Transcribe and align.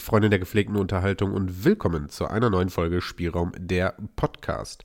Freunde 0.00 0.30
der 0.30 0.38
gepflegten 0.38 0.76
Unterhaltung 0.76 1.32
und 1.32 1.64
willkommen 1.64 2.08
zu 2.08 2.26
einer 2.26 2.50
neuen 2.50 2.70
Folge 2.70 3.00
Spielraum 3.00 3.52
der 3.56 3.94
Podcast. 4.16 4.84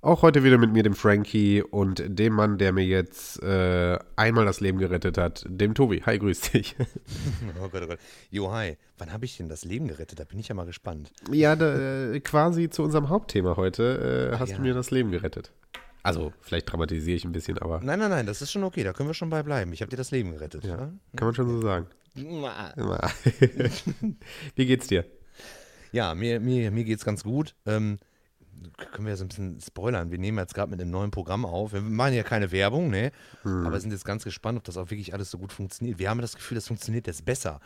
Auch 0.00 0.20
heute 0.22 0.44
wieder 0.44 0.58
mit 0.58 0.70
mir, 0.72 0.82
dem 0.82 0.94
Frankie 0.94 1.62
und 1.62 2.02
dem 2.06 2.34
Mann, 2.34 2.58
der 2.58 2.72
mir 2.72 2.84
jetzt 2.84 3.42
äh, 3.42 3.98
einmal 4.16 4.44
das 4.44 4.60
Leben 4.60 4.78
gerettet 4.78 5.16
hat, 5.16 5.46
dem 5.48 5.74
Tobi. 5.74 6.02
Hi, 6.04 6.18
grüß 6.18 6.40
dich. 6.52 6.76
Oh 7.62 7.68
Gott, 7.68 7.82
oh 7.84 7.86
Gott. 7.86 7.98
Jo, 8.30 8.52
hi. 8.52 8.76
Wann 8.98 9.12
habe 9.12 9.24
ich 9.24 9.36
denn 9.38 9.48
das 9.48 9.64
Leben 9.64 9.88
gerettet? 9.88 10.20
Da 10.20 10.24
bin 10.24 10.38
ich 10.38 10.48
ja 10.48 10.54
mal 10.54 10.66
gespannt. 10.66 11.10
Ja, 11.30 11.56
da, 11.56 12.12
äh, 12.12 12.20
quasi 12.20 12.68
zu 12.68 12.82
unserem 12.82 13.08
Hauptthema 13.08 13.56
heute 13.56 14.32
äh, 14.34 14.38
hast 14.38 14.50
ja. 14.50 14.56
du 14.56 14.62
mir 14.62 14.74
das 14.74 14.90
Leben 14.90 15.10
gerettet. 15.10 15.52
Also, 16.02 16.34
vielleicht 16.42 16.70
dramatisiere 16.70 17.16
ich 17.16 17.24
ein 17.24 17.32
bisschen, 17.32 17.56
aber 17.56 17.80
Nein, 17.82 17.98
nein, 17.98 18.10
nein, 18.10 18.26
das 18.26 18.42
ist 18.42 18.52
schon 18.52 18.62
okay. 18.64 18.84
Da 18.84 18.92
können 18.92 19.08
wir 19.08 19.14
schon 19.14 19.30
bei 19.30 19.42
bleiben. 19.42 19.72
Ich 19.72 19.80
habe 19.80 19.88
dir 19.88 19.96
das 19.96 20.10
Leben 20.10 20.32
gerettet. 20.32 20.64
ja, 20.64 20.76
Ja. 20.76 20.90
kann 21.16 21.28
man 21.28 21.34
schon 21.34 21.48
so 21.48 21.62
sagen. 21.62 21.86
Wie 24.54 24.66
geht's 24.66 24.86
dir? 24.86 25.04
ja 25.92 26.14
mir, 26.14 26.40
mir, 26.40 26.70
mir 26.70 26.84
geht 26.84 26.98
es 26.98 27.04
ganz 27.04 27.22
gut. 27.22 27.54
Ähm, 27.66 27.98
können 28.92 29.06
wir 29.06 29.10
ja 29.10 29.16
so 29.16 29.24
ein 29.24 29.28
bisschen 29.28 29.60
spoilern. 29.60 30.10
Wir 30.10 30.18
nehmen 30.18 30.38
jetzt 30.38 30.54
gerade 30.54 30.70
mit 30.70 30.80
einem 30.80 30.90
neuen 30.90 31.10
Programm 31.10 31.44
auf. 31.44 31.72
Wir 31.72 31.80
machen 31.80 32.14
ja 32.14 32.22
keine 32.22 32.50
Werbung, 32.50 32.90
ne? 32.90 33.12
Aber 33.66 33.78
sind 33.80 33.92
jetzt 33.92 34.04
ganz 34.04 34.24
gespannt, 34.24 34.58
ob 34.58 34.64
das 34.64 34.76
auch 34.76 34.90
wirklich 34.90 35.12
alles 35.12 35.30
so 35.30 35.38
gut 35.38 35.52
funktioniert. 35.52 35.98
Wir 35.98 36.10
haben 36.10 36.20
das 36.20 36.34
Gefühl, 36.34 36.56
das 36.56 36.66
funktioniert 36.66 37.06
jetzt 37.06 37.24
besser. 37.24 37.60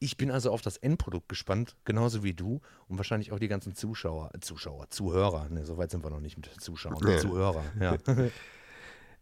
Ich 0.00 0.16
bin 0.16 0.30
also 0.30 0.50
auf 0.50 0.60
das 0.60 0.76
Endprodukt 0.76 1.28
gespannt, 1.28 1.76
genauso 1.84 2.24
wie 2.24 2.34
du 2.34 2.60
und 2.88 2.98
wahrscheinlich 2.98 3.32
auch 3.32 3.38
die 3.38 3.48
ganzen 3.48 3.74
Zuschauer, 3.74 4.30
Zuschauer, 4.40 4.90
Zuhörer. 4.90 5.48
Ne, 5.50 5.64
so 5.64 5.78
weit 5.78 5.90
sind 5.90 6.04
wir 6.04 6.10
noch 6.10 6.20
nicht 6.20 6.36
mit 6.36 6.50
Zuschauern, 6.60 6.98
Nee. 7.02 7.18
Zuhörer. 7.18 7.64
Ja. 7.80 7.96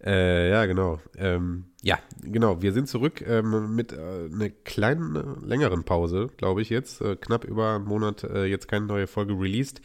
Äh, 0.05 0.51
ja, 0.51 0.67
genau. 0.67 1.01
Ähm, 1.17 1.67
ja, 1.83 1.99
genau. 2.23 2.61
Wir 2.61 2.73
sind 2.73 2.89
zurück 2.89 3.23
ähm, 3.27 3.75
mit 3.75 3.93
äh, 3.93 3.97
einer 3.97 4.51
kleinen, 4.51 5.17
äh, 5.17 5.47
längeren 5.47 5.85
Pause, 5.85 6.29
glaube 6.37 6.61
ich 6.63 6.71
jetzt. 6.71 7.01
Äh, 7.01 7.17
knapp 7.17 7.45
über 7.45 7.77
einen 7.77 7.85
Monat 7.85 8.25
äh, 8.25 8.45
jetzt 8.45 8.67
keine 8.67 8.87
neue 8.87 9.07
Folge 9.07 9.35
released. 9.35 9.81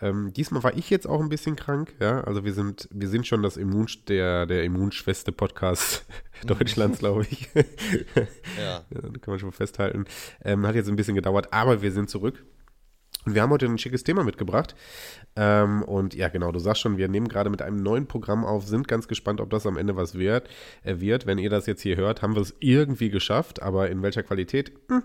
Ähm, 0.00 0.32
diesmal 0.32 0.62
war 0.64 0.76
ich 0.76 0.90
jetzt 0.90 1.06
auch 1.06 1.20
ein 1.20 1.28
bisschen 1.28 1.54
krank. 1.54 1.94
Ja, 2.00 2.22
also 2.22 2.44
wir 2.44 2.52
sind, 2.52 2.88
wir 2.90 3.08
sind 3.08 3.26
schon 3.26 3.42
das 3.42 3.56
Immun, 3.56 3.86
der, 4.08 4.46
der 4.46 4.64
immunschweste 4.64 5.30
Podcast 5.30 6.04
Deutschlands, 6.44 6.98
glaube 7.00 7.26
ich. 7.30 7.48
ja. 7.54 7.62
Ja, 8.90 9.00
kann 9.00 9.32
man 9.32 9.38
schon 9.38 9.52
festhalten. 9.52 10.04
Ähm, 10.44 10.66
hat 10.66 10.74
jetzt 10.74 10.88
ein 10.88 10.96
bisschen 10.96 11.14
gedauert, 11.14 11.52
aber 11.52 11.80
wir 11.82 11.92
sind 11.92 12.10
zurück. 12.10 12.44
Und 13.26 13.34
wir 13.34 13.42
haben 13.42 13.50
heute 13.50 13.66
ein 13.66 13.78
schickes 13.78 14.02
Thema 14.02 14.24
mitgebracht. 14.24 14.74
Ähm, 15.36 15.82
und 15.82 16.14
ja, 16.14 16.28
genau, 16.28 16.52
du 16.52 16.58
sagst 16.58 16.80
schon, 16.80 16.96
wir 16.96 17.08
nehmen 17.08 17.28
gerade 17.28 17.50
mit 17.50 17.60
einem 17.60 17.82
neuen 17.82 18.06
Programm 18.06 18.44
auf, 18.44 18.66
sind 18.66 18.88
ganz 18.88 19.08
gespannt, 19.08 19.40
ob 19.40 19.50
das 19.50 19.66
am 19.66 19.76
Ende 19.76 19.96
was 19.96 20.14
wird. 20.14 20.48
Äh, 20.82 21.00
wird. 21.00 21.26
Wenn 21.26 21.38
ihr 21.38 21.50
das 21.50 21.66
jetzt 21.66 21.82
hier 21.82 21.96
hört, 21.96 22.22
haben 22.22 22.34
wir 22.34 22.42
es 22.42 22.54
irgendwie 22.60 23.10
geschafft, 23.10 23.60
aber 23.60 23.90
in 23.90 24.02
welcher 24.02 24.22
Qualität? 24.22 24.72
Hm, 24.88 25.02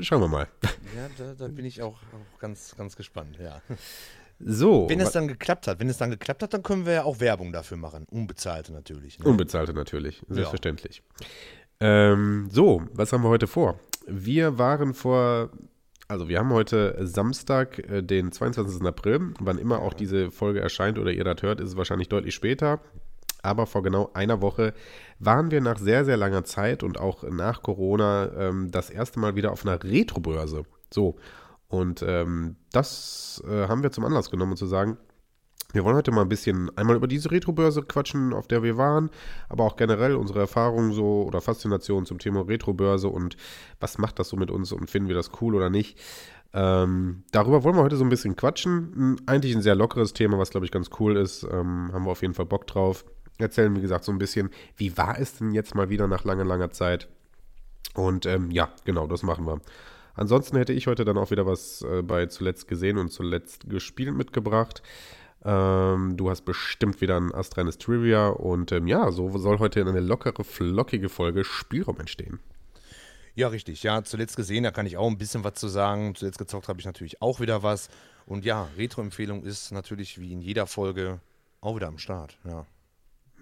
schauen 0.00 0.22
wir 0.22 0.28
mal. 0.28 0.48
Ja, 0.96 1.08
da, 1.18 1.34
da 1.34 1.48
bin 1.48 1.64
ich 1.64 1.82
auch, 1.82 1.96
auch 1.96 2.38
ganz, 2.38 2.74
ganz 2.76 2.96
gespannt, 2.96 3.38
ja. 3.42 3.60
So, 4.44 4.88
Wenn 4.88 5.00
es 5.00 5.12
dann 5.12 5.28
geklappt 5.28 5.68
hat, 5.68 5.78
wenn 5.78 5.88
es 5.88 5.98
dann 5.98 6.10
geklappt 6.10 6.42
hat, 6.42 6.52
dann 6.52 6.62
können 6.62 6.84
wir 6.84 6.92
ja 6.94 7.04
auch 7.04 7.20
Werbung 7.20 7.52
dafür 7.52 7.76
machen. 7.76 8.06
Unbezahlte 8.10 8.72
natürlich. 8.72 9.18
Ne? 9.18 9.26
unbezahlte 9.26 9.72
natürlich, 9.72 10.22
selbstverständlich. 10.28 11.02
Ähm, 11.78 12.48
so, 12.50 12.82
was 12.92 13.12
haben 13.12 13.22
wir 13.22 13.28
heute 13.28 13.46
vor? 13.46 13.78
Wir 14.06 14.58
waren 14.58 14.94
vor, 14.94 15.50
also 16.12 16.28
wir 16.28 16.38
haben 16.38 16.52
heute 16.52 16.94
Samstag, 17.06 17.78
äh, 17.90 18.02
den 18.02 18.30
22. 18.30 18.86
April. 18.86 19.32
Wann 19.40 19.58
immer 19.58 19.80
auch 19.80 19.94
diese 19.94 20.30
Folge 20.30 20.60
erscheint 20.60 20.98
oder 20.98 21.10
ihr 21.10 21.24
das 21.24 21.42
hört, 21.42 21.58
ist 21.60 21.70
es 21.70 21.76
wahrscheinlich 21.76 22.08
deutlich 22.08 22.34
später. 22.34 22.80
Aber 23.42 23.66
vor 23.66 23.82
genau 23.82 24.10
einer 24.14 24.40
Woche 24.40 24.74
waren 25.18 25.50
wir 25.50 25.60
nach 25.60 25.78
sehr, 25.78 26.04
sehr 26.04 26.16
langer 26.16 26.44
Zeit 26.44 26.82
und 26.82 27.00
auch 27.00 27.24
nach 27.24 27.62
Corona 27.62 28.30
ähm, 28.36 28.70
das 28.70 28.90
erste 28.90 29.18
Mal 29.18 29.34
wieder 29.34 29.50
auf 29.50 29.66
einer 29.66 29.82
Retrobörse. 29.82 30.64
So. 30.92 31.16
Und 31.66 32.04
ähm, 32.06 32.56
das 32.70 33.42
äh, 33.48 33.66
haben 33.66 33.82
wir 33.82 33.90
zum 33.90 34.04
Anlass 34.04 34.30
genommen, 34.30 34.56
zu 34.56 34.66
sagen, 34.66 34.98
wir 35.72 35.84
wollen 35.84 35.96
heute 35.96 36.10
mal 36.10 36.22
ein 36.22 36.28
bisschen 36.28 36.76
einmal 36.76 36.96
über 36.96 37.08
diese 37.08 37.30
Retrobörse 37.30 37.82
quatschen, 37.82 38.32
auf 38.32 38.46
der 38.46 38.62
wir 38.62 38.76
waren, 38.76 39.10
aber 39.48 39.64
auch 39.64 39.76
generell 39.76 40.14
unsere 40.14 40.40
Erfahrungen 40.40 40.92
so 40.92 41.22
oder 41.22 41.40
Faszination 41.40 42.06
zum 42.06 42.18
Thema 42.18 42.46
Retrobörse 42.46 43.08
und 43.08 43.36
was 43.80 43.98
macht 43.98 44.18
das 44.18 44.28
so 44.28 44.36
mit 44.36 44.50
uns 44.50 44.72
und 44.72 44.90
finden 44.90 45.08
wir 45.08 45.16
das 45.16 45.30
cool 45.40 45.54
oder 45.54 45.70
nicht. 45.70 45.98
Ähm, 46.54 47.24
darüber 47.32 47.64
wollen 47.64 47.76
wir 47.76 47.82
heute 47.82 47.96
so 47.96 48.04
ein 48.04 48.10
bisschen 48.10 48.36
quatschen. 48.36 49.16
Eigentlich 49.26 49.54
ein 49.54 49.62
sehr 49.62 49.74
lockeres 49.74 50.12
Thema, 50.12 50.38
was 50.38 50.50
glaube 50.50 50.66
ich 50.66 50.72
ganz 50.72 50.90
cool 51.00 51.16
ist. 51.16 51.44
Ähm, 51.44 51.90
haben 51.92 52.04
wir 52.04 52.10
auf 52.10 52.22
jeden 52.22 52.34
Fall 52.34 52.46
Bock 52.46 52.66
drauf. 52.66 53.04
Erzählen, 53.38 53.74
wie 53.74 53.80
gesagt, 53.80 54.04
so 54.04 54.12
ein 54.12 54.18
bisschen, 54.18 54.50
wie 54.76 54.96
war 54.98 55.18
es 55.18 55.38
denn 55.38 55.52
jetzt 55.52 55.74
mal 55.74 55.88
wieder 55.88 56.06
nach 56.06 56.24
langer, 56.24 56.44
langer 56.44 56.70
Zeit? 56.70 57.08
Und 57.94 58.26
ähm, 58.26 58.50
ja, 58.50 58.70
genau, 58.84 59.06
das 59.06 59.22
machen 59.22 59.46
wir. 59.46 59.60
Ansonsten 60.14 60.56
hätte 60.58 60.74
ich 60.74 60.86
heute 60.86 61.04
dann 61.04 61.16
auch 61.16 61.30
wieder 61.30 61.46
was 61.46 61.82
äh, 61.82 62.02
bei 62.02 62.26
zuletzt 62.26 62.68
gesehen 62.68 62.98
und 62.98 63.10
zuletzt 63.10 63.68
gespielt 63.68 64.14
mitgebracht. 64.14 64.82
Ähm, 65.44 66.16
du 66.16 66.30
hast 66.30 66.42
bestimmt 66.44 67.00
wieder 67.00 67.16
ein 67.16 67.34
astreines 67.34 67.78
Trivia 67.78 68.28
und 68.28 68.70
ähm, 68.70 68.86
ja, 68.86 69.10
so 69.10 69.36
soll 69.38 69.58
heute 69.58 69.80
eine 69.80 70.00
lockere, 70.00 70.44
flockige 70.44 71.08
Folge 71.08 71.44
Spielraum 71.44 71.98
entstehen. 71.98 72.38
Ja, 73.34 73.48
richtig. 73.48 73.82
Ja, 73.82 74.04
zuletzt 74.04 74.36
gesehen, 74.36 74.64
da 74.64 74.70
kann 74.70 74.86
ich 74.86 74.96
auch 74.96 75.08
ein 75.08 75.18
bisschen 75.18 75.42
was 75.42 75.54
zu 75.54 75.68
sagen. 75.68 76.14
Zuletzt 76.14 76.38
gezockt 76.38 76.68
habe 76.68 76.80
ich 76.80 76.86
natürlich 76.86 77.22
auch 77.22 77.40
wieder 77.40 77.62
was. 77.62 77.88
Und 78.26 78.44
ja, 78.44 78.68
Retro-Empfehlung 78.76 79.42
ist 79.42 79.72
natürlich 79.72 80.20
wie 80.20 80.32
in 80.32 80.40
jeder 80.42 80.66
Folge 80.66 81.20
auch 81.60 81.76
wieder 81.76 81.88
am 81.88 81.98
Start. 81.98 82.36
Ja. 82.44 82.66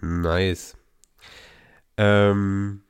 Nice. 0.01 0.77
Ähm, 1.97 2.83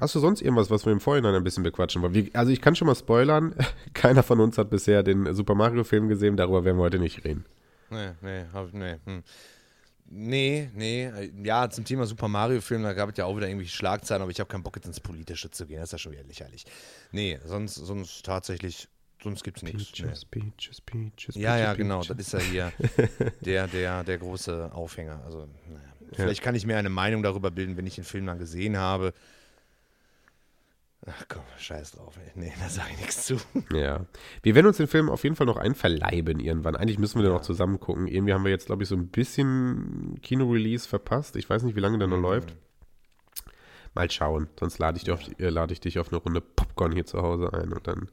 hast 0.00 0.14
du 0.14 0.18
sonst 0.18 0.42
irgendwas, 0.42 0.70
was 0.70 0.84
wir 0.84 0.92
im 0.92 1.00
Vorhinein 1.00 1.34
ein 1.34 1.44
bisschen 1.44 1.62
bequatschen 1.62 2.02
wollen? 2.02 2.30
Also 2.34 2.52
ich 2.52 2.60
kann 2.60 2.74
schon 2.74 2.86
mal 2.86 2.94
spoilern, 2.94 3.54
keiner 3.94 4.22
von 4.22 4.40
uns 4.40 4.58
hat 4.58 4.68
bisher 4.68 5.02
den 5.02 5.32
Super 5.32 5.54
Mario-Film 5.54 6.08
gesehen, 6.08 6.36
darüber 6.36 6.64
werden 6.64 6.76
wir 6.76 6.82
heute 6.82 6.98
nicht 6.98 7.24
reden. 7.24 7.46
Nee, 7.90 8.10
nee, 8.20 8.44
hab, 8.52 8.72
nee. 8.72 8.96
Hm. 9.04 9.22
Nee, 10.10 10.70
nee. 10.74 11.04
äh, 11.06 11.30
Ja, 11.42 11.68
zum 11.68 11.84
Thema 11.84 12.06
Super 12.06 12.28
Mario-Film, 12.28 12.82
da 12.82 12.92
gab 12.94 13.10
es 13.10 13.16
ja 13.16 13.26
auch 13.26 13.36
wieder 13.36 13.48
irgendwie 13.48 13.68
Schlagzeilen, 13.68 14.22
aber 14.22 14.30
ich 14.30 14.40
habe 14.40 14.48
keinen 14.48 14.62
Bock, 14.62 14.76
jetzt 14.76 14.86
ins 14.86 15.00
Politische 15.00 15.50
zu 15.50 15.66
gehen. 15.66 15.80
Das 15.80 15.88
ist 15.88 15.92
ja 15.92 15.98
schon 15.98 16.12
wieder 16.12 16.24
lächerlich. 16.24 16.64
Nee, 17.12 17.38
sonst, 17.44 17.74
sonst 17.74 18.24
tatsächlich, 18.24 18.88
sonst 19.22 19.44
gibt's 19.44 19.62
nichts. 19.62 19.92
Nee. 19.98 20.06
Peaches, 20.06 20.24
Peaches, 20.24 20.80
Peaches, 20.80 21.34
Ja, 21.34 21.56
ja, 21.58 21.66
Peaches, 21.66 21.76
genau. 21.78 22.00
Peaches. 22.00 22.16
Das 22.16 22.26
ist 22.26 22.32
ja 22.32 22.38
hier 22.38 22.72
der, 23.42 23.66
der, 23.66 24.04
der 24.04 24.18
große 24.18 24.72
Aufhänger. 24.72 25.22
Also, 25.24 25.46
naja. 25.68 25.82
Vielleicht 26.12 26.42
kann 26.42 26.54
ich 26.54 26.64
mir 26.64 26.78
eine 26.78 26.88
Meinung 26.88 27.22
darüber 27.22 27.50
bilden, 27.50 27.76
wenn 27.76 27.86
ich 27.86 27.96
den 27.96 28.04
Film 28.04 28.26
dann 28.26 28.38
gesehen 28.38 28.78
habe. 28.78 29.12
Ach 31.10 31.24
komm, 31.28 31.42
scheiß 31.58 31.92
drauf, 31.92 32.16
ey. 32.18 32.32
Nee, 32.34 32.52
da 32.60 32.68
sage 32.68 32.88
ich 32.92 32.98
nichts 32.98 33.24
zu. 33.26 33.36
Ja. 33.72 34.04
Wir 34.42 34.54
werden 34.54 34.66
uns 34.66 34.76
den 34.76 34.88
Film 34.88 35.08
auf 35.08 35.22
jeden 35.24 35.36
Fall 35.36 35.46
noch 35.46 35.56
einverleiben 35.56 36.40
irgendwann. 36.40 36.76
Eigentlich 36.76 36.98
müssen 36.98 37.18
wir 37.18 37.22
den 37.24 37.32
noch 37.32 37.42
zusammen 37.42 37.80
gucken. 37.80 38.06
Irgendwie 38.06 38.34
haben 38.34 38.44
wir 38.44 38.50
jetzt, 38.50 38.66
glaube 38.66 38.82
ich, 38.82 38.88
so 38.88 38.94
ein 38.96 39.08
bisschen 39.08 40.18
Kino-Release 40.22 40.88
verpasst. 40.88 41.36
Ich 41.36 41.48
weiß 41.48 41.62
nicht, 41.62 41.76
wie 41.76 41.80
lange 41.80 41.98
der 41.98 42.08
noch 42.08 42.20
läuft. 42.20 42.54
Mal 43.94 44.10
schauen. 44.10 44.48
Sonst 44.58 44.78
lade 44.78 44.98
ich, 44.98 45.04
dich 45.04 45.12
auf, 45.12 45.20
äh, 45.38 45.48
lade 45.48 45.72
ich 45.72 45.80
dich 45.80 45.98
auf 45.98 46.08
eine 46.12 46.18
Runde 46.18 46.40
Popcorn 46.40 46.92
hier 46.92 47.06
zu 47.06 47.22
Hause 47.22 47.52
ein 47.52 47.72
und 47.72 47.86
dann. 47.86 48.10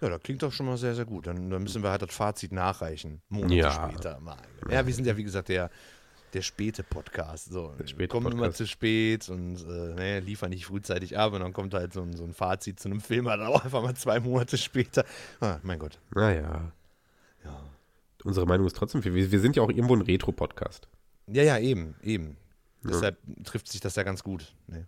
Ja, 0.00 0.08
das 0.08 0.22
klingt 0.22 0.42
doch 0.42 0.52
schon 0.52 0.66
mal 0.66 0.76
sehr, 0.78 0.94
sehr 0.94 1.04
gut. 1.04 1.26
Dann, 1.26 1.50
dann 1.50 1.62
müssen 1.62 1.82
wir 1.82 1.90
halt 1.90 2.02
das 2.02 2.14
Fazit 2.14 2.52
nachreichen. 2.52 3.20
Monate 3.28 3.54
Ja. 3.54 3.90
später 3.90 4.20
mal. 4.20 4.38
Ja, 4.70 4.86
wir 4.86 4.94
sind 4.94 5.06
ja, 5.06 5.16
wie 5.16 5.24
gesagt, 5.24 5.48
der, 5.48 5.70
der 6.32 6.42
späte 6.42 6.82
Podcast. 6.82 7.50
So, 7.50 7.74
Der 7.78 7.86
späte 7.86 8.08
kommen 8.08 8.32
immer 8.32 8.52
zu 8.52 8.66
spät 8.66 9.28
und 9.28 9.56
äh, 9.66 9.94
ne, 9.94 10.20
liefern 10.20 10.50
nicht 10.50 10.66
frühzeitig 10.66 11.18
ab 11.18 11.32
und 11.32 11.40
dann 11.40 11.52
kommt 11.52 11.74
halt 11.74 11.92
so 11.92 12.02
ein, 12.02 12.16
so 12.16 12.24
ein 12.24 12.32
Fazit 12.32 12.80
zu 12.80 12.88
einem 12.88 13.00
Film, 13.00 13.28
halt 13.28 13.40
auch 13.40 13.64
einfach 13.64 13.82
mal 13.82 13.94
zwei 13.94 14.20
Monate 14.20 14.58
später. 14.58 15.04
Ah, 15.40 15.58
mein 15.62 15.78
Gott. 15.78 15.98
Naja. 16.14 16.72
Ja. 17.44 17.62
Unsere 18.24 18.46
Meinung 18.46 18.66
ist 18.66 18.76
trotzdem 18.76 19.02
viel. 19.02 19.14
Wir, 19.14 19.30
wir 19.30 19.40
sind 19.40 19.56
ja 19.56 19.62
auch 19.62 19.70
irgendwo 19.70 19.94
ein 19.94 20.02
Retro-Podcast. 20.02 20.88
Ja, 21.26 21.42
ja, 21.42 21.58
eben, 21.58 21.94
eben. 22.02 22.36
Deshalb 22.82 23.18
trifft 23.44 23.68
sich 23.68 23.80
das 23.80 23.96
ja 23.96 24.02
ganz 24.02 24.22
gut. 24.22 24.54
Ne? 24.66 24.86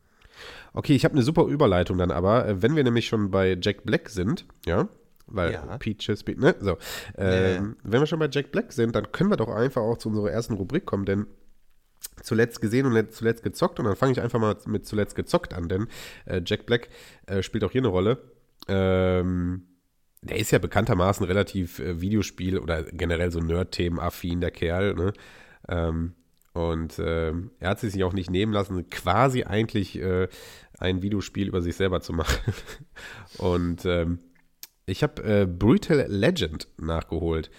Okay, 0.73 0.95
ich 0.95 1.05
habe 1.05 1.13
eine 1.15 1.23
super 1.23 1.45
Überleitung 1.45 1.99
dann 1.99 2.11
aber. 2.11 2.63
Wenn 2.63 2.75
wir 2.77 2.85
nämlich 2.85 3.07
schon 3.07 3.31
bei 3.31 3.57
Jack 3.61 3.85
Black 3.85 4.09
sind, 4.09 4.47
ja, 4.67 4.89
weil 5.27 5.53
Ja. 5.53 5.79
Peaches, 5.79 6.25
Pe 6.25 6.35
ne, 6.39 6.55
so. 6.61 6.77
Ähm, 7.17 7.77
Wenn 7.83 8.01
wir 8.01 8.07
schon 8.07 8.19
bei 8.19 8.29
Jack 8.31 8.53
Black 8.53 8.73
sind, 8.73 8.95
dann 8.97 9.11
können 9.13 9.31
wir 9.31 9.37
doch 9.37 9.49
einfach 9.49 9.83
auch 9.83 9.99
zu 9.99 10.09
unserer 10.09 10.31
ersten 10.31 10.55
Rubrik 10.55 10.85
kommen, 10.87 11.05
denn 11.05 11.27
zuletzt 12.23 12.61
gesehen 12.61 12.87
und 12.87 12.93
let- 12.93 13.15
zuletzt 13.15 13.43
gezockt 13.43 13.79
und 13.79 13.87
dann 13.87 13.97
fange 13.97 14.13
ich 14.13 14.21
einfach 14.21 14.41
mal 14.41 14.57
mit 14.67 14.87
zuletzt 14.87 15.15
gezockt 15.15 15.55
an, 15.55 15.69
denn 15.69 15.87
äh, 16.27 16.41
Jack 16.45 16.67
Black 16.67 16.89
äh, 17.27 17.43
spielt 17.43 17.65
auch 17.65 17.71
hier 17.73 17.81
eine 17.81 17.89
Rolle. 17.89 18.19
Ähm, 18.69 19.67
der 20.23 20.37
ist 20.37 20.51
ja 20.53 20.59
bekanntermaßen 20.59 21.27
relativ 21.27 21.79
äh, 21.81 22.01
Videospiel 22.01 22.59
oder 22.59 22.85
generell 22.85 23.31
so 23.33 23.41
Nerd-Themen 23.41 23.99
affin, 23.99 24.41
der 24.41 24.51
Kerl, 24.53 24.95
ne? 24.95 25.13
Ähm, 25.69 26.15
und 26.55 27.01
ähm, 27.03 27.51
er 27.61 27.71
hat 27.71 27.81
sich 27.81 28.05
auch 28.05 28.13
nicht 28.13 28.31
nehmen 28.31 28.53
lassen, 28.53 28.89
quasi 28.91 29.45
eigentlich 29.45 29.99
äh, 29.99 30.29
ein 30.79 31.03
Videospiel 31.03 31.49
über 31.49 31.63
sich 31.63 31.77
selber 31.77 32.03
zu 32.03 32.13
machen. 32.13 32.53
und 33.39 33.85
ähm, 33.87 34.19
ich 34.87 35.03
habe 35.03 35.23
äh, 35.23 35.47
Brutal 35.47 36.07
Legend 36.09 36.69
nachgeholt. 36.79 37.51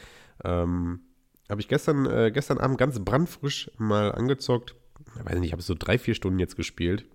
Ähm, 0.43 1.01
habe 1.49 1.61
ich 1.61 1.67
gestern, 1.67 2.05
äh, 2.05 2.31
gestern 2.33 2.57
Abend 2.57 2.77
ganz 2.77 2.99
brandfrisch 2.99 3.71
mal 3.77 4.11
angezockt. 4.11 4.75
Ich 5.15 5.25
weiß 5.25 5.35
nicht, 5.35 5.47
ich 5.47 5.51
habe 5.53 5.61
so 5.61 5.75
drei, 5.77 5.97
vier 5.97 6.15
Stunden 6.15 6.39
jetzt 6.39 6.55
gespielt. 6.55 7.05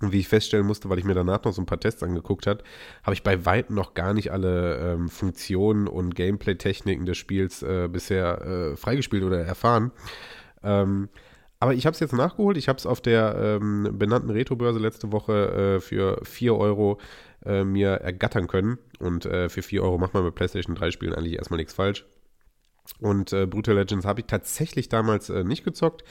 Und 0.00 0.12
wie 0.12 0.18
ich 0.18 0.28
feststellen 0.28 0.66
musste, 0.66 0.88
weil 0.90 0.98
ich 0.98 1.04
mir 1.04 1.14
danach 1.14 1.44
noch 1.44 1.52
so 1.52 1.62
ein 1.62 1.66
paar 1.66 1.78
Tests 1.78 2.02
angeguckt 2.02 2.48
habe, 2.48 2.64
habe 3.04 3.14
ich 3.14 3.22
bei 3.22 3.46
weitem 3.46 3.76
noch 3.76 3.94
gar 3.94 4.14
nicht 4.14 4.32
alle 4.32 4.94
ähm, 4.94 5.08
Funktionen 5.08 5.86
und 5.86 6.16
Gameplay-Techniken 6.16 7.06
des 7.06 7.18
Spiels 7.18 7.62
äh, 7.62 7.88
bisher 7.88 8.42
äh, 8.42 8.76
freigespielt 8.76 9.22
oder 9.22 9.40
erfahren. 9.44 9.92
Ähm, 10.64 11.08
aber 11.60 11.74
ich 11.74 11.86
habe 11.86 11.94
es 11.94 12.00
jetzt 12.00 12.14
nachgeholt. 12.14 12.56
Ich 12.56 12.68
habe 12.68 12.78
es 12.78 12.86
auf 12.86 13.00
der 13.00 13.36
ähm, 13.36 13.90
benannten 13.92 14.30
Retro-Börse 14.30 14.80
letzte 14.80 15.12
Woche 15.12 15.76
äh, 15.76 15.80
für 15.80 16.20
4 16.24 16.56
Euro 16.56 16.98
äh, 17.44 17.64
mir 17.64 17.90
ergattern 17.90 18.46
können. 18.46 18.78
Und 18.98 19.26
äh, 19.26 19.48
für 19.48 19.62
4 19.62 19.82
Euro 19.82 19.98
macht 19.98 20.14
man 20.14 20.24
mit 20.24 20.34
PlayStation 20.34 20.74
3 20.74 20.90
Spielen 20.90 21.14
eigentlich 21.14 21.36
erstmal 21.36 21.58
nichts 21.58 21.74
falsch. 21.74 22.04
Und 23.00 23.32
äh, 23.32 23.46
Brutal 23.46 23.76
Legends 23.76 24.04
habe 24.04 24.20
ich 24.20 24.26
tatsächlich 24.26 24.88
damals 24.88 25.30
äh, 25.30 25.44
nicht 25.44 25.64
gezockt 25.64 26.04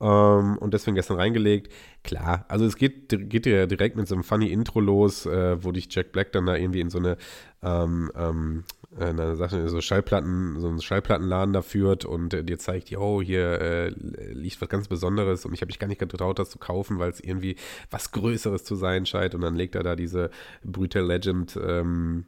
ähm, 0.00 0.58
und 0.58 0.74
deswegen 0.74 0.94
gestern 0.94 1.16
reingelegt. 1.16 1.72
Klar, 2.04 2.44
also 2.48 2.64
es 2.64 2.76
geht, 2.76 3.08
geht 3.30 3.46
ja 3.46 3.66
direkt 3.66 3.96
mit 3.96 4.06
so 4.06 4.14
einem 4.14 4.24
funny 4.24 4.48
Intro 4.48 4.80
los, 4.80 5.26
äh, 5.26 5.62
wo 5.62 5.72
dich 5.72 5.88
Jack 5.90 6.12
Black 6.12 6.32
dann 6.32 6.46
da 6.46 6.54
irgendwie 6.54 6.80
in 6.80 6.90
so 6.90 6.98
eine, 6.98 7.16
ähm, 7.62 8.10
ähm, 8.14 8.64
eine 8.98 9.22
äh, 9.22 9.36
Sache, 9.36 9.68
so 9.68 9.80
Schallplatten, 9.80 10.60
so 10.60 10.68
einen 10.68 10.80
Schallplattenladen 10.80 11.52
da 11.52 11.62
führt 11.62 12.04
und 12.04 12.34
äh, 12.34 12.44
dir 12.44 12.58
zeigt, 12.58 12.94
oh, 12.96 13.22
hier 13.22 13.60
äh, 13.60 13.88
liegt 14.32 14.60
was 14.60 14.68
ganz 14.68 14.88
Besonderes 14.88 15.44
und 15.44 15.54
ich 15.54 15.60
habe 15.60 15.68
mich 15.68 15.78
gar 15.78 15.88
nicht 15.88 15.98
getraut, 15.98 16.38
das 16.38 16.50
zu 16.50 16.58
kaufen, 16.58 16.98
weil 16.98 17.10
es 17.10 17.20
irgendwie 17.20 17.56
was 17.90 18.12
Größeres 18.12 18.64
zu 18.64 18.74
sein 18.76 19.06
scheint 19.06 19.34
und 19.34 19.40
dann 19.40 19.56
legt 19.56 19.74
er 19.74 19.82
da 19.82 19.96
diese 19.96 20.30
Brutal 20.62 21.04
Legend 21.04 21.58
ähm, 21.62 22.26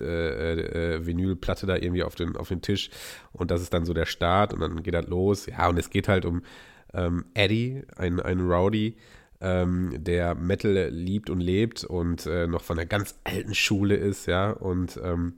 äh, 0.00 0.94
äh, 0.94 1.06
Vinylplatte 1.06 1.66
da 1.66 1.76
irgendwie 1.76 2.02
auf 2.02 2.14
den, 2.14 2.36
auf 2.36 2.48
den 2.48 2.62
Tisch 2.62 2.90
und 3.32 3.50
das 3.50 3.62
ist 3.62 3.72
dann 3.72 3.84
so 3.84 3.94
der 3.94 4.06
Start 4.06 4.52
und 4.52 4.60
dann 4.60 4.82
geht 4.82 4.94
das 4.94 5.06
los. 5.06 5.46
Ja, 5.46 5.68
und 5.68 5.78
es 5.78 5.90
geht 5.90 6.08
halt 6.08 6.24
um 6.24 6.42
ähm, 6.94 7.24
Eddie, 7.34 7.82
ein, 7.96 8.20
ein 8.20 8.40
Rowdy, 8.40 8.96
ähm, 9.40 9.92
der 9.96 10.34
Metal 10.34 10.88
liebt 10.90 11.30
und 11.30 11.40
lebt 11.40 11.84
und 11.84 12.26
äh, 12.26 12.46
noch 12.46 12.62
von 12.62 12.76
der 12.76 12.86
ganz 12.86 13.18
alten 13.24 13.54
Schule 13.54 13.94
ist, 13.94 14.26
ja, 14.26 14.50
und 14.50 14.98
ähm, 15.02 15.34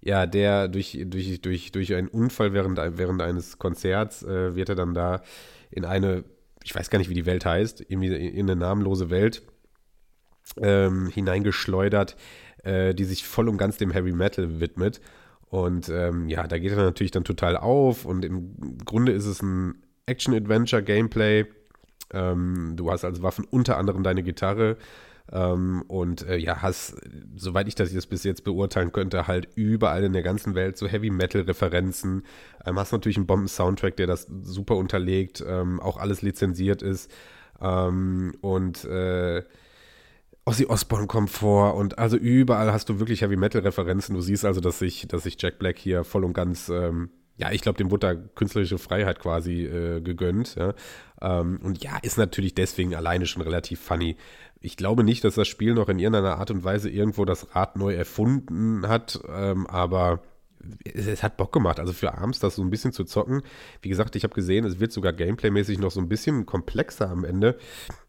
ja, 0.00 0.26
der 0.26 0.68
durch, 0.68 0.98
durch, 1.06 1.40
durch, 1.40 1.72
durch 1.72 1.94
einen 1.94 2.08
Unfall 2.08 2.52
während, 2.52 2.78
während 2.78 3.22
eines 3.22 3.58
Konzerts 3.58 4.22
äh, 4.22 4.54
wird 4.54 4.68
er 4.68 4.74
dann 4.74 4.92
da 4.92 5.22
in 5.70 5.84
eine, 5.86 6.24
ich 6.62 6.74
weiß 6.74 6.90
gar 6.90 6.98
nicht, 6.98 7.08
wie 7.08 7.14
die 7.14 7.26
Welt 7.26 7.46
heißt, 7.46 7.80
irgendwie 7.88 8.14
in 8.14 8.48
eine 8.50 8.60
namenlose 8.60 9.08
Welt 9.08 9.42
ähm, 10.58 11.06
hineingeschleudert, 11.08 12.16
äh, 12.64 12.94
die 12.94 13.04
sich 13.04 13.24
voll 13.24 13.48
und 13.48 13.56
ganz 13.56 13.78
dem 13.78 13.90
Heavy 13.90 14.12
Metal 14.12 14.60
widmet. 14.60 15.00
Und 15.46 15.88
ähm, 15.88 16.28
ja, 16.28 16.46
da 16.46 16.58
geht 16.58 16.72
er 16.72 16.76
natürlich 16.76 17.12
dann 17.12 17.24
total 17.24 17.56
auf 17.56 18.04
und 18.04 18.24
im 18.24 18.78
Grunde 18.84 19.12
ist 19.12 19.26
es 19.26 19.40
ein 19.40 19.83
Action-Adventure-Gameplay. 20.06 21.46
Ähm, 22.12 22.74
du 22.76 22.90
hast 22.90 23.04
als 23.04 23.22
Waffen 23.22 23.46
unter 23.50 23.76
anderem 23.78 24.02
deine 24.02 24.22
Gitarre 24.22 24.76
ähm, 25.32 25.82
und 25.88 26.26
äh, 26.28 26.36
ja, 26.36 26.60
hast, 26.60 26.96
soweit 27.34 27.66
ich 27.66 27.74
das 27.74 27.92
jetzt 27.92 28.10
bis 28.10 28.24
jetzt 28.24 28.44
beurteilen 28.44 28.92
könnte, 28.92 29.26
halt 29.26 29.48
überall 29.54 30.04
in 30.04 30.12
der 30.12 30.22
ganzen 30.22 30.54
Welt 30.54 30.76
so 30.76 30.86
Heavy-Metal-Referenzen. 30.86 32.24
Ähm, 32.66 32.78
hast 32.78 32.92
natürlich 32.92 33.16
einen 33.16 33.26
Bomben-Soundtrack, 33.26 33.96
der 33.96 34.06
das 34.06 34.26
super 34.42 34.76
unterlegt, 34.76 35.42
ähm, 35.46 35.80
auch 35.80 35.96
alles 35.96 36.20
lizenziert 36.22 36.82
ist. 36.82 37.10
Ähm, 37.60 38.34
und 38.42 38.84
äh, 38.84 39.42
Ozzy 40.44 40.66
Osbourne 40.66 41.06
kommt 41.06 41.30
vor 41.30 41.74
und 41.74 41.98
also 41.98 42.18
überall 42.18 42.70
hast 42.70 42.90
du 42.90 42.98
wirklich 42.98 43.22
Heavy 43.22 43.36
Metal 43.36 43.62
Referenzen. 43.62 44.14
Du 44.14 44.20
siehst 44.20 44.44
also, 44.44 44.60
dass 44.60 44.78
sich, 44.78 45.08
dass 45.08 45.22
sich 45.22 45.36
Jack 45.40 45.58
Black 45.58 45.78
hier 45.78 46.04
voll 46.04 46.22
und 46.22 46.34
ganz 46.34 46.68
ähm, 46.68 47.08
ja, 47.36 47.50
ich 47.50 47.62
glaube, 47.62 47.78
dem 47.78 47.90
wurde 47.90 48.14
da 48.14 48.14
künstlerische 48.14 48.78
Freiheit 48.78 49.18
quasi 49.18 49.64
äh, 49.64 50.00
gegönnt. 50.00 50.54
Ja. 50.54 50.74
Ähm, 51.20 51.58
und 51.62 51.82
ja, 51.82 51.98
ist 52.02 52.18
natürlich 52.18 52.54
deswegen 52.54 52.94
alleine 52.94 53.26
schon 53.26 53.42
relativ 53.42 53.80
funny. 53.80 54.16
Ich 54.60 54.76
glaube 54.76 55.04
nicht, 55.04 55.24
dass 55.24 55.34
das 55.34 55.48
Spiel 55.48 55.74
noch 55.74 55.88
in 55.88 55.98
irgendeiner 55.98 56.38
Art 56.38 56.50
und 56.50 56.64
Weise 56.64 56.88
irgendwo 56.88 57.24
das 57.24 57.54
Rad 57.54 57.76
neu 57.76 57.94
erfunden 57.94 58.88
hat, 58.88 59.20
ähm, 59.28 59.66
aber 59.66 60.22
es, 60.84 61.06
es, 61.06 61.22
hat 61.22 61.36
Bock 61.36 61.52
gemacht. 61.52 61.80
Also 61.80 61.92
für 61.92 62.16
abends 62.16 62.38
das 62.38 62.56
so 62.56 62.62
ein 62.62 62.70
bisschen 62.70 62.92
zu 62.92 63.04
zocken. 63.04 63.42
Wie 63.82 63.88
gesagt, 63.88 64.16
ich 64.16 64.24
habe 64.24 64.34
gesehen, 64.34 64.64
es 64.64 64.80
wird 64.80 64.92
sogar 64.92 65.12
gameplaymäßig 65.12 65.78
noch 65.78 65.90
so 65.90 66.00
ein 66.00 66.08
bisschen 66.08 66.46
komplexer 66.46 67.10
am 67.10 67.24
Ende, 67.24 67.58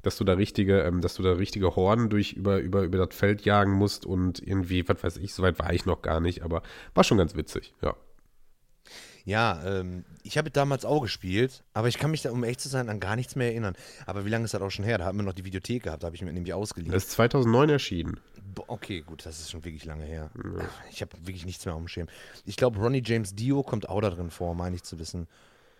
dass 0.01 0.17
du 0.17 0.23
da 0.23 0.33
richtige, 0.33 0.81
ähm, 0.81 1.01
dass 1.01 1.15
du 1.15 1.23
da 1.23 1.33
richtige 1.33 1.75
Horden 1.75 2.09
durch 2.09 2.33
über, 2.33 2.59
über, 2.59 2.83
über 2.83 3.05
das 3.05 3.15
Feld 3.15 3.43
jagen 3.43 3.71
musst 3.71 4.05
und 4.05 4.39
irgendwie, 4.45 4.87
was 4.87 5.03
weiß 5.03 5.17
ich, 5.17 5.33
soweit 5.33 5.59
war 5.59 5.73
ich 5.73 5.85
noch 5.85 6.01
gar 6.01 6.19
nicht, 6.19 6.43
aber 6.43 6.61
war 6.93 7.03
schon 7.03 7.17
ganz 7.17 7.35
witzig, 7.35 7.73
ja. 7.81 7.95
Ja, 9.25 9.59
ähm, 9.65 10.05
ich 10.21 10.37
habe 10.37 10.51
damals 10.51 10.85
auch 10.85 11.01
gespielt, 11.01 11.63
aber 11.73 11.87
ich 11.87 11.97
kann 11.97 12.11
mich 12.11 12.21
da, 12.21 12.31
um 12.31 12.43
echt 12.43 12.61
zu 12.61 12.69
sein, 12.69 12.89
an 12.89 12.99
gar 12.99 13.15
nichts 13.15 13.35
mehr 13.35 13.47
erinnern. 13.47 13.75
Aber 14.05 14.23
wie 14.23 14.29
lange 14.29 14.45
ist 14.45 14.53
das 14.53 14.61
auch 14.61 14.69
schon 14.69 14.85
her? 14.85 14.99
Da 14.99 15.05
hatten 15.05 15.17
wir 15.17 15.23
noch 15.23 15.33
die 15.33 15.43
Videothek 15.43 15.83
gehabt, 15.83 16.03
da 16.03 16.07
habe 16.07 16.15
ich 16.15 16.21
mir 16.21 16.31
nämlich 16.31 16.53
ausgeliehen. 16.53 16.93
Das 16.93 17.05
ist 17.05 17.11
2009 17.13 17.69
erschienen. 17.69 18.19
Okay, 18.67 19.01
gut, 19.01 19.25
das 19.25 19.39
ist 19.39 19.49
schon 19.49 19.65
wirklich 19.65 19.83
lange 19.83 20.05
her. 20.05 20.29
Ja. 20.35 20.69
Ich 20.91 21.01
habe 21.01 21.11
wirklich 21.21 21.45
nichts 21.45 21.65
mehr 21.65 21.73
auf 21.73 21.81
dem 21.81 21.87
Schirm. 21.87 22.07
Ich 22.45 22.55
glaube, 22.55 22.79
Ronnie 22.79 23.01
James 23.03 23.33
Dio 23.33 23.63
kommt 23.63 23.89
auch 23.89 23.99
da 23.99 24.11
drin 24.11 24.29
vor, 24.29 24.53
meine 24.53 24.75
ich 24.75 24.83
zu 24.83 24.99
wissen. 24.99 25.27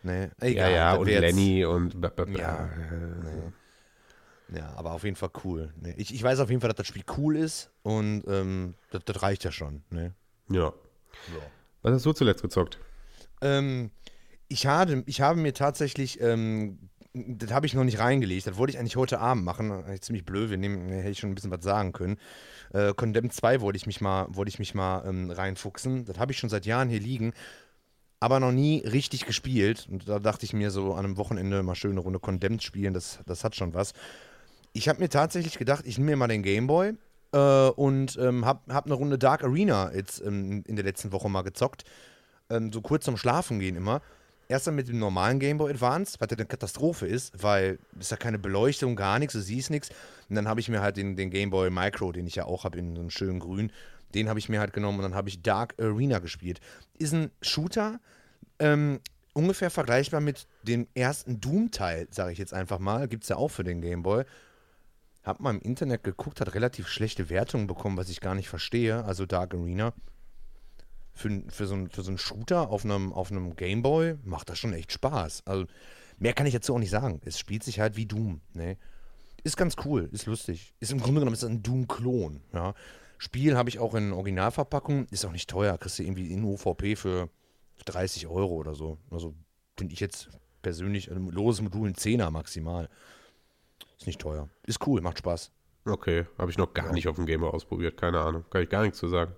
Nee, 0.01 0.29
egal. 0.39 0.71
Ja, 0.71 0.75
ja, 0.75 0.95
und 0.95 1.07
Lenny 1.07 1.59
jetzt, 1.59 1.67
und. 1.67 1.95
Ja, 2.37 2.69
nee. 4.49 4.57
ja, 4.57 4.73
aber 4.75 4.91
auf 4.91 5.03
jeden 5.03 5.15
Fall 5.15 5.31
cool. 5.43 5.71
Nee. 5.79 5.93
Ich, 5.97 6.13
ich 6.13 6.21
weiß 6.21 6.39
auf 6.39 6.49
jeden 6.49 6.61
Fall, 6.61 6.69
dass 6.69 6.77
das 6.77 6.87
Spiel 6.87 7.03
cool 7.17 7.35
ist 7.35 7.69
und 7.83 8.23
ähm, 8.27 8.73
das, 8.89 9.03
das, 9.05 9.21
reicht 9.21 9.43
ja 9.43 9.51
schon. 9.51 9.83
Nee. 9.89 10.11
Ja. 10.49 10.65
ja. 10.65 10.73
Was 11.81 11.93
hast 11.93 12.05
du 12.05 12.13
zuletzt 12.13 12.41
gezockt? 12.41 12.79
Ähm, 13.41 13.91
ich, 14.47 14.67
habe, 14.67 15.03
ich 15.05 15.21
habe 15.21 15.39
mir 15.39 15.53
tatsächlich, 15.53 16.21
ähm, 16.21 16.79
das 17.13 17.51
habe 17.51 17.65
ich 17.65 17.73
noch 17.73 17.83
nicht 17.83 17.99
reingelegt, 17.99 18.45
das 18.47 18.57
wollte 18.57 18.71
ich 18.71 18.79
eigentlich 18.79 18.97
heute 18.97 19.19
Abend 19.19 19.45
machen. 19.45 19.83
Ziemlich 20.01 20.25
blöd, 20.25 20.49
wir 20.49 20.57
nehmen, 20.57 20.89
hätte 20.89 21.09
ich 21.09 21.19
schon 21.19 21.31
ein 21.31 21.35
bisschen 21.35 21.51
was 21.51 21.63
sagen 21.63 21.93
können. 21.93 22.17
Äh, 22.73 22.93
Condemned 22.93 23.33
2 23.33 23.61
wollte 23.61 23.77
ich 23.77 23.87
mich 23.87 24.01
mal, 24.01 24.27
wollte 24.29 24.49
ich 24.49 24.59
mich 24.59 24.75
mal 24.75 25.07
ähm, 25.07 25.31
reinfuchsen. 25.31 26.05
Das 26.05 26.19
habe 26.19 26.31
ich 26.31 26.37
schon 26.37 26.49
seit 26.49 26.65
Jahren 26.65 26.89
hier 26.89 26.99
liegen, 26.99 27.33
aber 28.19 28.39
noch 28.39 28.51
nie 28.51 28.79
richtig 28.79 29.25
gespielt. 29.25 29.87
Und 29.89 30.09
da 30.09 30.19
dachte 30.19 30.45
ich 30.45 30.53
mir 30.53 30.71
so 30.71 30.93
an 30.93 31.05
einem 31.05 31.17
Wochenende 31.17 31.63
mal 31.63 31.75
schön 31.75 31.91
eine 31.91 32.01
Runde 32.01 32.19
Condemned 32.19 32.63
spielen, 32.63 32.93
das, 32.93 33.19
das 33.25 33.43
hat 33.43 33.55
schon 33.55 33.73
was. 33.73 33.93
Ich 34.73 34.89
habe 34.89 34.99
mir 34.99 35.09
tatsächlich 35.09 35.57
gedacht, 35.57 35.85
ich 35.87 35.97
nehme 35.97 36.11
mir 36.11 36.17
mal 36.17 36.27
den 36.27 36.43
Gameboy 36.43 36.93
äh, 37.31 37.69
und 37.69 38.17
ähm, 38.17 38.45
habe 38.45 38.73
hab 38.73 38.85
eine 38.85 38.95
Runde 38.95 39.17
Dark 39.17 39.43
Arena 39.43 39.93
jetzt 39.93 40.21
ähm, 40.21 40.63
in 40.67 40.75
der 40.75 40.83
letzten 40.83 41.13
Woche 41.13 41.29
mal 41.29 41.43
gezockt 41.43 41.85
ähm, 42.49 42.71
so 42.71 42.81
kurz 42.81 43.05
zum 43.05 43.17
Schlafen 43.17 43.59
gehen 43.59 43.75
immer. 43.75 44.01
Erst 44.47 44.67
dann 44.67 44.75
mit 44.75 44.87
dem 44.87 44.99
normalen 44.99 45.39
Game 45.39 45.57
Boy 45.57 45.71
Advance, 45.71 46.17
was 46.19 46.29
ja 46.29 46.37
eine 46.37 46.45
Katastrophe 46.45 47.07
ist, 47.07 47.41
weil 47.41 47.79
es 47.99 48.11
ja 48.11 48.17
keine 48.17 48.37
Beleuchtung, 48.37 48.95
gar 48.95 49.17
nichts, 49.17 49.33
du 49.33 49.41
siehst 49.41 49.71
nichts. 49.71 49.89
Und 50.29 50.35
dann 50.35 50.47
habe 50.47 50.59
ich 50.59 50.69
mir 50.69 50.81
halt 50.81 50.97
den, 50.97 51.15
den 51.15 51.31
Game 51.31 51.49
Boy 51.49 51.71
Micro, 51.71 52.11
den 52.11 52.27
ich 52.27 52.35
ja 52.35 52.45
auch 52.45 52.63
habe, 52.63 52.77
in 52.77 52.95
so 52.95 53.01
einem 53.01 53.09
schönen 53.09 53.39
Grün, 53.39 53.71
den 54.13 54.29
habe 54.29 54.37
ich 54.37 54.47
mir 54.47 54.59
halt 54.59 54.73
genommen 54.73 54.99
und 54.99 55.03
dann 55.03 55.15
habe 55.15 55.29
ich 55.29 55.41
Dark 55.41 55.73
Arena 55.79 56.19
gespielt. 56.19 56.59
Ist 56.97 57.13
ein 57.13 57.31
Shooter, 57.41 57.99
ähm, 58.59 58.99
ungefähr 59.33 59.71
vergleichbar 59.71 60.21
mit 60.21 60.47
dem 60.63 60.87
ersten 60.93 61.41
Doom-Teil, 61.41 62.07
sage 62.11 62.31
ich 62.31 62.37
jetzt 62.37 62.53
einfach 62.53 62.79
mal. 62.79 63.07
Gibt 63.07 63.23
es 63.23 63.29
ja 63.29 63.37
auch 63.37 63.49
für 63.49 63.63
den 63.63 63.81
Game 63.81 64.03
Boy. 64.03 64.23
Hab 65.23 65.39
mal 65.39 65.55
im 65.55 65.61
Internet 65.61 66.03
geguckt, 66.03 66.39
hat 66.39 66.53
relativ 66.53 66.87
schlechte 66.87 67.29
Wertungen 67.31 67.65
bekommen, 67.65 67.97
was 67.97 68.09
ich 68.09 68.21
gar 68.21 68.35
nicht 68.35 68.47
verstehe. 68.47 69.03
Also 69.05 69.25
Dark 69.25 69.55
Arena 69.55 69.91
für, 71.15 71.43
für, 71.47 71.65
so, 71.65 71.75
ein, 71.75 71.89
für 71.89 72.03
so 72.03 72.09
einen 72.09 72.17
Shooter 72.17 72.69
auf 72.69 72.83
einem, 72.83 73.13
auf 73.13 73.31
einem 73.31 73.55
Gameboy 73.55 74.15
macht 74.23 74.49
das 74.49 74.59
schon 74.59 74.73
echt 74.73 74.91
Spaß. 74.91 75.43
Also 75.45 75.65
mehr 76.19 76.33
kann 76.33 76.45
ich 76.45 76.53
dazu 76.53 76.75
auch 76.75 76.79
nicht 76.79 76.89
sagen. 76.89 77.21
Es 77.25 77.39
spielt 77.39 77.63
sich 77.63 77.79
halt 77.79 77.95
wie 77.95 78.05
Doom. 78.05 78.41
Ne? 78.53 78.77
Ist 79.43 79.57
ganz 79.57 79.75
cool, 79.85 80.09
ist 80.11 80.25
lustig. 80.25 80.73
Ist 80.79 80.91
im 80.91 80.99
Grunde 80.99 81.21
genommen 81.21 81.35
ist 81.35 81.43
ein 81.43 81.63
Doom-Klon. 81.63 82.41
Ja? 82.53 82.73
Spiel 83.17 83.55
habe 83.55 83.69
ich 83.69 83.79
auch 83.79 83.95
in 83.95 84.11
Originalverpackung. 84.11 85.07
Ist 85.09 85.25
auch 85.25 85.31
nicht 85.31 85.49
teuer. 85.49 85.77
Kriegst 85.77 85.99
du 85.99 86.03
irgendwie 86.03 86.31
in 86.31 86.43
UVP 86.43 86.95
für 86.95 87.29
30 87.85 88.27
Euro 88.27 88.53
oder 88.53 88.75
so. 88.75 88.97
Also 89.09 89.33
finde 89.77 89.93
ich 89.93 90.01
jetzt 90.01 90.29
persönlich 90.61 91.09
ein 91.11 91.29
loses 91.29 91.61
Modul 91.61 91.89
ein 91.89 91.95
Zehner 91.95 92.29
maximal. 92.29 92.89
Ist 93.97 94.07
nicht 94.07 94.19
teuer. 94.19 94.49
Ist 94.65 94.85
cool, 94.85 94.99
macht 94.99 95.19
Spaß. 95.19 95.51
Okay, 95.85 96.25
habe 96.37 96.51
ich 96.51 96.57
noch 96.57 96.73
gar 96.73 96.87
ja. 96.87 96.91
nicht 96.91 97.07
auf 97.07 97.15
dem 97.15 97.25
Gamer 97.25 97.53
ausprobiert. 97.53 97.95
Keine 97.95 98.19
Ahnung. 98.19 98.43
Kann 98.49 98.63
ich 98.63 98.69
gar 98.69 98.81
nichts 98.81 98.97
zu 98.97 99.07
sagen. 99.07 99.33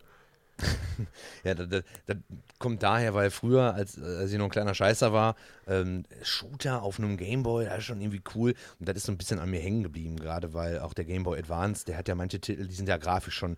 ja, 1.43 1.53
das, 1.53 1.69
das, 1.69 1.83
das, 2.05 2.17
kommt 2.59 2.81
daher, 2.81 3.13
weil 3.13 3.29
früher, 3.29 3.73
als, 3.73 4.01
als 4.01 4.31
ich 4.31 4.37
noch 4.37 4.45
ein 4.45 4.51
kleiner 4.51 4.73
Scheißer 4.73 5.13
war, 5.13 5.35
ähm, 5.67 6.03
Shooter 6.23 6.81
auf 6.81 6.99
einem 6.99 7.17
Gameboy, 7.17 7.65
das 7.65 7.79
ist 7.79 7.85
schon 7.85 8.01
irgendwie 8.01 8.23
cool. 8.35 8.55
Und 8.79 8.89
das 8.89 8.97
ist 8.97 9.05
so 9.05 9.11
ein 9.11 9.17
bisschen 9.17 9.39
an 9.39 9.49
mir 9.49 9.59
hängen 9.59 9.83
geblieben, 9.83 10.19
gerade 10.19 10.53
weil 10.53 10.79
auch 10.79 10.93
der 10.93 11.05
Gameboy 11.05 11.37
Advance, 11.37 11.85
der 11.85 11.97
hat 11.97 12.07
ja 12.07 12.15
manche 12.15 12.39
Titel, 12.39 12.67
die 12.67 12.73
sind 12.73 12.89
ja 12.89 12.97
grafisch 12.97 13.35
schon 13.35 13.57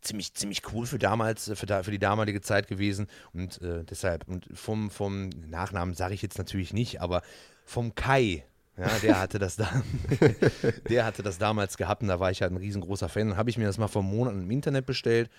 ziemlich, 0.00 0.34
ziemlich 0.34 0.62
cool 0.72 0.86
für 0.86 0.98
damals, 0.98 1.50
für, 1.54 1.84
für 1.84 1.90
die 1.90 1.98
damalige 1.98 2.40
Zeit 2.40 2.66
gewesen. 2.66 3.06
Und 3.32 3.60
äh, 3.62 3.84
deshalb, 3.84 4.26
und 4.28 4.46
vom, 4.52 4.90
vom 4.90 5.28
Nachnamen 5.28 5.94
sage 5.94 6.14
ich 6.14 6.22
jetzt 6.22 6.38
natürlich 6.38 6.72
nicht, 6.72 7.00
aber 7.00 7.22
vom 7.64 7.94
Kai, 7.94 8.44
ja, 8.76 8.88
der 9.02 9.20
hatte 9.20 9.38
das 9.38 9.56
da, 9.56 9.82
der 10.88 11.04
hatte 11.04 11.22
das 11.22 11.38
damals 11.38 11.76
gehabt 11.76 12.02
und 12.02 12.08
da 12.08 12.20
war 12.20 12.30
ich 12.30 12.42
halt 12.42 12.52
ein 12.52 12.58
riesengroßer 12.58 13.08
Fan. 13.08 13.30
Dann 13.30 13.36
habe 13.36 13.50
ich 13.50 13.58
mir 13.58 13.66
das 13.66 13.78
mal 13.78 13.88
vor 13.88 14.02
Monaten 14.02 14.42
im 14.42 14.50
Internet 14.50 14.86
bestellt 14.86 15.30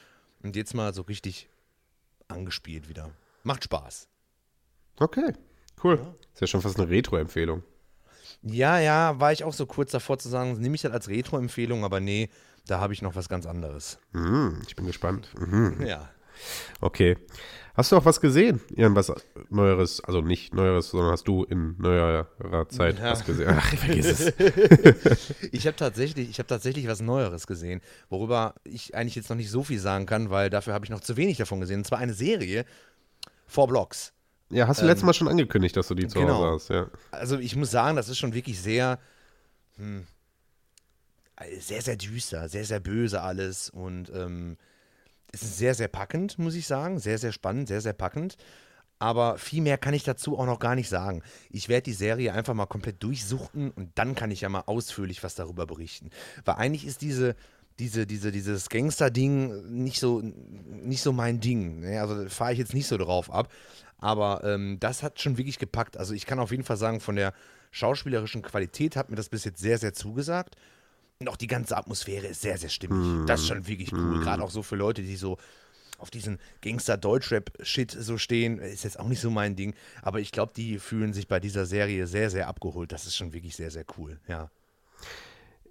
und 0.43 0.55
jetzt 0.55 0.73
mal 0.73 0.93
so 0.93 1.03
richtig 1.03 1.49
angespielt 2.27 2.89
wieder. 2.89 3.11
Macht 3.43 3.63
Spaß. 3.63 4.07
Okay, 4.99 5.33
cool. 5.83 5.97
Ja. 5.97 6.15
Ist 6.33 6.41
ja 6.41 6.47
schon 6.47 6.61
fast 6.61 6.79
eine 6.79 6.89
Retro-Empfehlung. 6.89 7.63
Ja, 8.41 8.79
ja, 8.79 9.19
war 9.19 9.31
ich 9.31 9.43
auch 9.43 9.53
so 9.53 9.65
kurz 9.65 9.91
davor 9.91 10.19
zu 10.19 10.29
sagen, 10.29 10.53
nehme 10.59 10.75
ich 10.75 10.81
das 10.81 10.91
als 10.91 11.07
Retro-Empfehlung, 11.09 11.83
aber 11.83 11.99
nee, 11.99 12.29
da 12.67 12.79
habe 12.79 12.93
ich 12.93 13.01
noch 13.01 13.15
was 13.15 13.27
ganz 13.27 13.45
anderes. 13.45 13.99
Mhm, 14.11 14.61
ich 14.67 14.75
bin 14.75 14.85
gespannt. 14.85 15.29
Mhm. 15.37 15.85
Ja. 15.85 16.09
Okay. 16.81 17.17
Hast 17.75 17.91
du 17.93 17.95
auch 17.95 18.03
was 18.03 18.19
gesehen? 18.19 18.59
Irgendwas 18.75 19.09
Neueres, 19.49 20.03
also 20.03 20.19
nicht 20.19 20.53
Neueres, 20.53 20.89
sondern 20.89 21.11
hast 21.13 21.27
du 21.29 21.45
in 21.45 21.75
neuerer 21.77 22.27
Zeit 22.67 22.99
Ja. 22.99 23.11
was 23.11 23.23
gesehen? 23.23 23.47
Ach, 23.49 23.73
vergiss 23.75 24.19
es. 24.19 25.29
Ich 25.53 25.65
habe 25.65 25.77
tatsächlich, 25.77 26.29
ich 26.29 26.39
habe 26.39 26.47
tatsächlich 26.47 26.87
was 26.87 27.01
Neueres 27.01 27.47
gesehen, 27.47 27.79
worüber 28.09 28.55
ich 28.65 28.95
eigentlich 28.95 29.15
jetzt 29.15 29.29
noch 29.29 29.37
nicht 29.37 29.49
so 29.49 29.63
viel 29.63 29.79
sagen 29.79 30.05
kann, 30.05 30.29
weil 30.29 30.49
dafür 30.49 30.73
habe 30.73 30.83
ich 30.83 30.91
noch 30.91 30.99
zu 30.99 31.15
wenig 31.15 31.37
davon 31.37 31.61
gesehen. 31.61 31.77
Und 31.79 31.85
zwar 31.85 31.99
eine 31.99 32.13
Serie, 32.13 32.65
Four 33.47 33.67
Blocks. 33.67 34.11
Ja, 34.49 34.67
hast 34.67 34.81
du 34.81 34.85
letztes 34.85 35.05
Mal 35.05 35.13
schon 35.13 35.27
angekündigt, 35.27 35.77
dass 35.77 35.87
du 35.87 35.95
die 35.95 36.07
zu 36.07 36.19
genau. 36.19 36.39
Hause 36.39 36.51
hast, 36.53 36.69
ja. 36.69 36.87
Also 37.11 37.37
ich 37.37 37.55
muss 37.55 37.71
sagen, 37.71 37.95
das 37.95 38.09
ist 38.09 38.17
schon 38.17 38.33
wirklich 38.33 38.59
sehr, 38.59 38.99
hm, 39.77 40.05
sehr, 41.59 41.81
sehr 41.81 41.95
düster, 41.95 42.49
sehr, 42.49 42.65
sehr 42.65 42.79
böse 42.79 43.21
alles 43.21 43.69
und 43.69 44.11
ähm, 44.13 44.57
es 45.31 45.43
ist 45.43 45.57
sehr, 45.57 45.75
sehr 45.75 45.87
packend, 45.87 46.39
muss 46.39 46.55
ich 46.55 46.67
sagen. 46.67 46.99
Sehr, 46.99 47.17
sehr 47.17 47.31
spannend, 47.31 47.67
sehr, 47.67 47.81
sehr 47.81 47.93
packend. 47.93 48.37
Aber 48.99 49.37
viel 49.37 49.61
mehr 49.61 49.77
kann 49.77 49.93
ich 49.93 50.03
dazu 50.03 50.37
auch 50.37 50.45
noch 50.45 50.59
gar 50.59 50.75
nicht 50.75 50.89
sagen. 50.89 51.23
Ich 51.49 51.69
werde 51.69 51.83
die 51.83 51.93
Serie 51.93 52.33
einfach 52.33 52.53
mal 52.53 52.65
komplett 52.65 53.01
durchsuchten 53.01 53.71
und 53.71 53.91
dann 53.95 54.13
kann 54.13 54.29
ich 54.29 54.41
ja 54.41 54.49
mal 54.49 54.63
ausführlich 54.65 55.23
was 55.23 55.35
darüber 55.35 55.65
berichten. 55.65 56.09
Weil 56.43 56.55
eigentlich 56.55 56.85
ist 56.85 57.01
diese, 57.01 57.35
diese, 57.79 58.05
diese, 58.05 58.31
dieses 58.31 58.67
Gangster-Ding 58.67 59.71
nicht 59.83 60.01
so, 60.01 60.21
nicht 60.21 61.01
so 61.01 61.13
mein 61.13 61.39
Ding. 61.39 61.79
Ne? 61.79 62.01
Also 62.01 62.27
fahre 62.27 62.51
ich 62.51 62.59
jetzt 62.59 62.73
nicht 62.73 62.87
so 62.87 62.97
drauf 62.97 63.31
ab. 63.31 63.49
Aber 63.99 64.43
ähm, 64.43 64.77
das 64.81 65.01
hat 65.01 65.21
schon 65.21 65.37
wirklich 65.37 65.59
gepackt. 65.59 65.95
Also 65.95 66.13
ich 66.13 66.25
kann 66.25 66.39
auf 66.39 66.51
jeden 66.51 66.63
Fall 66.63 66.77
sagen, 66.77 66.99
von 66.99 67.15
der 67.15 67.33
schauspielerischen 67.71 68.41
Qualität 68.41 68.97
hat 68.97 69.09
mir 69.09 69.15
das 69.15 69.29
bis 69.29 69.45
jetzt 69.45 69.61
sehr, 69.61 69.77
sehr 69.77 69.93
zugesagt. 69.93 70.55
Und 71.21 71.27
auch 71.27 71.35
die 71.35 71.47
ganze 71.47 71.75
Atmosphäre 71.75 72.27
ist 72.27 72.39
sehr, 72.39 72.57
sehr 72.57 72.69
stimmig. 72.69 73.27
Das 73.27 73.41
ist 73.41 73.47
schon 73.47 73.67
wirklich 73.67 73.91
cool. 73.91 74.21
Gerade 74.21 74.41
auch 74.41 74.51
so 74.51 74.63
für 74.63 74.77
Leute, 74.77 75.01
die 75.01 75.17
so 75.17 75.37
auf 75.97 76.09
diesen 76.09 76.39
Gangster-Deutschrap-Shit 76.61 77.91
so 77.91 78.17
stehen, 78.17 78.59
ist 78.59 78.85
jetzt 78.85 78.97
auch 78.97 79.09
nicht 79.09 79.19
so 79.19 79.29
mein 79.29 79.57
Ding. 79.57 79.73
Aber 80.01 80.21
ich 80.21 80.31
glaube, 80.31 80.53
die 80.55 80.79
fühlen 80.79 81.11
sich 81.11 81.27
bei 81.27 81.41
dieser 81.41 81.65
Serie 81.65 82.07
sehr, 82.07 82.29
sehr 82.29 82.47
abgeholt. 82.47 82.93
Das 82.93 83.05
ist 83.05 83.17
schon 83.17 83.33
wirklich 83.33 83.57
sehr, 83.57 83.69
sehr 83.69 83.83
cool. 83.97 84.17
Ja. 84.29 84.49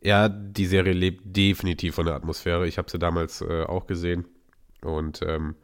Ja, 0.03 0.29
die 0.29 0.67
Serie 0.67 0.93
lebt 0.93 1.23
definitiv 1.25 1.95
von 1.95 2.05
der 2.05 2.17
Atmosphäre. 2.17 2.69
Ich 2.69 2.77
habe 2.77 2.91
sie 2.91 2.99
damals 2.99 3.41
äh, 3.41 3.63
auch 3.63 3.87
gesehen. 3.87 4.27
Und 4.83 5.23
ähm, 5.23 5.55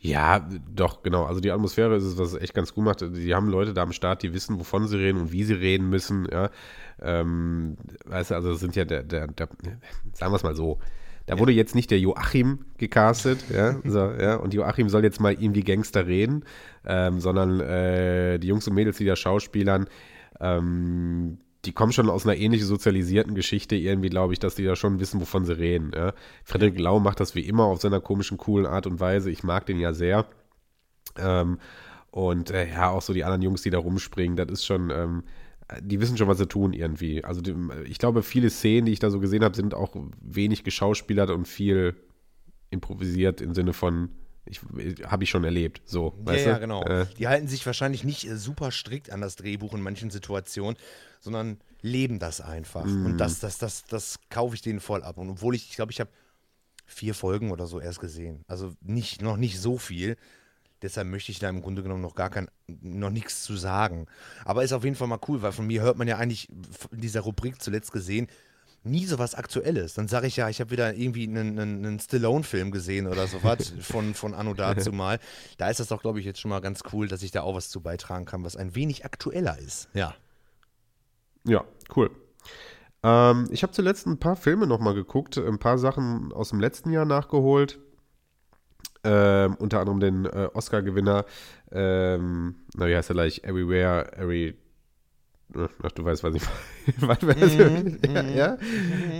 ja, 0.00 0.48
doch, 0.72 1.02
genau. 1.02 1.24
Also 1.24 1.40
die 1.40 1.50
Atmosphäre 1.50 1.96
ist 1.96 2.04
es, 2.04 2.18
was 2.18 2.32
es 2.32 2.40
echt 2.40 2.54
ganz 2.54 2.72
gut 2.72 2.84
macht. 2.84 3.00
Die 3.00 3.34
haben 3.34 3.48
Leute 3.48 3.74
da 3.74 3.82
am 3.82 3.92
Start, 3.92 4.22
die 4.22 4.32
wissen, 4.32 4.58
wovon 4.58 4.86
sie 4.86 4.96
reden 4.96 5.20
und 5.20 5.32
wie 5.32 5.42
sie 5.42 5.54
reden 5.54 5.90
müssen. 5.90 6.28
Ja. 6.30 6.50
Ähm, 7.02 7.76
weißt 8.06 8.30
du, 8.30 8.34
also 8.36 8.52
das 8.52 8.60
sind 8.60 8.76
ja 8.76 8.84
der, 8.84 9.02
der, 9.02 9.26
der 9.26 9.48
sagen 10.12 10.32
wir 10.32 10.36
es 10.36 10.44
mal 10.44 10.54
so. 10.54 10.78
Da 11.26 11.38
wurde 11.38 11.52
jetzt 11.52 11.74
nicht 11.74 11.90
der 11.90 11.98
Joachim 11.98 12.60
gecastet, 12.78 13.44
ja, 13.52 13.76
so, 13.84 13.98
ja, 13.98 14.36
und 14.36 14.54
Joachim 14.54 14.88
soll 14.88 15.04
jetzt 15.04 15.20
mal 15.20 15.34
irgendwie 15.34 15.62
Gangster 15.62 16.06
reden, 16.06 16.44
ähm, 16.86 17.20
sondern 17.20 17.60
äh, 17.60 18.38
die 18.38 18.46
Jungs 18.46 18.66
und 18.66 18.74
Mädels, 18.74 18.96
die 18.96 19.04
da 19.04 19.14
schauspielern, 19.14 19.88
ähm, 20.40 21.38
die 21.68 21.74
kommen 21.74 21.92
schon 21.92 22.08
aus 22.08 22.24
einer 22.24 22.34
ähnlich 22.34 22.64
sozialisierten 22.64 23.34
Geschichte 23.34 23.76
irgendwie, 23.76 24.08
glaube 24.08 24.32
ich, 24.32 24.38
dass 24.38 24.54
die 24.54 24.64
da 24.64 24.74
schon 24.74 25.00
wissen, 25.00 25.20
wovon 25.20 25.44
sie 25.44 25.58
reden. 25.58 25.92
Ja. 25.94 26.14
Frederik 26.42 26.78
Lau 26.78 26.98
macht 26.98 27.20
das 27.20 27.34
wie 27.34 27.46
immer 27.46 27.64
auf 27.64 27.82
seiner 27.82 28.00
komischen, 28.00 28.38
coolen 28.38 28.64
Art 28.64 28.86
und 28.86 29.00
Weise. 29.00 29.30
Ich 29.30 29.42
mag 29.42 29.66
den 29.66 29.78
ja 29.78 29.92
sehr. 29.92 30.24
Ähm, 31.18 31.58
und 32.10 32.50
äh, 32.50 32.70
ja, 32.70 32.88
auch 32.88 33.02
so 33.02 33.12
die 33.12 33.22
anderen 33.22 33.42
Jungs, 33.42 33.60
die 33.60 33.68
da 33.68 33.76
rumspringen, 33.76 34.34
das 34.34 34.48
ist 34.48 34.64
schon, 34.64 34.88
ähm, 34.88 35.24
die 35.82 36.00
wissen 36.00 36.16
schon, 36.16 36.26
was 36.26 36.38
sie 36.38 36.48
tun 36.48 36.72
irgendwie. 36.72 37.22
Also 37.22 37.42
die, 37.42 37.54
ich 37.84 37.98
glaube, 37.98 38.22
viele 38.22 38.48
Szenen, 38.48 38.86
die 38.86 38.92
ich 38.92 38.98
da 38.98 39.10
so 39.10 39.20
gesehen 39.20 39.44
habe, 39.44 39.54
sind 39.54 39.74
auch 39.74 39.94
wenig 40.22 40.64
geschauspielert 40.64 41.28
und 41.28 41.46
viel 41.46 41.96
improvisiert 42.70 43.42
im 43.42 43.52
Sinne 43.52 43.74
von, 43.74 44.08
ich, 44.46 44.60
habe 45.04 45.24
ich 45.24 45.28
schon 45.28 45.44
erlebt. 45.44 45.82
So, 45.84 46.14
Ja, 46.24 46.32
ja, 46.32 46.58
genau. 46.58 46.82
Äh, 46.84 47.04
die 47.18 47.28
halten 47.28 47.46
sich 47.46 47.66
wahrscheinlich 47.66 48.04
nicht 48.04 48.24
äh, 48.26 48.38
super 48.38 48.70
strikt 48.70 49.12
an 49.12 49.20
das 49.20 49.36
Drehbuch 49.36 49.74
in 49.74 49.82
manchen 49.82 50.08
Situationen, 50.08 50.78
sondern 51.20 51.58
leben 51.80 52.18
das 52.18 52.40
einfach. 52.40 52.84
Und 52.84 53.18
das, 53.18 53.40
das, 53.40 53.58
das, 53.58 53.84
das 53.84 54.18
kaufe 54.30 54.54
ich 54.54 54.62
denen 54.62 54.80
voll 54.80 55.02
ab. 55.02 55.18
Und 55.18 55.30
obwohl 55.30 55.54
ich, 55.54 55.70
ich 55.70 55.76
glaube, 55.76 55.92
ich 55.92 56.00
habe 56.00 56.10
vier 56.86 57.14
Folgen 57.14 57.50
oder 57.50 57.66
so 57.66 57.80
erst 57.80 58.00
gesehen. 58.00 58.44
Also 58.48 58.72
nicht, 58.80 59.22
noch 59.22 59.36
nicht 59.36 59.60
so 59.60 59.78
viel. 59.78 60.16
Deshalb 60.82 61.08
möchte 61.08 61.32
ich 61.32 61.38
da 61.38 61.48
im 61.48 61.60
Grunde 61.60 61.82
genommen 61.82 62.02
noch 62.02 62.14
gar 62.14 62.30
kein, 62.30 62.48
noch 62.66 63.10
nichts 63.10 63.42
zu 63.42 63.56
sagen. 63.56 64.06
Aber 64.44 64.64
ist 64.64 64.72
auf 64.72 64.84
jeden 64.84 64.96
Fall 64.96 65.08
mal 65.08 65.20
cool, 65.28 65.42
weil 65.42 65.52
von 65.52 65.66
mir 65.66 65.82
hört 65.82 65.98
man 65.98 66.08
ja 66.08 66.16
eigentlich 66.16 66.48
in 66.90 67.00
dieser 67.00 67.20
Rubrik 67.20 67.60
zuletzt 67.60 67.92
gesehen, 67.92 68.28
nie 68.84 69.04
so 69.04 69.18
was 69.18 69.34
Aktuelles. 69.34 69.94
Dann 69.94 70.08
sage 70.08 70.28
ich 70.28 70.36
ja, 70.36 70.48
ich 70.48 70.60
habe 70.60 70.70
wieder 70.70 70.94
irgendwie 70.94 71.24
einen, 71.24 71.58
einen, 71.58 71.84
einen 71.84 72.00
Stallone-Film 72.00 72.70
gesehen 72.70 73.06
oder 73.06 73.26
sowas 73.26 73.72
von, 73.80 74.14
von 74.14 74.34
Anno 74.34 74.54
dazu 74.54 74.92
mal. 74.92 75.18
Da 75.58 75.68
ist 75.68 75.80
das 75.80 75.88
doch, 75.88 76.00
glaube 76.00 76.20
ich, 76.20 76.26
jetzt 76.26 76.40
schon 76.40 76.50
mal 76.50 76.60
ganz 76.60 76.82
cool, 76.92 77.08
dass 77.08 77.22
ich 77.22 77.32
da 77.32 77.42
auch 77.42 77.54
was 77.54 77.70
zu 77.70 77.80
beitragen 77.80 78.24
kann, 78.24 78.44
was 78.44 78.56
ein 78.56 78.74
wenig 78.74 79.04
aktueller 79.04 79.58
ist. 79.58 79.88
Ja. 79.94 80.14
Ja, 81.44 81.64
cool. 81.96 82.10
Ähm, 83.02 83.46
ich 83.50 83.62
habe 83.62 83.72
zuletzt 83.72 84.06
ein 84.06 84.18
paar 84.18 84.36
Filme 84.36 84.66
nochmal 84.66 84.94
geguckt, 84.94 85.38
ein 85.38 85.58
paar 85.58 85.78
Sachen 85.78 86.32
aus 86.32 86.50
dem 86.50 86.60
letzten 86.60 86.90
Jahr 86.90 87.04
nachgeholt. 87.04 87.78
Ähm, 89.04 89.54
unter 89.58 89.80
anderem 89.80 90.00
den 90.00 90.24
äh, 90.26 90.48
Oscar-Gewinner, 90.52 91.24
ähm, 91.70 92.56
na 92.74 92.88
wie 92.88 92.96
heißt 92.96 93.10
er 93.10 93.14
gleich? 93.14 93.44
Everywhere, 93.44 94.12
Every. 94.16 94.56
Ach, 95.82 95.92
du 95.92 96.04
weißt, 96.04 96.24
was 96.24 96.34
ich 96.34 96.42
was, 97.00 97.18
was, 97.22 97.56
ja, 97.56 98.22
ja? 98.22 98.58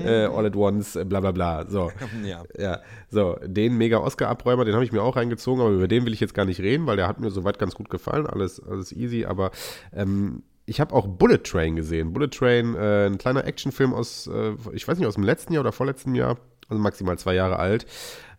Äh, 0.04 0.26
All 0.26 0.44
at 0.44 0.56
Once, 0.56 0.96
äh, 0.96 1.04
bla 1.04 1.20
bla 1.20 1.30
bla. 1.30 1.66
So. 1.70 1.90
Ja. 2.24 2.42
Ja, 2.58 2.80
so, 3.08 3.38
den 3.44 3.78
mega 3.78 3.98
Oscar-Abräumer, 3.98 4.64
den 4.64 4.74
habe 4.74 4.84
ich 4.84 4.92
mir 4.92 5.00
auch 5.02 5.16
reingezogen, 5.16 5.62
aber 5.62 5.70
über 5.70 5.88
den 5.88 6.04
will 6.04 6.12
ich 6.12 6.20
jetzt 6.20 6.34
gar 6.34 6.44
nicht 6.44 6.60
reden, 6.60 6.86
weil 6.86 6.96
der 6.96 7.06
hat 7.06 7.20
mir 7.20 7.30
soweit 7.30 7.58
ganz 7.58 7.74
gut 7.74 7.88
gefallen, 7.88 8.26
alles, 8.26 8.60
alles 8.60 8.92
easy, 8.92 9.24
aber 9.24 9.52
ähm, 9.92 10.42
ich 10.68 10.80
habe 10.80 10.94
auch 10.94 11.06
Bullet 11.06 11.38
Train 11.38 11.76
gesehen. 11.76 12.12
Bullet 12.12 12.28
Train, 12.28 12.74
äh, 12.74 13.06
ein 13.06 13.18
kleiner 13.18 13.44
Actionfilm 13.44 13.94
aus, 13.94 14.26
äh, 14.26 14.54
ich 14.72 14.86
weiß 14.86 14.98
nicht, 14.98 15.06
aus 15.06 15.14
dem 15.14 15.24
letzten 15.24 15.54
Jahr 15.54 15.62
oder 15.62 15.72
vorletzten 15.72 16.14
Jahr, 16.14 16.36
also 16.68 16.80
maximal 16.80 17.18
zwei 17.18 17.34
Jahre 17.34 17.58
alt, 17.58 17.86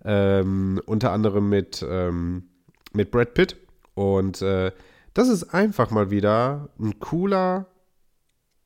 ähm, 0.05 0.79
unter 0.85 1.11
anderem 1.11 1.49
mit, 1.49 1.85
ähm, 1.87 2.49
mit 2.93 3.09
Brad 3.11 3.33
Pitt 3.33 3.57
und 3.95 4.41
äh, 4.41 4.71
das 5.15 5.27
ist 5.27 5.53
einfach 5.55 5.89
mal 5.89 6.11
wieder 6.11 6.69
ein 6.79 6.99
cooler, 6.99 7.65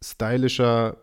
stylischer, 0.03 0.97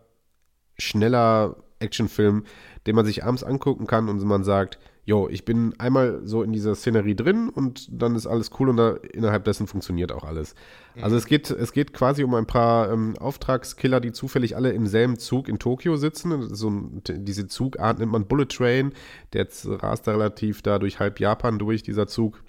schneller 0.77 1.55
Actionfilm, 1.79 2.45
den 2.85 2.95
man 2.95 3.05
sich 3.05 3.23
abends 3.23 3.43
angucken 3.43 3.87
kann 3.87 4.07
und 4.07 4.23
man 4.23 4.43
sagt, 4.43 4.77
jo, 5.11 5.27
ich 5.27 5.43
bin 5.43 5.77
einmal 5.77 6.21
so 6.23 6.41
in 6.41 6.53
dieser 6.53 6.73
Szenerie 6.73 7.15
drin 7.15 7.49
und 7.49 7.89
dann 7.91 8.15
ist 8.15 8.27
alles 8.27 8.49
cool 8.57 8.69
und 8.69 8.77
da, 8.77 8.91
innerhalb 9.11 9.43
dessen 9.43 9.67
funktioniert 9.67 10.13
auch 10.13 10.23
alles. 10.23 10.55
Also 11.01 11.17
es 11.17 11.25
geht, 11.25 11.51
es 11.51 11.73
geht 11.73 11.91
quasi 11.91 12.23
um 12.23 12.33
ein 12.33 12.45
paar 12.45 12.89
ähm, 12.89 13.17
Auftragskiller, 13.17 13.99
die 13.99 14.13
zufällig 14.13 14.55
alle 14.55 14.71
im 14.71 14.87
selben 14.87 15.19
Zug 15.19 15.49
in 15.49 15.59
Tokio 15.59 15.97
sitzen. 15.97 16.55
So 16.55 16.69
ein, 16.69 17.01
diese 17.05 17.47
Zugart 17.47 17.99
nennt 17.99 18.13
man 18.13 18.25
Bullet 18.25 18.45
Train. 18.45 18.93
Der 19.33 19.41
jetzt 19.41 19.67
rast 19.67 20.07
da 20.07 20.11
relativ 20.11 20.61
da 20.61 20.79
durch 20.79 20.99
halb 21.01 21.19
Japan 21.19 21.59
durch, 21.59 21.83
dieser 21.83 22.07
Zug. 22.07 22.41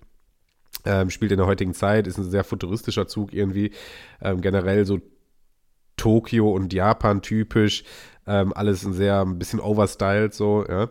Ähm, 0.85 1.11
spielt 1.11 1.33
in 1.33 1.39
der 1.39 1.49
heutigen 1.49 1.75
Zeit, 1.75 2.07
ist 2.07 2.19
ein 2.19 2.31
sehr 2.31 2.45
futuristischer 2.45 3.09
Zug 3.09 3.33
irgendwie. 3.33 3.73
Ähm, 4.21 4.41
generell 4.41 4.87
so 4.87 5.01
Tokio 5.97 6.53
und 6.53 6.73
Japan 6.73 7.23
typisch. 7.23 7.83
Ähm, 8.25 8.53
alles 8.53 8.85
ein 8.85 8.93
sehr 8.93 9.21
ein 9.23 9.41
bisschen 9.41 9.59
overstyled 9.59 10.33
so, 10.33 10.65
ja. 10.69 10.91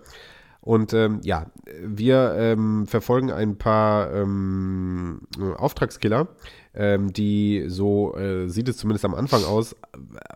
Und 0.61 0.93
ähm, 0.93 1.21
ja, 1.23 1.47
wir 1.83 2.35
ähm, 2.37 2.85
verfolgen 2.85 3.31
ein 3.31 3.57
paar 3.57 4.13
ähm, 4.13 5.21
Auftragskiller, 5.57 6.27
ähm, 6.75 7.11
die, 7.11 7.65
so 7.67 8.15
äh, 8.15 8.47
sieht 8.47 8.69
es 8.69 8.77
zumindest 8.77 9.03
am 9.03 9.15
Anfang 9.15 9.43
aus, 9.43 9.75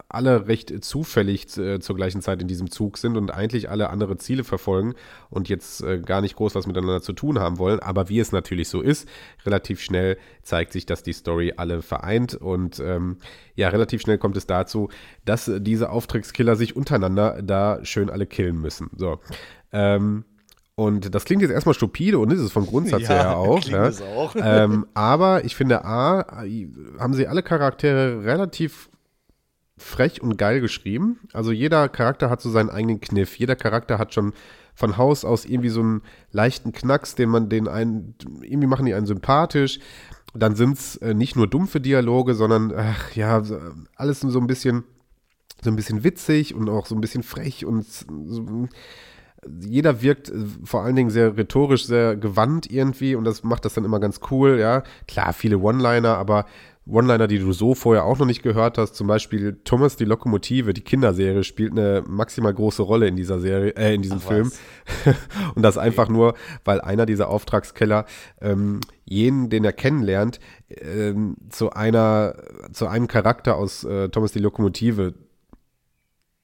alle 0.10 0.48
recht 0.48 0.84
zufällig 0.84 1.56
äh, 1.58 1.80
zur 1.80 1.96
gleichen 1.96 2.22
Zeit 2.22 2.42
in 2.42 2.48
diesem 2.48 2.72
Zug 2.72 2.98
sind 2.98 3.18
und 3.18 3.32
eigentlich 3.32 3.70
alle 3.70 3.92
andere 3.92 4.18
Ziele 4.18 4.44
verfolgen 4.44 4.96
und 5.30 5.48
jetzt 5.48 5.82
äh, 5.84 6.00
gar 6.00 6.22
nicht 6.22 6.36
groß 6.36 6.56
was 6.56 6.66
miteinander 6.66 7.04
zu 7.04 7.14
tun 7.14 7.38
haben 7.38 7.60
wollen. 7.60 7.80
Aber 7.80 8.10
wie 8.10 8.20
es 8.20 8.32
natürlich 8.32 8.68
so 8.68 8.82
ist, 8.82 9.08
relativ 9.46 9.80
schnell 9.80 10.18
zeigt 10.42 10.74
sich, 10.74 10.88
dass 10.88 11.04
die 11.04 11.14
Story 11.14 11.54
alle 11.56 11.84
vereint 11.84 12.34
und 12.34 12.80
ähm, 12.80 13.18
ja, 13.56 13.70
relativ 13.70 14.02
schnell 14.02 14.18
kommt 14.18 14.38
es 14.38 14.48
dazu, 14.48 14.90
dass 15.24 15.50
diese 15.60 15.92
Auftragskiller 15.92 16.56
sich 16.56 16.76
untereinander 16.76 17.42
da 17.44 17.80
schön 17.86 18.10
alle 18.10 18.26
killen 18.26 18.60
müssen. 18.60 18.90
So. 18.98 19.20
Ähm, 19.76 20.24
und 20.76 21.14
das 21.16 21.24
klingt 21.26 21.42
jetzt 21.42 21.52
erstmal 21.52 21.76
stupide 21.76 22.20
und 22.20 22.32
ist 22.32 22.40
es 22.42 22.52
vom 22.52 22.66
Grundsatz 22.66 23.04
Ja, 23.04 23.10
her 23.10 23.38
auch. 23.38 23.64
Ja. 23.68 23.90
auch. 24.16 24.36
Ähm, 24.42 24.86
aber 24.94 25.46
ich 25.46 25.56
finde, 25.56 25.86
A, 25.86 26.44
haben 27.00 27.14
sie 27.14 27.28
alle 27.28 27.44
Charaktere 27.44 28.24
relativ 28.24 28.90
frech 29.78 30.22
und 30.22 30.38
geil 30.38 30.62
geschrieben. 30.62 31.20
Also 31.34 31.52
jeder 31.52 31.90
Charakter 31.90 32.30
hat 32.30 32.42
so 32.42 32.50
seinen 32.50 32.70
eigenen 32.70 33.00
Kniff. 33.02 33.38
Jeder 33.38 33.56
Charakter 33.56 34.00
hat 34.00 34.14
schon 34.14 34.34
von 34.74 34.98
Haus 34.98 35.24
aus 35.26 35.46
irgendwie 35.46 35.70
so 35.70 35.80
einen 35.82 36.02
leichten 36.32 36.72
Knacks, 36.74 37.16
den 37.16 37.30
man 37.30 37.50
den 37.50 37.68
einen, 37.68 38.16
irgendwie 38.42 38.68
machen 38.68 38.86
die 38.86 38.94
einen 38.94 39.06
sympathisch. 39.06 39.80
Dann 40.34 40.56
sind 40.56 40.78
es 40.78 40.98
äh, 40.98 41.14
nicht 41.14 41.36
nur 41.38 41.48
dumpfe 41.48 41.80
Dialoge, 41.80 42.36
sondern 42.36 42.74
ach, 42.76 43.14
ja, 43.16 43.42
so- 43.44 43.60
alles 43.96 44.20
so 44.20 44.40
ein 44.40 44.48
bisschen 44.48 44.84
so 45.64 45.70
ein 45.70 45.78
bisschen 45.78 46.04
witzig 46.04 46.54
und 46.54 46.70
auch 46.70 46.86
so 46.86 46.96
ein 46.96 47.02
bisschen 47.02 47.24
frech 47.24 47.66
und 47.66 47.86
so, 47.86 48.68
jeder 49.62 50.02
wirkt 50.02 50.30
äh, 50.30 50.34
vor 50.64 50.84
allen 50.84 50.96
Dingen 50.96 51.10
sehr 51.10 51.38
rhetorisch, 51.38 51.86
sehr 51.86 52.16
gewandt 52.16 52.70
irgendwie 52.70 53.16
und 53.16 53.24
das 53.24 53.44
macht 53.44 53.66
das 53.66 53.74
dann 53.74 53.86
immer 53.86 54.00
ganz 54.00 54.20
cool, 54.32 54.60
ja. 54.60 54.84
Klar, 55.08 55.34
viele 55.34 55.60
One-Liner, 55.60 56.18
aber 56.18 56.46
One-Liner, 56.88 57.28
die 57.28 57.40
du 57.40 57.52
so 57.52 57.74
vorher 57.74 58.06
auch 58.06 58.20
noch 58.20 58.28
nicht 58.28 58.44
gehört 58.44 58.78
hast, 58.78 58.94
zum 58.94 59.08
Beispiel 59.08 59.60
Thomas 59.64 59.96
die 59.96 60.06
Lokomotive, 60.06 60.74
die 60.74 60.82
Kinderserie, 60.82 61.44
spielt 61.44 61.72
eine 61.72 62.04
maximal 62.08 62.54
große 62.54 62.84
Rolle 62.84 63.08
in 63.08 63.16
dieser 63.16 63.40
Serie, 63.40 63.76
äh, 63.76 63.96
in 63.96 64.04
diesem 64.04 64.20
Ach, 64.20 64.28
Film. 64.28 64.52
und 65.56 65.64
das 65.64 65.78
okay. 65.78 65.88
einfach 65.88 66.10
nur, 66.10 66.36
weil 66.64 66.82
einer 66.82 67.08
dieser 67.08 67.30
Auftragskeller 67.30 68.06
ähm, 68.40 68.82
jenen, 69.04 69.50
den 69.50 69.66
er 69.66 69.74
kennenlernt, 69.74 70.40
ähm, 70.70 71.38
zu 71.50 71.72
einer, 71.72 72.36
zu 72.72 72.86
einem 72.88 73.08
Charakter 73.08 73.56
aus 73.56 73.84
äh, 73.84 74.10
Thomas 74.10 74.32
die 74.32 74.40
Lokomotive 74.40 75.16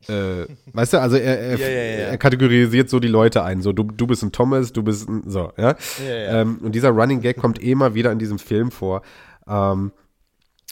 äh, 0.08 0.48
weißt 0.74 0.94
du, 0.94 1.02
also 1.02 1.16
er, 1.16 1.40
er, 1.40 1.58
ja, 1.58 1.68
ja, 1.68 1.74
ja. 1.74 2.08
er, 2.10 2.18
kategorisiert 2.18 2.90
so 2.90 3.00
die 3.00 3.08
Leute 3.08 3.44
ein. 3.44 3.62
So, 3.62 3.74
du, 3.74 3.84
du 3.84 4.08
bist 4.08 4.24
ein 4.24 4.32
Thomas, 4.32 4.74
du 4.74 4.84
bist 4.84 5.08
ein, 5.08 5.24
so, 5.28 5.52
ja. 5.58 5.76
Ähm, 6.06 6.60
und 6.62 6.74
dieser 6.74 6.90
Running 6.90 7.22
Gag 7.22 7.38
kommt 7.38 7.64
mal 7.76 7.94
wieder 7.94 8.12
in 8.12 8.20
diesem 8.20 8.40
Film 8.40 8.72
vor. 8.72 9.02
Ähm, 9.48 9.92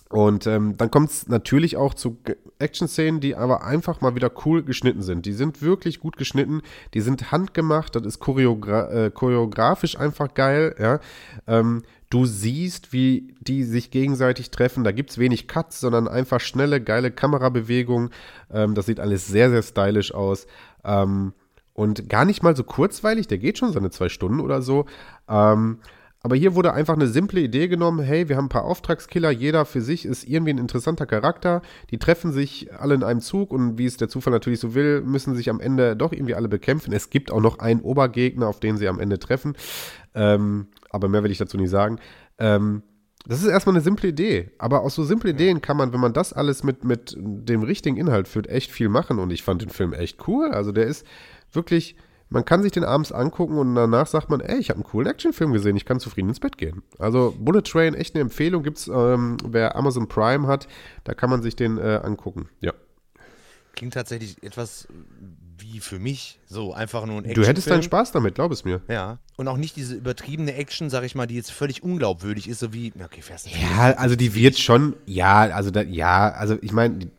und 0.09 0.47
ähm, 0.47 0.75
dann 0.75 0.89
kommt 0.89 1.11
es 1.11 1.27
natürlich 1.27 1.77
auch 1.77 1.93
zu 1.93 2.17
Action-Szenen, 2.57 3.19
die 3.19 3.35
aber 3.35 3.63
einfach 3.63 4.01
mal 4.01 4.15
wieder 4.15 4.31
cool 4.43 4.63
geschnitten 4.63 5.03
sind. 5.03 5.27
Die 5.27 5.33
sind 5.33 5.61
wirklich 5.61 5.99
gut 5.99 6.17
geschnitten, 6.17 6.61
die 6.95 7.01
sind 7.01 7.31
handgemacht, 7.31 7.95
das 7.95 8.03
ist 8.05 8.19
choreogra 8.19 8.89
äh, 8.89 9.11
choreografisch 9.11 9.99
einfach 9.99 10.33
geil, 10.33 10.75
ja. 10.79 10.99
Ähm, 11.45 11.83
du 12.09 12.25
siehst, 12.25 12.91
wie 12.91 13.35
die 13.39 13.63
sich 13.63 13.91
gegenseitig 13.91 14.51
treffen. 14.51 14.83
Da 14.83 14.91
gibt 14.91 15.11
es 15.11 15.17
wenig 15.17 15.47
Cuts, 15.47 15.79
sondern 15.79 16.07
einfach 16.07 16.39
schnelle, 16.39 16.81
geile 16.81 17.11
Kamerabewegungen. 17.11 18.09
Ähm, 18.51 18.75
das 18.75 18.87
sieht 18.87 18.99
alles 18.99 19.27
sehr, 19.27 19.49
sehr 19.49 19.61
stylisch 19.61 20.13
aus. 20.13 20.47
Ähm, 20.83 21.33
und 21.73 22.09
gar 22.09 22.25
nicht 22.25 22.43
mal 22.43 22.55
so 22.55 22.63
kurzweilig, 22.63 23.27
der 23.27 23.37
geht 23.37 23.57
schon 23.57 23.71
seine 23.71 23.89
zwei 23.91 24.09
Stunden 24.09 24.39
oder 24.39 24.61
so. 24.61 24.85
Ähm, 25.29 25.79
aber 26.21 26.35
hier 26.35 26.53
wurde 26.53 26.73
einfach 26.73 26.95
eine 26.95 27.07
simple 27.07 27.39
Idee 27.39 27.69
genommen, 27.69 28.03
hey, 28.03 28.27
wir 28.27 28.35
haben 28.35 28.45
ein 28.45 28.49
paar 28.49 28.65
Auftragskiller, 28.65 29.31
jeder 29.31 29.63
für 29.63 29.79
sich 29.79 30.05
ist 30.05 30.27
irgendwie 30.27 30.51
ein 30.51 30.57
interessanter 30.57 31.05
Charakter, 31.05 31.61
die 31.91 31.97
treffen 31.97 32.33
sich 32.33 32.73
alle 32.77 32.95
in 32.95 33.03
einem 33.03 33.21
Zug 33.21 33.51
und 33.51 33.77
wie 33.77 33.85
es 33.85 33.95
der 33.95 34.09
Zufall 34.09 34.33
natürlich 34.33 34.59
so 34.59 34.75
will, 34.75 34.99
müssen 35.01 35.33
sich 35.35 35.49
am 35.49 35.61
Ende 35.61 35.95
doch 35.95 36.11
irgendwie 36.11 36.35
alle 36.35 36.49
bekämpfen. 36.49 36.91
Es 36.91 37.09
gibt 37.09 37.31
auch 37.31 37.39
noch 37.39 37.59
einen 37.59 37.79
Obergegner, 37.79 38.47
auf 38.47 38.59
den 38.59 38.75
sie 38.75 38.89
am 38.89 38.99
Ende 38.99 39.17
treffen, 39.17 39.55
ähm, 40.13 40.67
aber 40.89 41.07
mehr 41.07 41.23
will 41.23 41.31
ich 41.31 41.37
dazu 41.37 41.57
nicht 41.57 41.69
sagen. 41.69 41.99
Ähm, 42.37 42.83
das 43.25 43.41
ist 43.41 43.49
erstmal 43.49 43.75
eine 43.75 43.83
simple 43.83 44.09
Idee, 44.09 44.51
aber 44.59 44.81
aus 44.81 44.95
so 44.95 45.03
simple 45.03 45.31
Ideen 45.31 45.61
kann 45.61 45.75
man, 45.75 45.91
wenn 45.91 45.99
man 45.99 46.13
das 46.13 46.31
alles 46.31 46.63
mit, 46.63 46.83
mit 46.83 47.15
dem 47.17 47.63
richtigen 47.63 47.97
Inhalt 47.97 48.27
führt, 48.27 48.47
echt 48.47 48.71
viel 48.71 48.89
machen 48.89 49.19
und 49.19 49.31
ich 49.31 49.43
fand 49.43 49.61
den 49.61 49.69
Film 49.69 49.93
echt 49.93 50.27
cool. 50.27 50.51
Also 50.51 50.71
der 50.71 50.85
ist 50.85 51.05
wirklich 51.51 51.95
man 52.29 52.45
kann 52.45 52.61
sich 52.61 52.71
den 52.71 52.83
abends 52.83 53.11
angucken 53.11 53.57
und 53.57 53.75
danach 53.75 54.07
sagt 54.07 54.29
man, 54.29 54.39
ey, 54.39 54.59
ich 54.59 54.69
habe 54.69 54.77
einen 54.77 54.83
coolen 54.83 55.07
Actionfilm 55.07 55.51
gesehen, 55.51 55.75
ich 55.75 55.85
kann 55.85 55.99
zufrieden 55.99 56.29
ins 56.29 56.39
Bett 56.39 56.57
gehen. 56.57 56.83
Also 56.99 57.35
Bullet 57.37 57.63
Train, 57.63 57.95
echt 57.95 58.15
eine 58.15 58.21
Empfehlung, 58.21 58.63
gibt's, 58.63 58.87
ähm, 58.87 59.37
wer 59.43 59.75
Amazon 59.75 60.07
Prime 60.07 60.47
hat, 60.47 60.67
da 61.03 61.13
kann 61.13 61.29
man 61.29 61.41
sich 61.41 61.55
den 61.55 61.77
äh, 61.77 61.99
angucken. 62.03 62.49
Ja. 62.61 62.73
Klingt 63.73 63.95
tatsächlich 63.95 64.41
etwas 64.43 64.87
wie 65.61 65.79
für 65.79 65.99
mich, 65.99 66.39
so 66.47 66.73
einfach 66.73 67.05
nur 67.05 67.17
ein 67.17 67.25
Action. 67.25 67.41
Du 67.41 67.47
hättest 67.47 67.69
deinen 67.69 67.83
Spaß 67.83 68.11
damit, 68.11 68.35
glaub 68.35 68.51
es 68.51 68.65
mir. 68.65 68.81
Ja. 68.87 69.19
Und 69.37 69.47
auch 69.47 69.57
nicht 69.57 69.75
diese 69.75 69.95
übertriebene 69.95 70.53
Action, 70.55 70.89
sag 70.89 71.03
ich 71.03 71.15
mal, 71.15 71.27
die 71.27 71.35
jetzt 71.35 71.51
völlig 71.51 71.83
unglaubwürdig 71.83 72.47
ist, 72.47 72.59
so 72.59 72.73
wie, 72.73 72.93
okay, 73.03 73.21
fährst 73.21 73.45
du 73.45 73.51
Ja, 73.51 73.93
also 73.93 74.15
die 74.15 74.35
wird 74.35 74.57
schon, 74.57 74.95
ja, 75.05 75.41
also 75.41 75.71
da, 75.71 75.81
ja, 75.81 76.31
also 76.31 76.57
ich 76.61 76.71
meine, 76.71 77.09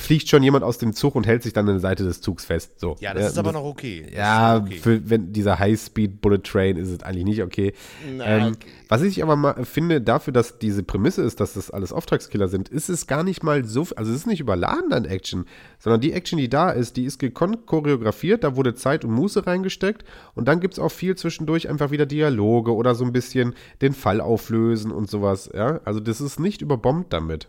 fliegt 0.00 0.28
schon 0.28 0.42
jemand 0.42 0.64
aus 0.64 0.78
dem 0.78 0.94
Zug 0.94 1.14
und 1.14 1.26
hält 1.26 1.42
sich 1.42 1.52
dann 1.52 1.68
an 1.68 1.74
der 1.74 1.80
Seite 1.80 2.04
des 2.04 2.22
Zugs 2.22 2.46
fest. 2.46 2.80
So. 2.80 2.96
Ja, 3.00 3.12
das 3.12 3.22
ja, 3.22 3.28
ist 3.28 3.38
aber 3.38 3.52
das, 3.52 3.60
noch 3.60 3.68
okay. 3.68 4.04
Das 4.06 4.14
ja, 4.14 4.56
okay. 4.56 4.78
Für, 4.78 5.10
wenn 5.10 5.34
dieser 5.34 5.58
High-Speed-Bullet-Train 5.58 6.78
ist 6.78 6.88
es 6.88 7.02
eigentlich 7.02 7.24
nicht 7.24 7.42
okay. 7.42 7.74
Na, 8.16 8.24
ähm, 8.24 8.52
okay. 8.54 8.66
Was 8.88 9.02
ich 9.02 9.22
aber 9.22 9.36
mal 9.36 9.64
finde, 9.66 10.00
dafür, 10.00 10.32
dass 10.32 10.58
diese 10.58 10.82
Prämisse 10.82 11.22
ist, 11.22 11.40
dass 11.40 11.52
das 11.52 11.70
alles 11.70 11.92
Auftragskiller 11.92 12.48
sind, 12.48 12.70
ist 12.70 12.88
es 12.88 13.06
gar 13.06 13.22
nicht 13.22 13.42
mal 13.42 13.64
so, 13.64 13.86
also 13.96 14.10
es 14.10 14.18
ist 14.18 14.26
nicht 14.26 14.40
überladen 14.40 14.94
an 14.94 15.04
Action, 15.04 15.44
sondern 15.78 16.00
die 16.00 16.12
Action, 16.12 16.38
die 16.38 16.48
da 16.48 16.70
ist, 16.70 16.96
die 16.96 17.04
ist 17.04 17.18
gekonnt 17.18 17.66
choreografiert, 17.66 18.44
da 18.44 18.56
wurde 18.56 18.74
Zeit 18.74 19.04
und 19.04 19.12
Muße 19.12 19.46
reingesteckt 19.46 20.04
und 20.34 20.48
dann 20.48 20.60
gibt 20.60 20.74
es 20.74 20.80
auch 20.80 20.90
viel 20.90 21.16
zwischendurch 21.16 21.68
einfach 21.68 21.90
wieder 21.90 22.06
Dialoge 22.06 22.74
oder 22.74 22.94
so 22.94 23.04
ein 23.04 23.12
bisschen 23.12 23.54
den 23.82 23.92
Fall 23.92 24.22
auflösen 24.22 24.90
und 24.90 25.10
sowas, 25.10 25.50
ja. 25.54 25.80
Also 25.84 26.00
das 26.00 26.22
ist 26.22 26.40
nicht 26.40 26.62
überbombt 26.62 27.12
damit. 27.12 27.48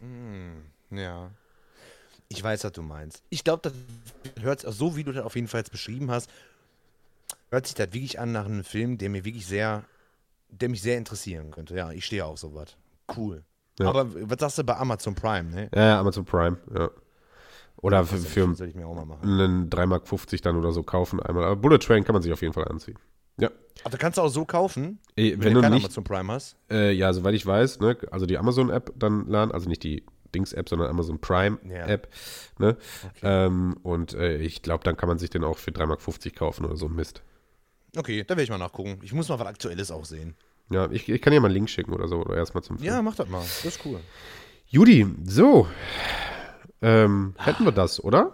Mm, 0.00 0.96
ja. 0.96 1.30
Ich 2.32 2.42
weiß, 2.42 2.64
was 2.64 2.72
du 2.72 2.82
meinst. 2.82 3.24
Ich 3.28 3.42
glaube, 3.42 3.60
das 3.62 3.72
hört 4.42 4.60
sich, 4.60 4.70
so 4.70 4.96
wie 4.96 5.04
du 5.04 5.12
das 5.12 5.24
auf 5.24 5.34
jeden 5.34 5.48
Fall 5.48 5.60
jetzt 5.60 5.72
beschrieben 5.72 6.10
hast, 6.10 6.30
hört 7.50 7.66
sich 7.66 7.74
das 7.74 7.92
wirklich 7.92 8.20
an 8.20 8.32
nach 8.32 8.44
einem 8.44 8.62
Film, 8.64 8.98
der 8.98 9.10
mir 9.10 9.24
wirklich 9.24 9.46
sehr, 9.46 9.84
der 10.48 10.68
mich 10.68 10.80
sehr 10.80 10.96
interessieren 10.96 11.50
könnte. 11.50 11.74
Ja, 11.74 11.90
ich 11.90 12.04
stehe 12.04 12.24
auf 12.24 12.38
sowas. 12.38 12.76
Cool. 13.16 13.42
Ja. 13.80 13.88
Aber 13.88 14.06
was 14.30 14.38
sagst 14.38 14.58
du 14.58 14.64
bei 14.64 14.76
Amazon 14.76 15.14
Prime, 15.14 15.50
ne? 15.50 15.70
Ja, 15.74 15.98
Amazon 15.98 16.24
Prime, 16.24 16.56
ja. 16.72 16.90
Oder 17.82 18.04
für, 18.04 18.18
für 18.18 18.44
einen 18.44 19.70
3,50 19.70 19.86
Mark 19.86 20.42
dann 20.42 20.56
oder 20.56 20.70
so 20.70 20.82
kaufen 20.82 21.18
einmal. 21.20 21.44
Aber 21.44 21.56
Bullet 21.56 21.78
Train 21.78 22.04
kann 22.04 22.12
man 22.12 22.22
sich 22.22 22.32
auf 22.32 22.42
jeden 22.42 22.52
Fall 22.52 22.68
anziehen. 22.68 22.98
Ja. 23.38 23.50
Aber 23.84 23.96
kannst 23.96 24.18
du 24.18 24.22
auch 24.22 24.28
so 24.28 24.44
kaufen, 24.44 24.98
wenn, 25.16 25.42
wenn 25.42 25.54
du, 25.54 25.62
du 25.62 25.70
nicht, 25.70 25.84
Amazon 25.84 26.04
Prime 26.04 26.30
hast? 26.30 26.56
Äh, 26.70 26.92
ja, 26.92 27.12
soweit 27.12 27.34
ich 27.34 27.46
weiß, 27.46 27.80
ne, 27.80 27.96
also 28.10 28.26
die 28.26 28.36
Amazon-App 28.36 28.92
dann 28.96 29.26
laden, 29.26 29.50
also 29.50 29.68
nicht 29.68 29.82
die 29.82 30.04
Dings-App, 30.34 30.68
sondern 30.68 30.88
Amazon 30.88 31.20
Prime-App. 31.20 32.08
Ja. 32.58 32.66
Ne? 32.66 32.76
Okay. 33.04 33.20
Ähm, 33.22 33.76
und 33.82 34.14
äh, 34.14 34.36
ich 34.38 34.62
glaube, 34.62 34.84
dann 34.84 34.96
kann 34.96 35.08
man 35.08 35.18
sich 35.18 35.30
den 35.30 35.44
auch 35.44 35.58
für 35.58 35.70
3,50 35.70 35.86
Mark 35.86 36.36
kaufen 36.36 36.64
oder 36.64 36.76
so 36.76 36.88
Mist. 36.88 37.22
Okay, 37.96 38.22
da 38.22 38.30
werde 38.30 38.42
ich 38.42 38.50
mal 38.50 38.58
nachgucken. 38.58 38.98
Ich 39.02 39.12
muss 39.12 39.28
mal 39.28 39.38
was 39.38 39.46
Aktuelles 39.46 39.90
auch 39.90 40.04
sehen. 40.04 40.34
Ja, 40.70 40.88
ich, 40.90 41.08
ich 41.08 41.20
kann 41.20 41.32
dir 41.32 41.40
mal 41.40 41.48
einen 41.48 41.54
Link 41.54 41.70
schicken 41.70 41.92
oder 41.92 42.06
so, 42.06 42.18
oder 42.20 42.36
erstmal 42.36 42.62
zum 42.62 42.78
Film. 42.78 42.88
Ja, 42.88 43.02
mach 43.02 43.16
das 43.16 43.28
mal. 43.28 43.40
Das 43.40 43.64
ist 43.64 43.84
cool. 43.84 44.00
Judy, 44.66 45.06
so. 45.24 45.66
Ähm, 46.80 47.34
hätten 47.38 47.64
wir 47.64 47.72
das, 47.72 48.02
oder? 48.02 48.32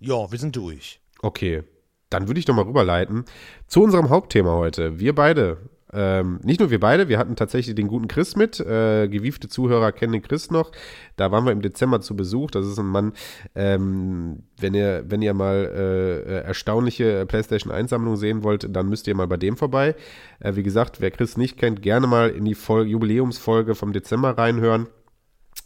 Ja, 0.00 0.30
wir 0.30 0.38
sind 0.38 0.56
durch. 0.56 1.00
Okay. 1.20 1.64
Dann 2.08 2.28
würde 2.28 2.38
ich 2.38 2.46
doch 2.46 2.54
mal 2.54 2.64
rüberleiten 2.64 3.24
zu 3.66 3.82
unserem 3.82 4.08
Hauptthema 4.08 4.52
heute. 4.52 4.98
Wir 4.98 5.14
beide 5.14 5.58
ähm, 5.96 6.40
nicht 6.42 6.60
nur 6.60 6.70
wir 6.70 6.78
beide, 6.78 7.08
wir 7.08 7.18
hatten 7.18 7.36
tatsächlich 7.36 7.74
den 7.74 7.88
guten 7.88 8.06
Chris 8.06 8.36
mit. 8.36 8.60
Äh, 8.60 9.08
gewiefte 9.08 9.48
Zuhörer 9.48 9.92
kennen 9.92 10.12
den 10.12 10.22
Chris 10.22 10.50
noch. 10.50 10.70
Da 11.16 11.32
waren 11.32 11.44
wir 11.46 11.52
im 11.52 11.62
Dezember 11.62 12.02
zu 12.02 12.14
Besuch. 12.14 12.50
Das 12.50 12.66
ist 12.66 12.78
ein 12.78 12.86
Mann, 12.86 13.14
ähm, 13.54 14.42
wenn 14.58 14.74
ihr, 14.74 15.04
wenn 15.08 15.22
ihr 15.22 15.32
mal 15.32 15.72
äh, 15.74 16.40
erstaunliche 16.42 17.24
PlayStation 17.24 17.72
1-Sammlung 17.72 18.16
sehen 18.16 18.42
wollt, 18.42 18.68
dann 18.76 18.90
müsst 18.90 19.06
ihr 19.06 19.14
mal 19.14 19.26
bei 19.26 19.38
dem 19.38 19.56
vorbei. 19.56 19.94
Äh, 20.40 20.54
wie 20.56 20.62
gesagt, 20.62 21.00
wer 21.00 21.10
Chris 21.10 21.38
nicht 21.38 21.56
kennt, 21.56 21.80
gerne 21.80 22.06
mal 22.06 22.28
in 22.28 22.44
die 22.44 22.54
Folge, 22.54 22.90
Jubiläumsfolge 22.90 23.74
vom 23.74 23.94
Dezember 23.94 24.36
reinhören. 24.36 24.88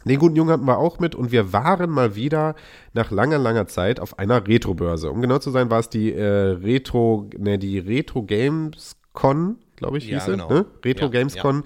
Den 0.05 0.17
guten 0.17 0.37
Jungen 0.37 0.51
hatten 0.51 0.65
wir 0.65 0.77
auch 0.77 0.99
mit 0.99 1.13
und 1.13 1.33
wir 1.33 1.51
waren 1.51 1.89
mal 1.89 2.15
wieder 2.15 2.55
nach 2.93 3.11
langer, 3.11 3.37
langer 3.37 3.67
Zeit 3.67 3.99
auf 3.99 4.17
einer 4.17 4.47
Retro-Börse. 4.47 5.11
Um 5.11 5.21
genau 5.21 5.39
zu 5.39 5.51
sein, 5.51 5.69
war 5.69 5.79
es 5.79 5.89
die 5.89 6.13
äh, 6.13 6.23
Retro, 6.23 7.29
ne, 7.37 7.59
die 7.59 7.79
Retro 7.79 8.23
Games 8.23 8.95
Con 9.13 9.57
glaube 9.81 9.97
ich, 9.97 10.03
hieß 10.05 10.27
ja, 10.27 10.31
genau. 10.33 10.49
ne? 10.49 10.65
Retro 10.85 11.05
ja, 11.05 11.11
Gamescon. 11.11 11.63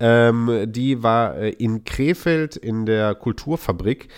Ja. 0.00 0.28
Ähm, 0.28 0.64
die 0.72 1.02
war 1.02 1.36
äh, 1.36 1.50
in 1.50 1.84
Krefeld 1.84 2.56
in 2.56 2.86
der 2.86 3.14
Kulturfabrik. 3.14 4.08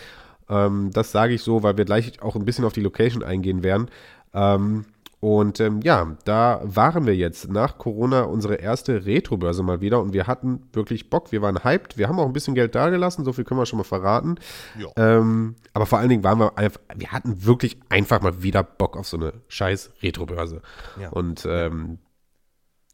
Ähm, 0.48 0.90
das 0.92 1.10
sage 1.10 1.34
ich 1.34 1.42
so, 1.42 1.64
weil 1.64 1.76
wir 1.76 1.84
gleich 1.84 2.22
auch 2.22 2.36
ein 2.36 2.44
bisschen 2.44 2.64
auf 2.64 2.72
die 2.72 2.80
Location 2.80 3.24
eingehen 3.24 3.64
werden. 3.64 3.88
Ähm, 4.32 4.84
und 5.18 5.58
ähm, 5.58 5.80
ja, 5.82 6.16
da 6.26 6.60
waren 6.62 7.06
wir 7.06 7.16
jetzt 7.16 7.50
nach 7.50 7.78
Corona 7.78 8.24
unsere 8.24 8.56
erste 8.56 9.06
Retro-Börse 9.06 9.62
mal 9.62 9.80
wieder 9.80 10.00
und 10.00 10.12
wir 10.12 10.26
hatten 10.26 10.68
wirklich 10.72 11.08
Bock. 11.08 11.32
Wir 11.32 11.40
waren 11.42 11.64
hyped. 11.64 11.96
Wir 11.96 12.08
haben 12.08 12.20
auch 12.20 12.26
ein 12.26 12.34
bisschen 12.34 12.54
Geld 12.54 12.74
dagelassen, 12.74 13.24
so 13.24 13.32
viel 13.32 13.44
können 13.44 13.58
wir 13.58 13.66
schon 13.66 13.78
mal 13.78 13.84
verraten. 13.84 14.36
Ähm, 14.96 15.56
aber 15.72 15.86
vor 15.86 15.98
allen 15.98 16.10
Dingen 16.10 16.22
waren 16.22 16.38
wir 16.38 16.58
einfach, 16.58 16.80
wir 16.94 17.10
hatten 17.10 17.46
wirklich 17.46 17.80
einfach 17.88 18.20
mal 18.20 18.42
wieder 18.42 18.62
Bock 18.62 18.98
auf 18.98 19.08
so 19.08 19.16
eine 19.16 19.32
scheiß 19.48 19.92
Retro-Börse. 20.02 20.60
Ja. 21.00 21.08
Und 21.08 21.46
ähm, 21.48 21.98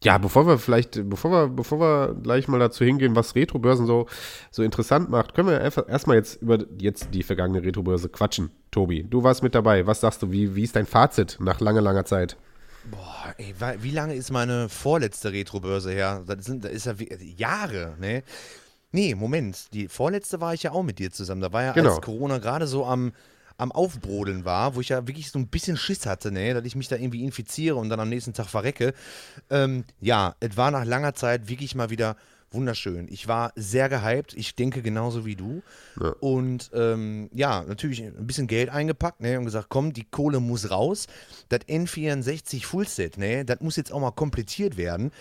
ja, 0.03 0.17
bevor 0.17 0.47
wir 0.47 0.57
vielleicht, 0.57 1.07
bevor 1.09 1.31
wir, 1.31 1.47
bevor 1.47 1.79
wir 1.79 2.15
gleich 2.15 2.47
mal 2.47 2.59
dazu 2.59 2.83
hingehen, 2.83 3.15
was 3.15 3.35
Retrobörsen 3.35 3.85
so, 3.85 4.07
so 4.49 4.63
interessant 4.63 5.09
macht, 5.09 5.35
können 5.35 5.49
wir 5.49 5.61
einfach 5.61 5.87
erstmal 5.87 6.17
jetzt 6.17 6.41
über 6.41 6.57
jetzt 6.79 7.09
die 7.13 7.21
vergangene 7.21 7.63
Retrobörse 7.63 8.09
quatschen. 8.09 8.49
Tobi, 8.71 9.03
du 9.03 9.21
warst 9.23 9.43
mit 9.43 9.53
dabei. 9.53 9.85
Was 9.85 10.01
sagst 10.01 10.23
du? 10.23 10.31
Wie, 10.31 10.55
wie 10.55 10.63
ist 10.63 10.75
dein 10.75 10.87
Fazit 10.87 11.37
nach 11.39 11.59
langer, 11.59 11.81
langer 11.81 12.05
Zeit? 12.05 12.35
Boah, 12.89 13.35
ey, 13.37 13.53
wie 13.81 13.91
lange 13.91 14.15
ist 14.15 14.31
meine 14.31 14.69
vorletzte 14.69 15.31
Retrobörse 15.31 15.91
her? 15.91 16.23
Das, 16.25 16.45
sind, 16.45 16.65
das 16.65 16.71
ist 16.71 16.85
ja 16.85 16.95
Jahre, 17.37 17.95
ne? 17.99 18.23
Nee, 18.91 19.13
Moment. 19.13 19.71
Die 19.73 19.87
vorletzte 19.87 20.41
war 20.41 20.53
ich 20.53 20.63
ja 20.63 20.71
auch 20.71 20.83
mit 20.83 20.97
dir 20.97 21.11
zusammen. 21.11 21.41
Da 21.41 21.53
war 21.53 21.63
ja 21.63 21.71
genau. 21.73 21.91
als 21.91 22.01
Corona 22.01 22.39
gerade 22.39 22.65
so 22.65 22.85
am, 22.85 23.13
am 23.61 23.71
Aufbrodeln 23.71 24.43
war, 24.43 24.75
wo 24.75 24.81
ich 24.81 24.89
ja 24.89 25.07
wirklich 25.07 25.31
so 25.31 25.39
ein 25.39 25.47
bisschen 25.47 25.77
Schiss 25.77 26.05
hatte, 26.05 26.31
ne, 26.31 26.53
dass 26.53 26.65
ich 26.65 26.75
mich 26.75 26.87
da 26.87 26.95
irgendwie 26.95 27.23
infiziere 27.23 27.75
und 27.75 27.89
dann 27.89 27.99
am 27.99 28.09
nächsten 28.09 28.33
Tag 28.33 28.47
verrecke. 28.47 28.93
Ähm, 29.49 29.83
ja, 29.99 30.35
es 30.39 30.57
war 30.57 30.71
nach 30.71 30.85
langer 30.85 31.13
Zeit 31.13 31.47
wirklich 31.47 31.75
mal 31.75 31.89
wieder 31.89 32.15
wunderschön. 32.51 33.07
Ich 33.09 33.27
war 33.27 33.53
sehr 33.55 33.87
gehypt. 33.87 34.33
Ich 34.33 34.55
denke 34.55 34.81
genauso 34.81 35.25
wie 35.25 35.35
du. 35.35 35.61
Ja. 36.01 36.09
Und 36.19 36.69
ähm, 36.73 37.29
ja, 37.33 37.63
natürlich 37.63 38.03
ein 38.03 38.27
bisschen 38.27 38.47
Geld 38.47 38.69
eingepackt 38.69 39.21
ne, 39.21 39.37
und 39.37 39.45
gesagt, 39.45 39.67
komm, 39.69 39.93
die 39.93 40.05
Kohle 40.05 40.39
muss 40.39 40.69
raus. 40.69 41.07
Das 41.49 41.61
N64 41.61 42.65
Fullset, 42.65 43.17
ne, 43.17 43.45
das 43.45 43.61
muss 43.61 43.77
jetzt 43.77 43.93
auch 43.93 44.01
mal 44.01 44.11
komplettiert 44.11 44.75
werden. 44.75 45.11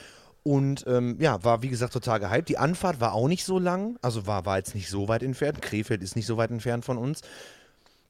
Und 0.43 0.85
ähm, 0.89 1.17
ja, 1.21 1.45
war 1.45 1.63
wie 1.63 1.69
gesagt 1.69 1.93
total 1.93 2.19
gehypt. 2.19 2.49
Die 2.49 2.59
Anfahrt 2.59 3.01
war 3.01 3.13
auch 3.13 3.29
nicht 3.29 3.45
so 3.45 3.59
lang, 3.59 3.99
also 4.01 4.27
war, 4.27 4.47
war 4.47 4.57
jetzt 4.57 4.75
nicht 4.75 4.89
so 4.89 5.07
weit 5.09 5.23
entfernt. 5.23 5.61
Krefeld 5.61 6.03
ist 6.03 6.17
nicht 6.17 6.27
so 6.27 6.39
weit 6.39 6.51
entfernt 6.51 6.85
von 6.85 6.97
uns. 6.97 7.21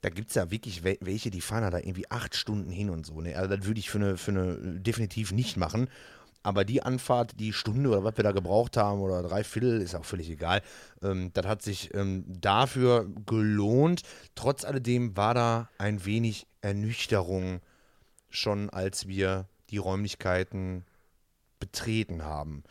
Da 0.03 0.09
gibt 0.09 0.31
es 0.31 0.35
ja 0.35 0.51
wirklich 0.51 0.83
welche, 0.83 1.31
die 1.31 1.41
fahren 1.41 1.71
da 1.71 1.79
irgendwie 1.79 2.11
acht 2.11 2.35
Stunden 2.35 2.71
hin 2.71 2.89
und 2.91 3.05
so. 3.05 3.21
Ne? 3.21 3.37
Also 3.37 3.55
das 3.55 3.67
würde 3.67 3.81
ich 3.81 3.91
für 3.91 3.99
eine, 3.99 4.17
für 4.17 4.31
eine 4.31 4.81
definitiv 4.81 5.33
nicht 5.33 5.57
machen. 5.57 5.89
Aber 6.43 6.65
die 6.65 6.83
Anfahrt, 6.83 7.39
die 7.39 7.53
Stunde 7.53 7.91
oder 7.91 8.03
was 8.03 8.17
wir 8.17 8.25
da 8.25 8.33
gebraucht 8.33 8.79
haben 8.79 9.01
oder 9.01 9.23
drei 9.23 9.45
Viertel, 9.45 9.83
ist 9.83 9.95
auch 9.95 10.07
völlig 10.07 10.31
egal. 10.31 10.63
Ähm, 11.03 11.31
das 11.35 11.47
hat 11.47 11.63
sich 11.63 11.95
ähm, 11.95 12.25
dafür 12.27 13.11
gelohnt. 13.27 14.03
Trotz 14.35 14.65
alledem 14.65 15.17
war 15.19 15.35
da 15.35 15.69
ein 15.77 16.05
wenig 16.07 16.47
Ernüchterung 16.63 17.61
schon, 18.31 18.71
als 18.71 19.07
wir 19.07 19.49
die 19.69 19.77
Räumlichkeiten 19.77 20.85
betreten 21.59 22.25
haben. 22.25 22.65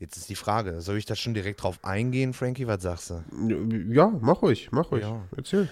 Jetzt 0.00 0.16
ist 0.16 0.28
die 0.28 0.34
Frage, 0.34 0.80
soll 0.80 0.98
ich 0.98 1.06
da 1.06 1.14
schon 1.14 1.34
direkt 1.34 1.62
drauf 1.62 1.78
eingehen, 1.84 2.32
Frankie? 2.32 2.66
Was 2.66 2.82
sagst 2.82 3.10
du? 3.10 3.22
Ja, 3.92 4.12
mach 4.20 4.42
ruhig, 4.42 4.70
mach 4.72 4.90
ruhig. 4.90 5.02
Ja. 5.02 5.22
Erzähl. 5.36 5.70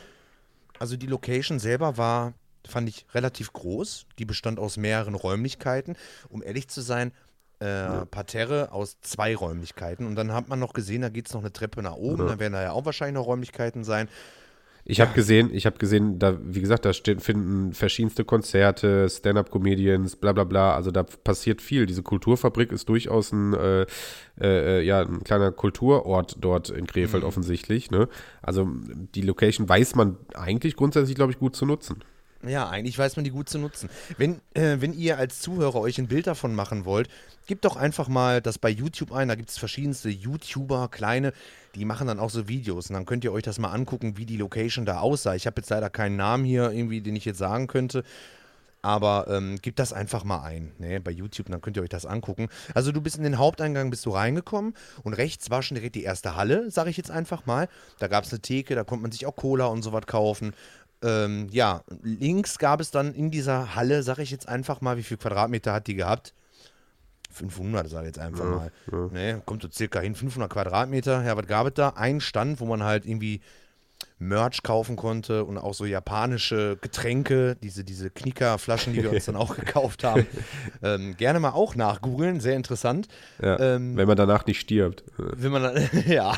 Also 0.83 0.97
die 0.97 1.07
Location 1.07 1.61
selber 1.61 1.97
war, 1.97 2.35
fand 2.67 2.89
ich 2.89 3.07
relativ 3.15 3.53
groß. 3.53 4.07
Die 4.19 4.25
bestand 4.25 4.59
aus 4.59 4.77
mehreren 4.77 5.15
Räumlichkeiten. 5.15 5.95
Um 6.29 6.43
ehrlich 6.43 6.67
zu 6.67 6.81
sein, 6.81 7.13
äh. 7.61 8.05
Parterre 8.07 8.73
aus 8.73 8.97
zwei 9.01 9.37
Räumlichkeiten. 9.37 10.09
Und 10.09 10.17
dann 10.17 10.33
hat 10.33 10.49
man 10.49 10.59
noch 10.59 10.73
gesehen, 10.73 11.03
da 11.03 11.09
geht 11.09 11.29
es 11.29 11.35
noch 11.35 11.43
eine 11.43 11.53
Treppe 11.53 11.83
nach 11.83 11.95
oben. 11.95 12.25
Ja. 12.25 12.33
Da 12.33 12.41
werden 12.41 12.55
da 12.55 12.63
ja 12.65 12.73
auch 12.73 12.85
wahrscheinlich 12.85 13.15
noch 13.15 13.29
Räumlichkeiten 13.29 13.85
sein. 13.85 14.09
Ich 14.85 15.01
habe 15.01 15.15
gesehen, 15.15 15.51
ich 15.53 15.65
habe 15.65 15.79
gesehen, 15.79 16.19
da, 16.19 16.37
wie 16.43 16.61
gesagt, 16.61 16.85
da 16.85 16.93
stehen, 16.93 17.21
finden 17.21 17.73
verschiedenste 17.73 18.25
Konzerte, 18.25 19.09
Stand-up-Comedians, 19.09 20.17
bla 20.17 20.33
bla 20.33 20.43
bla. 20.43 20.75
Also 20.75 20.91
da 20.91 21.05
passiert 21.05 21.63
viel. 21.63 21.87
Diese 21.87 22.03
Kulturfabrik 22.03 22.73
ist 22.73 22.89
durchaus 22.89 23.31
ein, 23.31 23.55
äh, 23.55 23.87
äh, 24.41 24.83
ja, 24.83 25.03
ein 25.03 25.23
kleiner 25.23 25.53
Kulturort 25.53 26.37
dort 26.41 26.71
in 26.71 26.89
Krefeld 26.89 27.23
mhm. 27.23 27.29
offensichtlich. 27.29 27.93
Ne? 27.93 28.09
Also 28.43 28.69
die 29.15 29.23
Location 29.23 29.69
weiß 29.69 29.95
man 29.95 30.17
eigentlich 30.35 30.75
grundsätzlich, 30.75 31.15
glaube 31.15 31.31
ich, 31.31 31.39
gut 31.39 31.55
zu 31.55 31.65
nutzen. 31.65 32.03
Ja, 32.47 32.69
eigentlich 32.69 32.99
weiß 32.99 33.17
man 33.17 33.25
die 33.25 33.31
gut 33.31 33.49
zu 33.49 33.59
nutzen. 33.59 33.89
Wenn, 34.19 34.41
äh, 34.55 34.79
wenn 34.81 34.93
ihr 34.93 35.17
als 35.17 35.41
Zuhörer 35.41 35.81
euch 35.81 35.99
ein 35.99 36.09
Bild 36.09 36.27
davon 36.27 36.55
machen 36.55 36.85
wollt, 36.85 37.09
gebt 37.47 37.65
doch 37.65 37.77
einfach 37.77 38.09
mal 38.09 38.41
das 38.41 38.59
bei 38.59 38.69
YouTube 38.69 39.13
ein. 39.13 39.29
Da 39.29 39.37
gibt 39.37 39.51
es 39.51 39.59
verschiedenste 39.59 40.09
YouTuber, 40.09 40.89
kleine, 40.91 41.33
die 41.77 41.85
machen 41.85 42.09
dann 42.09 42.19
auch 42.19 42.31
so 42.31 42.49
Videos. 42.49 42.91
Und 42.91 42.95
dann 42.95 43.07
könnt 43.07 43.23
ihr 43.23 43.33
euch 43.33 43.45
das 43.45 43.59
mal 43.59 43.71
angucken, 43.71 44.17
wie 44.17 44.27
die 44.27 44.37
Location 44.37 44.85
da 44.85 44.99
aussah. 44.99 45.35
Ich 45.35 45.47
habe 45.47 45.61
jetzt 45.61 45.71
leider 45.71 45.89
keinen 45.89 46.17
Namen 46.17 46.45
hier, 46.45 46.73
irgendwie, 46.73 47.01
den 47.01 47.15
ich 47.15 47.25
jetzt 47.25 47.39
sagen 47.39 47.69
könnte. 47.69 48.03
Aber 48.85 49.27
ähm, 49.29 49.59
gebt 49.63 49.79
das 49.79 49.93
einfach 49.93 50.25
mal 50.25 50.43
ein, 50.43 50.73
ne, 50.79 51.01
bei 51.01 51.13
YouTube, 51.13 51.49
dann 51.49 51.61
könnt 51.61 51.77
ihr 51.77 51.85
euch 51.85 51.89
das 51.89 52.05
angucken. 52.05 52.49
Also 52.75 52.91
du 52.91 53.01
bist 53.01 53.17
in 53.17 53.23
den 53.23 53.39
Haupteingang, 53.39 53.91
bist 53.91 54.05
du 54.07 54.11
reingekommen 54.11 54.75
und 55.05 55.13
rechts 55.13 55.51
war 55.51 55.63
schon 55.63 55.77
direkt 55.77 55.95
die 55.95 56.03
erste 56.03 56.35
Halle, 56.35 56.69
sage 56.69 56.91
ich 56.91 56.97
jetzt 56.97 57.13
einfach 57.13 57.47
mal. 57.47 57.69
Da 58.01 58.09
gab 58.09 58.25
es 58.25 58.33
eine 58.33 58.41
Theke, 58.41 58.75
da 58.75 58.83
konnte 58.83 59.03
man 59.03 59.13
sich 59.13 59.25
auch 59.25 59.37
Cola 59.37 59.67
und 59.67 59.83
sowas 59.83 60.07
kaufen. 60.07 60.53
Ähm, 61.03 61.49
ja, 61.51 61.83
links 62.03 62.59
gab 62.59 62.81
es 62.81 62.91
dann 62.91 63.15
in 63.15 63.31
dieser 63.31 63.75
Halle, 63.75 64.03
sage 64.03 64.23
ich 64.23 64.31
jetzt 64.31 64.49
einfach 64.49 64.81
mal, 64.81 64.97
wie 64.97 65.03
viel 65.03 65.17
Quadratmeter 65.17 65.73
hat 65.73 65.87
die 65.87 65.95
gehabt? 65.95 66.35
500, 67.33 67.89
sage 67.89 68.03
ich 68.03 68.09
jetzt 68.09 68.19
einfach 68.19 68.45
ja, 68.45 68.51
mal. 68.51 68.73
Ja. 68.91 69.07
Ne, 69.13 69.43
kommt 69.45 69.63
so 69.63 69.69
circa 69.71 70.01
hin, 70.01 70.15
500 70.15 70.51
Quadratmeter. 70.51 71.25
Ja, 71.25 71.37
was 71.37 71.47
gab 71.47 71.67
es 71.67 71.75
da? 71.75 71.91
Ein 71.91 72.21
Stand, 72.21 72.61
wo 72.61 72.67
man 72.67 72.83
halt 72.83 73.07
irgendwie 73.07 73.41
Merch 74.19 74.63
kaufen 74.63 74.97
konnte 74.97 75.45
und 75.45 75.59
auch 75.59 75.75
so 75.75 75.85
japanische 75.85 76.77
Getränke, 76.81 77.57
diese, 77.63 77.85
diese 77.85 78.11
Knickerflaschen, 78.11 78.93
die 78.93 79.03
wir 79.03 79.11
uns 79.13 79.25
dann 79.25 79.37
auch 79.37 79.57
gekauft 79.57 80.05
haben. 80.05 80.27
Ähm, 80.83 81.17
gerne 81.17 81.41
mal 81.41 81.51
auch 81.51 81.75
nachgoogeln, 81.75 82.41
sehr 82.41 82.57
interessant. 82.57 83.09
Ja, 83.41 83.59
ähm, 83.59 83.97
wenn 83.97 84.07
man 84.07 84.17
danach 84.17 84.47
nicht 84.47 84.61
stirbt. 84.61 85.05
Wenn 85.17 85.53
man 85.53 85.63
dann, 85.63 85.89
ja. 86.07 86.37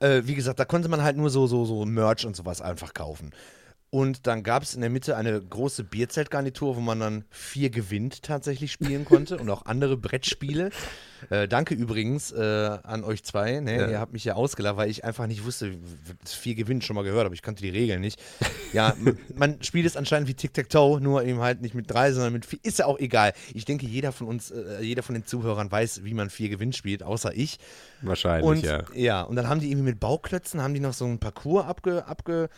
Äh, 0.00 0.22
wie 0.24 0.34
gesagt, 0.34 0.58
da 0.58 0.64
konnte 0.64 0.88
man 0.88 1.02
halt 1.02 1.16
nur 1.16 1.30
so, 1.30 1.46
so, 1.46 1.64
so 1.64 1.84
Merch 1.84 2.26
und 2.26 2.36
sowas 2.36 2.60
einfach 2.60 2.92
kaufen. 2.94 3.30
Und 3.96 4.26
dann 4.26 4.42
gab 4.42 4.62
es 4.62 4.74
in 4.74 4.82
der 4.82 4.90
Mitte 4.90 5.16
eine 5.16 5.40
große 5.40 5.82
Bierzeltgarnitur, 5.82 6.76
wo 6.76 6.80
man 6.80 7.00
dann 7.00 7.24
vier 7.30 7.70
gewinnt 7.70 8.22
tatsächlich 8.22 8.70
spielen 8.70 9.06
konnte 9.06 9.38
und 9.38 9.48
auch 9.48 9.64
andere 9.64 9.96
Brettspiele. 9.96 10.68
Äh, 11.30 11.48
danke 11.48 11.74
übrigens 11.74 12.30
äh, 12.30 12.78
an 12.82 13.04
euch 13.04 13.24
zwei. 13.24 13.58
Ne? 13.60 13.74
Ja. 13.74 13.88
Ihr 13.88 13.98
habt 13.98 14.12
mich 14.12 14.26
ja 14.26 14.34
ausgelacht, 14.34 14.76
weil 14.76 14.90
ich 14.90 15.02
einfach 15.02 15.26
nicht 15.26 15.46
wusste, 15.46 15.78
vier 16.26 16.54
gewinnt 16.54 16.84
schon 16.84 16.94
mal 16.94 17.04
gehört, 17.04 17.24
aber 17.24 17.34
ich 17.34 17.40
kannte 17.40 17.62
die 17.62 17.70
Regeln 17.70 18.02
nicht. 18.02 18.22
Ja, 18.74 18.94
man 19.34 19.62
spielt 19.62 19.86
es 19.86 19.96
anscheinend 19.96 20.28
wie 20.28 20.34
Tic-Tac-Toe, 20.34 21.00
nur 21.00 21.24
eben 21.24 21.40
halt 21.40 21.62
nicht 21.62 21.74
mit 21.74 21.90
drei, 21.90 22.12
sondern 22.12 22.34
mit 22.34 22.44
vier. 22.44 22.58
Ist 22.64 22.78
ja 22.78 22.84
auch 22.84 22.98
egal. 22.98 23.32
Ich 23.54 23.64
denke, 23.64 23.86
jeder 23.86 24.12
von 24.12 24.26
uns, 24.26 24.50
äh, 24.50 24.82
jeder 24.82 25.02
von 25.02 25.14
den 25.14 25.24
Zuhörern 25.24 25.72
weiß, 25.72 26.04
wie 26.04 26.12
man 26.12 26.28
vier 26.28 26.50
gewinnt 26.50 26.76
spielt, 26.76 27.02
außer 27.02 27.34
ich. 27.34 27.58
Wahrscheinlich, 28.02 28.46
und, 28.46 28.62
ja. 28.62 28.84
Ja, 28.92 29.22
und 29.22 29.36
dann 29.36 29.48
haben 29.48 29.60
die 29.60 29.70
irgendwie 29.70 29.88
mit 29.88 30.00
Bauklötzen, 30.00 30.60
haben 30.60 30.74
die 30.74 30.80
noch 30.80 30.92
so 30.92 31.06
einen 31.06 31.18
Parcours 31.18 31.64
abge, 31.64 32.06
abge 32.06 32.50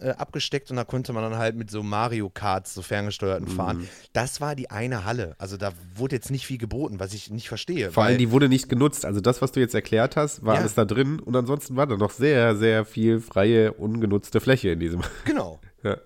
äh, 0.00 0.10
abgesteckt 0.10 0.70
und 0.70 0.76
da 0.76 0.84
konnte 0.84 1.12
man 1.12 1.22
dann 1.22 1.38
halt 1.38 1.56
mit 1.56 1.70
so 1.70 1.82
Mario 1.82 2.28
Karts, 2.28 2.74
so 2.74 2.82
ferngesteuerten 2.82 3.48
mhm. 3.48 3.56
fahren. 3.56 3.88
Das 4.12 4.40
war 4.40 4.56
die 4.56 4.70
eine 4.70 5.04
Halle. 5.04 5.36
Also 5.38 5.56
da 5.56 5.72
wurde 5.94 6.16
jetzt 6.16 6.30
nicht 6.30 6.46
viel 6.46 6.58
geboten, 6.58 6.98
was 6.98 7.14
ich 7.14 7.30
nicht 7.30 7.48
verstehe. 7.48 7.90
Vor 7.90 8.04
allem, 8.04 8.18
die 8.18 8.30
wurde 8.30 8.48
nicht 8.48 8.68
genutzt. 8.68 9.04
Also 9.04 9.20
das, 9.20 9.40
was 9.40 9.52
du 9.52 9.60
jetzt 9.60 9.74
erklärt 9.74 10.16
hast, 10.16 10.44
war 10.44 10.54
ja. 10.54 10.60
alles 10.60 10.74
da 10.74 10.84
drin 10.84 11.20
und 11.20 11.36
ansonsten 11.36 11.76
war 11.76 11.86
da 11.86 11.96
noch 11.96 12.10
sehr, 12.10 12.56
sehr 12.56 12.84
viel 12.84 13.20
freie, 13.20 13.72
ungenutzte 13.72 14.40
Fläche 14.40 14.70
in 14.70 14.80
diesem. 14.80 15.02
Genau. 15.24 15.60
ja. 15.82 15.96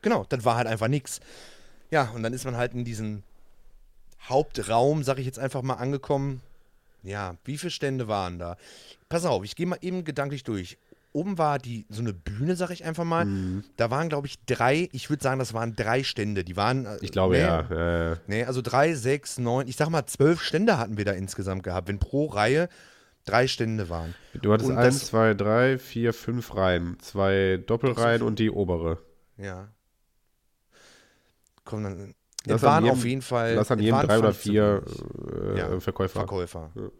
Genau, 0.00 0.24
das 0.28 0.44
war 0.44 0.56
halt 0.56 0.66
einfach 0.66 0.88
nichts. 0.88 1.20
Ja, 1.90 2.10
und 2.14 2.22
dann 2.22 2.32
ist 2.32 2.44
man 2.44 2.56
halt 2.56 2.74
in 2.74 2.84
diesen 2.84 3.22
Hauptraum, 4.28 5.02
sag 5.04 5.18
ich 5.18 5.26
jetzt 5.26 5.38
einfach 5.38 5.62
mal, 5.62 5.74
angekommen. 5.74 6.40
Ja, 7.02 7.36
wie 7.44 7.58
viele 7.58 7.70
Stände 7.70 8.08
waren 8.08 8.38
da? 8.38 8.56
Pass 9.08 9.24
auf, 9.24 9.44
ich 9.44 9.54
gehe 9.54 9.66
mal 9.66 9.78
eben 9.80 10.04
gedanklich 10.04 10.44
durch 10.44 10.78
oben 11.12 11.38
war 11.38 11.58
die 11.58 11.86
so 11.88 12.00
eine 12.00 12.12
Bühne, 12.12 12.56
sag 12.56 12.70
ich 12.70 12.84
einfach 12.84 13.04
mal. 13.04 13.24
Mhm. 13.24 13.64
Da 13.76 13.90
waren, 13.90 14.08
glaube 14.08 14.26
ich, 14.26 14.44
drei, 14.44 14.88
ich 14.92 15.10
würde 15.10 15.22
sagen, 15.22 15.38
das 15.38 15.54
waren 15.54 15.76
drei 15.76 16.02
Stände. 16.02 16.44
Die 16.44 16.56
waren. 16.56 16.86
Äh, 16.86 16.98
ich 17.00 17.12
glaube, 17.12 17.34
nee, 17.34 17.42
ja. 17.42 18.12
Äh. 18.12 18.16
Nee, 18.26 18.44
also 18.44 18.62
drei, 18.62 18.94
sechs, 18.94 19.38
neun, 19.38 19.68
ich 19.68 19.76
sag 19.76 19.88
mal, 19.90 20.06
zwölf 20.06 20.42
Stände 20.42 20.78
hatten 20.78 20.96
wir 20.96 21.04
da 21.04 21.12
insgesamt 21.12 21.62
gehabt, 21.62 21.88
wenn 21.88 21.98
pro 21.98 22.26
Reihe 22.26 22.68
drei 23.24 23.46
Stände 23.46 23.88
waren. 23.88 24.14
Du 24.34 24.52
hattest 24.52 24.70
und 24.70 24.78
eins, 24.78 25.00
das, 25.00 25.08
zwei, 25.08 25.34
drei, 25.34 25.78
vier, 25.78 26.12
fünf 26.12 26.54
Reihen. 26.54 26.98
Zwei 27.00 27.62
Doppelreihen 27.66 28.20
so 28.20 28.26
und 28.26 28.38
die 28.38 28.50
obere. 28.50 28.98
Ja. 29.36 29.68
Komm, 31.64 31.84
dann. 31.84 32.14
Das 32.44 32.62
waren 32.62 32.84
jedem, 32.84 32.98
auf 32.98 33.04
jeden 33.04 33.22
Fall. 33.22 33.54
Das 33.54 33.70
an 33.70 33.78
jedem 33.78 34.00
drei 34.00 34.18
oder 34.18 34.32
vier 34.32 34.82
äh, 35.54 35.58
ja, 35.58 35.80
Verkäufer. 35.80 36.20
Verkäufer. 36.20 36.72
Ja. 36.74 36.90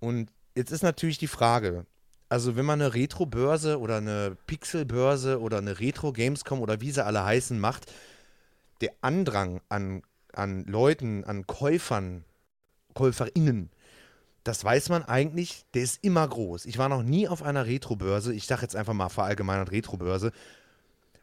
Und 0.00 0.28
jetzt 0.56 0.72
ist 0.72 0.82
natürlich 0.82 1.18
die 1.18 1.28
Frage, 1.28 1.86
also 2.34 2.56
wenn 2.56 2.64
man 2.64 2.82
eine 2.82 2.94
Retro-Börse 2.94 3.78
oder 3.78 3.98
eine 3.98 4.36
Pixel-Börse 4.48 5.40
oder 5.40 5.58
eine 5.58 5.78
Retro-Gamescom 5.78 6.60
oder 6.60 6.80
wie 6.80 6.90
sie 6.90 7.04
alle 7.04 7.24
heißen 7.24 7.60
macht, 7.60 7.92
der 8.80 8.90
Andrang 9.02 9.60
an, 9.68 10.02
an 10.32 10.64
Leuten, 10.64 11.22
an 11.22 11.46
Käufern, 11.46 12.24
KäuferInnen, 12.94 13.70
das 14.42 14.64
weiß 14.64 14.88
man 14.88 15.04
eigentlich, 15.04 15.64
der 15.74 15.82
ist 15.82 16.02
immer 16.02 16.26
groß. 16.26 16.66
Ich 16.66 16.76
war 16.76 16.88
noch 16.88 17.04
nie 17.04 17.28
auf 17.28 17.44
einer 17.44 17.66
Retro-Börse, 17.66 18.34
ich 18.34 18.46
sage 18.46 18.62
jetzt 18.62 18.74
einfach 18.74 18.94
mal 18.94 19.10
verallgemeinert 19.10 19.70
Retro-Börse, 19.70 20.32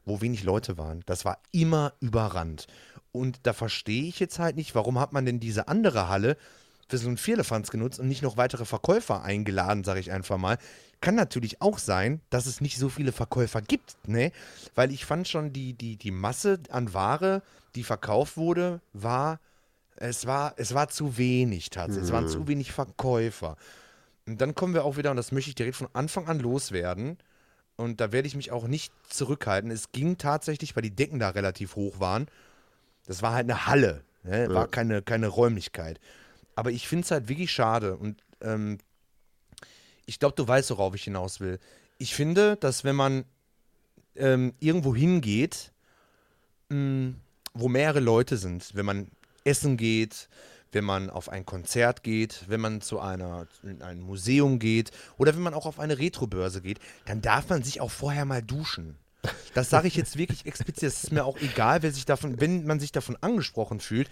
wo 0.06 0.21
wenig 0.21 0.45
Leute 0.45 0.78
waren. 0.78 1.04
Das 1.08 1.26
war 1.26 1.39
immer 1.52 1.91
überrannt. 2.00 2.67
Und 3.12 3.41
da 3.43 3.52
verstehe 3.52 4.06
ich 4.06 4.21
jetzt 4.21 4.39
halt 4.39 4.56
nicht, 4.56 4.76
warum 4.76 4.97
hat 4.97 5.12
man 5.12 5.26
denn 5.26 5.41
diese 5.41 5.67
andere 5.67 6.08
Halle 6.08 6.38
für 6.91 6.97
so 6.97 7.08
einen 7.08 7.17
Vierlefanz 7.17 7.71
genutzt 7.71 7.99
und 7.99 8.08
nicht 8.08 8.21
noch 8.21 8.38
weitere 8.38 8.65
Verkäufer 8.65 9.23
eingeladen, 9.23 9.84
sage 9.84 9.99
ich 9.99 10.12
einfach 10.12 10.38
mal. 10.38 10.58
Kann 10.99 11.15
natürlich 11.15 11.62
auch 11.62 11.80
sein, 11.80 12.21
dass 12.30 12.45
es 12.45 12.62
nicht 12.62 12.77
so 12.77 12.89
viele 12.89 13.12
Verkäufer 13.12 13.62
gibt, 13.62 13.95
ne? 14.08 14.32
Weil 14.75 14.91
ich 14.91 15.06
fand 15.06 15.27
schon, 15.27 15.54
die, 15.54 15.73
die, 15.73 15.95
die 15.95 16.12
Masse 16.12 16.60
an 16.69 16.93
Ware, 16.93 17.41
die 17.75 17.84
verkauft 17.84 18.38
wurde, 18.38 18.82
war, 18.93 19.39
es 19.95 20.27
war, 20.27 20.54
es 20.58 20.73
war 20.73 20.89
zu 20.89 21.17
wenig 21.17 21.69
tatsächlich. 21.69 22.04
Mhm. 22.04 22.08
Es 22.08 22.13
waren 22.13 22.27
zu 22.27 22.39
mhm. 22.41 22.47
wenig 22.49 22.71
Verkäufer. 22.71 23.56
Und 24.27 24.41
dann 24.41 24.54
kommen 24.54 24.73
wir 24.73 24.84
auch 24.84 24.97
wieder, 24.97 25.12
und 25.12 25.17
das 25.17 25.32
möchte 25.32 25.49
ich 25.49 25.56
direkt 25.56 25.77
von 25.77 25.89
Anfang 25.93 26.27
an 26.27 26.39
loswerden. 26.39 27.17
Und 27.77 28.01
da 28.01 28.12
werde 28.12 28.27
ich 28.27 28.36
mich 28.36 28.51
auch 28.51 28.67
nicht 28.67 28.93
zurückhalten. 29.10 29.71
Es 29.71 29.91
ging 29.91 30.17
tatsächlich, 30.17 30.75
weil 30.75 30.84
die 30.84 30.95
Decken 30.95 31.19
da 31.19 31.30
relativ 31.30 31.75
hoch 31.75 31.99
waren. 31.99 32.27
Das 33.06 33.21
war 33.21 33.34
halt 33.34 33.49
eine 33.49 33.65
Halle, 33.65 34.04
ne? 34.23 34.54
war 34.54 34.67
keine, 34.67 35.01
keine 35.01 35.27
Räumlichkeit. 35.30 35.99
Aber 36.56 36.72
ich 36.72 36.88
finde 36.88 37.06
es 37.06 37.12
halt 37.12 37.28
wirklich 37.28 37.52
schade. 37.52 37.98
Und 37.98 38.24
ähm, 38.42 38.78
ich 40.06 40.20
glaube, 40.20 40.36
du 40.36 40.48
weißt, 40.48 40.70
worauf 40.72 40.96
ich 40.96 41.04
hinaus 41.04 41.40
will. 41.40 41.60
Ich 41.98 42.16
finde, 42.16 42.58
dass 42.58 42.84
wenn 42.84 42.96
man 42.96 43.26
ähm, 44.16 44.54
irgendwo 44.60 44.96
hingeht, 44.96 45.72
mh, 46.70 46.76
hm, 46.76 47.16
wo 47.54 47.68
mehrere 47.68 48.00
Leute 48.00 48.38
sind, 48.38 48.76
wenn 48.76 48.86
man 48.86 49.08
essen 49.44 49.76
geht, 49.76 50.30
wenn 50.72 50.86
man 50.86 51.10
auf 51.10 51.30
ein 51.30 51.46
Konzert 51.46 52.04
geht, 52.04 52.46
wenn 52.48 52.62
man 52.62 52.82
zu 52.82 53.00
einer, 53.00 53.48
in 53.64 53.82
ein 53.82 54.00
Museum 54.00 54.60
geht 54.60 54.92
oder 55.18 55.36
wenn 55.36 55.42
man 55.42 55.54
auch 55.54 55.66
auf 55.66 55.80
eine 55.80 56.00
Retrobörse 56.00 56.62
geht, 56.62 56.80
dann 57.06 57.22
darf 57.22 57.50
man 57.50 57.64
sich 57.64 57.82
auch 57.82 57.92
vorher 57.92 58.26
mal 58.26 58.42
duschen. 58.42 58.98
Das 59.54 59.70
sage 59.70 59.88
ich 59.88 59.96
jetzt 59.96 60.18
wirklich 60.18 60.46
explizit. 60.46 60.84
Es 60.84 61.04
ist 61.04 61.12
mir 61.12 61.26
auch 61.26 61.38
egal, 61.38 61.84
wer 61.84 61.92
sich 61.92 62.06
davon, 62.06 62.40
wenn 62.40 62.66
man 62.66 62.80
sich 62.80 62.92
davon 62.92 63.18
angesprochen 63.22 63.80
fühlt, 63.80 64.10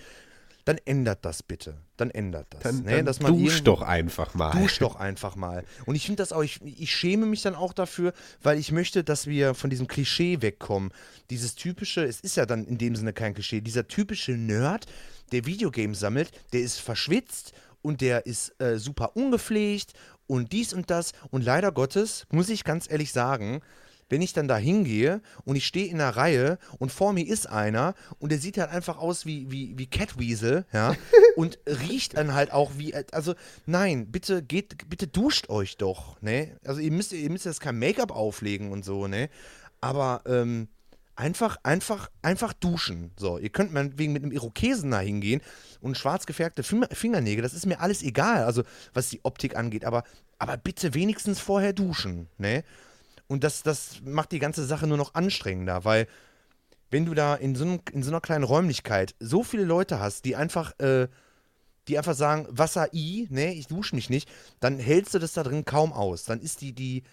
dann 0.65 0.77
ändert 0.85 1.25
das 1.25 1.43
bitte. 1.43 1.77
Dann 1.97 2.11
ändert 2.11 2.47
das. 2.51 2.63
Dann, 2.63 2.83
ne? 2.83 3.03
Dass 3.03 3.19
man 3.19 3.37
dusch 3.37 3.63
doch 3.63 3.81
einfach 3.81 4.33
mal. 4.33 4.51
Dusch 4.51 4.79
doch 4.79 4.95
einfach 4.95 5.35
mal. 5.35 5.63
Und 5.85 5.95
ich 5.95 6.05
finde 6.05 6.21
das 6.21 6.31
auch, 6.31 6.43
ich, 6.43 6.59
ich 6.63 6.93
schäme 6.95 7.25
mich 7.25 7.41
dann 7.41 7.55
auch 7.55 7.73
dafür, 7.73 8.13
weil 8.41 8.59
ich 8.59 8.71
möchte, 8.71 9.03
dass 9.03 9.27
wir 9.27 9.53
von 9.53 9.69
diesem 9.69 9.87
Klischee 9.87 10.41
wegkommen. 10.41 10.91
Dieses 11.29 11.55
typische, 11.55 12.03
es 12.03 12.19
ist 12.19 12.37
ja 12.37 12.45
dann 12.45 12.65
in 12.65 12.77
dem 12.77 12.95
Sinne 12.95 13.13
kein 13.13 13.33
Klischee, 13.33 13.61
dieser 13.61 13.87
typische 13.87 14.33
Nerd, 14.33 14.85
der 15.31 15.45
Videogames 15.45 15.99
sammelt, 15.99 16.31
der 16.53 16.61
ist 16.61 16.79
verschwitzt 16.79 17.53
und 17.81 18.01
der 18.01 18.25
ist 18.25 18.59
äh, 18.61 18.77
super 18.77 19.15
ungepflegt 19.15 19.93
und 20.27 20.51
dies 20.51 20.73
und 20.73 20.89
das. 20.89 21.13
Und 21.31 21.43
leider 21.43 21.71
Gottes, 21.71 22.25
muss 22.31 22.49
ich 22.49 22.63
ganz 22.63 22.89
ehrlich 22.89 23.11
sagen, 23.11 23.61
wenn 24.09 24.21
ich 24.21 24.33
dann 24.33 24.47
da 24.47 24.57
hingehe 24.57 25.21
und 25.45 25.55
ich 25.55 25.65
stehe 25.65 25.87
in 25.87 25.99
der 25.99 26.15
Reihe 26.15 26.57
und 26.77 26.91
vor 26.91 27.13
mir 27.13 27.25
ist 27.25 27.47
einer 27.47 27.93
und 28.19 28.31
der 28.31 28.39
sieht 28.39 28.57
halt 28.57 28.71
einfach 28.71 28.97
aus 28.97 29.25
wie, 29.25 29.49
wie, 29.51 29.77
wie 29.77 29.87
Catweasel, 29.87 30.65
ja, 30.73 30.95
und 31.35 31.59
riecht 31.65 32.17
dann 32.17 32.33
halt 32.33 32.51
auch 32.51 32.71
wie, 32.77 32.93
also 33.11 33.35
nein, 33.65 34.11
bitte 34.11 34.43
geht, 34.43 34.89
bitte 34.89 35.07
duscht 35.07 35.49
euch 35.49 35.77
doch, 35.77 36.21
ne? 36.21 36.57
Also 36.65 36.81
ihr 36.81 36.91
müsst, 36.91 37.13
ihr 37.13 37.29
müsst 37.29 37.45
jetzt 37.45 37.61
kein 37.61 37.79
Make-up 37.79 38.11
auflegen 38.11 38.71
und 38.71 38.83
so, 38.83 39.07
ne? 39.07 39.29
Aber, 39.81 40.23
ähm, 40.25 40.67
einfach, 41.19 41.57
einfach, 41.63 42.09
einfach 42.21 42.53
duschen. 42.53 43.11
So, 43.17 43.37
ihr 43.37 43.49
könnt 43.49 43.73
meinetwegen 43.73 44.13
mit 44.13 44.23
einem 44.23 44.31
Irokesen 44.31 44.91
da 44.91 44.99
hingehen 44.99 45.41
und 45.81 45.97
schwarz 45.97 46.25
gefärbte 46.25 46.63
Fingernägel, 46.63 47.43
das 47.43 47.53
ist 47.53 47.65
mir 47.65 47.81
alles 47.81 48.01
egal, 48.01 48.45
also 48.45 48.63
was 48.93 49.09
die 49.09 49.19
Optik 49.23 49.55
angeht, 49.55 49.85
aber, 49.85 50.03
aber 50.39 50.57
bitte 50.57 50.93
wenigstens 50.93 51.39
vorher 51.39 51.73
duschen, 51.73 52.27
ne? 52.37 52.63
Und 53.29 53.43
das, 53.43 53.61
das 53.61 54.01
macht 54.03 54.31
die 54.31 54.39
ganze 54.39 54.65
Sache 54.65 54.87
nur 54.87 54.97
noch 54.97 55.13
anstrengender, 55.13 55.85
weil 55.85 56.07
wenn 56.89 57.05
du 57.05 57.13
da 57.13 57.35
in 57.35 57.55
so, 57.55 57.79
in 57.91 58.01
so 58.01 58.09
einer 58.09 58.21
kleinen 58.21 58.43
Räumlichkeit 58.43 59.13
so 59.19 59.43
viele 59.43 59.63
Leute 59.63 59.99
hast, 59.99 60.25
die 60.25 60.35
einfach, 60.35 60.77
äh, 60.79 61.07
die 61.87 61.99
einfach 61.99 62.15
sagen, 62.15 62.47
Wasser 62.49 62.91
I, 62.91 63.27
ne, 63.29 63.53
ich 63.53 63.67
dusche 63.67 63.95
mich 63.95 64.09
nicht, 64.09 64.27
dann 64.59 64.79
hältst 64.79 65.13
du 65.13 65.19
das 65.19 65.33
da 65.33 65.43
drin 65.43 65.63
kaum 65.63 65.93
aus. 65.93 66.25
Dann 66.25 66.41
ist 66.41 66.61
die, 66.61 66.73
die, 66.73 67.03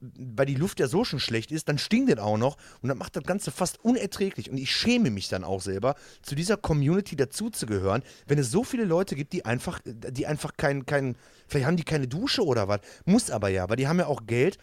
weil 0.00 0.46
die 0.46 0.56
Luft 0.56 0.80
ja 0.80 0.88
so 0.88 1.04
schon 1.04 1.20
schlecht 1.20 1.52
ist, 1.52 1.68
dann 1.68 1.78
stinkt 1.78 2.10
das 2.10 2.18
auch 2.18 2.38
noch 2.38 2.56
und 2.82 2.88
dann 2.88 2.98
macht 2.98 3.14
das 3.14 3.22
Ganze 3.22 3.52
fast 3.52 3.84
unerträglich. 3.84 4.50
Und 4.50 4.58
ich 4.58 4.72
schäme 4.72 5.10
mich 5.10 5.28
dann 5.28 5.44
auch 5.44 5.60
selber, 5.60 5.94
zu 6.22 6.34
dieser 6.34 6.56
Community 6.56 7.14
dazuzugehören, 7.14 8.02
wenn 8.26 8.40
es 8.40 8.50
so 8.50 8.64
viele 8.64 8.84
Leute 8.84 9.14
gibt, 9.14 9.32
die 9.32 9.44
einfach, 9.44 9.78
die 9.84 10.26
einfach 10.26 10.56
kein, 10.56 10.86
kein, 10.86 11.14
vielleicht 11.46 11.68
haben 11.68 11.76
die 11.76 11.84
keine 11.84 12.08
Dusche 12.08 12.44
oder 12.44 12.66
was. 12.66 12.80
Muss 13.04 13.30
aber 13.30 13.48
ja, 13.48 13.68
weil 13.68 13.76
die 13.76 13.86
haben 13.86 14.00
ja 14.00 14.06
auch 14.06 14.26
Geld 14.26 14.58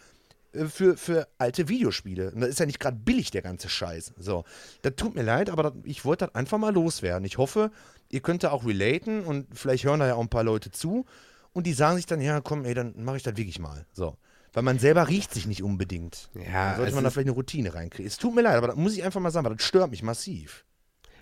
für, 0.54 0.98
für 0.98 1.28
alte 1.38 1.70
Videospiele. 1.70 2.32
Und 2.32 2.42
das 2.42 2.50
ist 2.50 2.60
ja 2.60 2.66
nicht 2.66 2.80
gerade 2.80 2.98
billig, 2.98 3.32
der 3.32 3.42
ganze 3.42 3.70
Scheiß. 3.70 4.14
So, 4.18 4.46
das 4.82 4.96
tut 4.96 5.16
mir 5.16 5.24
leid, 5.24 5.50
aber 5.50 5.64
das, 5.64 5.74
ich 5.84 6.06
wollte 6.06 6.26
das 6.26 6.36
einfach 6.36 6.58
mal 6.58 6.74
loswerden. 6.74 7.26
Ich 7.26 7.38
hoffe, 7.38 7.72
ihr 8.10 8.22
könnt 8.22 8.44
da 8.44 8.52
auch 8.52 8.66
relaten 8.66 9.24
und 9.24 9.48
vielleicht 9.54 9.84
hören 9.84 10.00
da 10.00 10.08
ja 10.08 10.16
auch 10.16 10.22
ein 10.22 10.30
paar 10.30 10.44
Leute 10.44 10.72
zu 10.72 11.06
und 11.54 11.68
die 11.68 11.74
sagen 11.74 11.98
sich 11.98 12.06
dann, 12.06 12.22
ja, 12.22 12.42
komm, 12.42 12.66
ey, 12.66 12.74
dann 12.74 12.94
mache 13.04 13.18
ich 13.18 13.24
das 13.24 13.38
wirklich 13.38 13.60
mal. 13.60 13.86
So. 13.94 14.16
Weil 14.54 14.64
man 14.64 14.80
selber 14.80 15.08
riecht 15.08 15.34
sich 15.34 15.46
nicht 15.46 15.62
unbedingt. 15.62 16.30
Ja, 16.34 16.70
dann 16.70 16.78
sollte 16.78 16.96
man 16.96 17.04
da 17.04 17.12
vielleicht 17.12 17.28
eine 17.28 17.36
Routine 17.36 17.74
reinkriegen. 17.74 18.08
Es 18.08 18.18
tut 18.18 18.34
mir 18.34 18.42
leid, 18.42 18.56
aber 18.56 18.68
das 18.68 18.76
muss 18.76 18.96
ich 18.96 19.04
einfach 19.04 19.20
mal 19.20 19.32
sagen, 19.32 19.46
weil 19.46 19.56
das 19.56 19.66
stört 19.66 19.92
mich 19.92 20.02
massiv. 20.02 20.66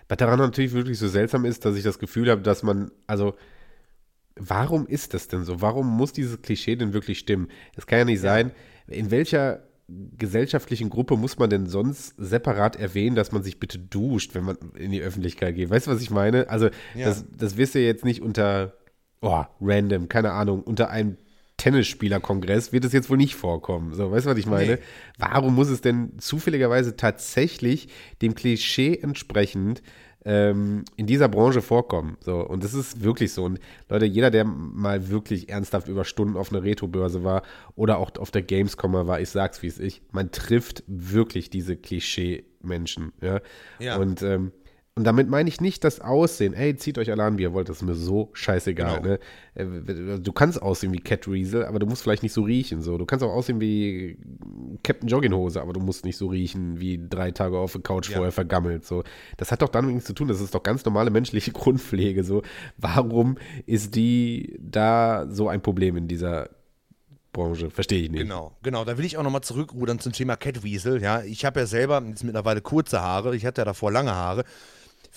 Was 0.08 0.16
daran 0.16 0.38
natürlich 0.38 0.72
wirklich 0.72 0.98
so 0.98 1.08
seltsam 1.08 1.44
ist, 1.44 1.66
dass 1.66 1.76
ich 1.76 1.84
das 1.84 1.98
Gefühl 1.98 2.30
habe, 2.30 2.40
dass 2.40 2.62
man, 2.62 2.90
also, 3.06 3.34
warum 4.36 4.86
ist 4.86 5.12
das 5.12 5.28
denn 5.28 5.44
so? 5.44 5.60
Warum 5.60 5.86
muss 5.86 6.14
dieses 6.14 6.40
Klischee 6.40 6.76
denn 6.76 6.94
wirklich 6.94 7.18
stimmen? 7.18 7.48
Es 7.76 7.86
kann 7.86 7.98
ja 7.98 8.04
nicht 8.06 8.22
ja. 8.22 8.30
sein, 8.30 8.52
in 8.88 9.10
welcher 9.10 9.62
gesellschaftlichen 10.18 10.90
Gruppe 10.90 11.16
muss 11.16 11.38
man 11.38 11.48
denn 11.48 11.66
sonst 11.66 12.14
separat 12.18 12.76
erwähnen, 12.76 13.16
dass 13.16 13.32
man 13.32 13.42
sich 13.42 13.58
bitte 13.58 13.78
duscht, 13.78 14.34
wenn 14.34 14.44
man 14.44 14.58
in 14.76 14.90
die 14.90 15.00
Öffentlichkeit 15.00 15.54
geht? 15.54 15.70
Weißt 15.70 15.86
du, 15.86 15.90
was 15.90 16.02
ich 16.02 16.10
meine? 16.10 16.50
Also, 16.50 16.66
ja. 16.94 17.06
das, 17.06 17.24
das 17.34 17.56
wirst 17.56 17.74
du 17.74 17.80
jetzt 17.80 18.04
nicht 18.04 18.20
unter, 18.20 18.74
oh, 19.22 19.44
random, 19.60 20.08
keine 20.08 20.32
Ahnung, 20.32 20.62
unter 20.62 20.90
einem 20.90 21.16
Tennisspielerkongress 21.56 22.72
wird 22.72 22.84
es 22.84 22.92
jetzt 22.92 23.10
wohl 23.10 23.16
nicht 23.16 23.34
vorkommen. 23.34 23.92
So, 23.94 24.12
weißt 24.12 24.26
du, 24.26 24.30
was 24.30 24.38
ich 24.38 24.46
meine? 24.46 24.74
Nee. 24.74 24.78
Warum 25.18 25.54
muss 25.54 25.68
es 25.68 25.80
denn 25.80 26.12
zufälligerweise 26.18 26.96
tatsächlich 26.96 27.88
dem 28.22 28.34
Klischee 28.34 28.96
entsprechend 28.96 29.82
ähm, 30.28 30.84
in 30.96 31.06
dieser 31.06 31.26
Branche 31.26 31.62
vorkommen. 31.62 32.18
So, 32.20 32.46
und 32.46 32.62
das 32.62 32.74
ist 32.74 33.02
wirklich 33.02 33.32
so. 33.32 33.44
Und 33.44 33.60
Leute, 33.88 34.04
jeder, 34.04 34.30
der 34.30 34.44
mal 34.44 35.08
wirklich 35.08 35.48
ernsthaft 35.48 35.88
über 35.88 36.04
Stunden 36.04 36.36
auf 36.36 36.52
einer 36.52 36.62
Retro-Börse 36.62 37.24
war 37.24 37.42
oder 37.76 37.96
auch 37.96 38.10
auf 38.18 38.30
der 38.30 38.42
Gamescom 38.42 38.92
war, 38.92 39.20
ich 39.20 39.30
sag's 39.30 39.62
wie 39.62 39.68
es 39.68 39.78
ich, 39.78 40.02
man 40.12 40.30
trifft 40.30 40.84
wirklich 40.86 41.48
diese 41.48 41.76
Klischee-Menschen. 41.76 43.12
Ja? 43.22 43.40
ja. 43.78 43.96
Und 43.96 44.20
ähm, 44.20 44.52
und 44.98 45.04
damit 45.04 45.28
meine 45.28 45.48
ich 45.48 45.60
nicht 45.60 45.84
das 45.84 46.00
Aussehen. 46.00 46.54
Ey, 46.54 46.74
zieht 46.74 46.98
euch 46.98 47.08
alle 47.12 47.22
an, 47.22 47.38
wie 47.38 47.42
ihr 47.42 47.52
wollt. 47.52 47.68
Das 47.68 47.76
ist 47.76 47.82
mir 47.82 47.94
so 47.94 48.30
scheißegal. 48.32 49.00
Genau. 49.00 49.08
Ne? 49.08 49.20
Äh, 49.54 50.18
du 50.18 50.32
kannst 50.32 50.60
aussehen 50.60 50.92
wie 50.92 50.98
Cat 50.98 51.28
Riesel, 51.28 51.64
aber 51.66 51.78
du 51.78 51.86
musst 51.86 52.02
vielleicht 52.02 52.24
nicht 52.24 52.32
so 52.32 52.42
riechen. 52.42 52.82
So. 52.82 52.98
Du 52.98 53.06
kannst 53.06 53.24
auch 53.24 53.30
aussehen 53.30 53.60
wie 53.60 54.18
Captain 54.82 55.08
Jogginghose, 55.08 55.62
aber 55.62 55.72
du 55.72 55.78
musst 55.78 56.04
nicht 56.04 56.16
so 56.16 56.26
riechen 56.26 56.80
wie 56.80 57.00
drei 57.08 57.30
Tage 57.30 57.56
auf 57.58 57.70
der 57.70 57.82
Couch 57.82 58.10
ja. 58.10 58.16
vorher 58.16 58.32
vergammelt. 58.32 58.84
So. 58.84 59.04
Das 59.36 59.52
hat 59.52 59.62
doch 59.62 59.68
damit 59.68 59.94
nichts 59.94 60.08
zu 60.08 60.14
tun. 60.14 60.26
Das 60.26 60.40
ist 60.40 60.52
doch 60.52 60.64
ganz 60.64 60.84
normale 60.84 61.10
menschliche 61.10 61.52
Grundpflege. 61.52 62.24
So. 62.24 62.42
Warum 62.76 63.38
ist 63.66 63.94
die 63.94 64.58
da 64.60 65.28
so 65.30 65.46
ein 65.46 65.62
Problem 65.62 65.96
in 65.96 66.08
dieser 66.08 66.50
Branche. 67.30 67.70
Verstehe 67.70 68.02
ich 68.02 68.10
nicht. 68.10 68.22
Genau, 68.22 68.56
genau. 68.64 68.84
Da 68.84 68.98
will 68.98 69.04
ich 69.04 69.16
auch 69.16 69.22
nochmal 69.22 69.42
zurückrudern 69.42 70.00
zum 70.00 70.12
Thema 70.12 70.36
Catweasel. 70.36 71.00
Ja, 71.00 71.22
ich 71.22 71.44
habe 71.44 71.60
ja 71.60 71.66
selber 71.66 72.02
jetzt 72.08 72.24
mittlerweile 72.24 72.60
kurze 72.62 73.00
Haare. 73.00 73.36
Ich 73.36 73.46
hatte 73.46 73.60
ja 73.60 73.64
davor 73.64 73.92
lange 73.92 74.12
Haare 74.12 74.44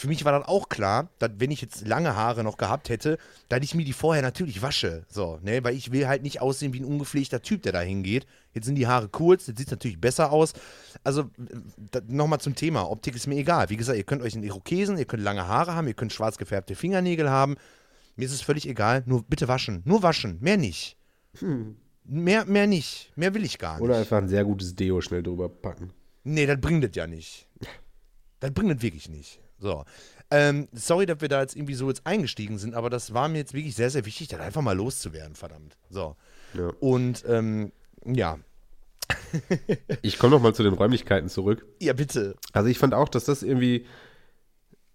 für 0.01 0.07
mich 0.07 0.25
war 0.25 0.31
dann 0.31 0.41
auch 0.41 0.67
klar, 0.67 1.11
dass 1.19 1.29
wenn 1.37 1.51
ich 1.51 1.61
jetzt 1.61 1.87
lange 1.87 2.15
Haare 2.15 2.43
noch 2.43 2.57
gehabt 2.57 2.89
hätte, 2.89 3.19
dass 3.49 3.59
ich 3.61 3.75
mir 3.75 3.85
die 3.85 3.93
vorher 3.93 4.23
natürlich 4.23 4.63
wasche. 4.63 5.05
So, 5.07 5.37
ne? 5.43 5.63
Weil 5.63 5.75
ich 5.75 5.91
will 5.91 6.07
halt 6.07 6.23
nicht 6.23 6.41
aussehen 6.41 6.73
wie 6.73 6.79
ein 6.79 6.85
ungepflegter 6.85 7.43
Typ, 7.43 7.61
der 7.61 7.71
da 7.71 7.81
hingeht. 7.81 8.25
Jetzt 8.55 8.65
sind 8.65 8.75
die 8.75 8.87
Haare 8.87 9.09
kurz, 9.09 9.45
jetzt 9.45 9.59
sieht 9.59 9.67
es 9.67 9.71
natürlich 9.71 10.01
besser 10.01 10.31
aus. 10.31 10.53
Also 11.03 11.29
nochmal 12.07 12.39
zum 12.39 12.55
Thema. 12.55 12.89
Optik 12.89 13.15
ist 13.15 13.27
mir 13.27 13.35
egal. 13.35 13.69
Wie 13.69 13.77
gesagt, 13.77 13.95
ihr 13.95 14.03
könnt 14.03 14.23
euch 14.23 14.33
einen 14.33 14.43
Irokesen, 14.43 14.97
ihr 14.97 15.05
könnt 15.05 15.21
lange 15.21 15.47
Haare 15.47 15.75
haben, 15.75 15.87
ihr 15.87 15.93
könnt 15.93 16.11
schwarz 16.11 16.39
gefärbte 16.39 16.73
Fingernägel 16.73 17.29
haben. 17.29 17.55
Mir 18.15 18.25
ist 18.25 18.33
es 18.33 18.41
völlig 18.41 18.67
egal. 18.67 19.03
Nur 19.05 19.21
bitte 19.21 19.47
waschen. 19.47 19.83
Nur 19.85 20.01
waschen. 20.01 20.39
Mehr 20.41 20.57
nicht. 20.57 20.97
Hm. 21.37 21.75
Mehr, 22.05 22.45
mehr 22.45 22.65
nicht. 22.65 23.11
Mehr 23.15 23.35
will 23.35 23.45
ich 23.45 23.59
gar 23.59 23.75
nicht. 23.75 23.83
Oder 23.83 23.97
einfach 23.97 24.17
ein 24.17 24.29
sehr 24.29 24.45
gutes 24.45 24.75
Deo 24.75 24.99
schnell 24.99 25.21
drüber 25.21 25.47
packen. 25.47 25.93
Nee, 26.23 26.47
das 26.47 26.59
bringt 26.59 26.83
das 26.83 26.95
ja 26.95 27.05
nicht. 27.05 27.47
Das 28.39 28.51
bringt 28.51 28.71
das 28.71 28.81
wirklich 28.81 29.07
nicht. 29.07 29.39
So. 29.61 29.85
Ähm, 30.29 30.67
sorry, 30.73 31.05
dass 31.05 31.21
wir 31.21 31.29
da 31.29 31.41
jetzt 31.41 31.55
irgendwie 31.55 31.73
so 31.73 31.87
jetzt 31.87 32.05
eingestiegen 32.05 32.57
sind, 32.57 32.73
aber 32.73 32.89
das 32.89 33.13
war 33.13 33.27
mir 33.27 33.39
jetzt 33.39 33.53
wirklich 33.53 33.75
sehr, 33.75 33.89
sehr 33.89 34.05
wichtig, 34.05 34.29
dann 34.29 34.39
einfach 34.41 34.61
mal 34.61 34.75
loszuwerden, 34.75 35.35
verdammt. 35.35 35.77
So. 35.89 36.15
Ja. 36.53 36.71
Und 36.79 37.23
ähm, 37.27 37.71
ja. 38.05 38.39
ich 40.01 40.17
komme 40.17 40.35
noch 40.35 40.41
mal 40.41 40.55
zu 40.55 40.63
den 40.63 40.73
Räumlichkeiten 40.73 41.29
zurück. 41.29 41.65
Ja, 41.79 41.93
bitte. 41.93 42.35
Also 42.53 42.69
ich 42.69 42.79
fand 42.79 42.93
auch, 42.93 43.09
dass 43.09 43.25
das 43.25 43.43
irgendwie 43.43 43.85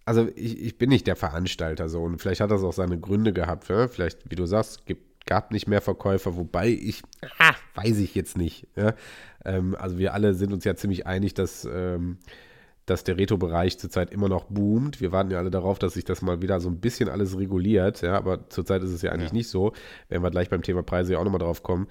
also 0.05 0.29
ich, 0.35 0.61
ich, 0.61 0.77
bin 0.77 0.87
nicht 0.89 1.05
der 1.05 1.17
Veranstalter 1.17 1.89
so 1.89 2.01
und 2.01 2.19
vielleicht 2.21 2.39
hat 2.39 2.49
das 2.49 2.63
auch 2.63 2.71
seine 2.71 2.97
Gründe 2.97 3.33
gehabt. 3.33 3.67
Ja? 3.67 3.89
Vielleicht, 3.89 4.31
wie 4.31 4.35
du 4.35 4.45
sagst, 4.45 4.85
gibt, 4.85 5.25
gab 5.25 5.51
nicht 5.51 5.67
mehr 5.67 5.81
Verkäufer, 5.81 6.37
wobei 6.37 6.69
ich, 6.69 7.03
ah, 7.39 7.53
weiß 7.75 7.97
ich 7.97 8.15
jetzt 8.15 8.37
nicht. 8.37 8.67
Ja? 8.77 8.93
Ähm, 9.43 9.75
also 9.77 9.97
wir 9.97 10.13
alle 10.13 10.33
sind 10.33 10.53
uns 10.53 10.63
ja 10.63 10.77
ziemlich 10.77 11.05
einig, 11.05 11.33
dass 11.33 11.67
ähm, 11.69 12.19
dass 12.87 13.03
der 13.03 13.17
Retro-Bereich 13.17 13.77
zurzeit 13.77 14.11
immer 14.11 14.29
noch 14.29 14.45
boomt. 14.45 15.01
Wir 15.01 15.11
warten 15.11 15.29
ja 15.29 15.37
alle 15.37 15.51
darauf, 15.51 15.77
dass 15.77 15.93
sich 15.93 16.05
das 16.05 16.21
mal 16.23 16.41
wieder 16.41 16.59
so 16.59 16.69
ein 16.69 16.79
bisschen 16.79 17.09
alles 17.09 17.37
reguliert, 17.37 18.01
ja, 18.01 18.15
aber 18.15 18.49
zurzeit 18.49 18.81
ist 18.81 18.91
es 18.91 19.01
ja 19.03 19.11
eigentlich 19.11 19.31
ja. 19.31 19.35
nicht 19.35 19.49
so. 19.49 19.73
Werden 20.09 20.23
wir 20.23 20.31
gleich 20.31 20.49
beim 20.49 20.63
Thema 20.63 20.81
Preise 20.81 21.13
ja 21.13 21.19
auch 21.19 21.23
nochmal 21.23 21.39
drauf 21.39 21.61
kommen. 21.63 21.87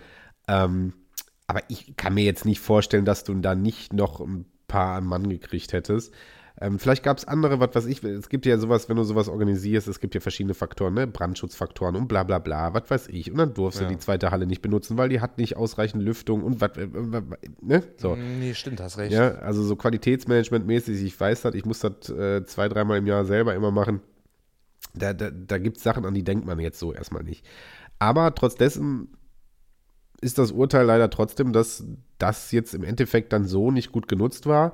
Ähm, 0.48 0.94
aber 1.46 1.61
ich 1.68 1.96
kann 1.96 2.14
mir 2.14 2.24
jetzt 2.24 2.44
nicht 2.44 2.61
vorstellen, 2.61 3.04
dass 3.04 3.24
du 3.24 3.35
da 3.35 3.54
nicht 3.54 3.92
noch 3.92 4.20
ein 4.20 4.46
paar 4.68 5.00
Mann 5.00 5.28
gekriegt 5.28 5.72
hättest. 5.72 6.12
Ähm, 6.59 6.79
vielleicht 6.79 7.03
gab 7.03 7.19
es 7.19 7.27
andere, 7.27 7.61
was 7.61 7.75
weiß 7.75 7.87
ich, 7.87 8.03
es 8.03 8.31
gibt 8.31 8.47
ja 8.47 8.57
sowas, 8.57 8.88
wenn 8.88 8.97
du 8.97 9.05
sowas 9.05 9.29
organisierst, 9.29 9.88
es 9.88 10.01
gibt 10.01 10.14
ja 10.14 10.21
verschiedene 10.21 10.55
Faktoren, 10.55 10.95
ne? 10.95 11.07
Brandschutzfaktoren 11.07 11.97
und 11.97 12.09
bla 12.09 12.23
bla 12.23 12.38
bla, 12.38 12.73
was 12.73 12.90
weiß 12.90 13.09
ich. 13.09 13.31
Und 13.31 13.37
dann 13.37 13.53
durfst 13.53 13.81
ja. 13.81 13.87
du 13.87 13.92
die 13.92 13.99
zweite 13.99 14.31
Halle 14.31 14.47
nicht 14.47 14.62
benutzen, 14.62 14.97
weil 14.97 15.11
die 15.11 15.21
hat 15.21 15.37
nicht 15.37 15.57
ausreichend 15.57 16.03
Lüftung 16.03 16.42
und 16.42 16.62
was, 16.62 16.77
äh, 16.79 16.88
ne? 17.61 17.83
So. 17.99 18.16
Mm, 18.16 18.38
nee, 18.38 18.55
stimmt, 18.55 18.81
hast 18.81 18.97
recht. 18.97 19.12
Ja, 19.12 19.33
also 19.33 19.62
so 19.62 19.75
Qualitätsmanagement-mäßig, 19.77 21.05
ich 21.05 21.21
weiß 21.21 21.42
das, 21.42 21.55
ich 21.55 21.66
muss 21.66 21.81
das 21.81 22.09
äh, 22.09 22.45
zwei, 22.47 22.69
dreimal 22.69 22.99
im 22.99 23.07
Jahr 23.07 23.27
selber 23.27 23.55
immer 23.55 23.71
machen. 23.71 24.01
Da, 24.95 25.12
da, 25.12 25.31
da 25.31 25.59
gibt 25.59 25.77
es 25.77 25.83
Sachen, 25.83 26.07
an 26.07 26.14
die 26.14 26.25
denkt 26.25 26.47
man 26.47 26.59
jetzt 26.59 26.79
so 26.79 26.95
erstmal 26.95 27.23
nicht. 27.23 27.45
Aber 27.99 28.35
trotz 28.35 28.55
dessen 28.55 29.09
ist 30.23 30.38
das 30.38 30.53
Urteil 30.53 30.87
leider 30.87 31.11
trotzdem, 31.11 31.53
dass 31.53 31.85
das 32.16 32.51
jetzt 32.53 32.75
im 32.75 32.83
Endeffekt 32.83 33.35
dann 33.35 33.45
so 33.45 33.71
nicht 33.71 33.92
gut 33.92 34.09
genutzt 34.09 34.47
war 34.47 34.73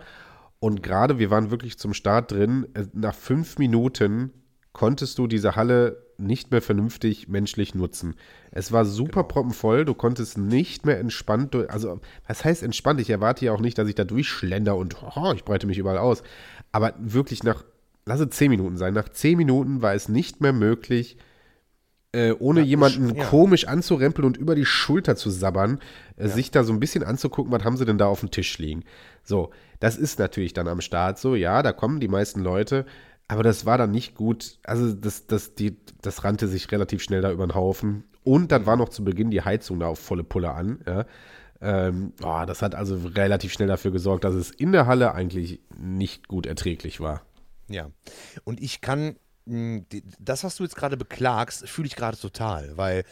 und 0.62 0.80
gerade, 0.80 1.18
wir 1.18 1.28
waren 1.28 1.50
wirklich 1.50 1.76
zum 1.76 1.92
Start 1.92 2.30
drin. 2.30 2.68
Äh, 2.74 2.84
nach 2.92 3.16
fünf 3.16 3.58
Minuten 3.58 4.30
konntest 4.72 5.18
du 5.18 5.26
diese 5.26 5.56
Halle 5.56 6.06
nicht 6.18 6.52
mehr 6.52 6.62
vernünftig 6.62 7.26
menschlich 7.26 7.74
nutzen. 7.74 8.14
Es 8.52 8.70
war 8.70 8.84
super 8.84 9.22
genau. 9.22 9.28
proppenvoll, 9.28 9.84
du 9.84 9.94
konntest 9.94 10.38
nicht 10.38 10.86
mehr 10.86 11.00
entspannt, 11.00 11.56
also 11.56 12.00
was 12.28 12.44
heißt 12.44 12.62
entspannt? 12.62 13.00
Ich 13.00 13.10
erwarte 13.10 13.44
ja 13.44 13.52
auch 13.52 13.60
nicht, 13.60 13.76
dass 13.76 13.88
ich 13.88 13.96
da 13.96 14.04
durchschlender 14.04 14.76
und 14.76 14.96
oh, 15.16 15.32
ich 15.34 15.44
breite 15.44 15.66
mich 15.66 15.78
überall 15.78 15.98
aus. 15.98 16.22
Aber 16.70 16.94
wirklich 16.96 17.42
nach, 17.42 17.64
lass 18.06 18.20
es 18.20 18.30
zehn 18.30 18.50
Minuten 18.50 18.76
sein, 18.76 18.94
nach 18.94 19.08
zehn 19.08 19.38
Minuten 19.38 19.82
war 19.82 19.94
es 19.94 20.08
nicht 20.08 20.40
mehr 20.40 20.52
möglich, 20.52 21.16
äh, 22.12 22.32
ohne 22.32 22.60
ja, 22.60 22.66
jemanden 22.66 23.14
ja. 23.14 23.24
komisch 23.24 23.66
anzurempeln 23.66 24.26
und 24.26 24.36
über 24.36 24.54
die 24.54 24.66
Schulter 24.66 25.16
zu 25.16 25.30
sabbern, 25.30 25.80
äh, 26.16 26.24
ja. 26.24 26.28
sich 26.28 26.50
da 26.50 26.64
so 26.64 26.72
ein 26.72 26.80
bisschen 26.80 27.02
anzugucken, 27.02 27.52
was 27.52 27.64
haben 27.64 27.76
sie 27.76 27.86
denn 27.86 27.98
da 27.98 28.06
auf 28.06 28.20
dem 28.20 28.30
Tisch 28.30 28.58
liegen. 28.58 28.84
So, 29.24 29.50
das 29.80 29.96
ist 29.96 30.18
natürlich 30.18 30.52
dann 30.52 30.68
am 30.68 30.80
Start 30.80 31.18
so, 31.18 31.34
ja, 31.34 31.62
da 31.62 31.72
kommen 31.72 32.00
die 32.00 32.08
meisten 32.08 32.40
Leute, 32.40 32.86
aber 33.28 33.42
das 33.42 33.64
war 33.64 33.78
dann 33.78 33.90
nicht 33.90 34.14
gut. 34.14 34.58
Also 34.62 34.92
das, 34.92 35.26
das, 35.26 35.54
die, 35.54 35.76
das 36.02 36.22
rannte 36.24 36.48
sich 36.48 36.70
relativ 36.70 37.02
schnell 37.02 37.22
da 37.22 37.32
über 37.32 37.46
den 37.46 37.54
Haufen. 37.54 38.04
Und 38.24 38.52
dann 38.52 38.66
war 38.66 38.76
noch 38.76 38.90
zu 38.90 39.04
Beginn 39.04 39.30
die 39.30 39.42
Heizung 39.42 39.80
da 39.80 39.86
auf 39.86 39.98
volle 39.98 40.22
Pulle 40.22 40.52
an. 40.52 40.80
Ja. 40.86 41.06
Ähm, 41.60 42.12
oh, 42.22 42.42
das 42.46 42.60
hat 42.60 42.74
also 42.74 42.96
relativ 43.14 43.52
schnell 43.52 43.68
dafür 43.68 43.92
gesorgt, 43.92 44.24
dass 44.24 44.34
es 44.34 44.50
in 44.50 44.72
der 44.72 44.86
Halle 44.86 45.14
eigentlich 45.14 45.60
nicht 45.78 46.28
gut 46.28 46.44
erträglich 46.46 47.00
war. 47.00 47.22
Ja, 47.68 47.90
und 48.44 48.60
ich 48.60 48.80
kann, 48.80 49.16
das, 49.44 50.44
was 50.44 50.56
du 50.56 50.62
jetzt 50.62 50.76
gerade 50.76 50.96
beklagst, 50.96 51.68
fühle 51.68 51.86
ich 51.86 51.96
gerade 51.96 52.16
total, 52.16 52.76
weil 52.76 53.04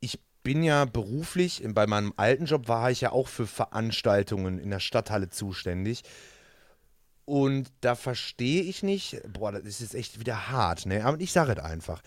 ich 0.00 0.20
bin 0.42 0.62
ja 0.62 0.84
beruflich, 0.84 1.62
bei 1.68 1.86
meinem 1.86 2.12
alten 2.16 2.44
Job 2.44 2.68
war 2.68 2.90
ich 2.90 3.00
ja 3.00 3.12
auch 3.12 3.28
für 3.28 3.46
Veranstaltungen 3.46 4.58
in 4.58 4.70
der 4.70 4.80
Stadthalle 4.80 5.28
zuständig. 5.30 6.02
Und 7.24 7.72
da 7.80 7.96
verstehe 7.96 8.62
ich 8.62 8.84
nicht, 8.84 9.20
boah, 9.32 9.50
das 9.50 9.64
ist 9.64 9.80
jetzt 9.80 9.94
echt 9.96 10.20
wieder 10.20 10.48
hart, 10.48 10.86
ne? 10.86 11.04
Aber 11.04 11.18
ich 11.20 11.32
sage 11.32 11.52
es 11.52 11.58
einfach. 11.58 12.00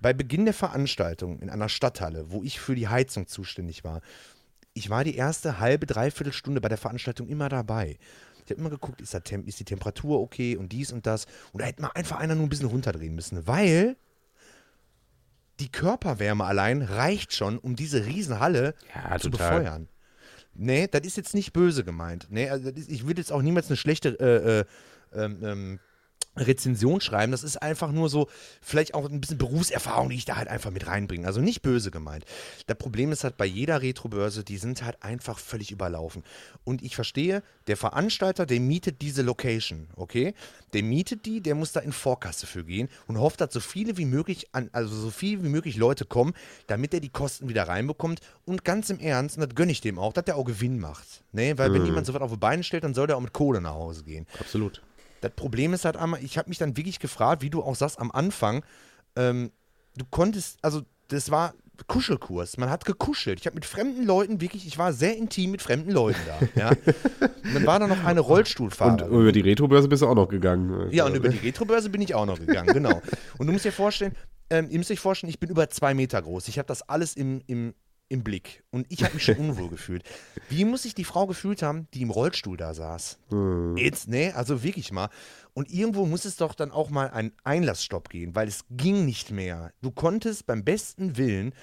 Bei 0.00 0.12
Beginn 0.12 0.44
der 0.44 0.54
Veranstaltung 0.54 1.38
in 1.38 1.48
einer 1.48 1.68
Stadthalle, 1.68 2.32
wo 2.32 2.42
ich 2.42 2.58
für 2.58 2.74
die 2.74 2.88
Heizung 2.88 3.28
zuständig 3.28 3.84
war, 3.84 4.00
ich 4.72 4.90
war 4.90 5.04
die 5.04 5.14
erste 5.14 5.60
halbe, 5.60 5.86
dreiviertel 5.86 6.32
Stunde 6.32 6.60
bei 6.60 6.68
der 6.68 6.78
Veranstaltung 6.78 7.28
immer 7.28 7.48
dabei. 7.48 7.96
Ich 8.44 8.50
habe 8.50 8.60
immer 8.60 8.70
geguckt, 8.70 9.00
ist, 9.00 9.14
ist, 9.14 9.60
die 9.60 9.64
Temperatur 9.64 10.20
okay 10.20 10.56
und 10.56 10.72
dies 10.72 10.92
und 10.92 11.06
das. 11.06 11.26
Und 11.52 11.62
da 11.62 11.66
hätte 11.66 11.82
man 11.82 11.90
einfach 11.92 12.18
einer 12.18 12.34
nur 12.34 12.44
ein 12.44 12.50
bisschen 12.50 12.68
runterdrehen 12.68 13.14
müssen, 13.14 13.46
weil 13.46 13.96
die 15.60 15.70
Körperwärme 15.70 16.44
allein 16.44 16.82
reicht 16.82 17.32
schon, 17.32 17.58
um 17.58 17.76
diese 17.76 18.06
Riesenhalle 18.06 18.74
ja, 18.94 19.18
zu 19.18 19.30
total. 19.30 19.60
befeuern. 19.60 19.88
Nee, 20.54 20.86
das 20.88 21.02
ist 21.02 21.16
jetzt 21.16 21.34
nicht 21.34 21.52
böse 21.52 21.84
gemeint. 21.84 22.26
Nee, 22.30 22.48
also 22.48 22.68
ist, 22.70 22.90
ich 22.90 23.06
würde 23.06 23.20
jetzt 23.20 23.32
auch 23.32 23.42
niemals 23.42 23.68
eine 23.68 23.76
schlechte 23.76 24.18
äh, 24.20 24.60
äh, 24.60 25.24
ähm, 25.24 25.38
ähm 25.42 25.80
Rezension 26.36 27.00
schreiben. 27.00 27.32
Das 27.32 27.44
ist 27.44 27.60
einfach 27.62 27.92
nur 27.92 28.08
so, 28.08 28.28
vielleicht 28.60 28.94
auch 28.94 29.08
ein 29.08 29.20
bisschen 29.20 29.38
Berufserfahrung, 29.38 30.10
die 30.10 30.16
ich 30.16 30.24
da 30.24 30.36
halt 30.36 30.48
einfach 30.48 30.70
mit 30.70 30.86
reinbringe. 30.86 31.26
Also 31.26 31.40
nicht 31.40 31.62
böse 31.62 31.90
gemeint. 31.90 32.24
Das 32.66 32.76
Problem 32.76 33.12
ist 33.12 33.24
halt 33.24 33.36
bei 33.36 33.46
jeder 33.46 33.82
Retrobörse, 33.82 34.44
die 34.44 34.56
sind 34.56 34.82
halt 34.82 35.02
einfach 35.02 35.38
völlig 35.38 35.70
überlaufen. 35.70 36.24
Und 36.64 36.82
ich 36.82 36.96
verstehe, 36.96 37.42
der 37.66 37.76
Veranstalter, 37.76 38.46
der 38.46 38.60
mietet 38.60 39.00
diese 39.00 39.22
Location, 39.22 39.88
okay? 39.96 40.34
Der 40.72 40.82
mietet 40.82 41.26
die, 41.26 41.40
der 41.40 41.54
muss 41.54 41.72
da 41.72 41.80
in 41.80 41.92
Vorkasse 41.92 42.46
für 42.46 42.64
gehen 42.64 42.88
und 43.06 43.18
hofft, 43.18 43.40
dass 43.40 43.52
so 43.52 43.60
viele 43.60 43.96
wie 43.96 44.04
möglich, 44.04 44.48
an, 44.52 44.68
also 44.72 44.94
so 44.94 45.10
viel 45.10 45.42
wie 45.42 45.48
möglich 45.48 45.76
Leute 45.76 46.04
kommen, 46.04 46.34
damit 46.66 46.94
er 46.94 47.00
die 47.00 47.08
Kosten 47.08 47.48
wieder 47.48 47.68
reinbekommt. 47.68 48.20
Und 48.44 48.64
ganz 48.64 48.90
im 48.90 48.98
Ernst, 48.98 49.36
und 49.36 49.46
das 49.46 49.54
gönne 49.54 49.72
ich 49.72 49.80
dem 49.80 49.98
auch, 49.98 50.12
dass 50.12 50.24
der 50.24 50.36
auch 50.36 50.44
Gewinn 50.44 50.78
macht. 50.78 51.22
Ne? 51.32 51.56
Weil 51.58 51.70
mhm. 51.70 51.74
wenn 51.74 51.86
jemand 51.86 52.06
so 52.06 52.14
was 52.14 52.22
auf 52.22 52.32
die 52.32 52.36
Beine 52.36 52.62
stellt, 52.62 52.84
dann 52.84 52.94
soll 52.94 53.06
der 53.06 53.16
auch 53.16 53.20
mit 53.20 53.32
Kohle 53.32 53.60
nach 53.60 53.74
Hause 53.74 54.04
gehen. 54.04 54.26
Absolut. 54.38 54.82
Das 55.24 55.32
Problem 55.34 55.72
ist 55.72 55.84
halt 55.84 55.96
einmal, 55.96 56.22
ich 56.22 56.36
habe 56.36 56.50
mich 56.50 56.58
dann 56.58 56.76
wirklich 56.76 56.98
gefragt, 56.98 57.40
wie 57.40 57.50
du 57.50 57.62
auch 57.62 57.74
sagst 57.74 57.98
am 57.98 58.10
Anfang, 58.10 58.62
ähm, 59.16 59.50
du 59.96 60.04
konntest, 60.10 60.58
also 60.62 60.82
das 61.08 61.30
war 61.30 61.54
Kuschelkurs. 61.86 62.58
Man 62.58 62.70
hat 62.70 62.84
gekuschelt. 62.84 63.40
Ich 63.40 63.46
habe 63.46 63.54
mit 63.54 63.64
fremden 63.64 64.04
Leuten 64.04 64.40
wirklich, 64.40 64.66
ich 64.66 64.78
war 64.78 64.92
sehr 64.92 65.16
intim 65.16 65.50
mit 65.50 65.62
fremden 65.62 65.90
Leuten 65.90 66.20
da. 66.26 66.46
Ja. 66.54 66.70
Und 66.70 67.54
dann 67.54 67.66
war 67.66 67.78
da 67.78 67.86
noch 67.86 68.04
eine 68.04 68.20
Rollstuhlfahrerin. 68.20 69.10
Und 69.10 69.20
über 69.22 69.32
die 69.32 69.40
Retrobörse 69.40 69.88
bist 69.88 70.02
du 70.02 70.06
auch 70.06 70.14
noch 70.14 70.28
gegangen. 70.28 70.90
Ja, 70.92 71.06
und 71.06 71.14
über 71.14 71.30
die 71.30 71.38
Retrobörse 71.38 71.88
bin 71.88 72.02
ich 72.02 72.14
auch 72.14 72.26
noch 72.26 72.38
gegangen, 72.38 72.72
genau. 72.72 73.02
Und 73.38 73.46
du 73.46 73.52
musst 73.52 73.64
dir 73.64 73.72
vorstellen, 73.72 74.14
ähm, 74.50 74.68
ihr 74.70 74.78
müsst 74.78 74.90
euch 74.90 75.00
vorstellen, 75.00 75.30
ich 75.30 75.40
bin 75.40 75.48
über 75.48 75.68
zwei 75.70 75.94
Meter 75.94 76.20
groß. 76.20 76.48
Ich 76.48 76.58
habe 76.58 76.66
das 76.66 76.88
alles 76.88 77.14
im, 77.14 77.42
im, 77.46 77.74
im 78.14 78.24
Blick. 78.24 78.62
Und 78.70 78.86
ich 78.88 79.04
habe 79.04 79.14
mich 79.14 79.24
schon 79.24 79.36
unwohl 79.38 79.68
gefühlt. 79.68 80.04
Wie 80.48 80.64
muss 80.64 80.84
sich 80.84 80.94
die 80.94 81.04
Frau 81.04 81.26
gefühlt 81.26 81.62
haben, 81.62 81.88
die 81.92 82.02
im 82.02 82.10
Rollstuhl 82.10 82.56
da 82.56 82.72
saß? 82.72 83.18
Hm. 83.28 83.76
Jetzt, 83.76 84.08
ne? 84.08 84.32
Also 84.34 84.62
wirklich 84.62 84.92
mal. 84.92 85.10
Und 85.52 85.70
irgendwo 85.70 86.06
muss 86.06 86.24
es 86.24 86.36
doch 86.36 86.54
dann 86.54 86.70
auch 86.70 86.88
mal 86.88 87.10
einen 87.10 87.32
Einlassstopp 87.44 88.08
gehen, 88.08 88.34
weil 88.34 88.48
es 88.48 88.64
ging 88.70 89.04
nicht 89.04 89.30
mehr. 89.30 89.72
Du 89.82 89.90
konntest 89.90 90.46
beim 90.46 90.64
besten 90.64 91.16
Willen 91.16 91.54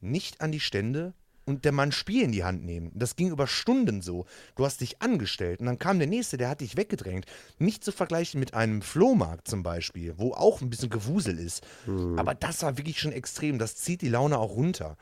nicht 0.00 0.40
an 0.40 0.52
die 0.52 0.60
Stände 0.60 1.14
und 1.46 1.64
der 1.64 1.72
Mann 1.72 1.92
Spiel 1.92 2.22
in 2.22 2.32
die 2.32 2.44
Hand 2.44 2.64
nehmen. 2.64 2.90
Das 2.94 3.16
ging 3.16 3.30
über 3.30 3.46
Stunden 3.46 4.02
so. 4.02 4.26
Du 4.56 4.64
hast 4.64 4.80
dich 4.80 5.00
angestellt 5.00 5.60
und 5.60 5.66
dann 5.66 5.78
kam 5.78 5.98
der 5.98 6.08
Nächste, 6.08 6.36
der 6.36 6.48
hat 6.48 6.60
dich 6.60 6.76
weggedrängt. 6.76 7.26
Nicht 7.58 7.84
zu 7.84 7.92
vergleichen 7.92 8.40
mit 8.40 8.54
einem 8.54 8.82
Flohmarkt 8.82 9.48
zum 9.48 9.62
Beispiel, 9.62 10.14
wo 10.16 10.32
auch 10.32 10.60
ein 10.60 10.70
bisschen 10.70 10.90
Gewusel 10.90 11.38
ist. 11.38 11.64
Mhm. 11.86 12.18
Aber 12.18 12.34
das 12.34 12.62
war 12.62 12.78
wirklich 12.78 12.98
schon 12.98 13.12
extrem. 13.12 13.58
Das 13.58 13.76
zieht 13.76 14.02
die 14.02 14.08
Laune 14.08 14.38
auch 14.38 14.56
runter. 14.56 14.96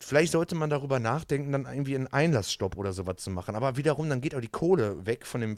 Vielleicht 0.00 0.32
sollte 0.32 0.54
man 0.54 0.70
darüber 0.70 1.00
nachdenken, 1.00 1.50
dann 1.50 1.66
irgendwie 1.66 1.96
einen 1.96 2.06
Einlassstopp 2.06 2.76
oder 2.76 2.92
sowas 2.92 3.16
zu 3.16 3.30
machen. 3.30 3.56
Aber 3.56 3.76
wiederum, 3.76 4.08
dann 4.08 4.20
geht 4.20 4.34
auch 4.34 4.40
die 4.40 4.48
Kohle 4.48 5.04
weg 5.04 5.26
von 5.26 5.40
dem. 5.40 5.56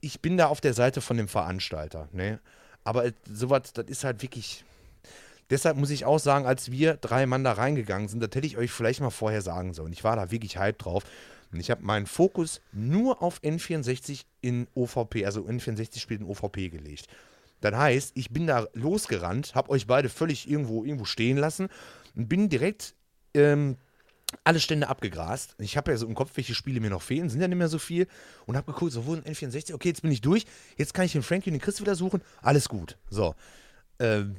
Ich 0.00 0.20
bin 0.20 0.36
da 0.36 0.46
auf 0.46 0.60
der 0.60 0.74
Seite 0.74 1.00
von 1.00 1.16
dem 1.16 1.26
Veranstalter. 1.26 2.08
Ne? 2.12 2.38
Aber 2.84 3.10
sowas, 3.30 3.72
das 3.72 3.86
ist 3.86 4.04
halt 4.04 4.22
wirklich. 4.22 4.64
Deshalb 5.50 5.76
muss 5.76 5.90
ich 5.90 6.04
auch 6.04 6.18
sagen, 6.18 6.46
als 6.46 6.70
wir 6.70 6.94
drei 6.94 7.26
Mann 7.26 7.44
da 7.44 7.52
reingegangen 7.52 8.08
sind, 8.08 8.20
das 8.20 8.30
hätte 8.34 8.46
ich 8.46 8.56
euch 8.56 8.70
vielleicht 8.70 9.00
mal 9.00 9.10
vorher 9.10 9.42
sagen 9.42 9.74
sollen. 9.74 9.92
Ich 9.92 10.04
war 10.04 10.16
da 10.16 10.30
wirklich 10.30 10.56
hype 10.56 10.78
drauf. 10.78 11.02
Und 11.52 11.60
ich 11.60 11.70
habe 11.70 11.84
meinen 11.84 12.06
Fokus 12.06 12.60
nur 12.72 13.22
auf 13.22 13.40
N64 13.42 14.24
in 14.40 14.66
OVP, 14.74 15.26
also 15.26 15.42
N64 15.42 15.98
spielt 15.98 16.20
in 16.20 16.26
OVP 16.26 16.70
gelegt. 16.70 17.08
Das 17.60 17.74
heißt, 17.74 18.12
ich 18.14 18.30
bin 18.30 18.46
da 18.46 18.66
losgerannt, 18.72 19.54
habe 19.54 19.70
euch 19.70 19.86
beide 19.86 20.08
völlig 20.08 20.48
irgendwo, 20.48 20.84
irgendwo 20.84 21.04
stehen 21.04 21.36
lassen 21.36 21.68
und 22.16 22.28
bin 22.28 22.48
direkt 22.48 22.94
ähm, 23.34 23.76
alle 24.42 24.60
Stände 24.60 24.88
abgegrast. 24.88 25.54
Ich 25.58 25.76
habe 25.76 25.92
ja 25.92 25.96
so 25.96 26.06
im 26.06 26.14
Kopf, 26.14 26.32
welche 26.34 26.54
Spiele 26.54 26.80
mir 26.80 26.90
noch 26.90 27.02
fehlen, 27.02 27.28
sind 27.28 27.40
ja 27.40 27.48
nicht 27.48 27.58
mehr 27.58 27.68
so 27.68 27.78
viel. 27.78 28.08
Und 28.46 28.56
habe 28.56 28.72
geguckt, 28.72 28.92
so 28.92 29.00
ein 29.00 29.22
N64, 29.22 29.74
okay, 29.74 29.88
jetzt 29.88 30.02
bin 30.02 30.10
ich 30.10 30.20
durch. 30.20 30.46
Jetzt 30.76 30.94
kann 30.94 31.04
ich 31.04 31.12
den 31.12 31.22
Frankie 31.22 31.50
und 31.50 31.54
den 31.54 31.60
Chris 31.60 31.80
wieder 31.80 31.94
suchen. 31.94 32.22
Alles 32.42 32.68
gut. 32.68 32.96
So. 33.10 33.34
Ähm 34.00 34.36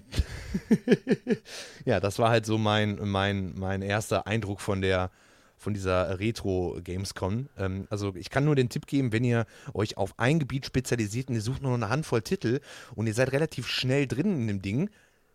ja, 1.86 2.00
das 2.00 2.20
war 2.20 2.30
halt 2.30 2.46
so 2.46 2.58
mein, 2.58 3.00
mein, 3.02 3.54
mein 3.58 3.82
erster 3.82 4.28
Eindruck 4.28 4.60
von 4.60 4.82
der 4.82 5.12
von 5.58 5.74
dieser 5.74 6.20
Retro 6.20 6.78
Gamescom. 6.84 7.48
Ähm, 7.58 7.88
also 7.90 8.14
ich 8.16 8.30
kann 8.30 8.46
nur 8.46 8.56
den 8.56 8.70
Tipp 8.70 8.88
geben, 8.88 9.14
wenn 9.14 9.24
ihr 9.24 9.46
euch 9.74 9.98
auf 9.98 10.14
ein 10.18 10.40
Gebiet 10.40 10.66
spezialisiert 10.66 11.30
und 11.30 11.36
ihr 11.36 11.42
sucht 11.42 11.62
nur 11.62 11.72
noch 11.72 11.78
eine 11.78 11.90
Handvoll 11.90 12.22
Titel 12.22 12.60
und 12.94 13.08
ihr 13.08 13.14
seid 13.14 13.32
relativ 13.32 13.68
schnell 13.68 14.06
drin 14.06 14.42
in 14.42 14.48
dem 14.48 14.62
Ding, 14.62 14.90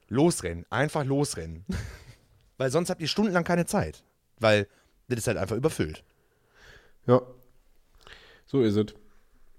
losrennen, 0.09 0.67
einfach 0.71 1.05
losrennen. 1.05 1.65
Weil 2.61 2.71
sonst 2.71 2.91
habt 2.91 3.01
ihr 3.01 3.09
stundenlang 3.09 3.43
keine 3.43 3.65
Zeit. 3.65 4.05
Weil 4.39 4.69
das 5.09 5.21
ist 5.21 5.27
halt 5.29 5.39
einfach 5.39 5.57
überfüllt. 5.57 6.05
Ja. 7.07 7.23
So 8.45 8.61
ist 8.61 8.77
es. 8.77 8.95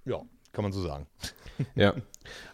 Ja, 0.05 0.21
kann 0.53 0.61
man 0.61 0.71
so 0.71 0.83
sagen. 0.83 1.07
ja. 1.75 1.95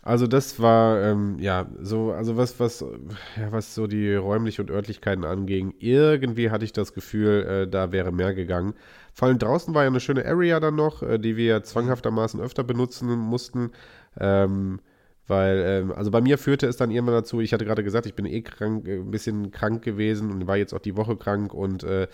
Also 0.03 0.25
das 0.25 0.62
war, 0.62 1.03
ähm, 1.03 1.38
ja, 1.39 1.67
so, 1.81 2.13
also 2.13 2.38
was, 2.38 2.62
was, 2.62 2.79
ja, 2.79 3.51
was 3.51 3.75
so 3.75 3.88
die 3.88 4.15
räumliche 4.15 4.62
und 4.62 4.71
Örtlichkeiten 4.71 5.25
anging, 5.25 5.73
irgendwie 5.79 6.49
hatte 6.49 6.63
ich 6.63 6.71
das 6.71 6.93
Gefühl, 6.93 7.43
äh, 7.43 7.67
da 7.69 7.91
wäre 7.91 8.13
mehr 8.13 8.34
gegangen. 8.34 8.74
Vor 9.13 9.28
allem 9.28 9.39
draußen 9.39 9.74
war 9.74 9.84
ja 9.84 9.89
eine 9.89 9.99
schöne 9.99 10.26
Area 10.26 10.61
dann 10.61 10.76
noch, 10.76 11.03
äh, 11.03 11.17
die 11.17 11.36
wir 11.36 11.63
zwanghaftermaßen 11.63 12.39
öfter 12.39 12.63
benutzen 12.63 13.09
mussten. 13.09 13.72
Ähm, 14.17 14.80
weil, 15.28 15.63
ähm, 15.65 15.91
also 15.91 16.09
bei 16.09 16.21
mir 16.21 16.38
führte 16.38 16.67
es 16.67 16.78
dann 16.78 16.89
irgendwann 16.89 17.15
dazu, 17.15 17.41
ich 17.41 17.53
hatte 17.53 17.65
gerade 17.65 17.84
gesagt, 17.84 18.05
ich 18.05 18.13
bin 18.13 18.25
eh 18.25 18.41
krank, 18.41 18.88
äh, 18.88 18.95
ein 18.95 19.11
bisschen 19.11 19.51
krank 19.51 19.84
gewesen 19.84 20.32
und 20.32 20.47
war 20.47 20.55
jetzt 20.57 20.73
auch 20.73 20.80
die 20.80 20.95
Woche 20.95 21.17
krank 21.17 21.53
und 21.53 21.84
äh, 21.84 22.07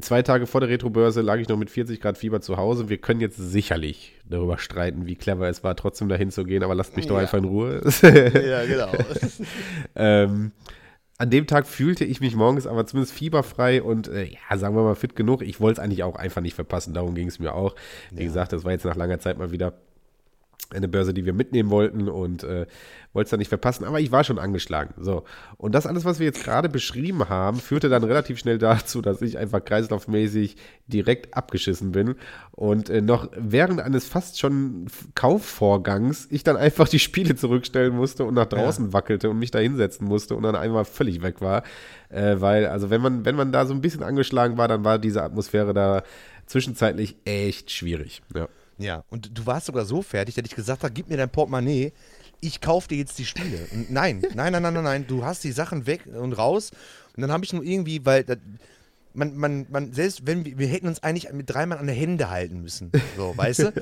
zwei 0.00 0.22
Tage 0.22 0.46
vor 0.46 0.60
der 0.60 0.70
Retrobörse 0.70 1.20
lag 1.20 1.36
ich 1.36 1.48
noch 1.48 1.58
mit 1.58 1.70
40 1.70 2.00
Grad 2.00 2.16
Fieber 2.16 2.40
zu 2.40 2.56
Hause. 2.56 2.88
Wir 2.88 2.98
können 2.98 3.20
jetzt 3.20 3.36
sicherlich 3.36 4.14
darüber 4.28 4.58
streiten, 4.58 5.06
wie 5.06 5.16
clever 5.16 5.48
es 5.48 5.62
war, 5.64 5.76
trotzdem 5.76 6.08
dahin 6.08 6.30
zu 6.30 6.44
gehen, 6.44 6.62
aber 6.62 6.74
lasst 6.74 6.96
mich 6.96 7.04
ja. 7.04 7.12
doch 7.12 7.18
einfach 7.18 7.38
in 7.38 7.44
Ruhe. 7.44 7.82
ja, 8.02 8.64
genau. 8.64 8.92
ähm, 9.94 10.52
an 11.18 11.30
dem 11.30 11.46
Tag 11.46 11.66
fühlte 11.66 12.04
ich 12.04 12.20
mich 12.20 12.36
morgens 12.36 12.66
aber 12.66 12.86
zumindest 12.86 13.14
fieberfrei 13.14 13.82
und 13.82 14.08
äh, 14.08 14.24
ja, 14.24 14.58
sagen 14.58 14.76
wir 14.76 14.82
mal 14.82 14.94
fit 14.94 15.16
genug. 15.16 15.42
Ich 15.42 15.60
wollte 15.60 15.80
es 15.80 15.84
eigentlich 15.84 16.02
auch 16.02 16.16
einfach 16.16 16.42
nicht 16.42 16.54
verpassen, 16.54 16.94
darum 16.94 17.14
ging 17.14 17.28
es 17.28 17.38
mir 17.38 17.54
auch. 17.54 17.74
Wie 18.10 18.20
ja. 18.20 18.26
gesagt, 18.26 18.52
das 18.52 18.64
war 18.64 18.72
jetzt 18.72 18.84
nach 18.84 18.96
langer 18.96 19.18
Zeit 19.18 19.38
mal 19.38 19.50
wieder 19.50 19.74
eine 20.74 20.88
Börse, 20.88 21.14
die 21.14 21.24
wir 21.24 21.32
mitnehmen 21.32 21.70
wollten 21.70 22.08
und 22.08 22.42
äh, 22.44 22.66
wollte 23.12 23.26
es 23.26 23.30
dann 23.30 23.38
nicht 23.38 23.48
verpassen, 23.48 23.84
aber 23.84 24.00
ich 24.00 24.12
war 24.12 24.24
schon 24.24 24.38
angeschlagen. 24.38 24.94
So. 24.98 25.24
Und 25.56 25.74
das 25.74 25.86
alles, 25.86 26.04
was 26.04 26.18
wir 26.18 26.26
jetzt 26.26 26.44
gerade 26.44 26.68
beschrieben 26.68 27.28
haben, 27.28 27.58
führte 27.58 27.88
dann 27.88 28.04
relativ 28.04 28.38
schnell 28.38 28.58
dazu, 28.58 29.00
dass 29.00 29.22
ich 29.22 29.38
einfach 29.38 29.64
kreislaufmäßig 29.64 30.56
direkt 30.86 31.34
abgeschissen 31.34 31.92
bin 31.92 32.16
und 32.52 32.90
äh, 32.90 33.00
noch 33.00 33.30
während 33.36 33.80
eines 33.80 34.06
fast 34.06 34.38
schon 34.38 34.86
Kaufvorgangs 35.14 36.28
ich 36.30 36.44
dann 36.44 36.56
einfach 36.56 36.88
die 36.88 36.98
Spiele 36.98 37.36
zurückstellen 37.36 37.94
musste 37.94 38.24
und 38.24 38.34
nach 38.34 38.46
draußen 38.46 38.86
ja. 38.86 38.92
wackelte 38.92 39.30
und 39.30 39.38
mich 39.38 39.50
da 39.50 39.58
hinsetzen 39.58 40.06
musste 40.06 40.34
und 40.34 40.42
dann 40.42 40.56
einmal 40.56 40.84
völlig 40.84 41.22
weg 41.22 41.40
war. 41.40 41.62
Äh, 42.08 42.36
weil, 42.40 42.66
also 42.66 42.90
wenn 42.90 43.00
man, 43.00 43.24
wenn 43.24 43.34
man 43.34 43.52
da 43.52 43.66
so 43.66 43.74
ein 43.74 43.80
bisschen 43.80 44.02
angeschlagen 44.02 44.58
war, 44.58 44.68
dann 44.68 44.84
war 44.84 44.98
diese 44.98 45.22
Atmosphäre 45.22 45.74
da 45.74 46.02
zwischenzeitlich 46.46 47.16
echt 47.24 47.70
schwierig. 47.70 48.22
Ja. 48.34 48.48
Ja, 48.78 49.04
und 49.08 49.36
du 49.36 49.46
warst 49.46 49.66
sogar 49.66 49.84
so 49.84 50.02
fertig, 50.02 50.34
dass 50.34 50.44
ich 50.44 50.54
gesagt 50.54 50.82
habe, 50.82 50.92
gib 50.92 51.08
mir 51.08 51.16
dein 51.16 51.30
Portemonnaie, 51.30 51.92
ich 52.40 52.60
kaufe 52.60 52.88
dir 52.88 52.98
jetzt 52.98 53.18
die 53.18 53.24
Spiele. 53.24 53.66
Und 53.72 53.90
nein, 53.90 54.22
nein, 54.34 54.52
nein, 54.52 54.62
nein, 54.62 54.74
nein, 54.74 54.84
nein, 54.84 55.06
du 55.06 55.24
hast 55.24 55.44
die 55.44 55.52
Sachen 55.52 55.86
weg 55.86 56.06
und 56.06 56.34
raus. 56.34 56.70
Und 57.16 57.22
dann 57.22 57.32
habe 57.32 57.44
ich 57.44 57.52
nur 57.52 57.64
irgendwie, 57.64 58.04
weil 58.04 58.24
das, 58.24 58.36
man, 59.14 59.34
man, 59.36 59.66
man, 59.70 59.92
selbst 59.94 60.26
wenn 60.26 60.44
wir, 60.44 60.58
wir 60.58 60.66
hätten 60.66 60.88
uns 60.88 61.02
eigentlich 61.02 61.32
mit 61.32 61.48
drei 61.48 61.64
Mann 61.64 61.78
an 61.78 61.86
der 61.86 61.96
Hände 61.96 62.28
halten 62.28 62.60
müssen, 62.60 62.92
so, 63.16 63.32
weißt 63.36 63.58
du, 63.60 63.72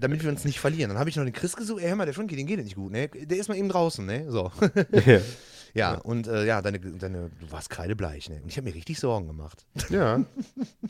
damit 0.00 0.22
wir 0.22 0.30
uns 0.30 0.44
nicht 0.44 0.60
verlieren. 0.60 0.90
Dann 0.90 0.98
habe 0.98 1.08
ich 1.08 1.16
noch 1.16 1.24
den 1.24 1.32
Chris 1.32 1.56
gesucht, 1.56 1.82
ey, 1.82 1.88
hör 1.88 1.96
mal, 1.96 2.04
der 2.04 2.14
Frankie, 2.14 2.36
den 2.36 2.46
geht 2.46 2.62
nicht 2.62 2.76
gut, 2.76 2.92
ne? 2.92 3.08
Der 3.08 3.38
ist 3.38 3.48
mal 3.48 3.56
eben 3.56 3.70
draußen, 3.70 4.04
ne? 4.04 4.30
So. 4.30 4.52
Ja. 5.74 5.94
Ja, 5.94 5.98
und 5.98 6.28
äh, 6.28 6.46
ja, 6.46 6.62
deine, 6.62 6.78
deine, 6.78 7.30
du 7.40 7.52
warst 7.52 7.68
kreidebleich, 7.68 8.30
ne? 8.30 8.40
Und 8.42 8.48
ich 8.48 8.56
habe 8.56 8.68
mir 8.68 8.74
richtig 8.74 8.98
Sorgen 9.00 9.26
gemacht. 9.26 9.66
Ja. 9.90 10.24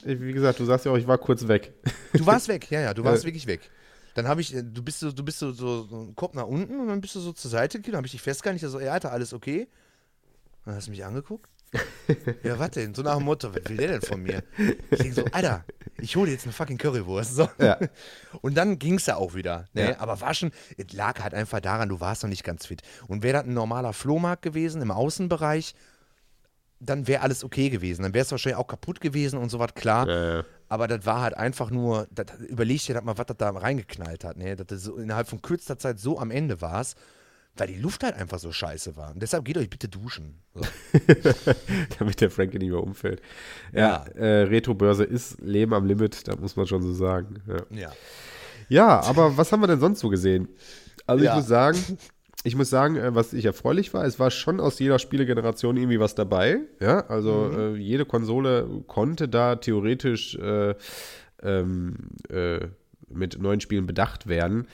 Wie 0.04 0.32
gesagt, 0.32 0.60
du 0.60 0.64
sagst 0.66 0.84
ja 0.84 0.92
auch, 0.92 0.96
ich 0.98 1.06
war 1.06 1.18
kurz 1.18 1.48
weg. 1.48 1.72
Du 2.12 2.26
warst 2.26 2.48
weg, 2.48 2.70
ja, 2.70 2.80
ja, 2.80 2.94
du 2.94 3.02
warst 3.02 3.24
ja. 3.24 3.28
wirklich 3.28 3.46
weg. 3.46 3.70
Dann 4.14 4.28
habe 4.28 4.42
ich, 4.42 4.54
äh, 4.54 4.62
du 4.62 4.82
bist 4.82 5.00
so, 5.00 5.10
du 5.10 5.24
bist 5.24 5.38
so, 5.38 5.52
so, 5.52 5.84
so 5.84 6.12
Kopf 6.14 6.34
nach 6.34 6.46
unten 6.46 6.78
und 6.80 6.88
dann 6.88 7.00
bist 7.00 7.14
du 7.14 7.20
so 7.20 7.32
zur 7.32 7.50
Seite 7.50 7.78
gegangen, 7.78 7.92
dann 7.92 7.98
habe 7.98 8.06
ich 8.06 8.12
dich 8.12 8.22
festgehalten, 8.22 8.64
ich 8.64 8.70
so, 8.70 8.78
ey, 8.78 8.88
Alter, 8.88 9.10
alles 9.10 9.32
okay? 9.32 9.68
Dann 10.64 10.74
hast 10.74 10.86
du 10.86 10.90
mich 10.90 11.04
angeguckt 11.04 11.48
ja, 12.42 12.58
was 12.58 12.70
denn? 12.70 12.94
So 12.94 13.02
nach 13.02 13.16
dem 13.16 13.24
Motto, 13.24 13.54
was 13.54 13.68
will 13.68 13.76
der 13.76 13.88
denn 13.88 14.02
von 14.02 14.22
mir? 14.22 14.42
Ich 14.90 14.98
denke 14.98 15.14
so, 15.14 15.24
Alter, 15.32 15.64
ich 15.98 16.16
hole 16.16 16.30
jetzt 16.30 16.44
eine 16.44 16.52
fucking 16.52 16.78
Currywurst. 16.78 17.34
So. 17.34 17.48
Ja. 17.58 17.78
Und 18.42 18.56
dann 18.56 18.78
ging 18.78 18.94
es 18.94 19.06
ja 19.06 19.16
auch 19.16 19.34
wieder. 19.34 19.66
Ne? 19.72 19.90
Ja. 19.90 20.00
Aber 20.00 20.20
war 20.20 20.34
schon, 20.34 20.52
es 20.76 20.92
lag 20.92 21.22
halt 21.22 21.34
einfach 21.34 21.60
daran, 21.60 21.88
du 21.88 22.00
warst 22.00 22.22
noch 22.22 22.30
nicht 22.30 22.44
ganz 22.44 22.66
fit. 22.66 22.82
Und 23.08 23.22
wäre 23.22 23.38
das 23.38 23.44
ein 23.44 23.54
normaler 23.54 23.92
Flohmarkt 23.92 24.42
gewesen 24.42 24.82
im 24.82 24.90
Außenbereich, 24.90 25.74
dann 26.80 27.06
wäre 27.06 27.22
alles 27.22 27.44
okay 27.44 27.70
gewesen. 27.70 28.02
Dann 28.02 28.14
wäre 28.14 28.24
es 28.24 28.30
wahrscheinlich 28.30 28.58
auch 28.58 28.66
kaputt 28.66 29.00
gewesen 29.00 29.38
und 29.38 29.48
sowas, 29.48 29.74
klar. 29.74 30.08
Ja, 30.08 30.36
ja. 30.36 30.44
Aber 30.68 30.88
das 30.88 31.06
war 31.06 31.22
halt 31.22 31.36
einfach 31.36 31.70
nur, 31.70 32.06
das, 32.10 32.26
überleg 32.48 32.84
dir 32.84 32.94
das 32.94 33.04
mal, 33.04 33.16
was 33.16 33.26
das 33.26 33.36
da 33.36 33.50
reingeknallt 33.50 34.24
hat. 34.24 34.36
Ne? 34.36 34.56
Dass 34.56 34.66
das 34.66 34.82
so 34.82 34.96
innerhalb 34.96 35.28
von 35.28 35.40
kürzester 35.40 35.78
Zeit 35.78 35.98
so 35.98 36.18
am 36.18 36.30
Ende 36.30 36.60
warst 36.60 36.98
weil 37.56 37.68
die 37.68 37.78
Luft 37.78 38.02
halt 38.02 38.16
einfach 38.16 38.38
so 38.38 38.52
scheiße 38.52 38.96
war. 38.96 39.12
Und 39.12 39.22
deshalb 39.22 39.44
geht 39.44 39.56
euch 39.56 39.70
bitte 39.70 39.88
duschen. 39.88 40.40
So. 40.54 40.60
Damit 41.98 42.20
der 42.20 42.30
Frankie 42.30 42.58
nicht 42.58 42.70
mehr 42.70 42.82
umfällt. 42.82 43.22
Ja, 43.72 44.04
ja. 44.14 44.20
Äh, 44.20 44.42
Retro-Börse 44.44 45.04
ist 45.04 45.40
Leben 45.40 45.72
am 45.74 45.86
Limit, 45.86 46.26
da 46.26 46.36
muss 46.36 46.56
man 46.56 46.66
schon 46.66 46.82
so 46.82 46.92
sagen. 46.92 47.42
Ja. 47.46 47.78
ja. 47.78 47.92
Ja, 48.68 49.00
aber 49.00 49.36
was 49.36 49.52
haben 49.52 49.60
wir 49.60 49.66
denn 49.66 49.80
sonst 49.80 50.00
so 50.00 50.08
gesehen? 50.08 50.48
Also 51.06 51.24
ja. 51.24 51.32
ich 51.32 51.36
muss 51.36 51.48
sagen, 51.48 51.98
ich 52.44 52.56
muss 52.56 52.70
sagen, 52.70 52.96
äh, 52.96 53.14
was 53.14 53.32
ich 53.32 53.44
erfreulich 53.44 53.92
war, 53.94 54.04
es 54.04 54.18
war 54.18 54.30
schon 54.30 54.60
aus 54.60 54.78
jeder 54.78 54.98
Spielegeneration 54.98 55.76
irgendwie 55.76 56.00
was 56.00 56.14
dabei. 56.14 56.60
Ja, 56.80 57.06
also 57.08 57.50
mhm. 57.52 57.58
äh, 57.58 57.78
jede 57.78 58.04
Konsole 58.04 58.68
konnte 58.86 59.28
da 59.28 59.56
theoretisch 59.56 60.36
äh, 60.36 60.74
ähm, 61.42 61.96
äh, 62.30 62.60
mit 63.08 63.40
neuen 63.40 63.60
Spielen 63.60 63.86
bedacht 63.86 64.26
werden. 64.26 64.66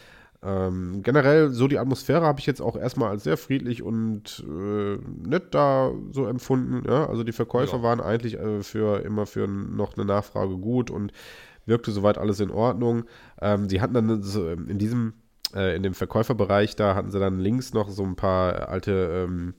Ähm, 0.43 1.03
generell, 1.03 1.51
so 1.51 1.69
die 1.69 1.79
Atmosphäre 1.79 2.25
habe 2.25 2.41
ich 2.41 2.47
jetzt 2.47 2.63
auch 2.63 2.77
erstmal 2.77 3.11
als 3.11 3.25
sehr 3.25 3.37
friedlich 3.37 3.83
und 3.83 4.43
äh, 4.49 4.97
nett 5.29 5.55
da 5.55 5.93
so 6.13 6.27
empfunden. 6.27 6.83
Ja? 6.89 7.07
Also 7.07 7.25
die 7.25 7.33
Verkäufer 7.33 7.79
ja. 7.79 7.83
waren 7.83 8.01
eigentlich 8.01 8.39
äh, 8.39 8.63
für 8.63 9.05
immer 9.05 9.27
für 9.27 9.47
noch 9.47 9.97
eine 9.97 10.07
Nachfrage 10.07 10.57
gut 10.57 10.91
und 10.91 11.13
wirkte 11.67 11.93
soweit 11.93 12.17
alles 12.17 12.41
in 12.41 12.51
Ordnung. 12.51 13.05
Ähm, 13.41 13.69
sie 13.69 13.83
hatten 13.83 13.95
dann 13.95 14.23
so 14.23 14.49
in 14.49 14.79
diesem, 14.79 15.13
äh, 15.55 15.77
in 15.77 15.83
dem 15.83 15.95
Verkäuferbereich, 15.95 16.75
da 16.75 16.95
hatten 16.95 17.11
sie 17.11 17.21
dann 17.21 17.39
links 17.39 17.75
noch 17.75 17.91
so 17.91 18.03
ein 18.03 18.17
paar 18.17 18.71
alte 18.71 19.27
ähm, 19.29 19.55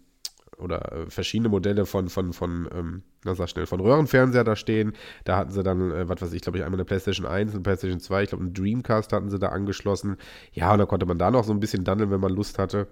oder 0.62 0.92
äh, 0.92 1.10
verschiedene 1.10 1.50
Modelle 1.50 1.86
von, 1.86 2.10
von, 2.10 2.34
von, 2.34 2.70
ähm, 2.74 3.04
na 3.24 3.36
sag 3.36 3.50
schnell, 3.50 3.66
von 3.66 3.80
Röhrenfernseher 3.80 4.44
da 4.44 4.56
stehen. 4.56 4.94
Da 5.24 5.38
hatten 5.38 5.52
sie 5.52 5.64
dann, 5.64 5.92
äh, 5.92 6.08
was 6.08 6.22
weiß 6.22 6.34
ich, 6.34 6.42
glaube 6.42 6.58
ich, 6.58 6.64
einmal 6.64 6.80
eine 6.80 6.86
PlayStation 6.86 7.26
1, 7.26 7.54
eine 7.54 7.62
PlayStation 7.62 8.00
2, 8.00 8.24
ich 8.24 8.30
glaube, 8.30 8.44
einen 8.44 8.54
Dreamcast 8.54 9.14
hatten 9.14 9.30
sie 9.30 9.40
da 9.40 9.50
angeschlossen. 9.50 10.18
Ja, 10.54 10.74
und 10.74 10.80
da 10.80 10.86
konnte 10.86 11.06
man 11.06 11.18
da 11.18 11.32
noch 11.32 11.44
so 11.44 11.54
ein 11.54 11.60
bisschen 11.60 11.84
dandeln, 11.84 12.12
wenn 12.12 12.22
man 12.22 12.32
Lust 12.32 12.60
hatte. 12.60 12.88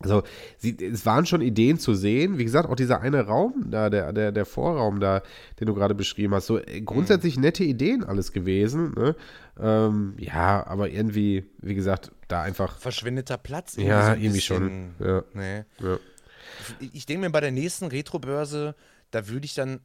Also, 0.00 0.22
sie, 0.58 0.76
es 0.80 1.04
waren 1.06 1.26
schon 1.26 1.40
Ideen 1.40 1.78
zu 1.78 1.94
sehen. 1.94 2.38
Wie 2.38 2.44
gesagt, 2.44 2.68
auch 2.68 2.76
dieser 2.76 3.00
eine 3.00 3.22
Raum 3.22 3.66
da, 3.68 3.90
der, 3.90 4.12
der, 4.12 4.30
der 4.30 4.46
Vorraum 4.46 5.00
da, 5.00 5.22
den 5.58 5.66
du 5.66 5.74
gerade 5.74 5.94
beschrieben 5.94 6.34
hast, 6.34 6.46
so 6.46 6.58
äh, 6.58 6.80
grundsätzlich 6.82 7.36
mhm. 7.36 7.42
nette 7.42 7.64
Ideen 7.64 8.04
alles 8.04 8.32
gewesen. 8.32 8.94
Ne? 8.94 9.16
Ähm, 9.58 10.14
ja, 10.18 10.64
aber 10.64 10.88
irgendwie, 10.90 11.50
wie 11.60 11.74
gesagt, 11.74 12.12
da 12.28 12.42
einfach. 12.42 12.78
Verschwindeter 12.78 13.38
Platz. 13.38 13.76
Ja, 13.76 14.14
so 14.14 14.20
irgendwie 14.20 14.40
schon. 14.40 14.90
Ja. 15.00 15.24
Nee. 15.34 15.64
ja 15.80 15.98
ich 16.80 17.06
denke 17.06 17.22
mir 17.22 17.30
bei 17.30 17.40
der 17.40 17.50
nächsten 17.50 17.86
Retro-Börse, 17.86 18.74
da 19.10 19.28
würde 19.28 19.44
ich 19.44 19.54
dann 19.54 19.80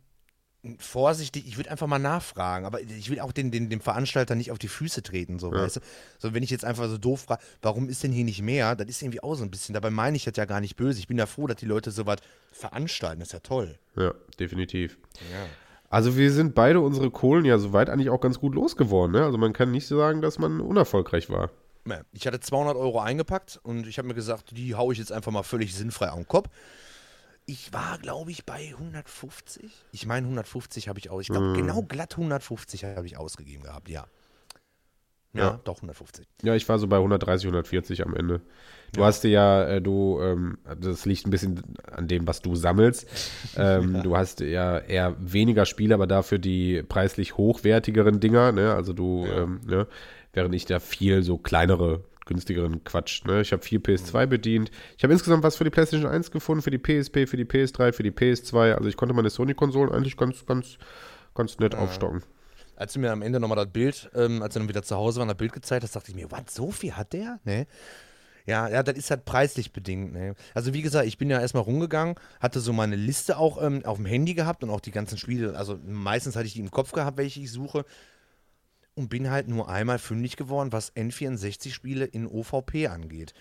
vorsichtig, 0.80 1.45
ich 1.45 1.57
würde 1.57 1.71
einfach 1.71 1.88
mal 1.88 1.99
nachfragen, 1.99 2.65
aber 2.65 2.80
ich 2.82 3.09
will 3.09 3.19
auch 3.19 3.34
den, 3.34 3.51
den, 3.51 3.69
dem 3.69 3.82
Veranstalter 3.82 4.36
nicht 4.36 4.51
auf 4.51 4.59
die 4.59 4.69
Füße 4.69 5.03
treten, 5.03 5.38
so, 5.38 5.51
ja. 5.51 5.61
weißt 5.61 5.78
du? 5.78 5.80
So, 6.19 6.34
wenn 6.34 6.41
ich 6.41 6.49
jetzt 6.49 6.63
einfach 6.63 6.88
so 6.88 6.97
doof 6.97 7.21
frage, 7.21 7.43
warum 7.61 7.89
ist 7.89 8.03
denn 8.03 8.13
hier 8.13 8.24
nicht 8.24 8.41
mehr, 8.41 8.76
das 8.76 8.88
ist 8.88 9.01
irgendwie 9.01 9.21
auch 9.21 9.36
so 9.36 9.43
ein 9.43 9.51
bisschen, 9.51 9.74
dabei 9.74 9.89
meine 9.89 10.15
ich 10.15 10.24
das 10.24 10.38
ja 10.38 10.45
gar 10.45 10.61
nicht 10.61 10.78
böse. 10.78 10.99
Ich 10.99 11.07
bin 11.07 11.17
ja 11.17 11.26
froh, 11.26 11.47
dass 11.47 11.57
die 11.57 11.65
Leute 11.65 11.91
sowas 11.91 12.19
veranstalten, 12.53 13.19
das 13.19 13.30
ist 13.30 13.34
ja 13.34 13.39
toll. 13.39 13.78
Ja, 13.97 14.13
definitiv. 14.39 14.97
Ja. 15.32 15.45
Also 15.89 16.17
wir 16.17 16.32
sind 16.32 16.55
beide 16.55 16.80
unsere 16.80 17.11
Kohlen 17.11 17.45
ja 17.45 17.59
soweit 17.59 17.89
eigentlich 17.89 18.09
auch 18.09 18.21
ganz 18.21 18.39
gut 18.39 18.55
losgeworden, 18.55 19.11
ne? 19.11 19.24
Also 19.24 19.38
man 19.38 19.53
kann 19.53 19.69
nicht 19.69 19.86
sagen, 19.86 20.21
dass 20.21 20.39
man 20.39 20.61
unerfolgreich 20.61 21.30
war. 21.30 21.51
Ich 22.13 22.27
hatte 22.27 22.39
200 22.39 22.75
Euro 22.75 22.99
eingepackt 22.99 23.59
und 23.63 23.88
ich 23.88 23.97
habe 23.97 24.07
mir 24.07 24.13
gesagt, 24.13 24.51
die 24.55 24.75
haue 24.75 24.93
ich 24.93 24.99
jetzt 24.99 25.11
einfach 25.11 25.31
mal 25.31 25.43
völlig 25.43 25.75
sinnfrei 25.75 26.09
auf 26.09 26.17
den 26.17 26.27
Kopf. 26.27 26.49
Ich 27.45 27.73
war, 27.73 27.97
glaube 27.97 28.31
ich, 28.31 28.45
bei 28.45 28.73
150. 28.77 29.69
Ich 29.91 30.05
meine, 30.05 30.25
150 30.27 30.88
habe 30.88 30.99
ich 30.99 31.09
aus. 31.09 31.23
Ich 31.23 31.27
glaube, 31.27 31.47
mm. 31.47 31.53
genau 31.55 31.81
glatt 31.81 32.13
150 32.13 32.86
habe 32.86 33.05
ich 33.05 33.17
ausgegeben 33.17 33.63
gehabt, 33.63 33.89
ja. 33.89 34.05
ja. 35.34 35.41
ja. 35.41 35.59
doch, 35.65 35.77
150. 35.77 36.25
Ja, 36.41 36.55
ich 36.55 36.69
war 36.69 36.79
so 36.79 36.88
bei 36.88 36.95
130, 36.95 37.47
140 37.47 38.05
am 38.05 38.15
Ende. 38.15 38.39
Du 38.93 39.01
ja. 39.01 39.07
hast 39.07 39.25
dir 39.25 39.29
ja, 39.29 39.63
äh, 39.65 39.81
du, 39.81 40.21
ähm, 40.21 40.57
das 40.79 41.05
liegt 41.05 41.27
ein 41.27 41.31
bisschen 41.31 41.61
an 41.91 42.07
dem, 42.07 42.27
was 42.27 42.41
du 42.41 42.55
sammelst. 42.55 43.07
Ähm, 43.55 43.97
ja. 43.97 44.01
Du 44.01 44.17
hast 44.17 44.39
ja 44.39 44.79
eher 44.79 45.15
weniger 45.19 45.67
Spiele, 45.67 45.93
aber 45.93 46.07
dafür 46.07 46.39
die 46.39 46.81
preislich 46.81 47.38
hochwertigeren 47.38 48.19
Dinger, 48.19 48.51
ne? 48.51 48.73
Also 48.73 48.93
du, 48.93 49.27
ähm, 49.27 49.61
ne? 49.63 49.86
Während 50.34 50.53
ich 50.55 50.65
da 50.65 50.79
viel 50.79 51.23
so 51.23 51.38
kleinere, 51.38 52.03
günstigeren 52.25 52.84
Quatsch. 52.84 53.23
Ne? 53.25 53.41
Ich 53.41 53.51
habe 53.51 53.63
viel 53.63 53.79
PS2 53.79 54.25
bedient. 54.25 54.71
Ich 54.97 55.03
habe 55.03 55.13
insgesamt 55.13 55.43
was 55.43 55.55
für 55.55 55.63
die 55.63 55.69
PlayStation 55.69 56.09
1 56.09 56.31
gefunden, 56.31 56.61
für 56.61 56.71
die 56.71 56.79
PSP, 56.79 57.27
für 57.27 57.38
die 57.38 57.45
PS3, 57.45 57.93
für 57.93 58.03
die 58.03 58.11
PS2. 58.11 58.73
Also 58.73 58.89
ich 58.89 58.97
konnte 58.97 59.13
meine 59.13 59.29
Sony-Konsolen 59.29 59.91
eigentlich 59.91 60.17
ganz, 60.17 60.45
ganz, 60.45 60.77
ganz 61.36 61.59
nett 61.59 61.73
ja. 61.73 61.79
aufstocken. 61.79 62.23
Als 62.75 62.93
du 62.93 62.99
mir 62.99 63.11
am 63.11 63.21
Ende 63.21 63.39
nochmal 63.39 63.57
das 63.57 63.71
Bild, 63.71 64.09
ähm, 64.15 64.41
als 64.41 64.55
du 64.55 64.59
dann 64.59 64.67
wieder 64.67 64.81
zu 64.84 64.95
Hause 64.95 65.19
war, 65.19 65.27
das 65.27 65.38
Bild 65.38 65.53
gezeigt 65.53 65.84
hast, 65.84 65.95
dachte 65.95 66.09
ich 66.09 66.15
mir, 66.15 66.31
was, 66.31 66.53
so 66.53 66.71
viel 66.71 66.93
hat 66.93 67.13
der? 67.13 67.39
Ne? 67.43 67.67
Ja, 68.45 68.67
ja, 68.67 68.84
das 68.84 68.97
ist 68.97 69.09
halt 69.09 69.25
preislich 69.25 69.71
bedingt. 69.71 70.13
Ne? 70.13 70.36
Also 70.53 70.73
wie 70.73 70.81
gesagt, 70.81 71.05
ich 71.07 71.17
bin 71.17 71.29
ja 71.29 71.39
erstmal 71.39 71.63
rumgegangen, 71.63 72.15
hatte 72.39 72.59
so 72.59 72.73
meine 72.73 72.95
Liste 72.95 73.38
auch 73.38 73.61
ähm, 73.61 73.86
auf 73.86 73.97
dem 73.97 74.05
Handy 74.05 74.34
gehabt 74.34 74.63
und 74.63 74.69
auch 74.69 74.81
die 74.81 74.91
ganzen 74.91 75.17
Spiele, 75.17 75.55
also 75.55 75.79
meistens 75.86 76.36
hatte 76.36 76.47
ich 76.47 76.53
die 76.53 76.59
im 76.59 76.71
Kopf 76.71 76.91
gehabt, 76.91 77.17
welche 77.17 77.39
ich 77.39 77.51
suche 77.51 77.86
und 78.96 79.10
bin 79.10 79.30
halt 79.30 79.48
nur 79.48 79.70
einmal 79.70 80.00
fündig 80.00 80.38
geworden, 80.38 80.72
was 80.72 80.96
N64-Spiele 80.96 82.06
in 82.06 82.28
OVP 82.28 82.88
angeht. 82.88 83.34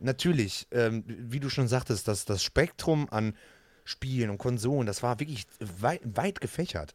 Natürlich, 0.00 0.66
ähm, 0.70 1.04
wie 1.06 1.40
du 1.40 1.48
schon 1.48 1.68
sagtest, 1.68 2.08
das, 2.08 2.24
das 2.24 2.42
Spektrum 2.42 3.08
an 3.10 3.34
Spielen 3.84 4.30
und 4.30 4.38
Konsolen, 4.38 4.86
das 4.86 5.02
war 5.02 5.20
wirklich 5.20 5.46
weit, 5.80 6.00
weit 6.04 6.40
gefächert. 6.40 6.94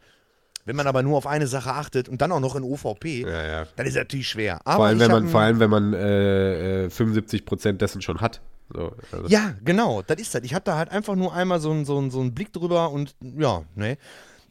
Wenn 0.65 0.75
man 0.75 0.87
aber 0.87 1.01
nur 1.03 1.17
auf 1.17 1.25
eine 1.25 1.47
Sache 1.47 1.71
achtet 1.71 2.09
und 2.09 2.21
dann 2.21 2.31
auch 2.31 2.39
noch 2.39 2.55
in 2.55 2.63
OVP, 2.63 3.21
ja, 3.21 3.47
ja. 3.47 3.67
dann 3.75 3.85
ist 3.85 3.93
es 3.93 3.99
natürlich 3.99 4.27
schwer. 4.27 4.59
Aber 4.65 4.75
vor, 4.75 4.85
allem, 4.85 4.99
wenn 4.99 5.11
man, 5.11 5.27
vor 5.29 5.41
allem, 5.41 5.59
wenn 5.59 5.69
man 5.69 5.93
äh, 5.93 6.89
75% 6.91 7.69
äh, 7.69 7.73
dessen 7.73 8.01
schon 8.01 8.21
hat. 8.21 8.41
So, 8.71 8.95
also. 9.11 9.27
Ja, 9.27 9.55
genau, 9.63 10.03
das 10.03 10.19
ist 10.19 10.35
das. 10.35 10.43
Ich 10.43 10.53
hatte 10.53 10.65
da 10.65 10.77
halt 10.77 10.89
einfach 10.91 11.15
nur 11.15 11.33
einmal 11.33 11.59
so, 11.59 11.83
so, 11.85 12.09
so 12.09 12.19
einen 12.19 12.35
Blick 12.35 12.53
drüber 12.53 12.91
und 12.91 13.15
ja, 13.21 13.63
ne 13.75 13.97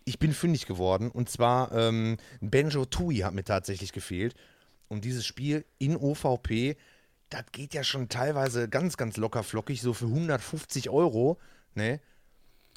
ich 0.08 0.18
bin 0.18 0.32
fündig 0.32 0.66
geworden. 0.66 1.10
Und 1.10 1.28
zwar 1.28 1.72
ähm, 1.72 2.16
Benjo 2.40 2.86
Tui 2.86 3.18
hat 3.18 3.34
mir 3.34 3.44
tatsächlich 3.44 3.92
gefehlt. 3.92 4.34
Und 4.88 5.04
dieses 5.04 5.26
Spiel 5.26 5.66
in 5.78 5.96
OVP, 5.96 6.76
das 7.28 7.44
geht 7.52 7.74
ja 7.74 7.84
schon 7.84 8.08
teilweise 8.08 8.68
ganz, 8.68 8.96
ganz 8.96 9.18
locker 9.18 9.42
flockig, 9.42 9.82
so 9.82 9.92
für 9.92 10.06
150 10.06 10.88
Euro, 10.88 11.38
ne? 11.74 12.00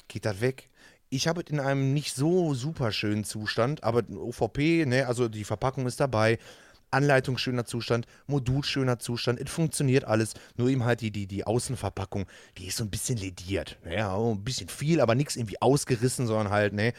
Geht 0.08 0.26
das 0.26 0.42
weg. 0.42 0.68
Ich 1.08 1.26
habe 1.26 1.40
es 1.40 1.50
in 1.50 1.58
einem 1.58 1.94
nicht 1.94 2.14
so 2.14 2.52
super 2.52 2.92
schönen 2.92 3.24
Zustand, 3.24 3.82
aber 3.82 4.02
OVP, 4.10 4.84
ne, 4.84 5.06
also 5.06 5.28
die 5.28 5.44
Verpackung 5.44 5.86
ist 5.86 6.00
dabei. 6.00 6.38
Anleitung 6.92 7.38
schöner 7.38 7.64
Zustand, 7.64 8.06
Modul 8.26 8.64
schöner 8.64 8.98
Zustand, 8.98 9.40
es 9.40 9.50
funktioniert 9.50 10.04
alles. 10.04 10.34
Nur 10.56 10.68
eben 10.68 10.84
halt 10.84 11.00
die, 11.00 11.10
die, 11.10 11.26
die 11.26 11.44
Außenverpackung, 11.44 12.26
die 12.58 12.66
ist 12.66 12.76
so 12.76 12.84
ein 12.84 12.90
bisschen 12.90 13.18
lediert. 13.18 13.78
Ja, 13.88 14.16
ein 14.16 14.44
bisschen 14.44 14.68
viel, 14.68 15.00
aber 15.00 15.14
nichts 15.14 15.36
irgendwie 15.36 15.60
ausgerissen, 15.60 16.26
sondern 16.26 16.50
halt, 16.50 16.72
ne. 16.72 16.92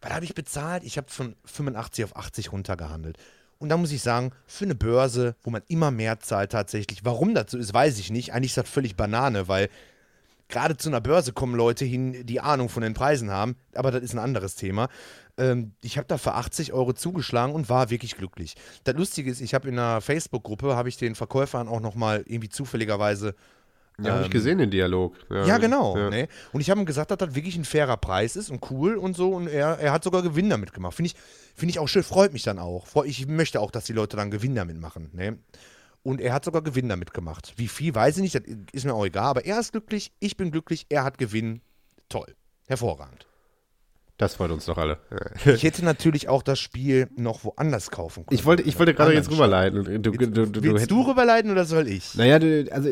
Was 0.00 0.12
habe 0.12 0.24
ich 0.24 0.34
bezahlt? 0.34 0.84
Ich 0.84 0.98
habe 0.98 1.10
von 1.10 1.34
85 1.46 2.04
auf 2.04 2.16
80 2.16 2.52
runtergehandelt. 2.52 3.16
Und 3.58 3.70
da 3.70 3.76
muss 3.76 3.92
ich 3.92 4.02
sagen, 4.02 4.32
für 4.46 4.64
eine 4.64 4.74
Börse, 4.74 5.36
wo 5.42 5.50
man 5.50 5.62
immer 5.68 5.90
mehr 5.90 6.20
zahlt 6.20 6.52
tatsächlich, 6.52 7.04
warum 7.04 7.34
so 7.46 7.56
ist, 7.56 7.72
weiß 7.72 7.98
ich 7.98 8.10
nicht. 8.10 8.34
Eigentlich 8.34 8.50
ist 8.50 8.58
das 8.58 8.68
völlig 8.68 8.96
Banane, 8.96 9.48
weil 9.48 9.70
gerade 10.48 10.76
zu 10.76 10.88
einer 10.88 11.00
Börse 11.00 11.32
kommen 11.32 11.54
Leute 11.54 11.84
hin, 11.84 12.26
die 12.26 12.40
Ahnung 12.40 12.68
von 12.68 12.82
den 12.82 12.94
Preisen 12.94 13.30
haben, 13.30 13.56
aber 13.74 13.90
das 13.90 14.02
ist 14.02 14.12
ein 14.12 14.18
anderes 14.18 14.56
Thema. 14.56 14.88
Ähm, 15.36 15.72
ich 15.80 15.98
habe 15.98 16.06
da 16.06 16.18
für 16.18 16.34
80 16.34 16.72
Euro 16.72 16.92
zugeschlagen 16.92 17.54
und 17.54 17.68
war 17.68 17.90
wirklich 17.90 18.16
glücklich. 18.16 18.54
Das 18.84 18.94
Lustige 18.94 19.30
ist, 19.30 19.40
ich 19.40 19.54
habe 19.54 19.68
in 19.68 19.78
einer 19.78 20.00
Facebook-Gruppe, 20.00 20.76
habe 20.76 20.88
ich 20.88 20.96
den 20.96 21.14
Verkäufern 21.14 21.68
auch 21.68 21.80
nochmal 21.80 22.24
irgendwie 22.26 22.48
zufälligerweise 22.48 23.34
ja, 24.02 24.10
habe 24.10 24.20
ich 24.22 24.26
ähm, 24.26 24.32
gesehen, 24.32 24.58
den 24.58 24.70
Dialog. 24.70 25.16
Ja, 25.30 25.46
ja 25.46 25.58
genau. 25.58 25.96
Ja. 25.96 26.10
Ne? 26.10 26.28
Und 26.52 26.60
ich 26.60 26.70
habe 26.70 26.80
ihm 26.80 26.86
gesagt, 26.86 27.10
dass 27.12 27.18
das 27.18 27.34
wirklich 27.34 27.56
ein 27.56 27.64
fairer 27.64 27.96
Preis 27.96 28.34
ist 28.34 28.50
und 28.50 28.68
cool 28.70 28.96
und 28.96 29.16
so. 29.16 29.30
Und 29.30 29.46
er, 29.46 29.78
er 29.78 29.92
hat 29.92 30.02
sogar 30.02 30.22
Gewinn 30.22 30.50
damit 30.50 30.72
gemacht. 30.72 30.96
Finde 30.96 31.12
ich, 31.12 31.16
find 31.54 31.70
ich 31.70 31.78
auch 31.78 31.86
schön, 31.86 32.02
freut 32.02 32.32
mich 32.32 32.42
dann 32.42 32.58
auch. 32.58 33.04
Ich 33.04 33.26
möchte 33.28 33.60
auch, 33.60 33.70
dass 33.70 33.84
die 33.84 33.92
Leute 33.92 34.16
dann 34.16 34.30
Gewinn 34.32 34.56
damit 34.56 34.80
machen. 34.80 35.10
Ne? 35.12 35.38
Und 36.02 36.20
er 36.20 36.34
hat 36.34 36.44
sogar 36.44 36.62
Gewinn 36.62 36.88
damit 36.88 37.14
gemacht. 37.14 37.54
Wie 37.56 37.68
viel, 37.68 37.94
weiß 37.94 38.16
ich 38.16 38.22
nicht, 38.22 38.34
das 38.34 38.42
ist 38.72 38.84
mir 38.84 38.94
auch 38.94 39.06
egal. 39.06 39.26
Aber 39.26 39.44
er 39.44 39.60
ist 39.60 39.72
glücklich, 39.72 40.12
ich 40.18 40.36
bin 40.36 40.50
glücklich, 40.50 40.86
er 40.88 41.04
hat 41.04 41.18
Gewinn. 41.18 41.60
Toll. 42.08 42.34
Hervorragend. 42.66 43.26
Das 44.16 44.36
freut 44.36 44.52
uns 44.52 44.64
doch 44.66 44.78
alle. 44.78 44.98
ich 45.44 45.64
hätte 45.64 45.84
natürlich 45.84 46.28
auch 46.28 46.44
das 46.44 46.60
Spiel 46.60 47.08
noch 47.16 47.42
woanders 47.42 47.90
kaufen 47.90 48.24
können. 48.24 48.38
Ich 48.38 48.44
wollte, 48.44 48.62
ich 48.62 48.78
wollte 48.78 48.94
gerade 48.94 49.12
jetzt 49.12 49.28
rüberleiten. 49.28 50.02
Du, 50.02 50.12
du, 50.12 50.28
du, 50.28 50.46
du 50.46 50.62
Willst 50.62 50.88
du 50.88 51.02
rüberleiten 51.02 51.50
oder 51.50 51.64
soll 51.64 51.88
ich? 51.88 52.14
Naja, 52.14 52.38
du, 52.38 52.64
also, 52.70 52.88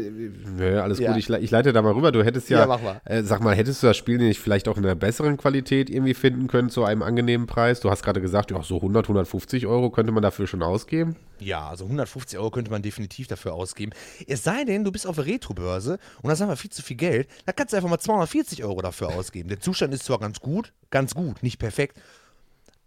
alles 0.83 0.99
ja. 0.99 1.13
gut, 1.13 1.21
ich, 1.21 1.31
ich, 1.31 1.51
leite 1.53 1.73
da 1.73 1.81
mal 1.81 1.93
rüber. 1.93 2.11
Du 2.11 2.25
hättest 2.25 2.51
ja, 2.51 2.61
ja 2.61 2.67
mach 2.67 2.83
mal. 2.83 3.01
Äh, 3.05 3.23
sag 3.23 3.41
mal, 3.41 3.55
hättest 3.55 3.85
du 3.85 3.87
das 3.87 3.97
Spiel 3.97 4.19
nicht 4.19 4.41
vielleicht 4.41 4.67
auch 4.67 4.77
in 4.77 4.85
einer 4.85 4.97
besseren 4.97 5.37
Qualität 5.37 5.91
irgendwie 5.91 6.15
finden 6.15 6.49
können 6.49 6.71
zu 6.71 6.85
einem 6.85 7.03
angenehmen 7.03 7.47
Preis? 7.47 7.79
Du 7.79 7.89
hast 7.89 8.03
gerade 8.03 8.21
gesagt, 8.21 8.51
ja, 8.51 8.61
so 8.65 8.77
100, 8.77 9.05
150 9.05 9.69
Euro 9.69 9.91
könnte 9.91 10.11
man 10.11 10.25
dafür 10.25 10.49
schon 10.49 10.63
ausgeben. 10.63 11.15
Ja, 11.39 11.69
also 11.69 11.85
150 11.85 12.39
Euro 12.39 12.51
könnte 12.51 12.71
man 12.71 12.83
definitiv 12.83 13.27
dafür 13.27 13.55
ausgeben. 13.55 13.93
Es 14.27 14.45
sei 14.45 14.65
denn, 14.65 14.85
du 14.85 14.93
bist 14.93 15.07
auf 15.07 15.17
der 15.17 15.27
Retro-Börse 15.27 15.99
und 16.23 16.31
hast 16.31 16.41
einfach 16.41 16.59
viel 16.59 16.71
zu 16.71 16.83
viel 16.83 16.97
Geld, 16.97 17.29
da 17.47 17.53
kannst 17.53 17.73
du 17.73 17.77
einfach 17.77 17.91
mal 17.91 17.99
240 17.99 18.65
Euro 18.65 18.81
dafür 18.81 19.09
ausgeben. 19.09 19.49
Der 19.49 19.61
Zustand 19.61 19.93
ist 19.93 20.05
zwar 20.05 20.19
ganz 20.19 20.41
gut, 20.41 20.73
ganz 20.91 21.12
gut, 21.15 21.43
nicht 21.43 21.59
perfekt, 21.59 21.99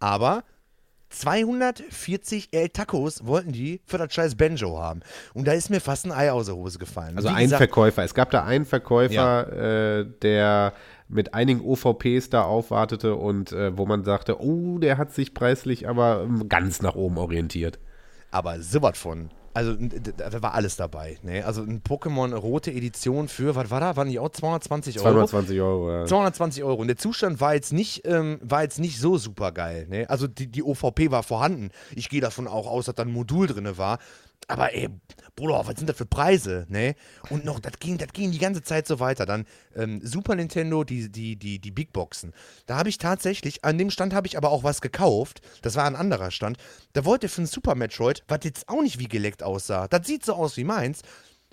aber 0.00 0.44
240 1.10 2.48
El 2.50 2.68
Tacos 2.68 3.24
wollten 3.24 3.52
die 3.52 3.80
für 3.86 3.96
das 3.96 4.12
scheiß 4.12 4.34
Banjo 4.34 4.78
haben. 4.78 5.00
Und 5.34 5.46
da 5.46 5.52
ist 5.52 5.70
mir 5.70 5.80
fast 5.80 6.04
ein 6.04 6.12
Ei 6.12 6.32
aus 6.32 6.46
der 6.46 6.56
Hose 6.56 6.78
gefallen. 6.78 7.16
Also 7.16 7.28
Wie 7.28 7.32
ein 7.32 7.44
gesagt, 7.44 7.58
Verkäufer. 7.58 8.02
Es 8.02 8.12
gab 8.12 8.32
da 8.32 8.44
einen 8.44 8.66
Verkäufer, 8.66 9.14
ja. 9.14 10.00
äh, 10.00 10.06
der 10.22 10.72
mit 11.08 11.32
einigen 11.32 11.60
OVPs 11.60 12.30
da 12.30 12.42
aufwartete 12.42 13.14
und 13.14 13.52
äh, 13.52 13.78
wo 13.78 13.86
man 13.86 14.02
sagte, 14.02 14.40
oh, 14.42 14.78
der 14.78 14.98
hat 14.98 15.12
sich 15.12 15.32
preislich 15.32 15.88
aber 15.88 16.22
ähm, 16.24 16.48
ganz 16.48 16.82
nach 16.82 16.96
oben 16.96 17.18
orientiert 17.18 17.78
aber 18.36 18.60
sowas 18.60 18.98
von. 18.98 19.30
Also 19.56 19.74
da 19.74 20.42
war 20.42 20.52
alles 20.52 20.76
dabei. 20.76 21.16
Ne? 21.22 21.42
Also 21.42 21.62
ein 21.62 21.82
Pokémon 21.82 22.34
rote 22.34 22.70
Edition 22.70 23.26
für, 23.26 23.54
was 23.54 23.70
war 23.70 23.80
da? 23.80 23.96
Waren 23.96 24.10
die 24.10 24.18
auch 24.18 24.28
220 24.28 24.98
Euro? 24.98 25.24
220 25.24 25.60
Euro, 25.62 25.92
ja. 25.92 26.04
220 26.04 26.62
Euro. 26.62 26.82
Und 26.82 26.88
der 26.88 26.98
Zustand 26.98 27.40
war 27.40 27.54
jetzt 27.54 27.72
nicht, 27.72 28.06
ähm, 28.06 28.38
war 28.42 28.64
jetzt 28.64 28.78
nicht 28.78 29.00
so 29.00 29.16
super 29.16 29.52
geil. 29.52 29.86
Ne? 29.88 30.10
Also 30.10 30.26
die, 30.26 30.48
die 30.48 30.62
OVP 30.62 31.10
war 31.10 31.22
vorhanden. 31.22 31.70
Ich 31.94 32.10
gehe 32.10 32.20
davon 32.20 32.48
auch 32.48 32.66
aus, 32.66 32.84
dass 32.84 32.96
da 32.96 33.04
ein 33.04 33.10
Modul 33.10 33.46
drin 33.46 33.78
war. 33.78 33.98
Aber 34.48 34.72
ey, 34.74 34.88
Bruder, 35.34 35.66
was 35.66 35.76
sind 35.76 35.88
das 35.88 35.96
für 35.96 36.06
Preise, 36.06 36.66
ne? 36.68 36.94
Und 37.30 37.44
noch, 37.44 37.58
das 37.58 37.72
ging, 37.80 37.98
das 37.98 38.12
ging 38.12 38.30
die 38.30 38.38
ganze 38.38 38.62
Zeit 38.62 38.86
so 38.86 39.00
weiter. 39.00 39.26
Dann 39.26 39.44
ähm, 39.74 40.00
Super 40.04 40.34
Nintendo, 40.36 40.84
die, 40.84 41.10
die, 41.10 41.36
die, 41.36 41.58
die 41.58 41.70
Big 41.70 41.92
Boxen. 41.92 42.32
Da 42.66 42.76
habe 42.78 42.88
ich 42.88 42.98
tatsächlich, 42.98 43.64
an 43.64 43.76
dem 43.76 43.90
Stand 43.90 44.14
habe 44.14 44.26
ich 44.26 44.36
aber 44.36 44.50
auch 44.50 44.62
was 44.62 44.80
gekauft. 44.80 45.40
Das 45.62 45.74
war 45.74 45.84
ein 45.84 45.96
anderer 45.96 46.30
Stand. 46.30 46.58
Da 46.92 47.04
wollte 47.04 47.28
für 47.28 47.42
ein 47.42 47.46
Super 47.46 47.74
Metroid, 47.74 48.22
was 48.28 48.40
jetzt 48.44 48.68
auch 48.68 48.82
nicht 48.82 48.98
wie 48.98 49.08
geleckt 49.08 49.42
aussah. 49.42 49.88
Das 49.88 50.06
sieht 50.06 50.24
so 50.24 50.34
aus 50.34 50.56
wie 50.56 50.64
meins. 50.64 51.02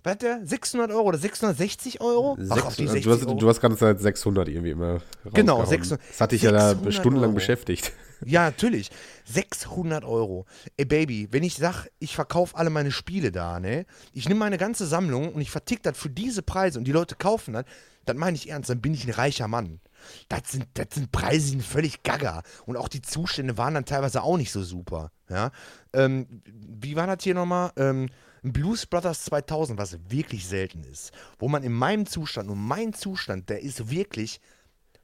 Was 0.03 0.17
der? 0.17 0.45
600 0.45 0.91
Euro 0.91 1.07
oder 1.07 1.17
660 1.17 2.01
Euro? 2.01 2.37
Ach, 2.49 2.65
auf 2.65 2.75
die 2.75 2.87
60 2.87 3.03
du, 3.05 3.11
hast, 3.11 3.25
Euro. 3.25 3.35
du 3.35 3.49
hast 3.49 3.61
ganze 3.61 3.77
Zeit 3.77 3.99
600 4.01 4.49
irgendwie 4.49 4.71
immer 4.71 5.01
Genau, 5.33 5.63
600. 5.65 6.05
Das 6.09 6.21
hat 6.21 6.31
dich 6.33 6.41
ja 6.41 6.51
da 6.51 6.75
stundenlang 6.91 7.29
Euro. 7.29 7.35
beschäftigt. 7.35 7.93
Ja, 8.25 8.43
natürlich. 8.43 8.89
600 9.25 10.03
Euro. 10.03 10.45
Ey, 10.77 10.85
Baby, 10.85 11.27
wenn 11.31 11.43
ich 11.43 11.55
sag, 11.55 11.87
ich 11.99 12.15
verkaufe 12.15 12.55
alle 12.57 12.69
meine 12.69 12.91
Spiele 12.91 13.31
da, 13.31 13.59
ne? 13.59 13.85
Ich 14.13 14.27
nehme 14.27 14.39
meine 14.39 14.57
ganze 14.57 14.85
Sammlung 14.85 15.33
und 15.33 15.41
ich 15.41 15.51
vertick 15.51 15.83
das 15.83 15.97
für 15.97 16.09
diese 16.09 16.41
Preise 16.41 16.79
und 16.79 16.85
die 16.85 16.91
Leute 16.91 17.15
kaufen 17.15 17.53
das, 17.53 17.65
dann 18.05 18.17
meine 18.17 18.35
ich 18.35 18.49
ernst, 18.49 18.69
dann 18.69 18.81
bin 18.81 18.93
ich 18.93 19.05
ein 19.05 19.13
reicher 19.13 19.47
Mann. 19.47 19.79
Das 20.27 20.51
sind, 20.51 20.67
das 20.73 20.87
sind 20.93 21.11
Preise, 21.11 21.45
die 21.45 21.51
sind 21.51 21.63
völlig 21.63 22.03
gaga. 22.03 22.43
Und 22.65 22.75
auch 22.75 22.89
die 22.89 23.01
Zustände 23.01 23.57
waren 23.57 23.73
dann 23.73 23.85
teilweise 23.85 24.23
auch 24.23 24.37
nicht 24.37 24.51
so 24.51 24.61
super. 24.63 25.11
Ja? 25.29 25.51
Ähm, 25.93 26.41
wie 26.45 26.95
war 26.95 27.07
das 27.07 27.23
hier 27.23 27.33
nochmal? 27.33 27.71
Ähm, 27.77 28.09
Blues 28.43 28.85
Brothers 28.85 29.23
2000, 29.23 29.79
was 29.79 29.97
wirklich 30.09 30.45
selten 30.45 30.83
ist, 30.83 31.11
wo 31.39 31.47
man 31.47 31.63
in 31.63 31.71
meinem 31.71 32.05
Zustand, 32.05 32.49
und 32.49 32.59
mein 32.59 32.93
Zustand, 32.93 33.49
der 33.49 33.61
ist 33.61 33.89
wirklich 33.89 34.41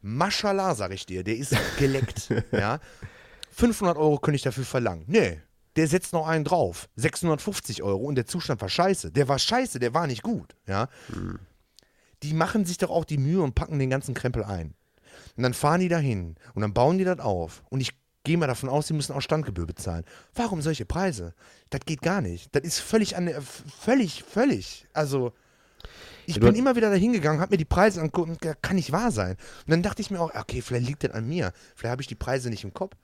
Maschallah, 0.01 0.75
sag 0.75 0.91
ich 0.91 1.05
dir, 1.05 1.23
der 1.23 1.37
ist 1.37 1.55
geleckt. 1.77 2.29
ja. 2.51 2.79
500 3.51 3.97
Euro 3.97 4.17
könnte 4.17 4.37
ich 4.37 4.41
dafür 4.41 4.63
verlangen. 4.63 5.03
Nee, 5.07 5.41
der 5.75 5.87
setzt 5.87 6.13
noch 6.13 6.27
einen 6.27 6.45
drauf. 6.45 6.89
650 6.95 7.83
Euro 7.83 8.03
und 8.03 8.15
der 8.15 8.25
Zustand 8.25 8.61
war 8.61 8.69
scheiße. 8.69 9.11
Der 9.11 9.27
war 9.27 9.39
scheiße, 9.39 9.79
der 9.79 9.93
war 9.93 10.07
nicht 10.07 10.23
gut. 10.23 10.55
Ja. 10.67 10.87
Mhm. 11.09 11.39
Die 12.23 12.33
machen 12.33 12.65
sich 12.65 12.77
doch 12.77 12.89
auch 12.89 13.05
die 13.05 13.17
Mühe 13.17 13.41
und 13.41 13.55
packen 13.55 13.79
den 13.79 13.89
ganzen 13.89 14.13
Krempel 14.13 14.43
ein. 14.43 14.75
Und 15.35 15.43
dann 15.43 15.53
fahren 15.53 15.79
die 15.79 15.87
dahin 15.87 16.35
und 16.53 16.61
dann 16.61 16.73
bauen 16.73 16.97
die 16.97 17.05
das 17.05 17.19
auf. 17.19 17.63
Und 17.69 17.81
ich 17.81 17.91
gehe 18.23 18.37
mal 18.37 18.47
davon 18.47 18.69
aus, 18.69 18.87
sie 18.87 18.93
müssen 18.93 19.13
auch 19.13 19.21
Standgebühr 19.21 19.65
bezahlen. 19.65 20.03
Warum 20.33 20.61
solche 20.61 20.85
Preise? 20.85 21.33
Das 21.69 21.81
geht 21.85 22.01
gar 22.01 22.21
nicht. 22.21 22.53
Das 22.53 22.63
ist 22.63 22.79
völlig, 22.79 23.15
an, 23.15 23.29
völlig, 23.41 24.23
völlig. 24.23 24.85
Also, 24.93 25.33
ich 26.29 26.39
bin 26.39 26.55
immer 26.55 26.75
wieder 26.75 26.89
dahin 26.89 27.11
gegangen, 27.11 27.41
habe 27.41 27.53
mir 27.53 27.57
die 27.57 27.65
Preise 27.65 28.01
angeguckt 28.01 28.29
und 28.29 28.61
kann 28.61 28.75
nicht 28.75 28.91
wahr 28.91 29.11
sein. 29.11 29.31
Und 29.65 29.71
dann 29.71 29.81
dachte 29.81 30.01
ich 30.01 30.11
mir 30.11 30.19
auch, 30.19 30.33
okay, 30.33 30.61
vielleicht 30.61 30.87
liegt 30.87 31.03
das 31.03 31.11
an 31.11 31.27
mir. 31.27 31.51
Vielleicht 31.75 31.91
habe 31.91 32.01
ich 32.01 32.07
die 32.07 32.15
Preise 32.15 32.49
nicht 32.49 32.63
im 32.63 32.73
Kopf. 32.73 32.95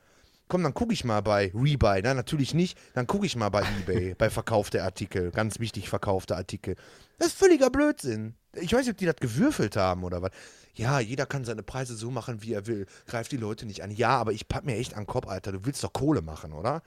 Komm, 0.47 0.61
dann 0.61 0.76
gucke 0.76 0.93
ich 0.93 1.03
mal 1.03 1.21
bei 1.21 1.51
Rebuy. 1.55 2.01
Nein, 2.03 2.15
natürlich 2.15 2.53
nicht. 2.53 2.78
Dann 2.93 3.07
gucke 3.07 3.26
ich 3.26 3.36
mal 3.36 3.49
bei 3.49 3.63
eBay, 3.80 4.13
bei 4.17 4.30
verkaufte 4.30 4.84
Artikel. 4.84 5.32
Ganz 5.32 5.59
wichtig, 5.59 5.89
verkaufte 5.89 6.36
Artikel. 6.36 6.76
Das 7.17 7.30
ist 7.30 7.38
völliger 7.38 7.71
Blödsinn. 7.71 8.36
Ich 8.53 8.71
weiß 8.71 8.82
nicht, 8.82 8.91
ob 8.91 8.97
die 8.97 9.07
das 9.07 9.15
gewürfelt 9.15 9.76
haben 9.76 10.03
oder 10.03 10.21
was. 10.21 10.30
Ja, 10.76 10.99
jeder 10.99 11.26
kann 11.26 11.45
seine 11.45 11.63
Preise 11.63 11.95
so 11.95 12.11
machen, 12.11 12.43
wie 12.43 12.53
er 12.53 12.67
will. 12.67 12.86
Greift 13.07 13.32
die 13.32 13.38
Leute 13.38 13.65
nicht 13.65 13.82
an. 13.82 13.89
Ja, 13.89 14.09
aber 14.09 14.34
ich 14.34 14.47
pack 14.47 14.65
mir 14.65 14.76
echt 14.76 14.93
an 14.93 15.01
den 15.03 15.07
Kopf, 15.07 15.28
Alter. 15.28 15.53
Du 15.53 15.65
willst 15.65 15.84
doch 15.84 15.93
Kohle 15.93 16.21
machen, 16.21 16.53
oder? 16.53 16.84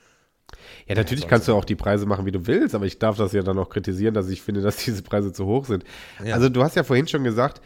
Ja, 0.87 0.95
natürlich 0.95 1.25
ja, 1.25 1.29
kannst 1.29 1.49
du 1.49 1.55
auch 1.55 1.65
die 1.65 1.75
Preise 1.75 2.07
machen, 2.07 2.25
wie 2.25 2.33
du 2.33 2.47
willst, 2.47 2.75
aber 2.75 2.87
ich 2.87 2.99
darf 2.99 3.17
das 3.17 3.33
ja 3.33 3.43
dann 3.43 3.59
auch 3.59 3.69
kritisieren, 3.69 4.15
dass 4.15 4.29
ich 4.29 4.43
finde, 4.43 4.63
dass 4.63 4.77
diese 4.77 5.03
Preise 5.03 5.33
zu 5.33 5.45
hoch 5.47 5.67
sind. 5.67 5.85
Ja. 6.25 6.35
Also 6.35 6.49
du 6.49 6.63
hast 6.63 6.77
ja 6.77 6.83
vorhin 6.83 7.07
schon 7.07 7.25
gesagt, 7.25 7.61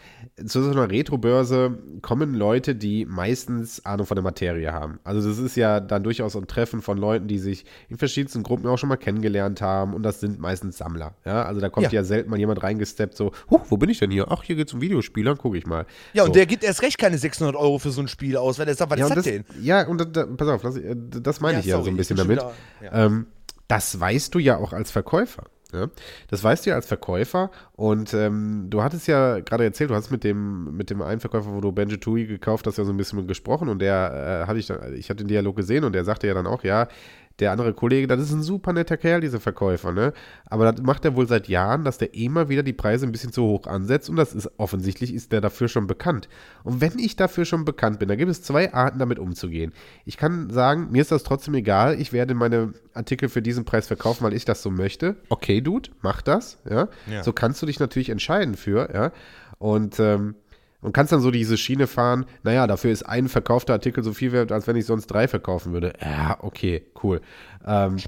zu 0.44 0.62
so 0.62 0.70
einer 0.70 0.90
Retro-Börse 0.90 1.78
kommen 2.00 2.34
Leute, 2.34 2.74
die 2.74 3.06
meistens 3.06 3.84
Ahnung 3.84 4.06
von 4.06 4.16
der 4.16 4.24
Materie 4.24 4.72
haben. 4.72 4.98
Also 5.04 5.28
das 5.28 5.38
ist 5.38 5.56
ja 5.56 5.80
dann 5.80 6.02
durchaus 6.02 6.36
ein 6.36 6.46
Treffen 6.46 6.82
von 6.82 6.98
Leuten, 6.98 7.28
die 7.28 7.38
sich 7.38 7.64
in 7.88 7.96
verschiedensten 7.96 8.42
Gruppen 8.42 8.66
auch 8.66 8.78
schon 8.78 8.88
mal 8.88 8.96
kennengelernt 8.96 9.60
haben 9.60 9.94
und 9.94 10.02
das 10.02 10.20
sind 10.20 10.40
meistens 10.40 10.78
Sammler. 10.78 11.14
Ja, 11.24 11.44
also 11.44 11.60
da 11.60 11.68
kommt 11.68 11.86
ja, 11.86 12.00
ja 12.00 12.04
selten 12.04 12.30
mal 12.30 12.38
jemand 12.38 12.62
reingesteppt, 12.62 13.16
so, 13.16 13.32
huch, 13.50 13.66
wo 13.68 13.76
bin 13.76 13.88
ich 13.90 13.98
denn 13.98 14.10
hier? 14.10 14.26
Ach, 14.30 14.42
hier 14.42 14.56
geht's 14.56 14.74
um 14.74 14.80
Videospiele, 14.80 15.30
dann 15.30 15.38
gucke 15.38 15.56
ich 15.56 15.66
mal. 15.66 15.86
Ja, 16.12 16.22
so. 16.22 16.28
und 16.28 16.36
der 16.36 16.46
gibt 16.46 16.64
erst 16.64 16.82
recht 16.82 16.98
keine 16.98 17.18
600 17.18 17.54
Euro 17.54 17.78
für 17.78 17.90
so 17.90 18.00
ein 18.00 18.08
Spiel 18.08 18.36
aus, 18.36 18.58
weil 18.58 18.66
der 18.66 18.74
sagt, 18.74 18.90
was 18.90 18.98
ja, 18.98 19.06
ist 19.06 19.16
das, 19.16 19.24
denn? 19.24 19.44
Ja, 19.60 19.86
und 19.86 20.16
da, 20.16 20.26
pass 20.26 20.48
auf, 20.48 20.62
das, 20.62 20.78
das 21.22 21.40
meine 21.40 21.60
ich 21.60 21.66
ja 21.66 21.76
sorry, 21.76 21.84
so 21.84 21.90
ein 21.90 21.96
bisschen 21.96 22.16
damit. 22.16 22.38
Da, 22.38 22.52
ähm, 22.90 23.26
das 23.68 23.98
weißt 23.98 24.34
du 24.34 24.38
ja 24.38 24.56
auch 24.56 24.72
als 24.72 24.90
Verkäufer. 24.90 25.44
Ja? 25.72 25.88
Das 26.28 26.44
weißt 26.44 26.66
du 26.66 26.70
ja 26.70 26.76
als 26.76 26.86
Verkäufer 26.86 27.50
und 27.72 28.12
ähm, 28.14 28.66
du 28.68 28.82
hattest 28.82 29.08
ja 29.08 29.40
gerade 29.40 29.64
erzählt, 29.64 29.90
du 29.90 29.94
hast 29.94 30.10
mit 30.10 30.24
dem, 30.24 30.76
mit 30.76 30.90
dem 30.90 31.00
einen 31.02 31.20
Verkäufer, 31.20 31.52
wo 31.52 31.60
du 31.60 31.72
Benji 31.72 31.98
Tui 31.98 32.26
gekauft 32.26 32.66
hast, 32.66 32.78
ja 32.78 32.84
so 32.84 32.92
ein 32.92 32.96
bisschen 32.96 33.26
gesprochen 33.26 33.68
und 33.68 33.78
der 33.80 34.42
äh, 34.42 34.46
hatte 34.46 34.58
ich, 34.58 34.70
ich 34.70 35.08
hatte 35.08 35.24
den 35.24 35.28
Dialog 35.28 35.56
gesehen 35.56 35.84
und 35.84 35.94
der 35.94 36.04
sagte 36.04 36.26
ja 36.26 36.34
dann 36.34 36.46
auch, 36.46 36.62
ja, 36.62 36.88
der 37.38 37.52
andere 37.52 37.74
Kollege, 37.74 38.06
das 38.06 38.20
ist 38.20 38.32
ein 38.32 38.42
super 38.42 38.72
netter 38.72 38.96
Kerl, 38.96 39.20
dieser 39.20 39.40
Verkäufer, 39.40 39.92
ne? 39.92 40.12
Aber 40.46 40.70
das 40.70 40.82
macht 40.82 41.04
er 41.04 41.16
wohl 41.16 41.26
seit 41.26 41.48
Jahren, 41.48 41.84
dass 41.84 41.98
der 41.98 42.14
immer 42.14 42.48
wieder 42.48 42.62
die 42.62 42.72
Preise 42.72 43.06
ein 43.06 43.12
bisschen 43.12 43.32
zu 43.32 43.42
hoch 43.42 43.66
ansetzt 43.66 44.10
und 44.10 44.16
das 44.16 44.34
ist 44.34 44.50
offensichtlich 44.58 45.12
ist 45.14 45.32
der 45.32 45.40
dafür 45.40 45.68
schon 45.68 45.86
bekannt. 45.86 46.28
Und 46.64 46.80
wenn 46.80 46.98
ich 46.98 47.16
dafür 47.16 47.44
schon 47.44 47.64
bekannt 47.64 47.98
bin, 47.98 48.08
dann 48.08 48.18
gibt 48.18 48.30
es 48.30 48.42
zwei 48.42 48.72
Arten, 48.72 48.98
damit 48.98 49.18
umzugehen. 49.18 49.72
Ich 50.04 50.16
kann 50.16 50.50
sagen, 50.50 50.88
mir 50.90 51.02
ist 51.02 51.12
das 51.12 51.22
trotzdem 51.22 51.54
egal, 51.54 52.00
ich 52.00 52.12
werde 52.12 52.34
meine 52.34 52.72
Artikel 52.94 53.28
für 53.28 53.42
diesen 53.42 53.64
Preis 53.64 53.86
verkaufen, 53.86 54.24
weil 54.24 54.34
ich 54.34 54.44
das 54.44 54.62
so 54.62 54.70
möchte. 54.70 55.16
Okay, 55.28 55.60
Dude, 55.60 55.90
mach 56.00 56.22
das, 56.22 56.58
ja. 56.68 56.88
ja. 57.10 57.22
So 57.22 57.32
kannst 57.32 57.62
du 57.62 57.66
dich 57.66 57.80
natürlich 57.80 58.10
entscheiden 58.10 58.54
für, 58.54 58.92
ja. 58.92 59.12
Und 59.58 60.00
ähm, 60.00 60.34
und 60.82 60.92
kannst 60.92 61.12
dann 61.12 61.20
so 61.20 61.30
diese 61.30 61.56
Schiene 61.56 61.86
fahren, 61.86 62.26
naja, 62.42 62.66
dafür 62.66 62.90
ist 62.90 63.04
ein 63.04 63.28
verkaufter 63.28 63.72
Artikel 63.72 64.02
so 64.02 64.12
viel 64.12 64.32
wert, 64.32 64.52
als 64.52 64.66
wenn 64.66 64.76
ich 64.76 64.84
sonst 64.84 65.06
drei 65.06 65.28
verkaufen 65.28 65.72
würde. 65.72 65.94
Ja, 66.02 66.38
okay, 66.42 66.82
cool. 67.02 67.20
Ähm, 67.64 67.98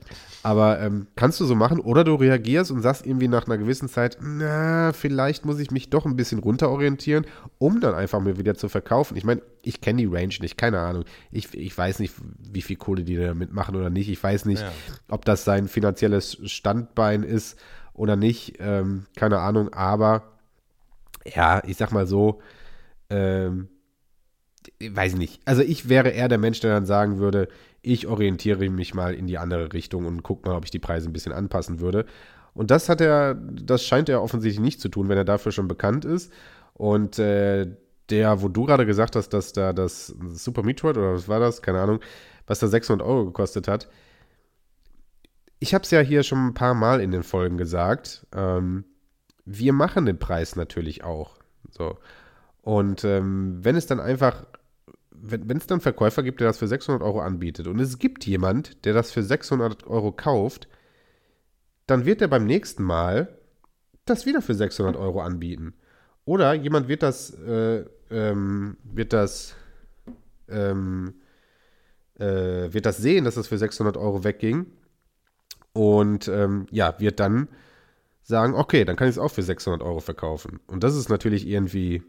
aber 0.43 0.81
ähm, 0.81 1.07
kannst 1.15 1.41
du 1.41 1.45
so 1.45 1.55
machen 1.55 1.79
oder 1.79 2.03
du 2.03 2.17
reagierst 2.17 2.73
und 2.73 2.83
sagst 2.83 3.07
irgendwie 3.07 3.29
nach 3.29 3.47
einer 3.47 3.57
gewissen 3.57 3.89
Zeit, 3.89 4.19
na, 4.21 4.93
vielleicht 4.93 5.47
muss 5.47 5.61
ich 5.61 5.71
mich 5.71 5.89
doch 5.89 6.05
ein 6.05 6.17
bisschen 6.17 6.41
runterorientieren, 6.41 7.25
um 7.59 7.81
dann 7.81 7.95
einfach 7.95 8.21
mir 8.21 8.39
wieder 8.39 8.57
zu 8.57 8.69
verkaufen. 8.69 9.17
Ich 9.17 9.25
meine, 9.25 9.41
ich 9.63 9.81
kenne 9.81 10.03
die 10.03 10.07
Range 10.07 10.35
nicht, 10.41 10.59
keine 10.59 10.81
Ahnung. 10.81 11.05
Ich, 11.31 11.55
ich 11.55 11.79
weiß 11.79 12.01
nicht, 12.01 12.15
wie 12.51 12.63
viel 12.63 12.77
Kohle 12.77 13.05
die 13.05 13.17
damit 13.17 13.53
machen 13.53 13.77
oder 13.77 13.89
nicht. 13.89 14.09
Ich 14.09 14.23
weiß 14.23 14.47
nicht, 14.47 14.63
ja. 14.63 14.73
ob 15.09 15.25
das 15.25 15.45
sein 15.45 15.69
finanzielles 15.69 16.39
Standbein 16.45 17.23
ist 17.23 17.57
oder 17.95 18.17
nicht. 18.17 18.57
Ähm, 18.59 19.07
keine 19.17 19.39
Ahnung, 19.39 19.73
aber 19.73 20.25
ja, 21.25 21.63
ich 21.65 21.77
sag 21.77 21.93
mal 21.93 22.07
so, 22.07 22.41
ähm, 23.11 23.69
weiß 24.81 25.13
ich 25.13 25.19
nicht. 25.19 25.43
Also 25.45 25.63
ich 25.63 25.89
wäre 25.89 26.11
eher 26.11 26.29
der 26.29 26.39
Mensch, 26.39 26.61
der 26.61 26.73
dann 26.73 26.87
sagen 26.87 27.19
würde, 27.19 27.49
ich 27.83 28.07
orientiere 28.07 28.69
mich 28.71 28.95
mal 28.95 29.15
in 29.15 29.27
die 29.27 29.39
andere 29.39 29.73
Richtung 29.73 30.07
und 30.07 30.23
gucke 30.23 30.49
mal, 30.49 30.57
ob 30.57 30.65
ich 30.65 30.71
die 30.71 30.79
Preise 30.79 31.09
ein 31.09 31.13
bisschen 31.13 31.33
anpassen 31.33 31.81
würde. 31.81 32.07
Und 32.55 32.71
das 32.71 32.89
hat 32.89 33.01
er, 33.01 33.35
das 33.35 33.85
scheint 33.85 34.09
er 34.09 34.23
offensichtlich 34.23 34.61
nicht 34.61 34.81
zu 34.81 34.89
tun, 34.89 35.09
wenn 35.09 35.19
er 35.19 35.25
dafür 35.25 35.53
schon 35.53 35.69
bekannt 35.69 36.05
ist. 36.05 36.33
Und 36.73 37.19
äh, 37.19 37.67
der, 38.11 38.43
wo 38.43 38.49
du 38.49 38.65
gerade 38.65 38.87
gesagt 38.87 39.17
hast, 39.17 39.31
dass 39.31 39.53
da 39.53 39.73
das 39.73 40.15
Super 40.33 40.63
Metroid 40.63 40.97
oder 40.97 41.15
was 41.15 41.29
war 41.29 41.41
das, 41.41 41.63
keine 41.63 41.81
Ahnung, 41.81 42.01
was 42.47 42.59
da 42.59 42.69
600 42.69 43.07
Euro 43.07 43.27
gekostet 43.27 43.69
hat. 43.69 43.89
Ich 45.59 45.75
habe 45.75 45.85
es 45.85 45.91
ja 45.91 46.01
hier 46.01 46.23
schon 46.23 46.49
ein 46.49 46.55
paar 46.55 46.75
Mal 46.75 47.01
in 47.01 47.11
den 47.11 47.23
Folgen 47.23 47.57
gesagt. 47.57 48.27
Ähm, 48.35 48.85
wir 49.45 49.73
machen 49.73 50.07
den 50.07 50.19
Preis 50.19 50.57
natürlich 50.57 51.05
auch. 51.05 51.39
So. 51.71 51.99
Und 52.65 53.05
ähm, 53.05 53.59
wenn 53.63 53.77
es 53.77 53.87
dann 53.87 54.01
einfach, 54.01 54.47
wenn 55.11 55.57
es 55.59 55.67
dann 55.67 55.83
Verkäufer 55.83 56.23
gibt, 56.23 56.41
der 56.41 56.49
das 56.49 56.57
für 56.57 56.67
600 56.67 57.03
Euro 57.03 57.21
anbietet 57.21 57.67
und 57.67 57.79
es 57.79 57.99
gibt 57.99 58.25
jemand, 58.25 58.87
der 58.87 58.95
das 58.95 59.13
für 59.13 59.23
600 59.23 59.87
Euro 59.87 60.13
kauft, 60.13 60.67
dann 61.87 62.07
wird 62.07 62.23
er 62.23 62.29
beim 62.29 62.47
nächsten 62.47 62.83
Mal 62.83 63.39
das 64.07 64.25
wieder 64.25 64.41
für 64.41 64.55
600 64.55 64.97
Euro 64.97 65.21
anbieten. 65.21 65.75
Oder 66.25 66.55
jemand 66.55 66.89
wird 66.89 67.03
das, 67.03 67.35
äh, 67.35 67.85
ähm, 68.11 68.79
wird 68.83 69.13
das, 69.13 69.55
ähm, 70.49 71.17
äh, 72.19 72.73
wird 72.73 72.87
das 72.87 72.97
sehen, 72.97 73.27
dass 73.27 73.35
das 73.35 73.47
für 73.47 73.59
600 73.59 73.99
Euro 73.99 74.25
wegging 74.25 74.65
und 75.75 76.29
ähm, 76.29 76.67
ja, 76.71 76.99
wird 76.99 77.21
dann 77.21 77.49
sagen, 78.23 78.55
okay, 78.55 78.87
dann 78.87 78.97
kann 78.97 79.09
ich 79.09 79.17
es 79.17 79.19
auch 79.19 79.31
für 79.31 79.43
600 79.43 79.83
Euro 79.83 80.01
verkaufen. 80.01 80.61
Und 80.67 80.83
das 80.83 80.97
ist 80.97 81.11
natürlich 81.11 81.47
irgendwie 81.47 82.03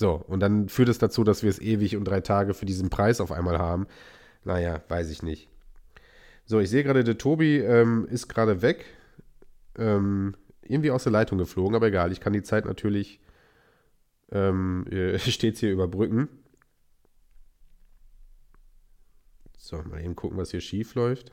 so, 0.00 0.14
und 0.14 0.40
dann 0.40 0.70
führt 0.70 0.88
es 0.88 0.96
dazu, 0.96 1.24
dass 1.24 1.42
wir 1.42 1.50
es 1.50 1.58
ewig 1.58 1.94
und 1.94 2.04
drei 2.04 2.22
Tage 2.22 2.54
für 2.54 2.64
diesen 2.64 2.88
Preis 2.88 3.20
auf 3.20 3.30
einmal 3.30 3.58
haben. 3.58 3.86
Naja, 4.44 4.82
weiß 4.88 5.10
ich 5.10 5.22
nicht. 5.22 5.50
So, 6.46 6.58
ich 6.58 6.70
sehe 6.70 6.82
gerade, 6.82 7.04
der 7.04 7.18
Tobi 7.18 7.58
ähm, 7.58 8.06
ist 8.08 8.26
gerade 8.26 8.62
weg. 8.62 8.86
Ähm, 9.76 10.38
irgendwie 10.62 10.90
aus 10.90 11.02
der 11.02 11.12
Leitung 11.12 11.36
geflogen, 11.36 11.76
aber 11.76 11.88
egal, 11.88 12.12
ich 12.12 12.20
kann 12.20 12.32
die 12.32 12.42
Zeit 12.42 12.64
natürlich 12.64 13.20
ähm, 14.32 14.86
äh, 14.90 15.18
stets 15.18 15.60
hier 15.60 15.70
überbrücken. 15.70 16.30
So, 19.58 19.82
mal 19.82 20.02
eben 20.02 20.16
gucken, 20.16 20.38
was 20.38 20.50
hier 20.50 20.62
schief 20.62 20.94
läuft. 20.94 21.30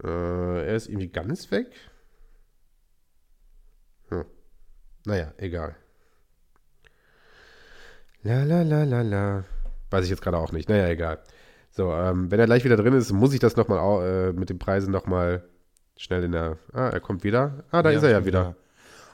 Äh, 0.00 0.06
er 0.06 0.76
ist 0.76 0.88
irgendwie 0.88 1.08
ganz 1.08 1.50
weg. 1.50 1.74
Hm. 4.10 4.24
Naja, 5.06 5.34
egal. 5.38 5.74
La 8.24 8.42
la 8.42 8.62
la 8.62 8.84
la 8.84 9.02
la. 9.02 9.44
Weiß 9.90 10.04
ich 10.04 10.10
jetzt 10.10 10.22
gerade 10.22 10.38
auch 10.38 10.50
nicht. 10.50 10.68
Naja, 10.70 10.88
egal. 10.88 11.18
So, 11.70 11.92
ähm, 11.92 12.30
wenn 12.30 12.40
er 12.40 12.46
gleich 12.46 12.64
wieder 12.64 12.76
drin 12.78 12.94
ist, 12.94 13.12
muss 13.12 13.34
ich 13.34 13.38
das 13.40 13.56
nochmal 13.56 14.30
äh, 14.30 14.32
mit 14.32 14.48
den 14.48 14.58
Preisen 14.58 14.90
nochmal 14.90 15.44
schnell 15.98 16.24
in 16.24 16.32
der. 16.32 16.56
Ah, 16.72 16.88
er 16.88 17.00
kommt 17.00 17.22
wieder. 17.22 17.64
Ah, 17.70 17.82
da 17.82 17.90
ja, 17.90 17.98
ist 17.98 18.02
er 18.02 18.10
ja 18.10 18.24
wieder. 18.24 18.56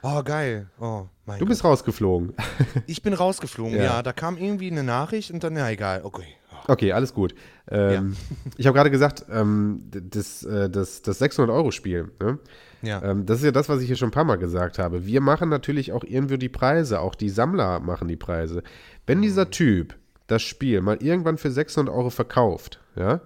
Oh, 0.02 0.22
geil. 0.22 0.70
Oh, 0.80 1.06
mein 1.26 1.38
Du 1.38 1.44
Gott. 1.44 1.48
bist 1.48 1.64
rausgeflogen. 1.64 2.34
Ich 2.86 3.02
bin 3.02 3.12
rausgeflogen, 3.12 3.76
ja. 3.76 3.82
ja. 3.82 4.02
Da 4.02 4.12
kam 4.12 4.38
irgendwie 4.38 4.70
eine 4.70 4.84
Nachricht 4.84 5.32
und 5.32 5.42
dann, 5.42 5.56
ja, 5.56 5.68
egal. 5.68 6.02
Okay. 6.04 6.36
Okay, 6.68 6.92
alles 6.92 7.12
gut. 7.12 7.34
Ähm, 7.68 8.16
ja. 8.16 8.52
Ich 8.58 8.66
habe 8.68 8.76
gerade 8.76 8.92
gesagt, 8.92 9.26
ähm, 9.28 9.90
das, 9.90 10.44
äh, 10.44 10.70
das, 10.70 11.02
das 11.02 11.20
600-Euro-Spiel, 11.20 12.12
ne? 12.22 12.38
Ja. 12.83 13.03
Ähm, 13.03 13.26
das 13.26 13.39
ist 13.39 13.45
ja 13.45 13.53
das, 13.53 13.68
was 13.68 13.81
ich 13.81 13.87
hier 13.87 13.97
schon 13.97 14.09
ein 14.09 14.12
paar 14.12 14.24
Mal 14.24 14.37
gesagt 14.37 14.78
habe. 14.78 15.07
Wir 15.07 15.20
machen 15.20 15.49
natürlich 15.49 15.93
auch 15.93 16.05
irgendwie 16.05 16.39
die 16.39 16.49
Preise, 16.49 17.01
auch 17.01 17.14
die 17.14 17.28
Sammler 17.28 17.81
machen 17.81 18.09
die 18.09 18.16
Preise. 18.16 18.62
Wenn 19.07 19.22
dieser 19.22 19.51
Typ 19.51 19.95
das 20.26 20.43
Spiel 20.43 20.81
mal 20.81 21.03
irgendwann 21.03 21.39
für 21.39 21.51
600 21.51 21.95
Euro 21.95 22.11
verkauft, 22.11 22.81
ja, 22.97 23.20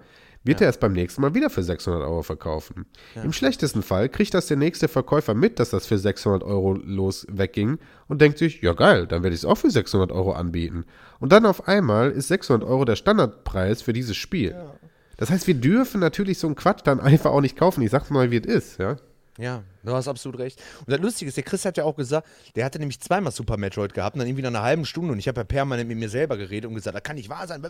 wird 0.45 0.61
ja. 0.61 0.67
er 0.67 0.69
es 0.69 0.77
beim 0.77 0.93
nächsten 0.93 1.21
Mal 1.21 1.33
wieder 1.33 1.49
für 1.49 1.63
600 1.63 2.03
Euro 2.03 2.21
verkaufen. 2.21 2.85
Ja. 3.15 3.23
Im 3.23 3.33
schlechtesten 3.33 3.81
Fall 3.81 4.09
kriegt 4.09 4.33
das 4.33 4.45
der 4.45 4.57
nächste 4.57 4.87
Verkäufer 4.87 5.33
mit, 5.33 5.59
dass 5.59 5.71
das 5.71 5.87
für 5.87 5.97
600 5.97 6.43
Euro 6.43 6.73
los 6.73 7.25
wegging 7.29 7.79
und 8.07 8.21
denkt 8.21 8.37
sich, 8.37 8.61
ja 8.61 8.73
geil, 8.73 9.07
dann 9.07 9.23
werde 9.23 9.33
ich 9.33 9.41
es 9.41 9.45
auch 9.45 9.57
für 9.57 9.71
600 9.71 10.11
Euro 10.11 10.33
anbieten. 10.33 10.85
Und 11.19 11.31
dann 11.31 11.45
auf 11.45 11.67
einmal 11.67 12.11
ist 12.11 12.27
600 12.27 12.67
Euro 12.67 12.85
der 12.85 12.95
Standardpreis 12.95 13.81
für 13.81 13.93
dieses 13.93 14.17
Spiel. 14.17 14.51
Ja. 14.51 14.73
Das 15.17 15.31
heißt, 15.31 15.47
wir 15.47 15.55
dürfen 15.55 15.99
natürlich 15.99 16.37
so 16.37 16.47
einen 16.47 16.55
Quatsch 16.55 16.81
dann 16.83 16.99
einfach 16.99 17.31
auch 17.31 17.41
nicht 17.41 17.57
kaufen. 17.57 17.81
Ich 17.81 17.89
sag's 17.89 18.09
mal, 18.09 18.31
wie 18.31 18.37
es 18.37 18.45
ist, 18.45 18.79
ja. 18.79 18.97
Ja, 19.37 19.63
du 19.83 19.91
hast 19.91 20.07
absolut 20.07 20.39
recht. 20.39 20.61
Und 20.79 20.91
das 20.91 20.99
Lustige 21.01 21.27
ist, 21.27 21.35
der 21.35 21.43
Chris 21.43 21.65
hat 21.65 21.75
ja 21.75 21.83
auch 21.83 21.95
gesagt, 21.95 22.27
der 22.55 22.63
hatte 22.63 22.79
nämlich 22.79 23.01
zweimal 23.01 23.33
Super 23.33 23.57
Metroid 23.57 23.93
gehabt 23.93 24.15
und 24.15 24.19
dann 24.19 24.27
irgendwie 24.27 24.43
nach 24.43 24.49
einer 24.49 24.61
halben 24.61 24.85
Stunde 24.85 25.11
und 25.11 25.19
ich 25.19 25.27
habe 25.27 25.41
ja 25.41 25.43
permanent 25.43 25.89
mit 25.89 25.97
mir 25.97 26.07
selber 26.07 26.37
geredet 26.37 26.69
und 26.69 26.75
gesagt, 26.75 26.95
das 26.95 27.03
kann 27.03 27.17
nicht 27.17 27.27
wahr 27.27 27.45
sein. 27.45 27.61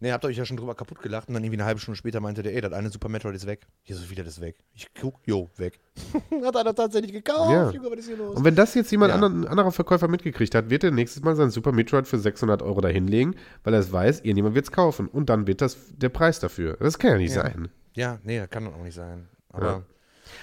Ne, 0.00 0.12
habt 0.12 0.24
euch 0.24 0.36
ja 0.36 0.44
schon 0.44 0.56
drüber 0.56 0.74
kaputt 0.74 1.00
gelacht 1.00 1.28
und 1.28 1.34
dann 1.34 1.44
irgendwie 1.44 1.60
eine 1.60 1.66
halbe 1.66 1.80
Stunde 1.80 1.96
später 1.96 2.18
meinte 2.20 2.42
der, 2.42 2.54
ey, 2.54 2.60
das 2.60 2.72
eine 2.72 2.90
Super 2.90 3.08
Metroid 3.08 3.36
ist 3.36 3.46
weg. 3.46 3.66
Hier 3.82 3.94
so 3.94 4.10
wieder 4.10 4.24
das 4.24 4.40
weg. 4.40 4.56
Ich 4.74 4.88
guck, 5.00 5.20
jo, 5.26 5.48
weg. 5.56 5.78
hat 6.44 6.56
einer 6.56 6.74
tatsächlich 6.74 7.12
gekauft. 7.12 7.52
Ja. 7.52 7.70
Junge, 7.70 7.90
was 7.92 7.98
ist 8.00 8.06
hier 8.08 8.16
los? 8.16 8.36
Und 8.36 8.44
wenn 8.44 8.56
das 8.56 8.74
jetzt 8.74 8.90
jemand 8.90 9.10
ja. 9.10 9.14
anderen, 9.14 9.46
anderer 9.46 9.70
Verkäufer 9.70 10.08
mitgekriegt 10.08 10.56
hat, 10.56 10.70
wird 10.70 10.82
er 10.82 10.90
nächstes 10.90 11.22
Mal 11.22 11.36
sein 11.36 11.50
Super 11.50 11.70
Metroid 11.70 12.08
für 12.08 12.18
600 12.18 12.62
Euro 12.62 12.80
dahinlegen, 12.80 13.36
weil 13.62 13.74
er 13.74 13.80
es 13.80 13.92
weiß, 13.92 14.20
irgendjemand 14.20 14.56
wird 14.56 14.64
es 14.64 14.72
kaufen 14.72 15.06
und 15.06 15.30
dann 15.30 15.46
wird 15.46 15.60
das 15.60 15.76
der 15.96 16.08
Preis 16.08 16.40
dafür. 16.40 16.76
Das 16.80 16.98
kann 16.98 17.12
ja 17.12 17.18
nicht 17.18 17.36
ja. 17.36 17.42
sein. 17.42 17.68
Ja, 17.94 18.18
nee, 18.24 18.40
das 18.40 18.50
kann 18.50 18.64
doch 18.64 18.74
auch 18.74 18.82
nicht 18.82 18.94
sein. 18.94 19.28
Aber 19.50 19.66
ja. 19.66 19.82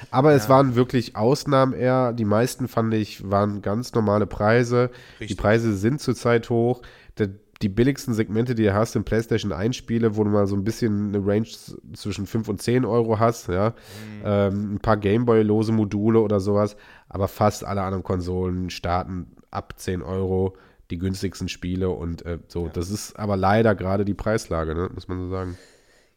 Aber 0.09 0.31
ja. 0.31 0.37
es 0.37 0.49
waren 0.49 0.75
wirklich 0.75 1.15
Ausnahmen 1.15 1.73
eher. 1.73 2.13
Die 2.13 2.25
meisten, 2.25 2.67
fand 2.67 2.93
ich, 2.93 3.29
waren 3.29 3.61
ganz 3.61 3.93
normale 3.93 4.27
Preise. 4.27 4.89
Richtig. 5.19 5.27
Die 5.27 5.35
Preise 5.35 5.75
sind 5.75 6.01
zurzeit 6.01 6.49
hoch. 6.49 6.81
Der, 7.17 7.29
die 7.61 7.69
billigsten 7.69 8.13
Segmente, 8.13 8.55
die 8.55 8.63
du 8.63 8.73
hast, 8.73 8.93
sind 8.93 9.05
PlayStation 9.05 9.51
1 9.51 9.75
Spiele, 9.75 10.15
wo 10.15 10.23
du 10.23 10.29
mal 10.29 10.47
so 10.47 10.55
ein 10.55 10.63
bisschen 10.63 11.09
eine 11.09 11.25
Range 11.25 11.47
zwischen 11.93 12.25
5 12.25 12.49
und 12.49 12.61
10 12.61 12.85
Euro 12.85 13.19
hast, 13.19 13.47
ja. 13.49 13.69
Mhm. 13.69 14.21
Ähm, 14.23 14.73
ein 14.75 14.79
paar 14.79 14.97
Gameboy-lose 14.97 15.71
Module 15.71 16.19
oder 16.21 16.39
sowas. 16.39 16.75
Aber 17.09 17.27
fast 17.27 17.63
alle 17.63 17.81
anderen 17.81 18.03
Konsolen 18.03 18.69
starten 18.69 19.35
ab 19.51 19.73
10 19.77 20.01
Euro 20.01 20.55
die 20.91 20.97
günstigsten 20.97 21.47
Spiele 21.47 21.89
und 21.89 22.25
äh, 22.25 22.39
so. 22.47 22.65
Ja. 22.65 22.71
Das 22.71 22.89
ist 22.89 23.17
aber 23.17 23.37
leider 23.37 23.75
gerade 23.75 24.05
die 24.05 24.13
Preislage, 24.13 24.75
ne? 24.75 24.89
muss 24.93 25.07
man 25.07 25.19
so 25.19 25.29
sagen. 25.29 25.57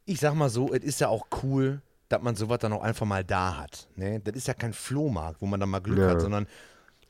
Ich 0.04 0.20
sag 0.20 0.34
mal 0.34 0.50
so, 0.50 0.72
es 0.72 0.82
ist 0.84 1.00
ja 1.00 1.08
auch 1.08 1.26
cool, 1.42 1.80
dass 2.14 2.22
man 2.22 2.36
sowas 2.36 2.60
dann 2.60 2.72
auch 2.72 2.82
einfach 2.82 3.06
mal 3.06 3.24
da 3.24 3.56
hat. 3.56 3.88
Ne? 3.96 4.20
Das 4.20 4.36
ist 4.36 4.46
ja 4.46 4.54
kein 4.54 4.72
Flohmarkt, 4.72 5.42
wo 5.42 5.46
man 5.46 5.60
dann 5.60 5.68
mal 5.68 5.80
Glück 5.80 5.98
ja. 5.98 6.10
hat, 6.10 6.20
sondern 6.20 6.46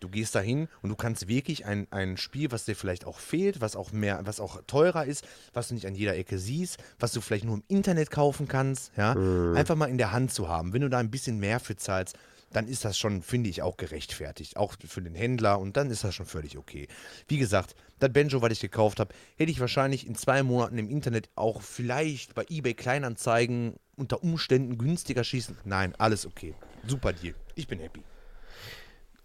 du 0.00 0.08
gehst 0.08 0.34
da 0.34 0.40
hin 0.40 0.68
und 0.82 0.90
du 0.90 0.96
kannst 0.96 1.28
wirklich 1.28 1.66
ein, 1.66 1.86
ein 1.90 2.16
Spiel, 2.16 2.52
was 2.52 2.64
dir 2.64 2.74
vielleicht 2.74 3.06
auch 3.06 3.18
fehlt, 3.18 3.60
was 3.60 3.76
auch 3.76 3.92
mehr, 3.92 4.20
was 4.24 4.40
auch 4.40 4.62
teurer 4.66 5.04
ist, 5.04 5.26
was 5.52 5.68
du 5.68 5.74
nicht 5.74 5.86
an 5.86 5.94
jeder 5.94 6.16
Ecke 6.16 6.38
siehst, 6.38 6.78
was 6.98 7.12
du 7.12 7.20
vielleicht 7.20 7.44
nur 7.44 7.56
im 7.56 7.64
Internet 7.68 8.10
kaufen 8.10 8.48
kannst, 8.48 8.92
ja, 8.96 9.14
mhm. 9.14 9.56
einfach 9.56 9.76
mal 9.76 9.86
in 9.86 9.98
der 9.98 10.12
Hand 10.12 10.32
zu 10.32 10.48
haben. 10.48 10.72
Wenn 10.72 10.82
du 10.82 10.90
da 10.90 10.98
ein 10.98 11.10
bisschen 11.10 11.38
mehr 11.38 11.60
für 11.60 11.76
zahlst, 11.76 12.16
dann 12.54 12.68
ist 12.68 12.84
das 12.84 12.96
schon, 12.98 13.22
finde 13.22 13.50
ich, 13.50 13.62
auch 13.62 13.76
gerechtfertigt. 13.76 14.56
Auch 14.56 14.74
für 14.86 15.02
den 15.02 15.14
Händler 15.14 15.58
und 15.58 15.76
dann 15.76 15.90
ist 15.90 16.04
das 16.04 16.14
schon 16.14 16.26
völlig 16.26 16.56
okay. 16.56 16.88
Wie 17.28 17.38
gesagt, 17.38 17.74
das 17.98 18.12
Benjo, 18.12 18.42
was 18.42 18.52
ich 18.52 18.60
gekauft 18.60 19.00
habe, 19.00 19.14
hätte 19.36 19.50
ich 19.50 19.60
wahrscheinlich 19.60 20.06
in 20.06 20.14
zwei 20.14 20.42
Monaten 20.42 20.78
im 20.78 20.88
Internet 20.88 21.28
auch 21.34 21.62
vielleicht 21.62 22.34
bei 22.34 22.44
eBay 22.48 22.74
Kleinanzeigen 22.74 23.74
unter 23.96 24.22
Umständen 24.22 24.78
günstiger 24.78 25.24
schießen. 25.24 25.58
Nein, 25.64 25.94
alles 25.98 26.26
okay. 26.26 26.54
Super 26.86 27.12
Deal. 27.12 27.34
Ich 27.54 27.66
bin 27.66 27.80
happy. 27.80 28.02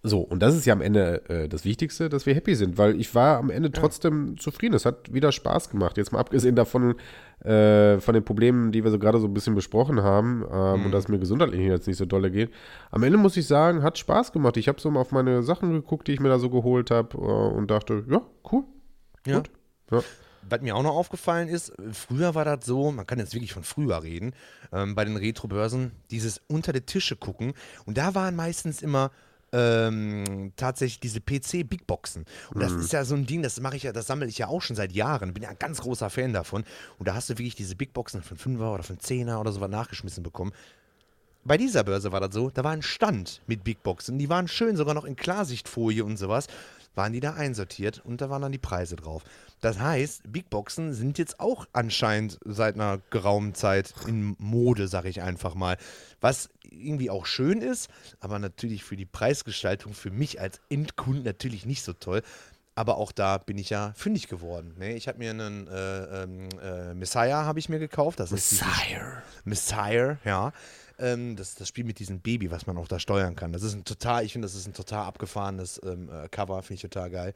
So, 0.02 0.22
und 0.22 0.40
das 0.40 0.56
ist 0.56 0.66
ja 0.66 0.74
am 0.74 0.82
Ende 0.82 1.30
äh, 1.30 1.50
das 1.50 1.66
Wichtigste, 1.66 2.08
dass 2.08 2.26
wir 2.26 2.34
happy 2.34 2.56
sind, 2.56 2.78
weil 2.78 3.00
ich 3.00 3.14
war 3.16 3.38
am 3.38 3.50
Ende 3.50 3.70
trotzdem 3.70 4.30
ja. 4.30 4.36
zufrieden. 4.38 4.74
Es 4.74 4.86
hat 4.86 5.14
wieder 5.14 5.34
Spaß 5.34 5.70
gemacht. 5.70 5.98
Jetzt 5.98 6.14
mal 6.14 6.20
abgesehen 6.20 6.56
davon, 6.56 6.96
äh, 7.44 8.00
von 8.00 8.14
den 8.14 8.24
Problemen, 8.24 8.72
die 8.72 8.84
wir 8.86 8.92
so 8.92 9.00
gerade 9.00 9.20
so 9.20 9.28
ein 9.28 9.34
bisschen 9.34 9.56
besprochen 9.56 10.02
haben 10.02 10.46
ähm, 10.50 10.80
mhm. 10.80 10.86
und 10.86 10.92
dass 10.94 11.10
mir 11.10 11.20
gesundheitlich 11.20 11.60
jetzt 11.60 11.86
nicht 11.88 11.98
so 11.98 12.06
dolle 12.06 12.32
geht. 12.32 12.50
Am 12.92 13.04
Ende 13.04 13.18
muss 13.18 13.36
ich 13.36 13.46
sagen, 13.46 13.84
hat 13.84 13.98
Spaß 13.98 14.32
gemacht. 14.32 14.56
Ich 14.56 14.70
habe 14.70 14.80
so 14.80 14.90
mal 14.90 15.02
auf 15.02 15.12
meine 15.12 15.44
Sachen 15.44 15.74
geguckt, 15.74 16.08
die 16.08 16.14
ich 16.14 16.22
mir 16.22 16.30
da 16.30 16.40
so 16.40 16.50
geholt 16.50 16.92
habe 16.92 17.18
äh, 17.18 17.58
und 17.58 17.70
dachte, 17.70 18.06
ja, 18.10 18.22
cool. 18.52 18.64
Ja. 19.26 19.38
Gut. 19.38 19.52
ja. 19.92 20.02
Was 20.50 20.62
mir 20.62 20.78
auch 20.78 20.84
noch 20.84 20.96
aufgefallen 20.96 21.50
ist, 21.50 21.74
früher 21.92 22.34
war 22.34 22.46
das 22.46 22.66
so, 22.66 22.92
man 22.92 23.06
kann 23.06 23.20
jetzt 23.20 23.34
wirklich 23.34 23.54
von 23.54 23.64
früher 23.64 24.02
reden, 24.02 24.34
ähm, 24.72 24.96
bei 24.96 25.04
den 25.04 25.18
Retro-Börsen, 25.18 25.92
dieses 26.10 26.42
unter 26.48 26.72
die 26.72 26.82
Tische 26.82 27.18
gucken. 27.18 27.54
Und 27.86 27.98
da 27.98 28.16
waren 28.16 28.36
meistens 28.36 28.82
immer 28.82 29.12
ähm, 29.52 30.54
tatsächlich 30.56 31.00
diese 31.00 31.22
PC 31.22 31.68
Big 31.68 31.88
Boxen. 31.88 32.26
Und 32.54 32.62
das 32.62 32.72
mhm. 32.74 32.80
ist 32.82 32.94
ja 32.94 33.06
so 33.06 33.16
ein 33.16 33.26
Ding, 33.26 33.42
das 33.42 33.60
mache 33.60 33.76
ich 33.76 33.84
ja, 33.84 33.92
das 33.92 34.08
sammle 34.08 34.28
ich 34.28 34.38
ja 34.38 34.48
auch 34.48 34.62
schon 34.62 34.76
seit 34.76 34.92
Jahren. 34.92 35.34
Bin 35.34 35.44
ja 35.44 35.50
ein 35.50 35.60
ganz 35.60 35.82
großer 35.82 36.10
Fan 36.10 36.34
davon. 36.34 36.64
Und 36.98 37.08
da 37.08 37.16
hast 37.16 37.30
du 37.30 37.34
wirklich 37.34 37.56
diese 37.56 37.76
Big 37.76 37.94
Boxen 37.94 38.22
von 38.22 38.38
5er 38.38 38.74
oder 38.74 38.84
von 38.84 38.98
10er 38.98 39.40
oder 39.40 39.52
so 39.52 39.62
was 39.62 39.70
nachgeschmissen 39.70 40.24
bekommen. 40.24 40.52
Bei 41.46 41.58
dieser 41.58 41.84
Börse 41.84 42.12
war 42.12 42.20
das 42.20 42.34
so, 42.34 42.50
da 42.50 42.64
war 42.64 42.72
ein 42.72 42.82
Stand 42.82 43.42
mit 43.48 43.64
Big 43.64 43.82
Boxen. 43.82 44.20
Die 44.20 44.30
waren 44.30 44.48
schön, 44.48 44.76
sogar 44.76 44.94
noch 44.94 45.06
in 45.06 45.16
Klarsichtfolie 45.16 46.04
und 46.04 46.18
sowas. 46.18 46.48
Waren 46.96 47.14
die 47.14 47.22
da 47.22 47.34
einsortiert 47.34 48.02
und 48.04 48.22
da 48.22 48.30
waren 48.30 48.42
dann 48.42 48.52
die 48.52 48.58
Preise 48.58 48.96
drauf. 48.96 49.24
Das 49.62 49.80
heißt, 49.80 50.32
Big 50.32 50.50
Boxen 50.50 50.94
sind 50.94 51.18
jetzt 51.18 51.40
auch 51.40 51.66
anscheinend 51.74 52.40
seit 52.46 52.76
einer 52.76 53.00
geraumen 53.10 53.54
Zeit 53.54 53.94
in 54.08 54.36
Mode, 54.40 54.88
sag 54.88 55.06
ich 55.06 55.22
einfach 55.22 55.54
mal. 55.54 55.78
Was 56.22 56.50
irgendwie 56.72 57.10
auch 57.10 57.26
schön 57.26 57.62
ist, 57.62 57.90
aber 58.20 58.40
natürlich 58.40 58.84
für 58.84 58.96
die 58.96 59.06
Preisgestaltung 59.06 59.94
für 59.94 60.12
mich 60.12 60.40
als 60.40 60.62
Endkunden 60.70 61.24
natürlich 61.24 61.66
nicht 61.66 61.84
so 61.84 61.94
toll. 61.94 62.22
Aber 62.76 62.98
auch 62.98 63.12
da 63.12 63.38
bin 63.38 63.58
ich 63.58 63.70
ja 63.70 63.92
fündig 63.98 64.30
geworden. 64.30 64.76
Ne? 64.78 64.94
Ich 64.94 65.10
habe 65.10 65.18
mir 65.18 65.32
einen 65.32 65.68
äh, 65.68 66.24
ähm, 66.24 66.50
äh, 66.64 66.94
Messiah 66.94 67.44
habe 67.44 67.60
ich 67.60 67.68
mir 67.68 67.80
gekauft. 67.80 68.22
Das 68.22 68.32
Messiah. 68.32 69.22
Messiah, 69.44 70.18
ja. 70.24 70.54
Ähm, 70.98 71.36
das, 71.36 71.56
das 71.56 71.68
Spiel 71.68 71.84
mit 71.84 72.00
diesem 72.00 72.22
Baby, 72.22 72.52
was 72.52 72.68
man 72.68 72.78
auch 72.78 72.88
da 72.88 73.00
steuern 73.00 73.36
kann. 73.36 73.52
Das 73.52 73.64
ist 73.64 73.74
ein 73.74 73.84
total, 73.84 74.24
ich 74.24 74.32
finde, 74.32 74.46
das 74.46 74.56
ist 74.56 74.68
ein 74.68 74.74
total 74.74 75.06
abgefahrenes 75.06 75.82
ähm, 75.84 76.10
äh, 76.10 76.30
Cover, 76.30 76.62
finde 76.62 76.76
ich 76.76 76.82
total 76.82 77.10
geil. 77.10 77.34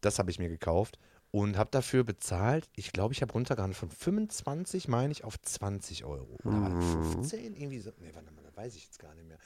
Das 0.00 0.20
habe 0.20 0.30
ich 0.30 0.38
mir 0.38 0.48
gekauft 0.48 0.96
und 1.30 1.58
habe 1.58 1.70
dafür 1.70 2.04
bezahlt, 2.04 2.68
ich 2.74 2.92
glaube, 2.92 3.12
ich 3.12 3.22
habe 3.22 3.32
runtergehandelt 3.32 3.76
von 3.76 3.90
25, 3.90 4.88
meine 4.88 5.12
ich, 5.12 5.24
auf 5.24 5.40
20 5.40 6.04
Euro. 6.04 6.38
Oder 6.44 6.56
mhm. 6.56 7.12
15? 7.12 7.54
Irgendwie 7.54 7.80
so. 7.80 7.90
Nee, 8.00 8.10
warte 8.14 8.32
mal, 8.32 8.42
da 8.42 8.56
weiß 8.56 8.74
ich 8.76 8.84
jetzt 8.84 8.98
gar 8.98 9.14
nicht 9.14 9.28
mehr. 9.28 9.38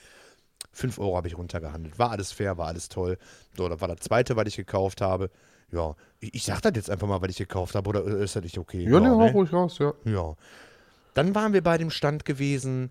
5 0.73 0.99
Euro 0.99 1.17
habe 1.17 1.29
ich 1.29 1.37
runtergehandelt. 1.37 1.99
War 1.99 2.11
alles 2.11 2.33
fair, 2.33 2.57
war 2.57 2.69
alles 2.69 2.89
toll. 2.89 3.19
So, 3.57 3.69
das 3.69 3.81
war 3.81 3.89
das 3.89 3.99
zweite, 4.01 4.37
was 4.37 4.47
ich 4.47 4.57
gekauft 4.57 5.01
habe. 5.01 5.31
Ja, 5.73 5.97
ich, 6.21 6.35
ich 6.35 6.45
sag 6.45 6.61
das 6.63 6.73
jetzt 6.77 6.91
einfach 6.91 7.09
mal, 7.09 7.21
was 7.21 7.31
ich 7.31 7.39
gekauft 7.39 7.75
habe, 7.75 7.89
oder 7.89 8.05
ist 8.05 8.37
das 8.37 8.45
nicht 8.45 8.59
okay? 8.59 8.85
Ja, 8.85 8.91
ja, 8.93 9.01
nee, 9.01 9.09
ne? 9.09 9.33
ruhig 9.33 9.53
raus, 9.53 9.79
ja. 9.79 9.93
Ja. 10.05 10.37
Dann 11.15 11.35
waren 11.35 11.53
wir 11.53 11.63
bei 11.63 11.79
dem 11.79 11.91
Stand 11.91 12.25
gewesen, 12.25 12.91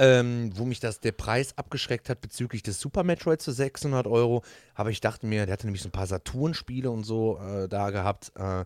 ähm, 0.00 0.50
wo 0.56 0.64
mich 0.64 0.80
das, 0.80 1.00
der 1.00 1.12
Preis 1.12 1.58
abgeschreckt 1.58 2.08
hat 2.08 2.22
bezüglich 2.22 2.62
des 2.62 2.80
Super 2.80 3.04
Metroid 3.04 3.42
zu 3.42 3.52
600 3.52 4.06
Euro. 4.06 4.42
Aber 4.74 4.88
ich 4.88 5.02
dachte 5.02 5.26
mir, 5.26 5.44
der 5.44 5.52
hatte 5.52 5.66
nämlich 5.66 5.82
so 5.82 5.88
ein 5.88 5.92
paar 5.92 6.06
Saturn-Spiele 6.06 6.90
und 6.90 7.04
so 7.04 7.38
äh, 7.38 7.68
da 7.68 7.90
gehabt. 7.90 8.32
Äh, 8.34 8.64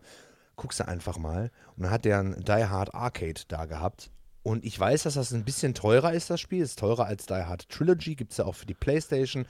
guckst 0.55 0.79
du 0.79 0.87
einfach 0.87 1.17
mal. 1.17 1.51
Und 1.75 1.83
dann 1.83 1.91
hat 1.91 2.05
der 2.05 2.19
ein 2.19 2.41
Die 2.45 2.65
Hard 2.65 2.95
Arcade 2.95 3.41
da 3.49 3.65
gehabt. 3.65 4.11
Und 4.43 4.63
ich 4.63 4.79
weiß, 4.79 5.03
dass 5.03 5.15
das 5.15 5.33
ein 5.33 5.43
bisschen 5.43 5.73
teurer 5.73 6.13
ist, 6.13 6.29
das 6.29 6.39
Spiel. 6.39 6.63
Ist 6.63 6.79
teurer 6.79 7.05
als 7.05 7.25
Die 7.25 7.33
Hard 7.33 7.67
Trilogy. 7.67 8.15
Gibt 8.15 8.31
es 8.31 8.37
ja 8.37 8.45
auch 8.45 8.55
für 8.55 8.65
die 8.65 8.73
Playstation. 8.73 9.45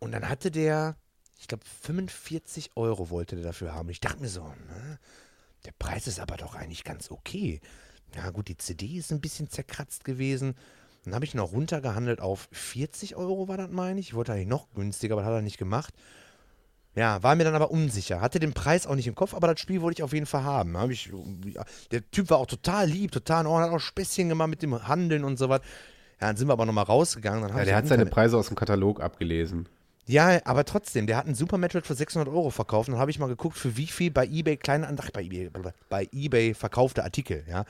Und 0.00 0.10
dann 0.10 0.28
hatte 0.28 0.50
der, 0.50 0.96
ich 1.38 1.46
glaube, 1.46 1.64
45 1.82 2.72
Euro 2.74 3.10
wollte 3.10 3.36
der 3.36 3.44
dafür 3.44 3.76
haben. 3.76 3.90
Ich 3.90 4.00
dachte 4.00 4.20
mir 4.20 4.28
so, 4.28 4.42
ne? 4.42 4.98
der 5.66 5.72
Preis 5.78 6.08
ist 6.08 6.18
aber 6.18 6.36
doch 6.36 6.56
eigentlich 6.56 6.82
ganz 6.82 7.12
okay 7.12 7.60
ja 8.16 8.30
gut, 8.30 8.48
die 8.48 8.56
CD 8.56 8.96
ist 8.96 9.12
ein 9.12 9.20
bisschen 9.20 9.50
zerkratzt 9.50 10.04
gewesen. 10.04 10.54
Dann 11.04 11.14
habe 11.14 11.24
ich 11.24 11.34
noch 11.34 11.52
runtergehandelt 11.52 12.20
auf 12.20 12.48
40 12.52 13.16
Euro, 13.16 13.48
war 13.48 13.56
das, 13.56 13.70
meine 13.70 14.00
ich. 14.00 14.08
Ich 14.08 14.14
wollte 14.14 14.32
eigentlich 14.32 14.48
noch 14.48 14.70
günstiger, 14.74 15.14
aber 15.14 15.22
das 15.22 15.30
hat 15.30 15.38
er 15.38 15.42
nicht 15.42 15.58
gemacht. 15.58 15.94
Ja, 16.94 17.22
war 17.22 17.36
mir 17.36 17.44
dann 17.44 17.54
aber 17.54 17.70
unsicher. 17.70 18.20
Hatte 18.20 18.40
den 18.40 18.52
Preis 18.52 18.86
auch 18.86 18.94
nicht 18.94 19.06
im 19.06 19.14
Kopf, 19.14 19.32
aber 19.32 19.46
das 19.46 19.60
Spiel 19.60 19.80
wollte 19.82 20.00
ich 20.00 20.02
auf 20.02 20.12
jeden 20.12 20.26
Fall 20.26 20.42
haben. 20.42 20.76
Hab 20.76 20.90
ich, 20.90 21.10
der 21.92 22.10
Typ 22.10 22.28
war 22.30 22.38
auch 22.38 22.46
total 22.46 22.88
lieb, 22.88 23.12
total 23.12 23.42
in 23.42 23.46
Ordnung, 23.46 23.70
hat 23.70 23.76
auch 23.76 23.82
Späßchen 23.82 24.28
gemacht 24.28 24.50
mit 24.50 24.62
dem 24.62 24.86
Handeln 24.86 25.22
und 25.24 25.38
so 25.38 25.48
was. 25.48 25.60
Ja, 26.20 26.26
dann 26.26 26.36
sind 26.36 26.48
wir 26.48 26.54
aber 26.54 26.66
nochmal 26.66 26.84
rausgegangen. 26.84 27.48
ja, 27.48 27.64
der 27.64 27.76
hat 27.76 27.86
seine 27.86 28.06
Preise 28.06 28.36
aus 28.36 28.48
dem 28.48 28.56
Katalog 28.56 29.00
abgelesen. 29.00 29.68
Ja, 30.06 30.40
aber 30.44 30.64
trotzdem, 30.64 31.06
der 31.06 31.18
hat 31.18 31.26
einen 31.26 31.34
Super 31.34 31.58
Metroid 31.58 31.86
für 31.86 31.94
600 31.94 32.28
Euro 32.28 32.50
verkauft. 32.50 32.88
Dann 32.88 32.98
habe 32.98 33.10
ich 33.10 33.18
mal 33.18 33.28
geguckt, 33.28 33.56
für 33.56 33.76
wie 33.76 33.86
viel 33.86 34.10
bei 34.10 34.26
eBay 34.26 34.56
kleine, 34.56 34.92
ach, 35.00 35.10
bei 35.10 35.22
eBay, 35.22 35.50
bei 35.88 36.08
eBay 36.12 36.54
verkaufte 36.54 37.04
Artikel, 37.04 37.44
ja 37.48 37.64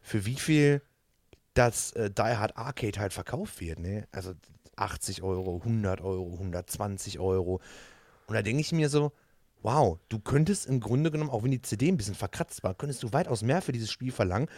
für 0.00 0.24
wie 0.26 0.36
viel 0.36 0.82
das 1.54 1.92
äh, 1.92 2.10
Die 2.10 2.22
Hard 2.22 2.56
Arcade 2.56 2.98
halt 2.98 3.12
verkauft 3.12 3.60
wird. 3.60 3.78
Ne? 3.78 4.06
Also 4.12 4.32
80 4.76 5.22
Euro, 5.22 5.56
100 5.56 6.00
Euro, 6.00 6.32
120 6.32 7.18
Euro. 7.18 7.60
Und 8.26 8.34
da 8.34 8.42
denke 8.42 8.60
ich 8.60 8.72
mir 8.72 8.88
so, 8.88 9.12
wow, 9.62 9.98
du 10.08 10.18
könntest 10.18 10.66
im 10.66 10.80
Grunde 10.80 11.10
genommen, 11.10 11.30
auch 11.30 11.42
wenn 11.44 11.50
die 11.50 11.62
CD 11.62 11.88
ein 11.88 11.96
bisschen 11.96 12.14
verkratzt 12.14 12.62
war, 12.62 12.74
könntest 12.74 13.02
du 13.02 13.12
weitaus 13.12 13.42
mehr 13.42 13.62
für 13.62 13.72
dieses 13.72 13.90
Spiel 13.90 14.12
verlangen. 14.12 14.48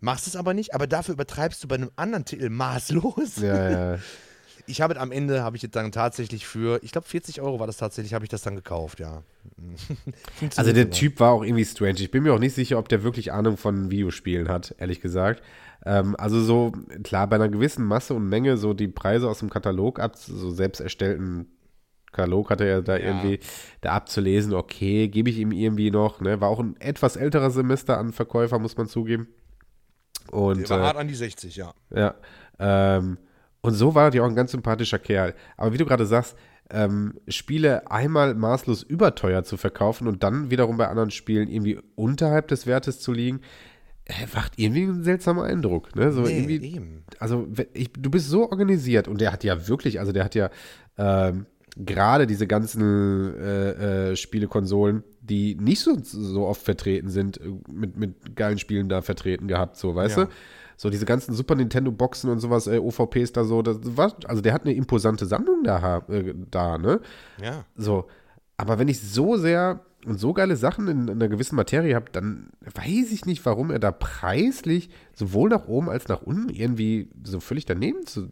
Machst 0.00 0.26
es 0.26 0.36
aber 0.36 0.54
nicht, 0.54 0.74
aber 0.74 0.86
dafür 0.86 1.12
übertreibst 1.14 1.62
du 1.62 1.68
bei 1.68 1.74
einem 1.74 1.90
anderen 1.96 2.24
Titel 2.24 2.48
maßlos. 2.48 3.36
Ja, 3.36 3.70
ja. 3.70 3.98
Ich 4.66 4.80
habe 4.80 4.98
am 4.98 5.12
Ende, 5.12 5.42
habe 5.42 5.56
ich 5.56 5.62
jetzt 5.62 5.76
dann 5.76 5.92
tatsächlich 5.92 6.46
für, 6.46 6.82
ich 6.82 6.92
glaube 6.92 7.06
40 7.06 7.40
Euro 7.40 7.60
war 7.60 7.66
das 7.66 7.76
tatsächlich, 7.76 8.14
habe 8.14 8.24
ich 8.24 8.28
das 8.28 8.42
dann 8.42 8.56
gekauft, 8.56 9.00
ja. 9.00 9.22
also 10.56 10.72
der 10.72 10.90
Typ 10.90 11.20
war 11.20 11.32
auch 11.32 11.42
irgendwie 11.42 11.64
strange. 11.64 12.00
Ich 12.00 12.10
bin 12.10 12.22
mir 12.22 12.34
auch 12.34 12.38
nicht 12.38 12.54
sicher, 12.54 12.78
ob 12.78 12.88
der 12.88 13.02
wirklich 13.02 13.32
Ahnung 13.32 13.56
von 13.56 13.90
Videospielen 13.90 14.48
hat, 14.48 14.74
ehrlich 14.78 15.00
gesagt. 15.00 15.42
Ähm, 15.84 16.16
also 16.18 16.40
so, 16.42 16.72
klar, 17.02 17.26
bei 17.26 17.36
einer 17.36 17.48
gewissen 17.48 17.84
Masse 17.84 18.14
und 18.14 18.28
Menge 18.28 18.56
so 18.56 18.74
die 18.74 18.88
Preise 18.88 19.28
aus 19.28 19.38
dem 19.38 19.50
Katalog 19.50 19.98
ab, 19.98 20.16
so 20.16 20.50
selbst 20.50 20.80
erstellten 20.80 21.48
Katalog 22.12 22.50
hatte 22.50 22.64
er 22.64 22.82
da 22.82 22.96
ja. 22.96 23.06
irgendwie 23.06 23.40
da 23.80 23.92
abzulesen, 23.92 24.52
okay, 24.52 25.08
gebe 25.08 25.30
ich 25.30 25.38
ihm 25.38 25.52
irgendwie 25.52 25.90
noch, 25.90 26.20
ne? 26.20 26.40
War 26.40 26.48
auch 26.48 26.60
ein 26.60 26.76
etwas 26.80 27.16
älterer 27.16 27.50
Semester 27.50 27.98
an 27.98 28.12
Verkäufer, 28.12 28.58
muss 28.58 28.76
man 28.76 28.88
zugeben. 28.88 29.28
Und, 30.30 30.60
der 30.60 30.70
war 30.70 30.80
äh, 30.80 30.82
hart 30.82 30.96
an 30.96 31.08
die 31.08 31.14
60, 31.14 31.56
ja. 31.56 31.72
Ja. 31.94 32.14
Ähm, 32.58 33.18
und 33.62 33.74
so 33.74 33.94
war 33.94 34.14
er 34.14 34.24
auch 34.24 34.28
ein 34.28 34.34
ganz 34.34 34.52
sympathischer 34.52 34.98
Kerl. 34.98 35.34
Aber 35.56 35.72
wie 35.72 35.78
du 35.78 35.84
gerade 35.84 36.06
sagst, 36.06 36.36
ähm, 36.70 37.14
Spiele 37.28 37.90
einmal 37.90 38.34
maßlos 38.34 38.82
überteuer 38.82 39.42
zu 39.44 39.56
verkaufen 39.56 40.06
und 40.06 40.22
dann 40.22 40.50
wiederum 40.50 40.76
bei 40.76 40.88
anderen 40.88 41.10
Spielen 41.10 41.48
irgendwie 41.48 41.78
unterhalb 41.96 42.48
des 42.48 42.66
Wertes 42.66 43.00
zu 43.00 43.12
liegen, 43.12 43.40
äh, 44.04 44.26
macht 44.34 44.52
irgendwie 44.56 44.84
einen 44.84 45.02
seltsamen 45.02 45.44
Eindruck. 45.44 45.94
Ne? 45.96 46.12
So 46.12 46.22
nee, 46.22 46.38
irgendwie, 46.38 46.74
eben. 46.76 47.04
Also 47.18 47.48
ich, 47.74 47.92
du 47.92 48.10
bist 48.10 48.28
so 48.28 48.48
organisiert 48.50 49.08
und 49.08 49.20
der 49.20 49.32
hat 49.32 49.44
ja 49.44 49.68
wirklich, 49.68 49.98
also 49.98 50.12
der 50.12 50.24
hat 50.24 50.34
ja 50.34 50.50
ähm, 50.96 51.46
gerade 51.76 52.26
diese 52.26 52.46
ganzen 52.46 53.34
äh, 53.36 54.10
äh, 54.10 54.16
Spielekonsolen, 54.16 55.02
die 55.20 55.56
nicht 55.56 55.80
so, 55.80 55.96
so 56.02 56.46
oft 56.46 56.62
vertreten 56.62 57.08
sind, 57.08 57.40
äh, 57.40 57.50
mit, 57.70 57.96
mit 57.96 58.36
geilen 58.36 58.58
Spielen 58.58 58.88
da 58.88 59.02
vertreten 59.02 59.48
gehabt, 59.48 59.76
so, 59.76 59.94
weißt 59.94 60.18
ja. 60.18 60.24
du? 60.24 60.30
So 60.80 60.88
diese 60.88 61.04
ganzen 61.04 61.34
Super 61.34 61.56
Nintendo 61.56 61.92
Boxen 61.92 62.30
und 62.30 62.38
sowas, 62.38 62.66
äh, 62.66 62.78
OVPs 62.78 63.32
da 63.32 63.44
so, 63.44 63.60
das 63.60 63.76
war, 63.82 64.16
also 64.24 64.40
der 64.40 64.54
hat 64.54 64.64
eine 64.64 64.72
imposante 64.72 65.26
Sammlung 65.26 65.62
da, 65.62 65.98
äh, 66.08 66.32
da, 66.50 66.78
ne? 66.78 67.02
Ja. 67.38 67.66
So, 67.76 68.06
aber 68.56 68.78
wenn 68.78 68.88
ich 68.88 68.98
so 68.98 69.36
sehr 69.36 69.84
und 70.06 70.18
so 70.18 70.32
geile 70.32 70.56
Sachen 70.56 70.88
in, 70.88 71.02
in 71.02 71.10
einer 71.10 71.28
gewissen 71.28 71.54
Materie 71.54 71.94
habe, 71.94 72.06
dann 72.10 72.48
weiß 72.62 73.12
ich 73.12 73.26
nicht, 73.26 73.44
warum 73.44 73.70
er 73.70 73.78
da 73.78 73.92
preislich 73.92 74.88
sowohl 75.12 75.50
nach 75.50 75.68
oben 75.68 75.90
als 75.90 76.08
nach 76.08 76.22
unten 76.22 76.48
irgendwie 76.48 77.10
so 77.24 77.40
völlig 77.40 77.66
daneben 77.66 78.06
zu, 78.06 78.30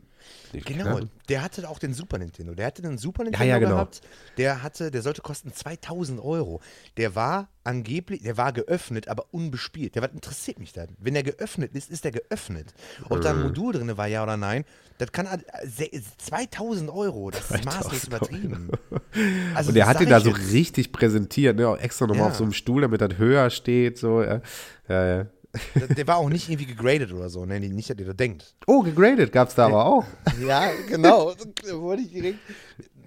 genau, 0.52 0.96
klar. 0.96 1.08
der 1.28 1.42
hatte 1.42 1.68
auch 1.68 1.78
den 1.78 1.94
Super 1.94 2.18
Nintendo. 2.18 2.54
Der 2.54 2.66
hatte 2.66 2.82
den 2.82 2.98
Super 2.98 3.24
Nintendo 3.24 3.44
ja, 3.44 3.54
ja, 3.54 3.58
genau. 3.58 3.72
gehabt. 3.72 4.00
Der 4.36 4.62
hatte, 4.62 4.90
der 4.90 5.02
sollte 5.02 5.22
kosten 5.22 5.52
2000 5.52 6.20
Euro. 6.20 6.60
Der 6.96 7.14
war 7.14 7.48
angeblich, 7.64 8.22
der 8.22 8.36
war 8.36 8.52
geöffnet, 8.52 9.08
aber 9.08 9.26
unbespielt. 9.30 9.94
Der 9.94 10.02
was 10.02 10.12
interessiert 10.12 10.58
mich 10.58 10.72
da. 10.72 10.86
Wenn 10.98 11.14
der 11.14 11.22
geöffnet 11.22 11.74
ist, 11.74 11.90
ist 11.90 12.04
der 12.04 12.12
geöffnet. 12.12 12.72
Ob 13.08 13.18
mhm. 13.18 13.22
da 13.22 13.30
ein 13.30 13.36
mhm. 13.36 13.42
Modul 13.44 13.72
drin 13.74 13.96
war, 13.96 14.06
ja 14.06 14.22
oder 14.22 14.36
nein, 14.36 14.64
das 14.98 15.12
kann 15.12 15.26
2000 16.18 16.90
Euro. 16.90 17.30
Das 17.30 17.50
ist 17.50 17.64
maßlos 17.64 18.04
übertrieben. 18.04 18.70
Also, 19.54 19.70
Und 19.70 19.74
der 19.74 19.86
hat 19.86 20.00
ihn 20.00 20.08
da 20.08 20.20
so 20.20 20.30
richtig 20.30 20.92
präsentiert, 20.92 21.56
ne? 21.56 21.68
Auch 21.68 21.78
extra 21.78 22.06
nochmal 22.06 22.24
ja. 22.24 22.30
auf 22.30 22.36
so 22.36 22.44
einem 22.44 22.52
Stuhl, 22.52 22.82
damit 22.82 23.00
das 23.00 23.16
höher 23.18 23.50
steht. 23.50 23.98
So, 23.98 24.22
ja, 24.22 24.40
ja. 24.88 25.16
ja. 25.16 25.26
Der 25.96 26.06
war 26.06 26.18
auch 26.18 26.28
nicht 26.28 26.48
irgendwie 26.48 26.66
gegradet 26.66 27.12
oder 27.12 27.30
so, 27.30 27.46
ne? 27.46 27.58
Nicht, 27.58 27.88
dass 27.88 27.98
ihr 27.98 28.06
da 28.06 28.12
denkt. 28.12 28.54
Oh, 28.66 28.82
gegradet 28.82 29.32
gab 29.32 29.48
es 29.48 29.54
da 29.54 29.66
aber 29.66 29.86
auch. 29.86 30.04
Ja, 30.46 30.70
genau. 30.88 31.32
Da 31.64 31.80
wollte 31.80 32.02
ich 32.02 32.12
direkt. 32.12 32.38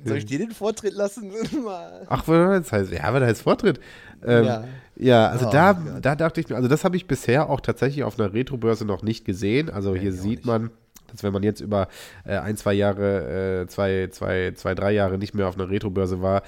Soll 0.04 0.18
ich 0.18 0.26
dir 0.26 0.40
den 0.40 0.52
Vortritt 0.52 0.94
lassen? 0.94 1.32
Ach, 2.08 2.28
was 2.28 2.72
heißt, 2.72 2.92
ja, 2.92 3.14
was 3.14 3.22
heißt 3.22 3.42
Vortritt? 3.44 3.80
Ähm, 4.26 4.46
ja. 4.46 4.64
ja. 4.96 5.28
also 5.28 5.48
oh, 5.48 5.52
da, 5.52 5.74
da 5.74 6.16
dachte 6.16 6.42
ich 6.42 6.50
mir, 6.50 6.56
also 6.56 6.68
das 6.68 6.84
habe 6.84 6.98
ich 6.98 7.06
bisher 7.06 7.50
auch 7.50 7.62
tatsächlich 7.62 8.04
auf 8.04 8.20
einer 8.20 8.34
Retro-Börse 8.34 8.86
noch 8.86 9.04
nicht 9.04 9.26
gesehen. 9.26 9.70
Also 9.70 9.96
hier 9.96 10.12
sieht 10.12 10.46
man, 10.46 10.72
dass 11.12 11.24
wenn 11.24 11.34
man 11.34 11.44
jetzt 11.44 11.62
über 11.62 11.88
äh, 12.26 12.38
ein, 12.38 12.58
zwei 12.58 12.74
Jahre, 12.74 13.62
äh, 13.62 13.68
zwei, 13.68 14.08
zwei, 14.12 14.54
zwei, 14.56 14.74
drei 14.74 14.92
Jahre 14.92 15.20
nicht 15.20 15.36
mehr 15.36 15.48
auf 15.48 15.56
einer 15.56 15.70
Retro-Börse 15.70 16.22
war, 16.22 16.42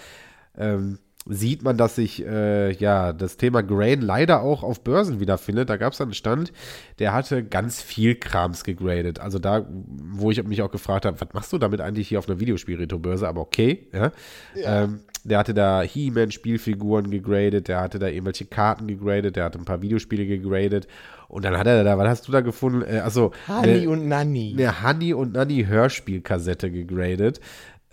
ähm, 0.58 0.98
sieht 1.26 1.64
man, 1.64 1.78
dass 1.78 1.96
sich 1.96 2.26
äh, 2.26 2.72
ja 2.74 3.14
das 3.14 3.38
Thema 3.38 3.64
Grain 3.64 4.02
leider 4.02 4.42
auch 4.42 4.64
auf 4.64 4.82
Börsen 4.82 5.20
wiederfindet. 5.20 5.70
Da 5.70 5.78
gab 5.78 5.94
es 5.94 6.02
einen 6.02 6.14
Stand, 6.14 6.52
der 7.00 7.14
hatte 7.14 7.44
ganz 7.44 7.82
viel 7.82 8.16
Krams 8.16 8.64
gegradet. 8.64 9.20
Also 9.20 9.40
da, 9.40 9.66
wo 9.70 10.32
ich 10.32 10.44
mich 10.44 10.62
auch 10.62 10.72
gefragt 10.72 11.06
habe, 11.06 11.20
was 11.20 11.34
machst 11.34 11.54
du 11.54 11.58
damit 11.58 11.82
eigentlich 11.82 12.10
hier 12.10 12.20
auf 12.20 12.28
einer 12.28 12.40
Videospielretro-Börse? 12.40 13.28
Aber 13.28 13.42
okay, 13.42 13.88
ja. 13.94 14.12
ja. 14.56 14.84
Ähm, 14.84 15.00
der 15.26 15.38
hatte 15.38 15.54
da 15.54 15.82
He-Man-Spielfiguren 15.82 17.10
gegradet, 17.10 17.70
der 17.70 17.80
hatte 17.80 17.98
da 17.98 18.08
irgendwelche 18.08 18.46
Karten 18.46 18.88
gegradet, 18.88 19.38
der 19.38 19.46
hatte 19.46 19.58
ein 19.58 19.64
paar 19.64 19.82
Videospiele 19.82 20.26
gegradet. 20.26 20.88
Und 21.30 21.46
dann 21.46 21.58
hat 21.58 21.66
er 21.66 21.84
da, 21.84 21.98
was 21.98 22.08
hast 22.10 22.28
du 22.28 22.34
da 22.34 22.42
gefunden? 22.42 22.82
Äh, 22.82 23.00
achso. 23.00 23.32
Honey 23.48 23.88
und 23.88 24.08
Nanny. 24.08 24.54
Eine 24.58 24.84
Honey 24.84 25.14
und 25.14 25.34
Nanny 25.34 25.64
Hörspielkassette 25.64 26.70
gegradet 26.70 27.40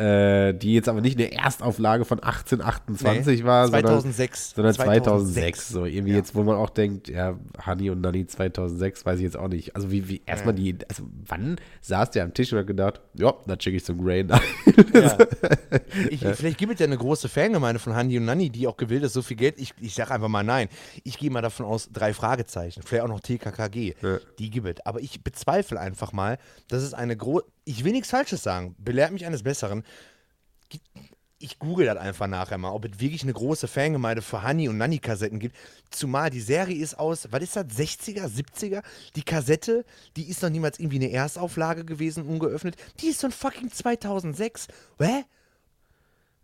äh, 0.00 0.54
die 0.54 0.72
jetzt 0.72 0.88
aber 0.88 1.02
nicht 1.02 1.18
eine 1.18 1.30
Erstauflage 1.30 2.06
von 2.06 2.20
1828 2.20 3.40
nee, 3.40 3.44
war, 3.44 3.68
2006. 3.68 4.54
sondern, 4.54 4.72
sondern 4.72 4.94
2006. 4.96 5.34
2006. 5.34 5.68
So 5.68 5.84
irgendwie 5.84 6.12
ja. 6.12 6.16
jetzt, 6.16 6.34
wo 6.34 6.42
man 6.42 6.56
auch 6.56 6.70
denkt, 6.70 7.08
ja, 7.08 7.38
Honey 7.66 7.90
und 7.90 8.00
Nanny 8.00 8.26
2006, 8.26 9.04
weiß 9.04 9.18
ich 9.18 9.24
jetzt 9.24 9.36
auch 9.36 9.48
nicht. 9.48 9.76
Also 9.76 9.90
wie, 9.90 10.08
wie 10.08 10.22
erstmal 10.24 10.58
ja. 10.58 10.72
die, 10.72 10.88
also 10.88 11.02
wann 11.26 11.56
saß 11.82 12.12
der 12.12 12.24
am 12.24 12.32
Tisch 12.32 12.50
und 12.52 12.60
hat 12.60 12.66
gedacht, 12.66 13.02
ja, 13.12 13.34
da 13.46 13.56
schicke 13.60 13.76
ich 13.76 13.84
zum 13.84 14.02
Grain. 14.02 14.28
Ja. 14.94 15.18
ich, 16.10 16.20
vielleicht 16.20 16.56
gibt 16.56 16.72
es 16.72 16.80
ja 16.80 16.86
eine 16.86 16.96
große 16.96 17.28
Fangemeinde 17.28 17.78
von 17.78 17.94
Honey 17.94 18.16
und 18.16 18.24
Nanny, 18.24 18.48
die 18.48 18.66
auch 18.66 18.78
gewillt 18.78 19.02
ist, 19.02 19.12
so 19.12 19.20
viel 19.20 19.36
Geld. 19.36 19.60
Ich, 19.60 19.74
ich 19.80 19.94
sage 19.94 20.12
einfach 20.14 20.28
mal 20.28 20.42
nein. 20.42 20.68
Ich 21.04 21.18
gehe 21.18 21.30
mal 21.30 21.42
davon 21.42 21.66
aus, 21.66 21.90
drei 21.92 22.14
Fragezeichen, 22.14 22.82
vielleicht 22.82 23.04
auch 23.04 23.08
noch 23.08 23.20
TKKG, 23.20 23.94
die 24.38 24.50
gibt 24.50 24.66
es. 24.66 24.86
Aber 24.86 25.00
ich 25.00 25.22
bezweifle 25.22 25.78
einfach 25.78 26.14
mal, 26.14 26.38
dass 26.68 26.82
es 26.82 26.94
eine 26.94 27.16
große, 27.16 27.44
ich 27.70 27.84
will 27.84 27.92
nichts 27.92 28.10
Falsches 28.10 28.42
sagen, 28.42 28.74
belehrt 28.78 29.12
mich 29.12 29.24
eines 29.24 29.42
Besseren 29.42 29.84
ich 31.42 31.58
google 31.58 31.86
das 31.86 31.96
einfach 31.96 32.26
nachher 32.26 32.58
mal, 32.58 32.70
ob 32.70 32.84
es 32.84 33.00
wirklich 33.00 33.22
eine 33.22 33.32
große 33.32 33.66
Fangemeinde 33.66 34.20
für 34.20 34.46
Honey 34.46 34.68
und 34.68 34.76
Nanny-Kassetten 34.76 35.38
gibt. 35.38 35.56
Zumal 35.90 36.28
die 36.28 36.40
Serie 36.40 36.76
ist 36.76 36.98
aus, 36.98 37.28
was 37.30 37.42
ist 37.42 37.56
das, 37.56 37.64
60er, 37.64 38.26
70er? 38.26 38.82
Die 39.16 39.22
Kassette, 39.22 39.86
die 40.16 40.28
ist 40.28 40.42
noch 40.42 40.50
niemals 40.50 40.78
irgendwie 40.78 40.96
eine 40.96 41.10
Erstauflage 41.10 41.86
gewesen, 41.86 42.26
ungeöffnet. 42.26 42.76
Die 43.00 43.06
ist 43.06 43.22
von 43.22 43.32
fucking 43.32 43.72
2006. 43.72 44.68
Hä? 44.98 45.24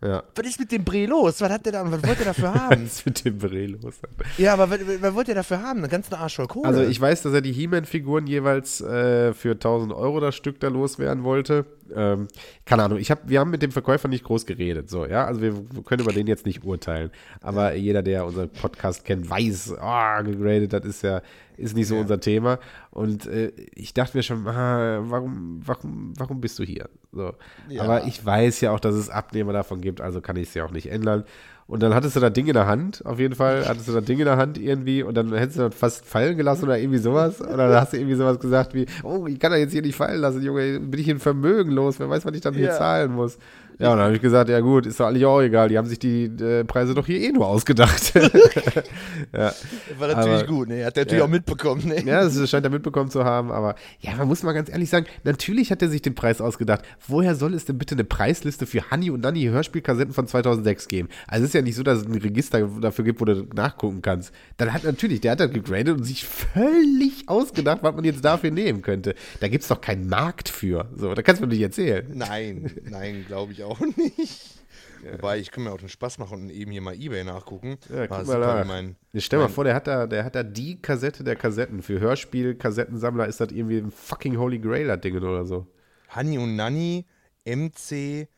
Ja. 0.02 0.22
Was 0.34 0.46
ist 0.46 0.60
mit 0.60 0.70
dem 0.72 0.84
Bre 0.84 1.06
los? 1.06 1.40
Was 1.40 1.50
hat 1.50 1.64
der 1.64 1.72
da, 1.72 1.90
was 1.90 2.02
wollte 2.06 2.20
er 2.22 2.26
dafür 2.26 2.54
haben? 2.68 2.84
was 2.84 2.98
ist 2.98 3.06
mit 3.06 3.24
dem 3.24 3.38
Bre 3.38 3.66
los? 3.66 3.94
Ja, 4.36 4.52
aber 4.52 4.70
was, 4.70 4.80
was 5.00 5.14
wollte 5.14 5.32
er 5.32 5.36
dafür 5.36 5.62
haben? 5.62 5.78
Einen 5.80 5.88
ganzen 5.88 6.14
Arsch 6.14 6.36
voll 6.36 6.46
Kohle. 6.46 6.68
Also 6.68 6.82
ich 6.82 7.00
weiß, 7.00 7.22
dass 7.22 7.32
er 7.32 7.40
die 7.40 7.52
He-Man-Figuren 7.52 8.26
jeweils 8.26 8.80
äh, 8.82 9.32
für 9.32 9.52
1000 9.52 9.92
Euro 9.94 10.20
das 10.20 10.34
Stück 10.34 10.60
da 10.60 10.68
loswerden 10.68 11.24
wollte. 11.24 11.64
Ähm, 11.94 12.28
keine 12.64 12.84
Ahnung, 12.84 12.98
ich 12.98 13.10
hab, 13.10 13.28
wir 13.28 13.40
haben 13.40 13.50
mit 13.50 13.62
dem 13.62 13.72
Verkäufer 13.72 14.08
nicht 14.08 14.24
groß 14.24 14.46
geredet, 14.46 14.90
so, 14.90 15.06
ja, 15.06 15.24
also 15.24 15.40
wir 15.40 15.54
können 15.84 16.02
über 16.02 16.12
den 16.12 16.26
jetzt 16.26 16.46
nicht 16.46 16.64
urteilen, 16.64 17.10
aber 17.40 17.74
jeder, 17.74 18.02
der 18.02 18.26
unseren 18.26 18.48
Podcast 18.50 19.04
kennt, 19.04 19.28
weiß, 19.28 19.74
oh, 19.74 20.24
gegradet, 20.24 20.72
das 20.72 20.84
ist 20.84 21.02
ja, 21.02 21.22
ist 21.56 21.76
nicht 21.76 21.88
so 21.88 21.94
ja. 21.94 22.02
unser 22.02 22.20
Thema. 22.20 22.58
Und 22.90 23.26
äh, 23.26 23.52
ich 23.74 23.94
dachte 23.94 24.16
mir 24.16 24.22
schon, 24.22 24.46
ah, 24.46 25.00
warum, 25.02 25.60
warum, 25.64 26.12
warum 26.16 26.40
bist 26.40 26.58
du 26.58 26.64
hier, 26.64 26.88
so, 27.12 27.34
ja. 27.68 27.82
aber 27.82 28.06
ich 28.06 28.24
weiß 28.24 28.60
ja 28.60 28.72
auch, 28.72 28.80
dass 28.80 28.94
es 28.94 29.10
Abnehmer 29.10 29.52
davon 29.52 29.80
gibt, 29.80 30.00
also 30.00 30.20
kann 30.20 30.36
ich 30.36 30.48
es 30.48 30.54
ja 30.54 30.64
auch 30.64 30.72
nicht 30.72 30.90
ändern 30.90 31.24
und 31.68 31.82
dann 31.82 31.94
hattest 31.94 32.14
du 32.14 32.20
das 32.20 32.32
Ding 32.32 32.46
in 32.46 32.54
der 32.54 32.68
Hand, 32.68 33.04
auf 33.04 33.18
jeden 33.18 33.34
Fall, 33.34 33.66
hattest 33.66 33.88
du 33.88 33.92
das 33.92 34.04
Ding 34.04 34.20
in 34.20 34.24
der 34.24 34.36
Hand 34.36 34.56
irgendwie 34.56 35.02
und 35.02 35.16
dann 35.16 35.32
hättest 35.34 35.58
du 35.58 35.62
das 35.62 35.74
fast 35.74 36.06
fallen 36.06 36.36
gelassen 36.36 36.64
oder 36.64 36.78
irgendwie 36.78 36.98
sowas. 36.98 37.40
Und 37.40 37.58
dann 37.58 37.74
hast 37.74 37.92
du 37.92 37.96
irgendwie 37.96 38.14
sowas 38.14 38.38
gesagt 38.38 38.72
wie, 38.72 38.86
oh, 39.02 39.26
ich 39.26 39.40
kann 39.40 39.50
das 39.50 39.58
jetzt 39.58 39.72
hier 39.72 39.82
nicht 39.82 39.96
fallen 39.96 40.20
lassen, 40.20 40.42
Junge, 40.42 40.78
bin 40.78 41.00
ich 41.00 41.08
in 41.08 41.18
Vermögen 41.18 41.72
los, 41.72 41.98
wer 41.98 42.08
weiß, 42.08 42.24
was 42.24 42.34
ich 42.34 42.40
dann 42.40 42.54
hier 42.54 42.70
zahlen 42.70 43.12
muss. 43.12 43.38
Ja, 43.78 43.92
und 43.92 43.98
dann 43.98 44.06
habe 44.06 44.16
ich 44.16 44.22
gesagt, 44.22 44.48
ja 44.48 44.60
gut, 44.60 44.86
ist 44.86 44.98
doch 44.98 45.06
eigentlich 45.06 45.26
auch 45.26 45.40
egal, 45.40 45.68
die 45.68 45.76
haben 45.76 45.86
sich 45.86 45.98
die 45.98 46.24
äh, 46.24 46.64
Preise 46.64 46.94
doch 46.94 47.04
hier 47.04 47.20
eh 47.20 47.30
nur 47.30 47.46
ausgedacht. 47.46 48.14
ja. 49.34 49.52
War 49.98 50.08
natürlich 50.08 50.40
aber, 50.40 50.46
gut, 50.46 50.68
ne? 50.68 50.84
Hat 50.86 50.96
der 50.96 51.04
natürlich 51.04 51.18
ja. 51.18 51.24
auch 51.24 51.30
mitbekommen, 51.30 51.86
ne? 51.86 52.02
Ja, 52.02 52.24
das 52.24 52.48
scheint 52.48 52.64
er 52.64 52.70
mitbekommen 52.70 53.10
zu 53.10 53.24
haben, 53.24 53.52
aber 53.52 53.74
ja, 54.00 54.14
man 54.16 54.28
muss 54.28 54.42
mal 54.42 54.52
ganz 54.52 54.70
ehrlich 54.70 54.88
sagen, 54.88 55.04
natürlich 55.24 55.70
hat 55.70 55.82
er 55.82 55.88
sich 55.88 56.00
den 56.00 56.14
Preis 56.14 56.40
ausgedacht. 56.40 56.82
Woher 57.06 57.34
soll 57.34 57.52
es 57.52 57.66
denn 57.66 57.76
bitte 57.76 57.94
eine 57.94 58.04
Preisliste 58.04 58.66
für 58.66 58.90
Honey 58.90 59.10
und 59.10 59.20
Nanny 59.20 59.42
Hörspielkassetten 59.42 60.14
von 60.14 60.26
2006 60.26 60.88
geben? 60.88 61.08
Also 61.26 61.44
es 61.44 61.50
ist 61.50 61.54
ja 61.54 61.62
nicht 61.62 61.76
so, 61.76 61.82
dass 61.82 61.98
es 61.98 62.06
ein 62.06 62.14
Register 62.14 62.66
dafür 62.80 63.04
gibt, 63.04 63.20
wo 63.20 63.26
du 63.26 63.46
nachgucken 63.54 64.00
kannst. 64.00 64.32
Dann 64.56 64.72
hat 64.72 64.84
natürlich, 64.84 65.20
der 65.20 65.32
hat 65.32 65.40
dann 65.40 65.52
gegradet 65.52 65.98
und 65.98 66.04
sich 66.04 66.24
völlig 66.24 67.28
ausgedacht, 67.28 67.80
was 67.82 67.94
man 67.94 68.04
jetzt 68.04 68.24
dafür 68.24 68.50
nehmen 68.50 68.80
könnte. 68.80 69.14
Da 69.40 69.48
gibt 69.48 69.62
es 69.62 69.68
doch 69.68 69.82
keinen 69.82 70.08
Markt 70.08 70.48
für. 70.48 70.86
So, 70.96 71.12
da 71.12 71.20
kannst 71.20 71.42
du 71.42 71.46
mir 71.46 71.52
nicht 71.52 71.62
erzählen. 71.62 72.06
Nein, 72.14 72.70
nein, 72.88 73.24
glaube 73.28 73.52
ich 73.52 73.62
auch 73.62 73.65
auch 73.66 73.80
nicht. 73.80 74.56
Ja. 75.04 75.12
Wobei, 75.14 75.38
ich 75.38 75.50
kann 75.50 75.64
mir 75.64 75.72
auch 75.72 75.78
den 75.78 75.88
Spaß 75.88 76.18
machen 76.18 76.42
und 76.42 76.50
eben 76.50 76.70
hier 76.70 76.80
mal 76.80 76.94
Ebay 76.94 77.24
nachgucken. 77.24 77.78
Ja, 77.88 78.06
guck 78.06 78.26
mal 78.26 78.40
da. 78.40 78.64
Mein, 78.64 78.96
stell 79.16 79.38
mal 79.38 79.48
vor, 79.48 79.64
der 79.64 79.74
hat, 79.74 79.86
da, 79.86 80.06
der 80.06 80.24
hat 80.24 80.34
da 80.34 80.42
die 80.42 80.80
Kassette 80.80 81.22
der 81.22 81.36
Kassetten. 81.36 81.82
Für 81.82 82.00
Hörspiel-Kassettensammler 82.00 83.26
ist 83.26 83.40
das 83.40 83.52
irgendwie 83.52 83.78
ein 83.78 83.90
fucking 83.90 84.36
Holy 84.38 84.58
Grail 84.58 84.96
Ding 84.98 85.16
oder 85.16 85.44
so. 85.44 85.66
Honey 86.14 86.38
und 86.38 86.56
Nanny, 86.56 87.04
MC, 87.44 88.28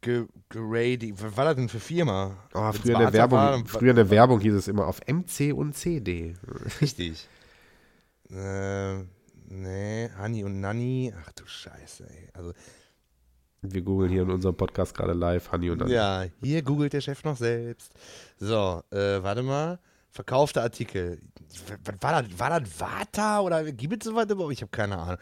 Grady. 0.00 1.14
Was 1.20 1.36
war 1.36 1.44
das 1.46 1.56
denn 1.56 1.68
für 1.68 1.80
Firma? 1.80 2.36
Oh, 2.54 2.72
früher, 2.72 2.94
in 2.94 3.00
der, 3.00 3.12
Werbung, 3.12 3.38
war, 3.38 3.64
früher 3.66 3.90
in 3.90 3.96
der 3.96 4.10
Werbung 4.10 4.40
hieß 4.40 4.54
es 4.54 4.68
immer 4.68 4.86
auf 4.86 5.00
MC 5.06 5.52
und 5.54 5.74
CD. 5.74 6.34
Richtig. 6.80 7.28
äh, 8.30 8.98
nee, 9.48 10.10
Honey 10.18 10.44
und 10.44 10.60
Nanny. 10.60 11.12
Ach 11.20 11.32
du 11.32 11.46
Scheiße, 11.46 12.08
ey. 12.08 12.28
Also, 12.32 12.52
wir 13.62 13.82
googeln 13.82 14.10
hier 14.10 14.22
in 14.22 14.30
unserem 14.30 14.56
Podcast 14.56 14.94
gerade 14.94 15.12
live, 15.12 15.50
Honey 15.52 15.70
und 15.70 15.82
Anni. 15.82 15.92
Ja, 15.92 16.24
hier 16.42 16.62
googelt 16.62 16.92
der 16.92 17.00
Chef 17.00 17.22
noch 17.24 17.36
selbst. 17.36 17.92
So, 18.38 18.82
äh, 18.90 19.22
warte 19.22 19.42
mal. 19.42 19.78
Verkaufte 20.10 20.62
Artikel. 20.62 21.20
War 22.00 22.22
das, 22.22 22.38
war 22.38 22.60
das 22.60 22.80
Vata 22.80 23.40
oder 23.40 23.70
gibt 23.70 24.02
es 24.02 24.10
sowas 24.10 24.26
überhaupt? 24.28 24.52
Ich 24.52 24.62
habe 24.62 24.70
keine 24.70 24.98
Ahnung. 24.98 25.18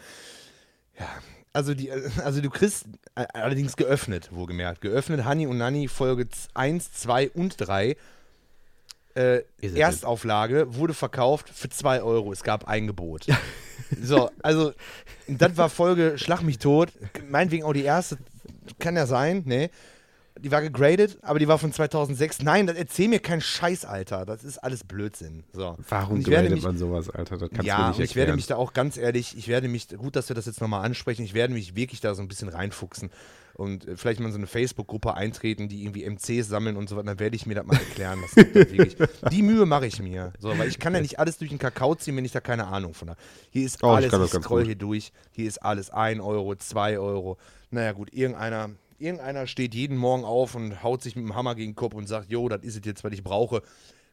Ja, 0.98 1.06
also, 1.52 1.74
die, 1.74 1.90
also 1.90 2.40
du 2.40 2.50
kriegst 2.50 2.86
äh, 3.14 3.26
allerdings 3.34 3.76
geöffnet, 3.76 4.30
wohlgemerkt. 4.32 4.80
Geöffnet 4.80 5.26
Honey 5.26 5.46
und 5.46 5.58
Nanny 5.58 5.88
Folge 5.88 6.28
1, 6.54 6.92
2 6.92 7.30
und 7.30 7.56
3. 7.58 7.96
Äh, 9.18 9.42
Erstauflage 9.60 10.76
wurde 10.76 10.94
verkauft 10.94 11.48
für 11.48 11.68
2 11.68 12.02
Euro. 12.02 12.32
Es 12.32 12.44
gab 12.44 12.68
ein 12.68 12.86
Gebot. 12.86 13.26
So, 14.02 14.28
also, 14.42 14.72
das 15.28 15.56
war 15.56 15.70
Folge 15.70 16.18
Schlag 16.18 16.42
mich 16.42 16.58
tot. 16.58 16.90
Meinetwegen 17.30 17.64
auch 17.64 17.72
die 17.72 17.84
erste, 17.84 18.18
kann 18.78 18.96
ja 18.96 19.06
sein, 19.06 19.44
ne? 19.46 19.70
Die 20.38 20.50
war 20.50 20.60
gegradet, 20.60 21.16
aber 21.22 21.38
die 21.38 21.48
war 21.48 21.58
von 21.58 21.72
2006. 21.72 22.42
Nein, 22.42 22.66
das 22.66 22.76
erzähl 22.76 23.08
mir 23.08 23.20
kein 23.20 23.40
Scheiß, 23.40 23.86
Alter. 23.86 24.26
Das 24.26 24.44
ist 24.44 24.58
alles 24.58 24.84
Blödsinn. 24.84 25.44
So. 25.54 25.76
Warum 25.88 26.22
gradet 26.22 26.50
mich, 26.50 26.64
man 26.64 26.76
sowas, 26.76 27.08
Alter? 27.08 27.38
Das 27.38 27.48
kannst 27.48 27.66
ja, 27.66 27.76
du 27.76 27.82
nicht 27.82 27.88
erklären. 27.88 28.04
ich 28.04 28.16
werde 28.16 28.32
mich 28.34 28.46
da 28.46 28.56
auch 28.56 28.74
ganz 28.74 28.98
ehrlich, 28.98 29.38
ich 29.38 29.48
werde 29.48 29.68
mich, 29.68 29.88
gut, 29.88 30.16
dass 30.16 30.28
wir 30.28 30.34
das 30.36 30.44
jetzt 30.44 30.60
nochmal 30.60 30.84
ansprechen, 30.84 31.22
ich 31.22 31.32
werde 31.32 31.54
mich 31.54 31.74
wirklich 31.74 32.00
da 32.00 32.14
so 32.14 32.20
ein 32.20 32.28
bisschen 32.28 32.50
reinfuchsen 32.50 33.10
und 33.58 33.88
äh, 33.88 33.96
vielleicht 33.96 34.20
mal 34.20 34.26
in 34.26 34.32
so 34.32 34.38
eine 34.38 34.46
Facebook-Gruppe 34.46 35.14
eintreten, 35.14 35.68
die 35.68 35.82
irgendwie 35.82 36.08
MCs 36.08 36.48
sammeln 36.48 36.76
und 36.76 36.88
so 36.88 36.96
weiter, 36.96 37.06
dann 37.06 37.18
werde 37.18 37.34
ich 37.34 37.44
mir 37.44 37.56
das 37.56 37.66
mal 37.66 37.76
erklären. 37.76 38.20
Das 38.22 39.30
die 39.32 39.42
Mühe 39.42 39.66
mache 39.66 39.86
ich 39.86 40.00
mir. 40.00 40.32
So, 40.38 40.56
weil 40.56 40.68
ich 40.68 40.78
kann 40.78 40.94
ja 40.94 41.00
nicht 41.00 41.18
alles 41.18 41.38
durch 41.38 41.50
den 41.50 41.58
Kakao 41.58 41.96
ziehen, 41.96 42.16
wenn 42.16 42.24
ich 42.24 42.30
da 42.30 42.40
keine 42.40 42.68
Ahnung 42.68 42.94
von 42.94 43.10
habe. 43.10 43.20
Hier 43.50 43.66
ist 43.66 43.82
oh, 43.82 43.88
alles, 43.88 44.12
ich, 44.12 44.20
ich 44.20 44.30
scroll 44.30 44.64
hier 44.64 44.76
durch, 44.76 45.12
hier 45.32 45.48
ist 45.48 45.58
alles 45.58 45.90
1 45.90 46.20
Euro, 46.20 46.54
2 46.54 47.00
Euro. 47.00 47.36
Naja 47.70 47.92
gut, 47.92 48.12
irgendeiner, 48.12 48.70
irgendeiner 49.00 49.48
steht 49.48 49.74
jeden 49.74 49.96
Morgen 49.96 50.24
auf 50.24 50.54
und 50.54 50.84
haut 50.84 51.02
sich 51.02 51.16
mit 51.16 51.24
dem 51.24 51.34
Hammer 51.34 51.56
gegen 51.56 51.72
den 51.72 51.76
Kopf 51.76 51.94
und 51.94 52.06
sagt, 52.06 52.30
jo, 52.30 52.48
das 52.48 52.62
ist 52.62 52.76
es 52.76 52.84
jetzt, 52.84 53.02
was 53.02 53.12
ich 53.12 53.24
brauche. 53.24 53.62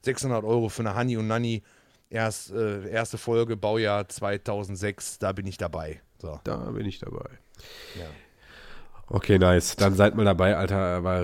600 0.01 0.43
Euro 0.43 0.69
für 0.69 0.81
eine 0.81 0.97
Honey 0.97 1.17
und 1.17 1.27
Nanny. 1.27 1.61
Erst, 2.09 2.51
äh, 2.51 2.89
erste 2.89 3.19
Folge, 3.19 3.57
Baujahr 3.57 4.09
2006, 4.09 5.19
da 5.19 5.33
bin 5.33 5.45
ich 5.45 5.57
dabei. 5.57 6.01
So. 6.19 6.39
Da 6.43 6.57
bin 6.71 6.87
ich 6.87 6.97
dabei. 6.97 7.29
Ja. 7.95 8.07
Okay, 9.07 9.37
nice. 9.37 9.75
Dann 9.75 9.93
seid 9.93 10.15
mal 10.15 10.25
dabei, 10.25 10.55
Alter, 10.55 10.77
aber 10.77 11.23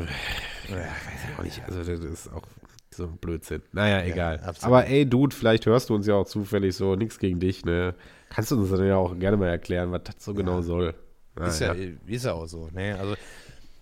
ja, 0.70 0.78
weiß 0.78 0.86
ich 1.30 1.40
auch 1.40 1.44
nicht. 1.44 1.64
Also, 1.66 1.80
das 1.80 2.00
ist 2.00 2.34
auch 2.34 2.44
so 2.92 3.06
ein 3.06 3.18
Blödsinn. 3.18 3.62
Naja, 3.72 4.04
egal. 4.04 4.40
Ja, 4.44 4.54
aber 4.62 4.86
ey, 4.88 5.06
Dude, 5.06 5.36
vielleicht 5.36 5.66
hörst 5.66 5.90
du 5.90 5.96
uns 5.96 6.08
ja 6.08 6.16
auch 6.16 6.28
zufällig 6.28 6.76
so, 6.76 6.96
nichts 6.96 7.20
gegen 7.20 7.40
dich, 7.40 7.66
ne? 7.66 7.96
Kannst 8.30 8.52
du 8.52 8.60
uns 8.60 8.70
dann 8.70 8.86
ja 8.86 8.98
auch 8.98 9.18
gerne 9.18 9.38
mal 9.38 9.50
erklären, 9.50 9.92
was 9.92 10.04
das 10.04 10.16
so 10.20 10.32
ja. 10.32 10.38
genau 10.38 10.62
soll. 10.62 10.94
Na, 11.36 11.48
ist, 11.48 11.60
ja, 11.60 11.74
ist 11.74 12.26
ja 12.26 12.34
auch 12.34 12.48
so, 12.48 12.70
ne? 12.72 12.98
Also, 13.00 13.16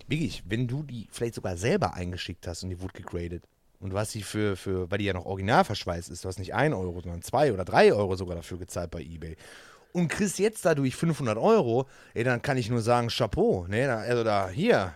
wirklich, 0.06 0.44
wenn 0.48 0.66
du 0.66 0.82
die 0.82 1.08
vielleicht 1.10 1.34
sogar 1.34 1.56
selber 1.56 1.94
eingeschickt 1.94 2.46
hast 2.46 2.62
und 2.62 2.70
die 2.70 2.80
wurde 2.80 2.94
gegradet 2.94 3.44
und 3.80 3.92
hast 3.94 4.12
sie 4.12 4.22
für, 4.22 4.56
für, 4.56 4.90
weil 4.90 4.98
die 4.98 5.04
ja 5.06 5.12
noch 5.12 5.26
original 5.26 5.64
verschweißt 5.64 6.10
ist, 6.10 6.24
du 6.24 6.28
hast 6.28 6.38
nicht 6.38 6.54
1 6.54 6.74
Euro, 6.74 7.00
sondern 7.00 7.22
2 7.22 7.52
oder 7.52 7.64
3 7.64 7.92
Euro 7.92 8.14
sogar 8.16 8.36
dafür 8.36 8.58
gezahlt 8.58 8.90
bei 8.90 9.02
Ebay 9.02 9.36
und 9.92 10.08
kriegst 10.08 10.38
jetzt 10.38 10.64
dadurch 10.64 10.96
500 10.96 11.38
Euro, 11.38 11.88
ey, 12.14 12.24
dann 12.24 12.42
kann 12.42 12.56
ich 12.56 12.70
nur 12.70 12.80
sagen, 12.80 13.08
Chapeau, 13.08 13.66
ne, 13.68 13.90
also 13.92 14.24
da, 14.24 14.48
hier, 14.48 14.94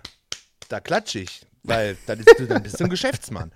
da 0.69 0.81
klatsche 0.81 1.21
ich, 1.21 1.47
weil 1.63 1.97
dann 2.07 2.19
bist, 2.19 2.35
du, 2.39 2.47
dann 2.47 2.63
bist 2.63 2.81
du 2.81 2.85
ein 2.85 2.91
Geschäftsmann. 2.91 3.53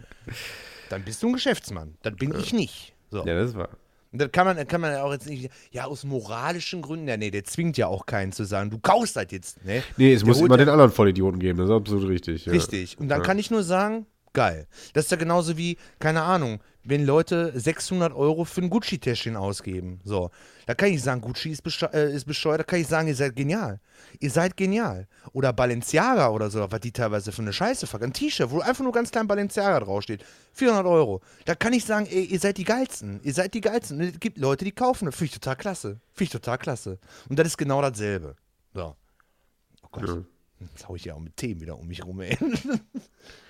Dann 0.88 1.04
bist 1.04 1.22
du 1.22 1.28
ein 1.28 1.32
Geschäftsmann, 1.34 1.96
dann 2.02 2.16
bin 2.16 2.34
ich 2.38 2.52
nicht. 2.52 2.94
So. 3.10 3.24
Ja, 3.26 3.34
das 3.34 3.54
war. 3.54 3.68
Und 4.10 4.22
das 4.22 4.32
kann 4.32 4.46
man, 4.46 4.66
kann 4.66 4.80
man 4.80 4.92
ja 4.92 5.02
auch 5.02 5.12
jetzt 5.12 5.28
nicht, 5.28 5.50
ja, 5.70 5.84
aus 5.84 6.04
moralischen 6.04 6.80
Gründen, 6.80 7.08
ja, 7.08 7.16
nee, 7.16 7.30
der 7.30 7.44
zwingt 7.44 7.76
ja 7.76 7.88
auch 7.88 8.06
keinen 8.06 8.32
zu 8.32 8.44
sagen, 8.44 8.70
du 8.70 8.78
kaufst 8.78 9.16
das 9.16 9.26
jetzt, 9.30 9.64
ne? 9.64 9.82
Nee, 9.98 10.14
es 10.14 10.20
der 10.20 10.28
muss 10.28 10.40
immer 10.40 10.54
ja, 10.54 10.64
den 10.64 10.70
anderen 10.70 10.90
Vollidioten 10.90 11.38
geben, 11.38 11.58
das 11.58 11.68
ist 11.68 11.74
absolut 11.74 12.08
richtig. 12.08 12.46
Ja. 12.46 12.52
Richtig. 12.52 12.98
Und 12.98 13.08
dann 13.08 13.20
ja. 13.20 13.26
kann 13.26 13.38
ich 13.38 13.50
nur 13.50 13.62
sagen, 13.62 14.06
Geil. 14.32 14.66
Das 14.92 15.04
ist 15.04 15.10
ja 15.10 15.16
genauso 15.16 15.56
wie, 15.56 15.78
keine 15.98 16.22
Ahnung, 16.22 16.60
wenn 16.84 17.04
Leute 17.04 17.52
600 17.54 18.14
Euro 18.14 18.44
für 18.44 18.62
ein 18.62 18.70
Gucci-Täschchen 18.70 19.36
ausgeben. 19.36 20.00
So, 20.04 20.30
da 20.66 20.74
kann 20.74 20.90
ich 20.90 21.02
sagen, 21.02 21.20
Gucci 21.20 21.50
ist, 21.50 21.62
äh, 21.92 22.14
ist 22.14 22.24
bescheuert, 22.24 22.60
da 22.60 22.64
kann 22.64 22.80
ich 22.80 22.86
sagen, 22.86 23.08
ihr 23.08 23.14
seid 23.14 23.36
genial. 23.36 23.80
Ihr 24.20 24.30
seid 24.30 24.56
genial. 24.56 25.06
Oder 25.32 25.52
Balenciaga 25.52 26.30
oder 26.30 26.50
so, 26.50 26.66
was 26.70 26.80
die 26.80 26.92
teilweise 26.92 27.32
für 27.32 27.42
eine 27.42 27.52
Scheiße 27.52 27.86
verkaufen. 27.86 28.10
Ein 28.10 28.14
T-Shirt, 28.14 28.50
wo 28.50 28.60
einfach 28.60 28.82
nur 28.84 28.92
ganz 28.92 29.10
klein 29.10 29.26
Balenciaga 29.26 29.80
draufsteht. 29.80 30.24
400 30.54 30.86
Euro. 30.86 31.20
Da 31.44 31.54
kann 31.54 31.72
ich 31.72 31.84
sagen, 31.84 32.06
ey, 32.06 32.24
ihr 32.24 32.40
seid 32.40 32.56
die 32.56 32.64
Geilsten. 32.64 33.20
Ihr 33.22 33.34
seid 33.34 33.54
die 33.54 33.60
Geilsten. 33.60 33.98
Und 33.98 34.04
es 34.04 34.20
gibt 34.20 34.38
Leute, 34.38 34.64
die 34.64 34.72
kaufen 34.72 35.06
das. 35.06 35.14
Finde 35.14 35.26
ich 35.26 35.32
total 35.32 35.56
klasse. 35.56 35.88
Finde 36.12 36.24
ich 36.24 36.30
total 36.30 36.58
klasse. 36.58 36.98
Und 37.28 37.38
das 37.38 37.48
ist 37.48 37.58
genau 37.58 37.82
dasselbe. 37.82 38.34
So. 38.72 38.96
Oh 39.82 39.88
Gott. 39.90 40.08
Ja. 40.08 40.24
Jetzt 40.60 40.88
hau 40.88 40.96
ich 40.96 41.04
ja 41.04 41.14
auch 41.14 41.20
mit 41.20 41.36
Themen 41.36 41.60
wieder 41.60 41.78
um 41.78 41.86
mich 41.86 42.04
rum, 42.04 42.20
ey. 42.20 42.36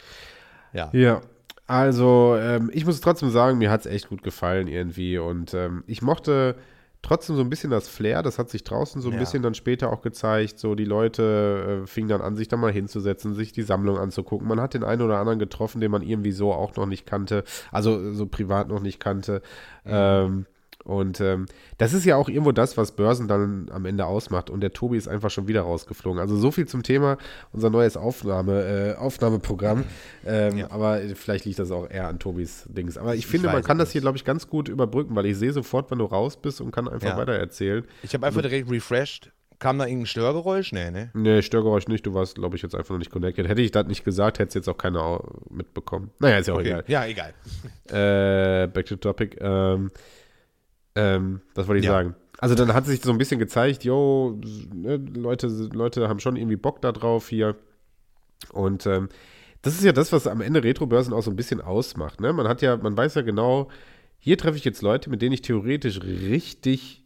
ja. 0.72 0.90
Ja. 0.92 1.20
Also, 1.66 2.34
ähm, 2.40 2.70
ich 2.72 2.86
muss 2.86 3.00
trotzdem 3.00 3.30
sagen, 3.30 3.58
mir 3.58 3.70
hat 3.70 3.80
es 3.80 3.86
echt 3.86 4.08
gut 4.08 4.22
gefallen 4.22 4.68
irgendwie. 4.68 5.18
Und 5.18 5.52
ähm, 5.52 5.84
ich 5.86 6.00
mochte 6.00 6.56
trotzdem 7.02 7.36
so 7.36 7.42
ein 7.42 7.50
bisschen 7.50 7.70
das 7.70 7.88
Flair, 7.88 8.22
das 8.22 8.38
hat 8.38 8.50
sich 8.50 8.64
draußen 8.64 9.00
so 9.00 9.08
ein 9.08 9.14
ja. 9.14 9.20
bisschen 9.20 9.42
dann 9.42 9.54
später 9.54 9.92
auch 9.92 10.00
gezeigt. 10.00 10.58
So, 10.58 10.74
die 10.74 10.84
Leute 10.84 11.82
äh, 11.82 11.86
fingen 11.86 12.08
dann 12.08 12.22
an, 12.22 12.36
sich 12.36 12.48
da 12.48 12.56
mal 12.56 12.72
hinzusetzen, 12.72 13.34
sich 13.34 13.52
die 13.52 13.62
Sammlung 13.62 13.98
anzugucken. 13.98 14.48
Man 14.48 14.60
hat 14.60 14.74
den 14.74 14.82
einen 14.82 15.02
oder 15.02 15.18
anderen 15.18 15.38
getroffen, 15.38 15.80
den 15.80 15.90
man 15.90 16.02
irgendwie 16.02 16.32
so 16.32 16.52
auch 16.52 16.74
noch 16.76 16.86
nicht 16.86 17.06
kannte, 17.06 17.44
also 17.70 18.12
so 18.12 18.26
privat 18.26 18.68
noch 18.68 18.80
nicht 18.80 18.98
kannte. 18.98 19.42
Mhm. 19.84 19.90
Ähm, 19.92 20.46
und 20.89 21.20
ähm, 21.20 21.45
das 21.76 21.93
ist 21.93 22.07
ja 22.07 22.16
auch 22.16 22.30
irgendwo 22.30 22.51
das, 22.51 22.78
was 22.78 22.93
Börsen 22.93 23.28
dann 23.28 23.68
am 23.70 23.84
Ende 23.84 24.07
ausmacht. 24.07 24.49
Und 24.49 24.62
der 24.62 24.72
Tobi 24.72 24.97
ist 24.97 25.07
einfach 25.07 25.28
schon 25.28 25.47
wieder 25.47 25.61
rausgeflogen. 25.61 26.18
Also 26.18 26.34
so 26.39 26.51
viel 26.51 26.66
zum 26.66 26.82
Thema 26.82 27.18
unser 27.53 27.68
neues 27.68 27.99
Aufnahme, 27.99 28.95
äh, 28.95 28.95
Aufnahmeprogramm. 28.95 29.84
Ähm, 30.26 30.57
ja. 30.57 30.70
Aber 30.70 30.99
vielleicht 31.14 31.45
liegt 31.45 31.59
das 31.59 31.70
auch 31.70 31.91
eher 31.91 32.09
an 32.09 32.18
Tobis 32.18 32.64
Dings. 32.70 32.97
Aber 32.97 33.14
ich, 33.14 33.20
ich 33.20 33.26
finde, 33.26 33.49
man 33.49 33.62
kann 33.62 33.76
das 33.76 33.93
hier, 33.93 34.01
glaube 34.01 34.16
ich, 34.16 34.24
ganz 34.24 34.49
gut 34.49 34.70
überbrücken, 34.70 35.14
weil 35.14 35.26
ich 35.26 35.36
sehe 35.36 35.53
sofort, 35.53 35.91
wenn 35.91 35.99
du 35.99 36.07
raus 36.07 36.39
bist 36.39 36.62
und 36.62 36.70
kann 36.70 36.89
einfach 36.89 37.11
ja. 37.11 37.16
weiter 37.18 37.34
erzählen. 37.34 37.84
Ich 38.03 38.14
habe 38.14 38.26
einfach 38.26 38.39
also, 38.39 38.49
direkt 38.49 38.70
refreshed. 38.70 39.30
Kam 39.59 39.78
da 39.78 39.84
irgendein 39.84 40.07
Störgeräusch? 40.07 40.72
Nee, 40.72 40.91
ne? 40.91 41.11
Nee, 41.12 41.43
Störgeräusch 41.43 41.89
nicht. 41.89 42.07
Du 42.07 42.14
warst, 42.14 42.36
glaube 42.36 42.57
ich, 42.57 42.62
jetzt 42.62 42.74
einfach 42.74 42.91
noch 42.91 42.99
nicht 42.99 43.11
connected. 43.11 43.47
Hätte 43.47 43.61
ich 43.61 43.72
das 43.72 43.86
nicht 43.89 44.05
gesagt, 44.05 44.39
hätte 44.39 44.49
es 44.49 44.55
jetzt 44.55 44.68
auch 44.68 44.78
keiner 44.78 45.20
mitbekommen. 45.51 46.12
Naja, 46.20 46.39
ist 46.39 46.47
ja 46.47 46.55
auch 46.55 46.59
okay. 46.59 46.68
egal. 46.68 46.84
Ja, 46.86 47.05
egal. 47.05 47.34
Äh, 47.91 48.68
back 48.68 48.86
to 48.86 48.97
topic. 48.97 49.36
Ähm, 49.41 49.91
ähm, 50.99 51.40
das 51.55 51.68
wollte 51.68 51.78
ich 51.78 51.86
ja. 51.86 51.92
sagen. 51.92 52.16
Also 52.38 52.55
dann 52.55 52.74
hat 52.74 52.86
sich 52.86 53.01
so 53.01 53.11
ein 53.11 53.18
bisschen 53.18 53.38
gezeigt, 53.38 53.84
yo, 53.84 54.38
ne, 54.74 54.96
Leute, 54.96 55.46
Leute 55.46 56.09
haben 56.09 56.20
schon 56.20 56.36
irgendwie 56.36 56.57
Bock 56.57 56.80
da 56.82 56.92
drauf 56.92 57.28
hier. 57.28 57.57
Und 58.53 58.86
ähm, 58.86 59.09
das 59.62 59.74
ist 59.74 59.84
ja 59.84 59.92
das, 59.92 60.12
was 60.12 60.26
am 60.26 60.40
Ende 60.40 60.62
Retrobörsen 60.62 61.12
auch 61.12 61.22
so 61.22 61.30
ein 61.30 61.36
bisschen 61.36 61.61
ausmacht. 61.61 62.20
Ne? 62.20 62.32
Man 62.32 62.46
hat 62.46 62.62
ja, 62.62 62.76
man 62.76 62.96
weiß 62.96 63.14
ja 63.14 63.22
genau, 63.22 63.68
hier 64.18 64.38
treffe 64.38 64.57
ich 64.57 64.64
jetzt 64.64 64.82
Leute, 64.82 65.11
mit 65.11 65.22
denen 65.22 65.32
ich 65.32 65.42
theoretisch 65.42 66.01
richtig 66.01 67.05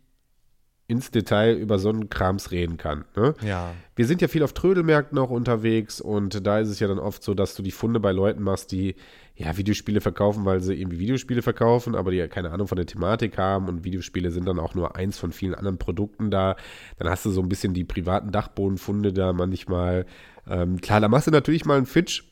ins 0.93 1.11
Detail 1.11 1.57
über 1.57 1.79
so 1.79 1.89
einen 1.89 2.11
Krams 2.11 2.51
reden 2.51 2.77
kann. 2.77 3.05
Ne? 3.17 3.35
Ja. 3.45 3.73
Wir 3.97 4.07
sind 4.07 4.21
ja 4.21 4.29
viel 4.29 4.43
auf 4.43 4.53
Trödelmärkten 4.53 5.19
auch 5.19 5.31
unterwegs 5.31 6.01
und 6.01 6.47
da 6.47 6.61
ist 6.61 6.69
es 6.69 6.81
ja 6.81 6.87
dann 6.87 6.99
oft 6.99 7.23
so, 7.23 7.33
dass 7.33 7.55
du 7.55 7.63
die 7.63 7.71
Funde 7.71 7.99
bei 7.99 8.13
Leuten 8.13 8.43
machst, 8.43 8.71
die 8.73 8.95
ja 9.35 9.57
Videospiele 9.57 10.03
verkaufen, 10.03 10.45
weil 10.45 10.61
sie 10.61 10.75
irgendwie 10.75 10.99
Videospiele 10.99 11.41
verkaufen, 11.41 11.95
aber 11.95 12.11
die 12.11 12.19
ja 12.19 12.29
keine 12.29 12.51
Ahnung 12.51 12.69
von 12.69 12.77
der 12.77 12.87
Thematik 12.87 13.39
haben 13.39 13.69
und 13.69 13.85
Videospiele 13.85 14.31
sind 14.31 14.47
dann 14.47 14.59
auch 14.59 14.75
nur 14.75 14.95
eins 14.95 15.19
von 15.19 15.33
vielen 15.33 15.55
anderen 15.55 15.79
Produkten 15.79 16.31
da. 16.31 16.57
Dann 16.99 17.09
hast 17.09 17.25
du 17.25 17.31
so 17.31 17.41
ein 17.41 17.49
bisschen 17.49 17.73
die 17.73 17.85
privaten 17.85 18.31
Dachbodenfunde 18.31 19.15
da 19.15 19.33
manchmal. 19.33 20.05
Ähm, 20.47 20.81
klar, 20.81 21.01
da 21.01 21.09
machst 21.09 21.27
du 21.27 21.31
natürlich 21.31 21.65
mal 21.65 21.79
einen 21.79 21.87
Fitch, 21.87 22.25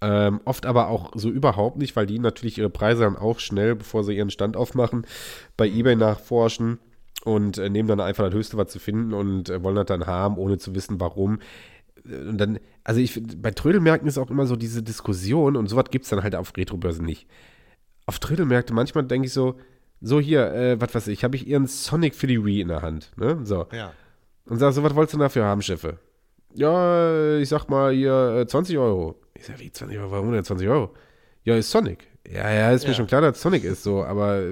ähm, 0.00 0.40
oft 0.44 0.66
aber 0.66 0.88
auch 0.88 1.10
so 1.16 1.28
überhaupt 1.28 1.78
nicht, 1.78 1.96
weil 1.96 2.06
die 2.06 2.20
natürlich 2.20 2.58
ihre 2.58 2.70
Preise 2.70 3.02
dann 3.02 3.16
auch 3.16 3.40
schnell, 3.40 3.74
bevor 3.74 4.04
sie 4.04 4.16
ihren 4.16 4.30
Stand 4.30 4.56
aufmachen, 4.56 5.04
bei 5.56 5.66
eBay 5.66 5.96
nachforschen 5.96 6.78
und 7.24 7.58
äh, 7.58 7.68
nehmen 7.68 7.88
dann 7.88 8.00
einfach 8.00 8.24
das 8.24 8.34
Höchste, 8.34 8.56
was 8.56 8.68
zu 8.68 8.78
finden 8.78 9.12
und 9.12 9.50
äh, 9.50 9.62
wollen 9.62 9.76
das 9.76 9.86
dann 9.86 10.06
haben, 10.06 10.36
ohne 10.38 10.58
zu 10.58 10.74
wissen, 10.74 11.00
warum. 11.00 11.40
Und 12.04 12.38
dann, 12.38 12.58
also 12.84 13.00
ich 13.00 13.20
bei 13.36 13.50
Trödelmärkten 13.50 14.08
ist 14.08 14.18
auch 14.18 14.30
immer 14.30 14.46
so 14.46 14.56
diese 14.56 14.82
Diskussion 14.82 15.56
und 15.56 15.68
sowas 15.68 15.86
gibt 15.90 16.04
es 16.04 16.10
dann 16.10 16.22
halt 16.22 16.34
auf 16.34 16.56
Retrobörsen 16.56 17.04
nicht. 17.04 17.26
Auf 18.06 18.18
Trödelmärkte 18.18 18.72
manchmal 18.72 19.04
denke 19.04 19.26
ich 19.26 19.32
so, 19.32 19.56
so 20.00 20.20
hier, 20.20 20.52
äh, 20.52 20.80
was 20.80 20.94
weiß 20.94 21.08
ich, 21.08 21.24
habe 21.24 21.36
ich 21.36 21.46
ihren 21.46 21.66
Sonic 21.66 22.14
für 22.14 22.26
die 22.26 22.44
Wii 22.44 22.60
in 22.60 22.68
der 22.68 22.82
Hand, 22.82 23.12
ne? 23.16 23.40
So. 23.42 23.66
Ja. 23.72 23.92
Und 24.46 24.58
sag 24.58 24.72
so, 24.72 24.82
was 24.82 24.94
wolltest 24.94 25.14
du 25.14 25.18
dafür 25.18 25.44
haben, 25.44 25.60
Cheffe? 25.60 25.98
Ja, 26.54 27.36
ich 27.36 27.48
sag 27.48 27.68
mal 27.68 27.92
hier 27.92 28.46
20 28.48 28.74
äh, 28.74 28.78
Euro. 28.78 29.20
Ich 29.34 29.44
sag, 29.44 29.58
wie 29.58 29.70
20 29.70 29.98
Euro? 29.98 30.10
Warum 30.10 30.32
denn 30.32 30.44
20 30.44 30.68
Euro? 30.68 30.94
Ja, 31.44 31.56
ist 31.56 31.70
Sonic. 31.70 32.06
Ja, 32.30 32.50
ja, 32.50 32.72
ist 32.72 32.86
mir 32.86 32.94
schon 32.94 33.06
klar, 33.06 33.20
dass 33.20 33.40
Sonic 33.40 33.64
ist 33.64 33.82
so, 33.82 34.04
aber 34.04 34.42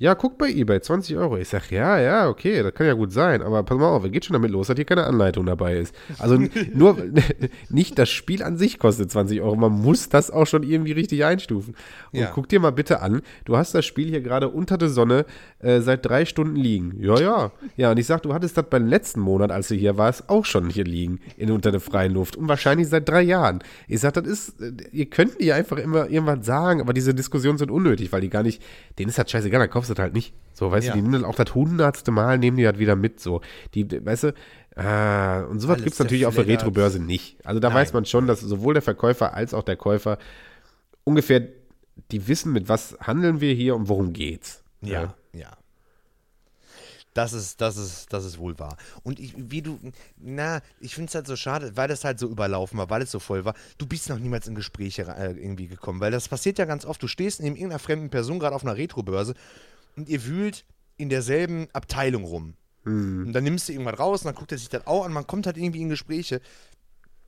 ja, 0.00 0.14
guck 0.14 0.38
bei 0.38 0.48
eBay, 0.48 0.80
20 0.80 1.14
Euro. 1.18 1.36
Ich 1.36 1.50
sag, 1.50 1.70
ja, 1.70 2.00
ja, 2.00 2.26
okay, 2.26 2.62
das 2.62 2.72
kann 2.72 2.86
ja 2.86 2.94
gut 2.94 3.12
sein, 3.12 3.42
aber 3.42 3.62
pass 3.62 3.76
mal 3.76 3.90
auf, 3.90 4.02
es 4.02 4.10
geht 4.10 4.24
schon 4.24 4.32
damit 4.32 4.50
los, 4.50 4.68
dass 4.68 4.76
hier 4.76 4.86
keine 4.86 5.04
Anleitung 5.04 5.44
dabei 5.44 5.76
ist. 5.76 5.94
Also 6.18 6.38
nur, 6.74 6.96
nicht 7.68 7.98
das 7.98 8.08
Spiel 8.08 8.42
an 8.42 8.56
sich 8.56 8.78
kostet 8.78 9.10
20 9.10 9.42
Euro, 9.42 9.56
man 9.56 9.72
muss 9.72 10.08
das 10.08 10.30
auch 10.30 10.46
schon 10.46 10.62
irgendwie 10.62 10.92
richtig 10.92 11.22
einstufen. 11.26 11.76
Und 12.12 12.18
ja. 12.18 12.30
guck 12.34 12.48
dir 12.48 12.60
mal 12.60 12.70
bitte 12.70 13.02
an, 13.02 13.20
du 13.44 13.58
hast 13.58 13.74
das 13.74 13.84
Spiel 13.84 14.08
hier 14.08 14.22
gerade 14.22 14.48
unter 14.48 14.78
der 14.78 14.88
Sonne 14.88 15.26
äh, 15.58 15.82
seit 15.82 16.06
drei 16.06 16.24
Stunden 16.24 16.56
liegen. 16.56 16.94
Ja, 16.98 17.20
ja. 17.20 17.52
Ja, 17.76 17.90
und 17.90 17.98
ich 17.98 18.06
sag, 18.06 18.22
du 18.22 18.32
hattest 18.32 18.56
das 18.56 18.70
beim 18.70 18.86
letzten 18.86 19.20
Monat, 19.20 19.50
als 19.50 19.68
du 19.68 19.74
hier 19.74 19.98
warst, 19.98 20.30
auch 20.30 20.46
schon 20.46 20.70
hier 20.70 20.84
liegen, 20.84 21.20
in 21.36 21.50
unter 21.50 21.72
der 21.72 21.80
freien 21.80 22.14
Luft. 22.14 22.36
Und 22.36 22.48
wahrscheinlich 22.48 22.88
seit 22.88 23.06
drei 23.06 23.20
Jahren. 23.20 23.58
Ich 23.86 24.00
sag, 24.00 24.14
das 24.14 24.26
ist, 24.26 24.62
äh, 24.62 24.72
ihr 24.92 25.10
könnt 25.10 25.38
mir 25.40 25.56
einfach 25.56 25.76
immer 25.76 26.08
irgendwas 26.08 26.46
sagen, 26.46 26.80
aber 26.80 26.94
diese 26.94 27.12
Diskussionen 27.12 27.58
sind 27.58 27.70
unnötig, 27.70 28.10
weil 28.12 28.22
die 28.22 28.30
gar 28.30 28.42
nicht, 28.42 28.62
denen 28.98 29.10
ist 29.10 29.18
das 29.18 29.30
scheißegal, 29.30 29.60
dann 29.60 29.68
kaufst 29.68 29.89
das 29.90 29.98
halt 29.98 30.14
nicht. 30.14 30.34
So, 30.54 30.70
weißt 30.70 30.88
ja. 30.88 30.92
du, 30.92 30.98
die 30.98 31.02
nehmen 31.02 31.22
dann 31.22 31.24
auch 31.24 31.34
das 31.34 31.54
hundertste 31.54 32.10
Mal, 32.10 32.38
nehmen 32.38 32.56
die 32.56 32.66
halt 32.66 32.78
wieder 32.78 32.96
mit. 32.96 33.20
So, 33.20 33.40
die, 33.74 34.04
weißt 34.04 34.24
du, 34.24 34.34
äh, 34.76 35.44
und 35.44 35.60
sowas 35.60 35.78
gibt 35.78 35.92
es 35.92 35.98
natürlich 35.98 36.26
auf 36.26 36.34
der 36.34 36.46
Retro-Börse 36.46 37.00
nicht. 37.00 37.36
Also 37.44 37.60
da 37.60 37.68
Nein. 37.68 37.78
weiß 37.78 37.92
man 37.92 38.04
schon, 38.04 38.26
dass 38.26 38.40
sowohl 38.40 38.74
der 38.74 38.82
Verkäufer 38.82 39.34
als 39.34 39.54
auch 39.54 39.62
der 39.62 39.76
Käufer 39.76 40.18
ungefähr, 41.04 41.48
die 42.10 42.28
wissen, 42.28 42.52
mit 42.52 42.68
was 42.68 42.96
handeln 43.00 43.40
wir 43.40 43.52
hier 43.54 43.74
und 43.74 43.88
worum 43.88 44.12
geht's. 44.12 44.62
Ja, 44.82 45.02
ja. 45.02 45.14
ja. 45.32 45.50
Das 47.14 47.32
ist, 47.32 47.60
das 47.60 47.76
ist, 47.76 48.12
das 48.12 48.24
ist 48.24 48.38
wohl 48.38 48.58
wahr. 48.60 48.76
Und 49.02 49.18
ich, 49.18 49.34
wie 49.36 49.62
du, 49.62 49.80
na, 50.16 50.60
ich 50.80 50.94
finde 50.94 51.08
es 51.08 51.14
halt 51.16 51.26
so 51.26 51.34
schade, 51.34 51.72
weil 51.76 51.88
das 51.88 52.04
halt 52.04 52.20
so 52.20 52.28
überlaufen 52.28 52.78
war, 52.78 52.88
weil 52.88 53.02
es 53.02 53.10
so 53.10 53.18
voll 53.18 53.44
war. 53.44 53.54
Du 53.78 53.86
bist 53.86 54.08
noch 54.08 54.18
niemals 54.18 54.46
in 54.46 54.54
Gespräche 54.54 55.02
äh, 55.02 55.32
irgendwie 55.32 55.66
gekommen, 55.66 55.98
weil 56.00 56.12
das 56.12 56.28
passiert 56.28 56.58
ja 56.58 56.66
ganz 56.66 56.84
oft. 56.84 57.02
Du 57.02 57.08
stehst 57.08 57.40
neben 57.40 57.56
irgendeiner 57.56 57.80
fremden 57.80 58.10
Person 58.10 58.38
gerade 58.38 58.54
auf 58.54 58.64
einer 58.64 58.76
Retro-Börse 58.76 59.34
und 59.96 60.08
ihr 60.08 60.24
wühlt 60.24 60.64
in 60.96 61.08
derselben 61.08 61.68
Abteilung 61.72 62.24
rum. 62.24 62.54
Mhm. 62.84 63.26
Und 63.26 63.32
dann 63.32 63.44
nimmst 63.44 63.68
du 63.68 63.72
irgendwas 63.72 63.98
raus 63.98 64.22
und 64.22 64.26
dann 64.26 64.34
guckt 64.34 64.52
er 64.52 64.58
sich 64.58 64.68
das 64.68 64.86
auch 64.86 65.04
an, 65.04 65.12
man 65.12 65.26
kommt 65.26 65.46
halt 65.46 65.56
irgendwie 65.56 65.82
in 65.82 65.88
Gespräche. 65.88 66.40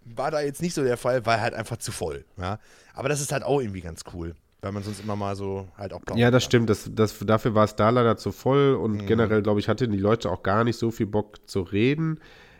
War 0.05 0.31
da 0.31 0.41
jetzt 0.41 0.63
nicht 0.63 0.75
so 0.75 0.83
der 0.83 0.97
Fall, 0.97 1.25
war 1.27 1.41
halt 1.41 1.55
einfach 1.55 1.77
zu 1.77 1.93
voll. 1.93 2.25
Ja? 2.37 2.59
Aber 2.95 3.09
das 3.09 3.21
ist 3.21 3.33
halt 3.33 3.45
auch 3.45 3.61
irgendwie 3.61 3.81
ganz 3.81 4.03
cool, 4.13 4.35
weil 4.61 4.73
man 4.73 4.83
sonst 4.83 5.03
immer 5.03 5.17
mal 5.17 5.37
so 5.37 5.69
halt 5.77 5.93
auch 5.93 6.01
Ja, 6.15 6.31
das 6.31 6.45
kann. 6.45 6.51
stimmt. 6.51 6.71
Das, 6.71 6.91
das, 6.93 7.19
dafür 7.21 7.55
war 7.55 7.65
es 7.65 7.77
da 7.77 7.91
leider 7.91 8.17
zu 8.17 8.33
voll 8.33 8.75
und 8.75 9.03
mhm. 9.03 9.07
generell, 9.07 9.43
glaube 9.43 9.61
ich, 9.61 9.69
hatten 9.69 9.93
die 9.93 9.99
Leute 9.99 10.31
auch 10.31 10.43
gar 10.43 10.65
nicht 10.65 10.77
so 10.77 10.91
viel 10.91 11.07
Bock 11.07 11.49
zu 11.49 11.61
reden. 11.61 12.19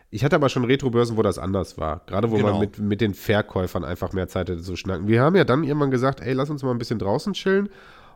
Ich 0.09 0.23
hatte 0.23 0.35
aber 0.35 0.47
schon 0.47 0.63
Retro-Börsen, 0.63 1.17
wo 1.17 1.23
das 1.23 1.39
anders 1.39 1.79
war. 1.79 2.03
Gerade 2.05 2.29
wo 2.29 2.35
genau. 2.35 2.51
man 2.51 2.59
mit, 2.59 2.77
mit 2.77 3.01
den 3.01 3.15
Verkäufern 3.15 3.83
einfach 3.83 4.13
mehr 4.13 4.27
Zeit 4.27 4.47
hatte 4.47 4.61
zu 4.61 4.75
schnacken. 4.75 5.07
Wir 5.07 5.23
haben 5.23 5.35
ja 5.35 5.43
dann 5.43 5.63
irgendwann 5.63 5.89
gesagt, 5.89 6.21
ey, 6.21 6.33
lass 6.33 6.51
uns 6.51 6.61
mal 6.61 6.69
ein 6.69 6.77
bisschen 6.77 6.99
draußen 6.99 7.33
chillen. 7.33 7.69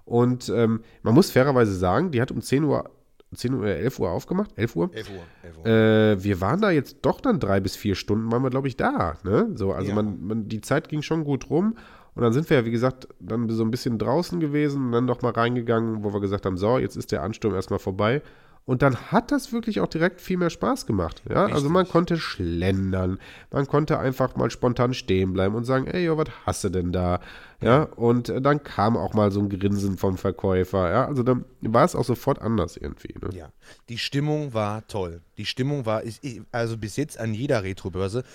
Und 0.07 0.49
ähm, 0.49 0.81
man 1.03 1.13
muss 1.13 1.31
fairerweise 1.31 1.75
sagen, 1.75 2.11
die 2.11 2.21
hat 2.21 2.31
um 2.31 2.41
10 2.41 2.63
Uhr 2.63 2.89
10 3.35 3.53
Uhr, 3.53 3.65
11 3.65 3.99
Uhr 3.99 4.09
aufgemacht? 4.09 4.51
11 4.55 4.75
Uhr? 4.77 4.89
11 4.93 5.09
Uhr. 5.09 5.15
11 5.43 5.57
Uhr. 5.57 5.65
Äh, 5.65 6.23
wir 6.23 6.39
waren 6.39 6.61
da 6.61 6.71
jetzt 6.71 6.99
doch 7.01 7.19
dann 7.19 7.39
drei 7.39 7.59
bis 7.59 7.75
vier 7.75 7.95
Stunden, 7.95 8.31
waren 8.31 8.41
wir, 8.41 8.49
glaube 8.49 8.69
ich, 8.69 8.77
da. 8.77 9.17
Ne? 9.23 9.49
So, 9.55 9.73
also 9.73 9.89
ja. 9.89 9.95
man, 9.95 10.25
man, 10.25 10.47
die 10.47 10.61
Zeit 10.61 10.87
ging 10.87 11.01
schon 11.01 11.25
gut 11.25 11.49
rum. 11.49 11.75
Und 12.15 12.23
dann 12.23 12.33
sind 12.33 12.49
wir 12.49 12.57
ja, 12.57 12.65
wie 12.65 12.71
gesagt, 12.71 13.07
dann 13.19 13.47
so 13.49 13.63
ein 13.63 13.69
bisschen 13.69 13.99
draußen 13.99 14.39
gewesen 14.39 14.85
und 14.85 14.91
dann 14.93 15.07
doch 15.07 15.21
mal 15.21 15.33
reingegangen, 15.33 16.03
wo 16.03 16.13
wir 16.13 16.21
gesagt 16.21 16.45
haben, 16.45 16.57
so, 16.57 16.79
jetzt 16.79 16.95
ist 16.95 17.11
der 17.11 17.21
Ansturm 17.21 17.53
erstmal 17.53 17.79
vorbei. 17.79 18.21
Und 18.67 18.81
dann 18.81 18.97
hat 18.97 19.31
das 19.31 19.53
wirklich 19.53 19.79
auch 19.79 19.87
direkt 19.87 20.19
viel 20.19 20.35
mehr 20.35 20.49
Spaß 20.49 20.85
gemacht. 20.85 21.23
Ja? 21.29 21.45
Also 21.45 21.69
man 21.69 21.87
konnte 21.87 22.17
schlendern, 22.17 23.17
man 23.49 23.65
konnte 23.65 23.97
einfach 23.97 24.35
mal 24.35 24.51
spontan 24.51 24.93
stehen 24.93 25.31
bleiben 25.31 25.55
und 25.55 25.63
sagen, 25.63 25.87
ey, 25.87 26.03
jo, 26.03 26.17
was 26.17 26.27
hast 26.45 26.65
du 26.65 26.69
denn 26.69 26.91
da? 26.91 27.21
Ja, 27.61 27.83
und 27.83 28.27
äh, 28.27 28.41
dann 28.41 28.61
kam 28.63 28.97
auch 28.97 29.13
mal 29.13 29.31
so 29.31 29.39
ein 29.39 29.47
Grinsen 29.47 29.97
vom 29.97 30.17
Verkäufer. 30.17 30.91
Ja, 30.91 31.05
also 31.05 31.23
dann 31.23 31.45
war 31.61 31.85
es 31.85 31.95
auch 31.95 32.03
sofort 32.03 32.41
anders 32.41 32.75
irgendwie. 32.75 33.15
Ne? 33.21 33.29
Ja, 33.33 33.53
die 33.87 33.97
Stimmung 33.97 34.53
war 34.53 34.85
toll. 34.87 35.21
Die 35.37 35.45
Stimmung 35.45 35.85
war, 35.85 36.03
also 36.51 36.77
bis 36.77 36.97
jetzt 36.97 37.17
an 37.21 37.33
jeder 37.33 37.63
Retrobörse, 37.63 38.25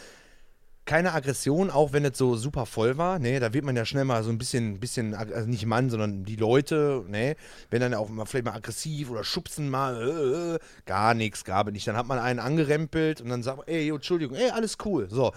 keine 0.85 1.13
Aggression, 1.13 1.71
auch 1.71 1.93
wenn 1.93 2.05
es 2.05 2.19
so 2.19 2.37
super 2.37 2.67
voll 2.67 2.99
war. 2.99 3.19
Ne, 3.19 3.39
da 3.41 3.53
wird 3.55 3.65
man 3.65 3.77
ja 3.77 3.85
schnell 3.85 4.05
mal 4.05 4.23
so 4.25 4.31
ein 4.31 4.39
bisschen, 4.39 4.81
bisschen 4.81 5.15
also 5.15 5.49
nicht 5.49 5.67
Mann, 5.67 5.91
sondern 5.91 6.25
die 6.25 6.37
Leute, 6.37 7.05
ne, 7.09 7.37
wenn 7.71 7.81
dann 7.81 7.95
auch 7.95 8.09
mal 8.09 8.27
vielleicht 8.27 8.47
mal 8.47 8.55
aggressiv 8.55 9.11
oder 9.11 9.25
schubsen 9.25 9.71
mal, 9.71 10.03
äh, 10.03 10.55
äh, 10.55 10.59
gar 10.87 11.15
nichts, 11.15 11.45
gab 11.45 11.69
es 11.69 11.73
nicht. 11.73 11.87
Dann 11.87 11.97
hat 11.97 12.07
man 12.07 12.19
einen 12.19 12.41
angerempelt 12.41 13.21
und 13.21 13.29
dann 13.29 13.43
sagt, 13.43 13.69
ey, 13.69 13.91
Entschuldigung, 13.91 14.37
ey, 14.37 14.51
alles 14.51 14.77
cool. 14.85 15.09
So, 15.09 15.33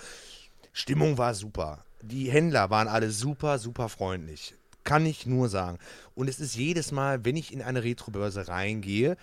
Stimmung 0.73 1.17
war 1.17 1.33
super. 1.33 1.85
die 2.01 2.29
Händler 2.31 2.69
waren 2.69 2.87
alle 2.87 3.09
super, 3.11 3.57
super 3.59 3.89
freundlich. 3.89 4.55
Kann 4.83 5.05
ich 5.05 5.25
nur 5.25 5.49
sagen. 5.49 5.79
Und 6.13 6.29
es 6.29 6.39
ist 6.39 6.55
jedes 6.55 6.91
Mal, 6.91 7.25
wenn 7.25 7.35
ich 7.35 7.51
in 7.51 7.61
eine 7.61 7.83
Retrobörse 7.83 8.47
reingehe, 8.47 9.17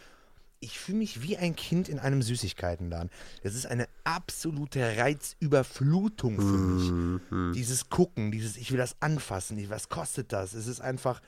ich 0.62 0.78
fühle 0.78 0.98
mich 0.98 1.22
wie 1.22 1.36
ein 1.36 1.56
Kind 1.56 1.88
in 1.88 1.98
einem 1.98 2.22
Süßigkeitenladen. 2.22 3.10
Das 3.42 3.54
ist 3.54 3.66
eine 3.66 3.88
absolute 4.04 4.96
Reizüberflutung 4.96 6.36
für 6.36 6.42
mich. 6.42 6.90
Mhm. 7.30 7.52
Dieses 7.52 7.90
Gucken, 7.90 8.30
dieses, 8.30 8.56
ich 8.56 8.70
will 8.70 8.78
das 8.78 8.96
anfassen, 9.00 9.58
ich- 9.58 9.70
was 9.70 9.88
kostet 9.88 10.32
das? 10.32 10.54
Es 10.54 10.66
ist 10.68 10.80
einfach, 10.80 11.20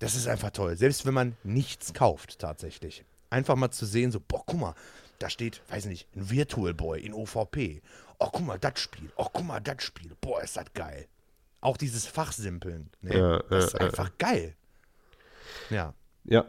das 0.00 0.16
ist 0.16 0.26
einfach 0.26 0.50
toll. 0.50 0.76
Selbst 0.76 1.06
wenn 1.06 1.14
man 1.14 1.36
nichts 1.44 1.94
kauft, 1.94 2.38
tatsächlich. 2.40 3.04
Einfach 3.30 3.56
mal 3.56 3.70
zu 3.70 3.86
sehen, 3.86 4.10
so, 4.12 4.20
boah, 4.20 4.42
guck 4.44 4.58
mal, 4.60 4.74
da 5.20 5.30
steht, 5.30 5.62
weiß 5.68 5.86
nicht, 5.86 6.08
ein 6.16 6.28
Virtual 6.28 6.74
Boy 6.74 7.00
in 7.00 7.14
OVP. 7.14 7.82
Oh, 8.18 8.28
guck 8.32 8.44
mal, 8.44 8.58
das 8.58 8.80
Spiel. 8.80 9.10
Oh, 9.16 9.26
guck 9.32 9.44
mal, 9.46 9.60
das 9.60 9.82
Spiel. 9.82 10.12
Boah, 10.20 10.42
ist 10.42 10.56
das 10.56 10.66
geil. 10.74 11.06
Auch 11.60 11.76
dieses 11.76 12.06
Fachsimpeln. 12.06 12.90
Ne? 13.00 13.16
Ja, 13.18 13.38
das 13.48 13.66
ist 13.66 13.72
ja, 13.74 13.78
ja. 13.80 13.86
einfach 13.86 14.10
geil. 14.18 14.54
Ja. 15.70 15.94
Ja, 16.24 16.46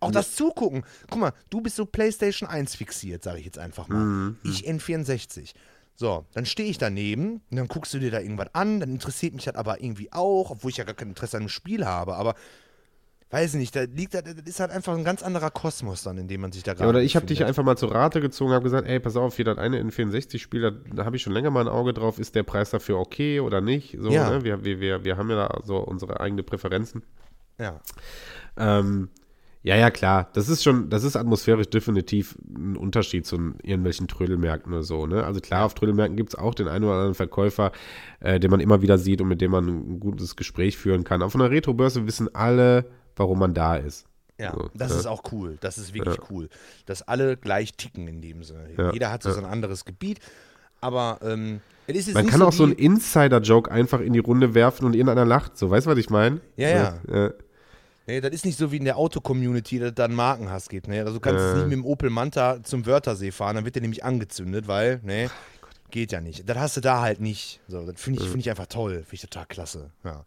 Auch 0.00 0.10
das 0.10 0.34
Zugucken. 0.34 0.84
Guck 1.10 1.18
mal, 1.20 1.32
du 1.50 1.60
bist 1.60 1.76
so 1.76 1.86
PlayStation 1.86 2.48
1 2.48 2.74
fixiert, 2.76 3.22
sage 3.22 3.38
ich 3.38 3.44
jetzt 3.44 3.58
einfach 3.58 3.88
mal. 3.88 4.04
Mhm. 4.04 4.36
Ich 4.44 4.68
N64. 4.68 5.52
So, 5.98 6.26
dann 6.34 6.44
stehe 6.44 6.68
ich 6.68 6.76
daneben 6.78 7.40
und 7.50 7.56
dann 7.56 7.68
guckst 7.68 7.94
du 7.94 7.98
dir 7.98 8.10
da 8.10 8.20
irgendwas 8.20 8.48
an, 8.54 8.80
dann 8.80 8.90
interessiert 8.90 9.34
mich 9.34 9.44
das 9.46 9.54
aber 9.54 9.82
irgendwie 9.82 10.12
auch, 10.12 10.50
obwohl 10.50 10.70
ich 10.70 10.76
ja 10.76 10.84
gar 10.84 10.94
kein 10.94 11.08
Interesse 11.08 11.38
an 11.38 11.44
dem 11.44 11.48
Spiel 11.48 11.86
habe, 11.86 12.16
aber 12.16 12.34
weiß 13.30 13.54
ich 13.54 13.58
nicht, 13.60 13.74
da 13.74 13.82
liegt 13.82 14.12
da- 14.14 14.20
das 14.22 14.34
ist 14.44 14.60
halt 14.60 14.70
einfach 14.70 14.94
ein 14.96 15.04
ganz 15.04 15.22
anderer 15.22 15.50
Kosmos 15.50 16.02
dann, 16.02 16.16
in 16.18 16.28
dem 16.28 16.42
man 16.42 16.52
sich 16.52 16.62
da 16.62 16.74
gerade 16.74 16.84
Ja, 16.84 16.90
oder 16.90 17.00
ich 17.02 17.16
habe 17.16 17.24
dich 17.26 17.42
einfach 17.44 17.64
mal 17.64 17.76
zur 17.78 17.92
Rate 17.92 18.20
gezogen, 18.20 18.52
habe 18.52 18.62
gesagt, 18.64 18.86
ey, 18.86 19.00
pass 19.00 19.16
auf, 19.16 19.34
hier 19.36 19.46
das 19.46 19.56
eine 19.58 19.80
N64-Spiel, 19.82 20.60
da, 20.60 20.70
da 20.70 21.04
habe 21.06 21.16
ich 21.16 21.22
schon 21.22 21.32
länger 21.32 21.50
mal 21.50 21.62
ein 21.62 21.68
Auge 21.68 21.92
drauf, 21.94 22.18
ist 22.18 22.34
der 22.34 22.42
Preis 22.44 22.70
dafür 22.70 22.98
okay 22.98 23.40
oder 23.40 23.60
nicht? 23.62 23.96
So, 23.98 24.10
Ja. 24.10 24.28
ne? 24.30 24.44
wir, 24.44 24.64
wir, 24.64 24.80
wir, 24.80 25.02
wir 25.04 25.16
haben 25.16 25.30
ja 25.30 25.48
da 25.48 25.60
so 25.64 25.78
unsere 25.78 26.20
eigene 26.20 26.42
Präferenzen. 26.44 27.02
Ja. 27.58 27.80
Ähm, 28.58 29.08
ja, 29.66 29.74
ja, 29.74 29.90
klar, 29.90 30.30
das 30.32 30.48
ist 30.48 30.62
schon, 30.62 30.90
das 30.90 31.02
ist 31.02 31.16
atmosphärisch 31.16 31.68
definitiv 31.68 32.38
ein 32.56 32.76
Unterschied 32.76 33.26
zu 33.26 33.34
irgendwelchen 33.64 34.06
Trödelmärkten 34.06 34.72
oder 34.72 34.84
so, 34.84 35.08
ne? 35.08 35.24
Also 35.24 35.40
klar, 35.40 35.64
auf 35.64 35.74
Trödelmärkten 35.74 36.16
gibt 36.16 36.28
es 36.28 36.34
auch 36.36 36.54
den 36.54 36.68
einen 36.68 36.84
oder 36.84 36.94
anderen 36.94 37.16
Verkäufer, 37.16 37.72
äh, 38.20 38.38
den 38.38 38.52
man 38.52 38.60
immer 38.60 38.80
wieder 38.80 38.96
sieht 38.96 39.20
und 39.20 39.26
mit 39.26 39.40
dem 39.40 39.50
man 39.50 39.66
ein 39.66 39.98
gutes 39.98 40.36
Gespräch 40.36 40.76
führen 40.76 41.02
kann. 41.02 41.20
Auf 41.20 41.34
einer 41.34 41.50
Retro-Börse 41.50 42.06
wissen 42.06 42.32
alle, 42.32 42.86
warum 43.16 43.40
man 43.40 43.54
da 43.54 43.74
ist. 43.74 44.06
Ja, 44.38 44.52
So, 44.54 44.70
das 44.72 44.92
ja. 44.92 45.00
ist 45.00 45.06
auch 45.06 45.22
cool. 45.32 45.58
Das 45.60 45.78
ist 45.78 45.94
wirklich 45.94 46.30
cool. 46.30 46.48
Dass 46.84 47.02
alle 47.02 47.36
gleich 47.36 47.74
ticken 47.76 48.06
in 48.06 48.20
dem 48.20 48.44
Sinne. 48.44 48.68
Ja, 48.78 48.92
Jeder 48.92 49.10
hat 49.10 49.24
so 49.24 49.30
ja. 49.30 49.34
sein 49.34 49.46
anderes 49.46 49.84
Gebiet, 49.84 50.20
aber 50.80 51.18
ähm, 51.22 51.60
es 51.88 51.96
ist 51.96 52.06
jetzt 52.06 52.14
Man 52.14 52.28
kann 52.28 52.42
auch 52.42 52.52
so 52.52 52.62
einen 52.62 52.74
Insider-Joke 52.74 53.68
einfach 53.68 53.98
in 53.98 54.12
die 54.12 54.20
Runde 54.20 54.54
werfen 54.54 54.84
und 54.86 54.94
irgendeiner 54.94 55.24
lacht. 55.24 55.58
So, 55.58 55.70
weißt 55.70 55.86
du, 55.86 55.90
was 55.90 55.98
ich 55.98 56.10
meine? 56.10 56.40
Ja, 56.56 56.68
ja. 56.68 56.98
ja. 57.12 57.30
Nee, 58.06 58.20
das 58.20 58.32
ist 58.32 58.44
nicht 58.44 58.58
so 58.58 58.70
wie 58.70 58.76
in 58.76 58.84
der 58.84 58.96
Auto-Community, 58.96 59.78
dass 59.80 59.94
da 59.94 60.04
einen 60.04 60.14
Markenhass 60.14 60.68
gibt. 60.68 60.86
Ne? 60.88 61.00
Also 61.00 61.14
du 61.14 61.20
kannst 61.20 61.42
Äh. 61.44 61.54
nicht 61.54 61.64
mit 61.64 61.72
dem 61.72 61.84
Opel 61.84 62.10
Manta 62.10 62.62
zum 62.62 62.86
Wörthersee 62.86 63.32
fahren, 63.32 63.56
dann 63.56 63.64
wird 63.64 63.74
der 63.74 63.82
nämlich 63.82 64.04
angezündet, 64.04 64.68
weil, 64.68 65.00
ne, 65.02 65.28
geht 65.90 66.12
ja 66.12 66.20
nicht. 66.20 66.48
Das 66.48 66.56
hast 66.58 66.76
du 66.76 66.80
da 66.80 67.00
halt 67.00 67.20
nicht. 67.20 67.60
So, 67.68 67.84
das 67.84 68.00
finde 68.00 68.22
ich, 68.22 68.28
find 68.28 68.40
ich 68.40 68.50
einfach 68.50 68.66
toll. 68.66 68.94
Finde 68.98 69.14
ich 69.14 69.20
total 69.22 69.46
klasse. 69.46 69.90
Ja. 70.04 70.24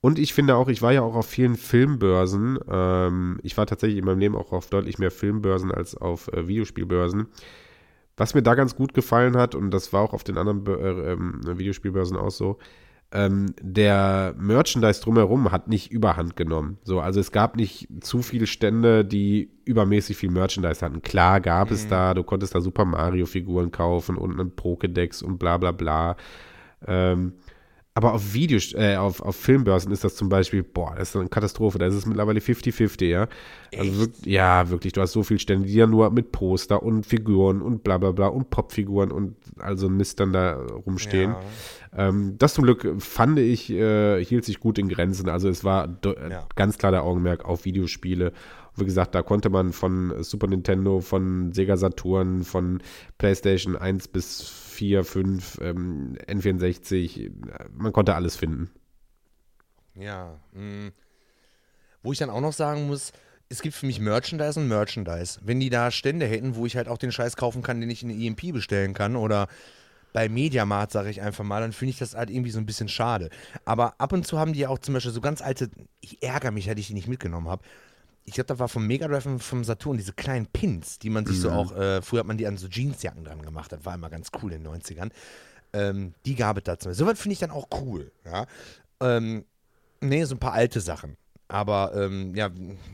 Und 0.00 0.18
ich 0.18 0.32
finde 0.32 0.56
auch, 0.56 0.68
ich 0.68 0.80
war 0.80 0.92
ja 0.92 1.02
auch 1.02 1.14
auf 1.14 1.26
vielen 1.26 1.56
Filmbörsen. 1.56 2.58
Ähm, 2.70 3.38
ich 3.42 3.56
war 3.58 3.66
tatsächlich 3.66 3.98
in 3.98 4.04
meinem 4.06 4.18
Leben 4.18 4.34
auch 4.36 4.50
auf 4.52 4.68
deutlich 4.70 4.98
mehr 4.98 5.10
Filmbörsen 5.10 5.70
als 5.70 5.94
auf 5.96 6.28
äh, 6.32 6.48
Videospielbörsen. 6.48 7.26
Was 8.16 8.34
mir 8.34 8.42
da 8.42 8.54
ganz 8.54 8.74
gut 8.76 8.94
gefallen 8.94 9.36
hat, 9.36 9.54
und 9.54 9.70
das 9.70 9.92
war 9.92 10.00
auch 10.02 10.12
auf 10.12 10.24
den 10.24 10.38
anderen 10.38 10.64
Bö- 10.64 10.78
äh, 10.78 11.12
ähm, 11.12 11.40
Videospielbörsen 11.44 12.16
auch 12.16 12.30
so, 12.30 12.58
ähm, 13.12 13.54
der 13.60 14.34
Merchandise 14.38 15.00
drumherum 15.00 15.50
hat 15.50 15.68
nicht 15.68 15.90
überhand 15.90 16.36
genommen. 16.36 16.78
So, 16.84 17.00
also 17.00 17.18
es 17.18 17.32
gab 17.32 17.56
nicht 17.56 17.88
zu 18.00 18.22
viele 18.22 18.46
Stände, 18.46 19.04
die 19.04 19.50
übermäßig 19.64 20.16
viel 20.16 20.30
Merchandise 20.30 20.84
hatten. 20.84 21.02
Klar 21.02 21.40
gab 21.40 21.70
es 21.70 21.88
da, 21.88 22.14
du 22.14 22.22
konntest 22.22 22.54
da 22.54 22.60
Super 22.60 22.84
Mario-Figuren 22.84 23.72
kaufen 23.72 24.16
und 24.16 24.38
einen 24.38 24.52
Pokédex 24.52 25.24
und 25.24 25.38
bla 25.38 25.58
bla 25.58 25.72
bla. 25.72 26.16
Ähm, 26.86 27.34
aber 28.00 28.14
auf 28.14 28.32
Video, 28.32 28.58
äh, 28.78 28.96
auf, 28.96 29.20
auf 29.20 29.36
Filmbörsen 29.36 29.92
ist 29.92 30.04
das 30.04 30.16
zum 30.16 30.30
Beispiel, 30.30 30.62
boah, 30.62 30.94
das 30.96 31.10
ist 31.10 31.16
eine 31.16 31.28
Katastrophe. 31.28 31.76
Da 31.78 31.86
ist 31.86 31.94
es 31.94 32.06
mittlerweile 32.06 32.40
50-50, 32.40 33.04
ja. 33.04 33.28
Also 33.76 34.00
wirk 34.00 34.10
ja, 34.24 34.70
wirklich, 34.70 34.94
du 34.94 35.02
hast 35.02 35.12
so 35.12 35.22
viele 35.22 35.38
Stände, 35.38 35.66
die 35.66 35.74
ja 35.74 35.86
nur 35.86 36.10
mit 36.10 36.32
Poster 36.32 36.82
und 36.82 37.04
Figuren 37.04 37.60
und 37.60 37.84
bla 37.84 37.98
bla 37.98 38.12
bla 38.12 38.28
und 38.28 38.48
Popfiguren 38.48 39.12
und 39.12 39.36
also 39.58 39.90
Mist 39.90 40.18
dann 40.18 40.32
da 40.32 40.54
rumstehen. 40.86 41.32
Ja. 41.92 42.08
Ähm, 42.08 42.36
das 42.38 42.54
zum 42.54 42.64
Glück 42.64 42.86
fand 43.02 43.38
ich, 43.38 43.70
äh, 43.70 44.24
hielt 44.24 44.46
sich 44.46 44.60
gut 44.60 44.78
in 44.78 44.88
Grenzen. 44.88 45.28
Also 45.28 45.50
es 45.50 45.62
war 45.62 45.86
äh, 46.06 46.30
Ja. 46.30 46.46
ganz 46.56 46.78
klar 46.78 46.92
der 46.92 47.02
Augenmerk 47.02 47.44
auf 47.44 47.66
Videospiele. 47.66 48.32
Wie 48.76 48.84
gesagt, 48.86 49.14
da 49.14 49.20
konnte 49.22 49.50
man 49.50 49.72
von 49.72 50.22
Super 50.22 50.46
Nintendo, 50.46 51.00
von 51.00 51.52
Sega 51.52 51.76
Saturn, 51.76 52.44
von 52.44 52.80
PlayStation 53.18 53.76
1 53.76 54.08
bis 54.08 54.69
4, 54.80 55.04
5, 55.04 55.58
ähm, 55.60 56.16
N64, 56.26 57.26
äh, 57.26 57.30
man 57.70 57.92
konnte 57.92 58.14
alles 58.14 58.34
finden. 58.34 58.70
Ja. 59.94 60.40
mh. 60.54 60.92
Wo 62.02 62.12
ich 62.12 62.18
dann 62.18 62.30
auch 62.30 62.40
noch 62.40 62.54
sagen 62.54 62.86
muss, 62.86 63.12
es 63.50 63.60
gibt 63.60 63.74
für 63.74 63.84
mich 63.84 64.00
Merchandise 64.00 64.58
und 64.58 64.68
Merchandise. 64.68 65.38
Wenn 65.42 65.60
die 65.60 65.68
da 65.68 65.90
Stände 65.90 66.24
hätten, 66.24 66.56
wo 66.56 66.64
ich 66.64 66.78
halt 66.78 66.88
auch 66.88 66.96
den 66.96 67.12
Scheiß 67.12 67.36
kaufen 67.36 67.60
kann, 67.60 67.82
den 67.82 67.90
ich 67.90 68.02
in 68.02 68.08
der 68.08 68.16
EMP 68.16 68.54
bestellen 68.54 68.94
kann 68.94 69.16
oder 69.16 69.48
bei 70.14 70.30
Mediamarkt, 70.30 70.92
sage 70.92 71.10
ich 71.10 71.20
einfach 71.20 71.44
mal, 71.44 71.60
dann 71.60 71.74
finde 71.74 71.90
ich 71.90 71.98
das 71.98 72.14
halt 72.14 72.30
irgendwie 72.30 72.50
so 72.50 72.58
ein 72.58 72.64
bisschen 72.64 72.88
schade. 72.88 73.28
Aber 73.66 74.00
ab 74.00 74.14
und 74.14 74.26
zu 74.26 74.38
haben 74.38 74.54
die 74.54 74.60
ja 74.60 74.70
auch 74.70 74.78
zum 74.78 74.94
Beispiel 74.94 75.12
so 75.12 75.20
ganz 75.20 75.42
alte, 75.42 75.68
ich 76.00 76.22
ärgere 76.22 76.52
mich, 76.52 76.64
dass 76.64 76.78
ich 76.78 76.86
die 76.86 76.94
nicht 76.94 77.06
mitgenommen 77.06 77.48
habe. 77.50 77.62
Ich 78.30 78.34
glaube, 78.34 78.46
da 78.46 78.60
war 78.60 78.68
vom 78.68 78.86
Mega 78.86 79.08
Drive 79.08 79.26
und 79.26 79.42
vom 79.42 79.64
Saturn 79.64 79.96
diese 79.96 80.12
kleinen 80.12 80.46
Pins, 80.46 81.00
die 81.00 81.10
man 81.10 81.26
sich 81.26 81.40
so 81.40 81.50
auch, 81.50 81.72
äh, 81.72 82.00
früher 82.00 82.20
hat 82.20 82.28
man 82.28 82.38
die 82.38 82.46
an 82.46 82.56
so 82.56 82.68
Jeansjacken 82.68 83.24
dran 83.24 83.42
gemacht, 83.42 83.72
das 83.72 83.84
war 83.84 83.96
immer 83.96 84.08
ganz 84.08 84.28
cool 84.40 84.52
in 84.52 84.62
den 84.62 84.72
90ern. 84.72 85.10
Ähm, 85.72 86.14
die 86.24 86.36
gab 86.36 86.56
es 86.56 86.62
da 86.62 86.78
zum 86.78 86.90
Beispiel. 86.90 87.06
Sowas 87.06 87.18
finde 87.20 87.32
ich 87.32 87.40
dann 87.40 87.50
auch 87.50 87.66
cool. 87.80 88.12
Ja? 88.24 88.46
Ähm, 89.00 89.44
nee, 90.00 90.22
so 90.22 90.36
ein 90.36 90.38
paar 90.38 90.52
alte 90.52 90.80
Sachen. 90.80 91.16
Aber 91.50 91.92
ähm, 91.96 92.32
ja, 92.36 92.48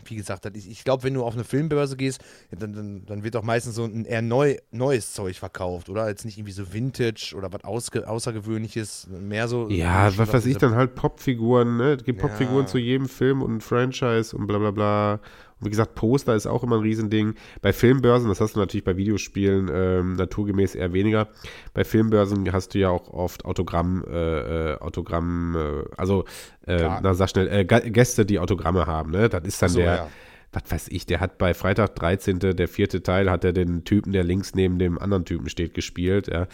wie 0.07 0.16
gesagt, 0.16 0.46
ist, 0.46 0.66
ich 0.66 0.82
glaube, 0.82 1.02
wenn 1.02 1.12
du 1.12 1.24
auf 1.24 1.34
eine 1.34 1.44
Filmbörse 1.44 1.96
gehst, 1.96 2.22
dann, 2.50 2.72
dann, 2.72 3.04
dann 3.04 3.22
wird 3.22 3.34
doch 3.34 3.42
meistens 3.42 3.74
so 3.74 3.84
ein 3.84 4.07
eher 4.07 4.22
neu, 4.22 4.57
neues 4.70 5.12
Zeug 5.12 5.36
verkauft, 5.38 5.90
oder? 5.90 6.09
Jetzt 6.09 6.24
nicht 6.24 6.38
irgendwie 6.38 6.52
so 6.52 6.72
Vintage 6.72 7.34
oder 7.36 7.52
was 7.52 7.64
Außergewöhnliches, 7.64 9.09
mehr 9.09 9.46
so. 9.48 9.68
Ja, 9.68 10.16
was 10.16 10.32
weiß 10.32 10.46
ich, 10.46 10.57
dann 10.57 10.74
halt 10.74 10.94
Popfiguren, 10.94 11.76
ne? 11.76 11.94
Es 11.94 12.04
gibt 12.04 12.20
Ja. 12.22 12.28
Popfiguren 12.28 12.66
zu 12.66 12.78
jedem 12.78 13.09
Film 13.09 13.42
und 13.42 13.61
Franchise 13.62 14.34
und 14.34 14.46
bla 14.46 14.59
bla 14.59 14.70
bla. 14.70 15.20
Und 15.59 15.66
wie 15.66 15.70
gesagt, 15.70 15.94
Poster 15.94 16.34
ist 16.34 16.46
auch 16.46 16.62
immer 16.62 16.76
ein 16.76 16.82
Riesending. 16.82 17.34
Bei 17.62 17.72
Filmbörsen, 17.72 18.28
das 18.28 18.40
hast 18.40 18.57
du 18.57 18.61
natürlich 18.61 18.84
bei 18.84 18.96
Videospielen 18.96 19.70
ähm, 19.72 20.12
naturgemäß 20.14 20.74
eher 20.74 20.92
weniger. 20.92 21.28
Bei 21.72 21.82
Filmbörsen 21.82 22.52
hast 22.52 22.74
du 22.74 22.78
ja 22.78 22.90
auch 22.90 23.09
oft 23.09 23.46
Autogramm, 23.46 24.04
äh, 24.07 24.72
äh, 24.72 24.78
Autogramm, 24.80 25.57
äh, 25.57 25.84
also, 25.96 26.24
äh, 26.66 26.82
na 27.02 27.14
sag 27.14 27.30
schnell, 27.30 27.48
äh, 27.48 27.64
Gäste, 27.64 28.26
die 28.26 28.38
Autogramme 28.38 28.86
haben, 28.86 29.12
ne? 29.12 29.30
Das 29.30 29.44
ist 29.44 29.62
dann 29.62 29.70
so, 29.70 29.78
der, 29.78 29.94
ja. 29.94 30.09
Was 30.53 30.62
weiß 30.70 30.88
ich, 30.88 31.05
der 31.07 31.20
hat 31.20 31.38
bei 31.38 31.53
Freitag 31.55 31.94
13., 31.97 32.38
der 32.38 32.68
vierte 32.68 33.03
Teil, 33.03 33.30
hat 33.30 33.44
er 33.44 33.53
den 33.53 33.84
Typen, 33.84 34.12
der 34.12 34.24
links 34.24 34.55
neben 34.55 34.78
dem 34.78 34.99
anderen 34.99 35.24
Typen 35.24 35.49
steht, 35.49 35.74
gespielt, 35.74 36.28
ja. 36.28 36.47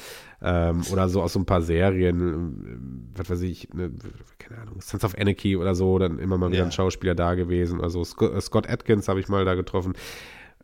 Ähm, 0.42 0.82
oder 0.90 1.08
so 1.08 1.22
aus 1.22 1.34
so 1.34 1.38
ein 1.38 1.46
paar 1.46 1.62
Serien, 1.62 2.20
ähm, 2.20 3.08
was 3.14 3.30
weiß 3.30 3.42
ich, 3.42 3.68
ne, 3.74 3.92
keine 4.38 4.60
Ahnung, 4.62 4.80
Sons 4.80 5.04
of 5.04 5.16
Anarchy 5.16 5.56
oder 5.56 5.74
so, 5.74 5.98
dann 5.98 6.18
immer 6.18 6.36
mal 6.36 6.48
wieder 6.50 6.60
Ja. 6.60 6.64
ein 6.64 6.72
Schauspieler 6.72 7.14
da 7.14 7.34
gewesen. 7.34 7.80
Also 7.80 8.02
Scott, 8.02 8.34
äh, 8.34 8.40
Scott 8.40 8.68
Atkins 8.68 9.06
habe 9.08 9.20
ich 9.20 9.28
mal 9.28 9.44
da 9.44 9.54
getroffen. 9.54 9.92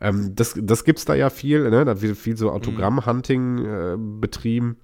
Ähm, 0.00 0.32
das 0.34 0.54
das 0.60 0.84
gibt 0.84 0.98
es 1.00 1.04
da 1.04 1.14
ja 1.14 1.28
viel, 1.30 1.70
ne? 1.70 1.84
Da 1.84 2.00
wird 2.00 2.16
viel 2.16 2.36
so 2.36 2.50
Autogramm-Hunting 2.50 3.58
äh, 3.64 3.96
betrieben. 4.20 4.76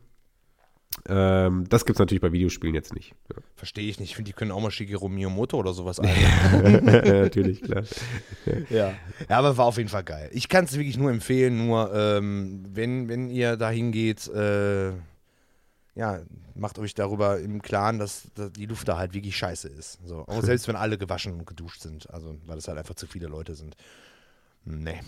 Ähm, 1.09 1.67
das 1.69 1.85
gibt 1.85 1.97
es 1.97 1.99
natürlich 1.99 2.23
bei 2.23 2.33
Videospielen 2.33 2.75
jetzt 2.75 2.95
nicht. 2.95 3.15
Verstehe 3.57 3.89
ich 3.89 4.01
nicht. 4.01 4.11
Ich 4.11 4.17
finde, 4.17 4.31
die 4.31 4.33
können 4.33 4.51
auch 4.51 4.61
mal 4.61 4.71
Shigeru 4.71 5.09
Miyamoto 5.09 5.59
oder 5.59 5.73
sowas 5.73 5.99
ein. 6.01 6.09
natürlich, 6.85 7.63
klar. 7.63 7.85
ja. 8.71 8.95
ja, 9.29 9.39
aber 9.39 9.57
war 9.57 9.67
auf 9.67 9.77
jeden 9.77 9.89
Fall 9.89 10.05
geil. 10.05 10.31
Ich 10.33 10.49
kann 10.49 10.65
es 10.65 10.73
wirklich 10.73 10.97
nur 10.97 11.11
empfehlen, 11.11 11.67
nur 11.67 11.93
ähm, 11.95 12.65
wenn, 12.73 13.09
wenn 13.09 13.29
ihr 13.31 13.57
da 13.57 13.71
hingeht, 13.71 14.29
äh, 14.29 14.93
ja, 15.95 16.21
macht 16.55 16.79
euch 16.79 16.95
darüber 16.95 17.39
im 17.39 17.63
Klaren, 17.63 17.99
dass, 17.99 18.29
dass 18.35 18.53
die 18.53 18.67
Luft 18.67 18.89
da 18.89 18.97
halt 18.97 19.15
wirklich 19.15 19.37
scheiße 19.37 19.69
ist. 19.69 19.99
So. 20.05 20.27
Auch 20.27 20.43
selbst 20.43 20.69
wenn 20.69 20.77
alle 20.77 20.99
gewaschen 20.99 21.33
und 21.33 21.47
geduscht 21.47 21.83
sind. 21.83 22.11
Also, 22.11 22.37
weil 22.47 22.59
es 22.59 22.69
halt 22.69 22.79
einfach 22.79 22.95
zu 22.95 23.07
viele 23.07 23.27
Leute 23.27 23.55
sind. 23.55 23.77
Nee. 24.65 25.01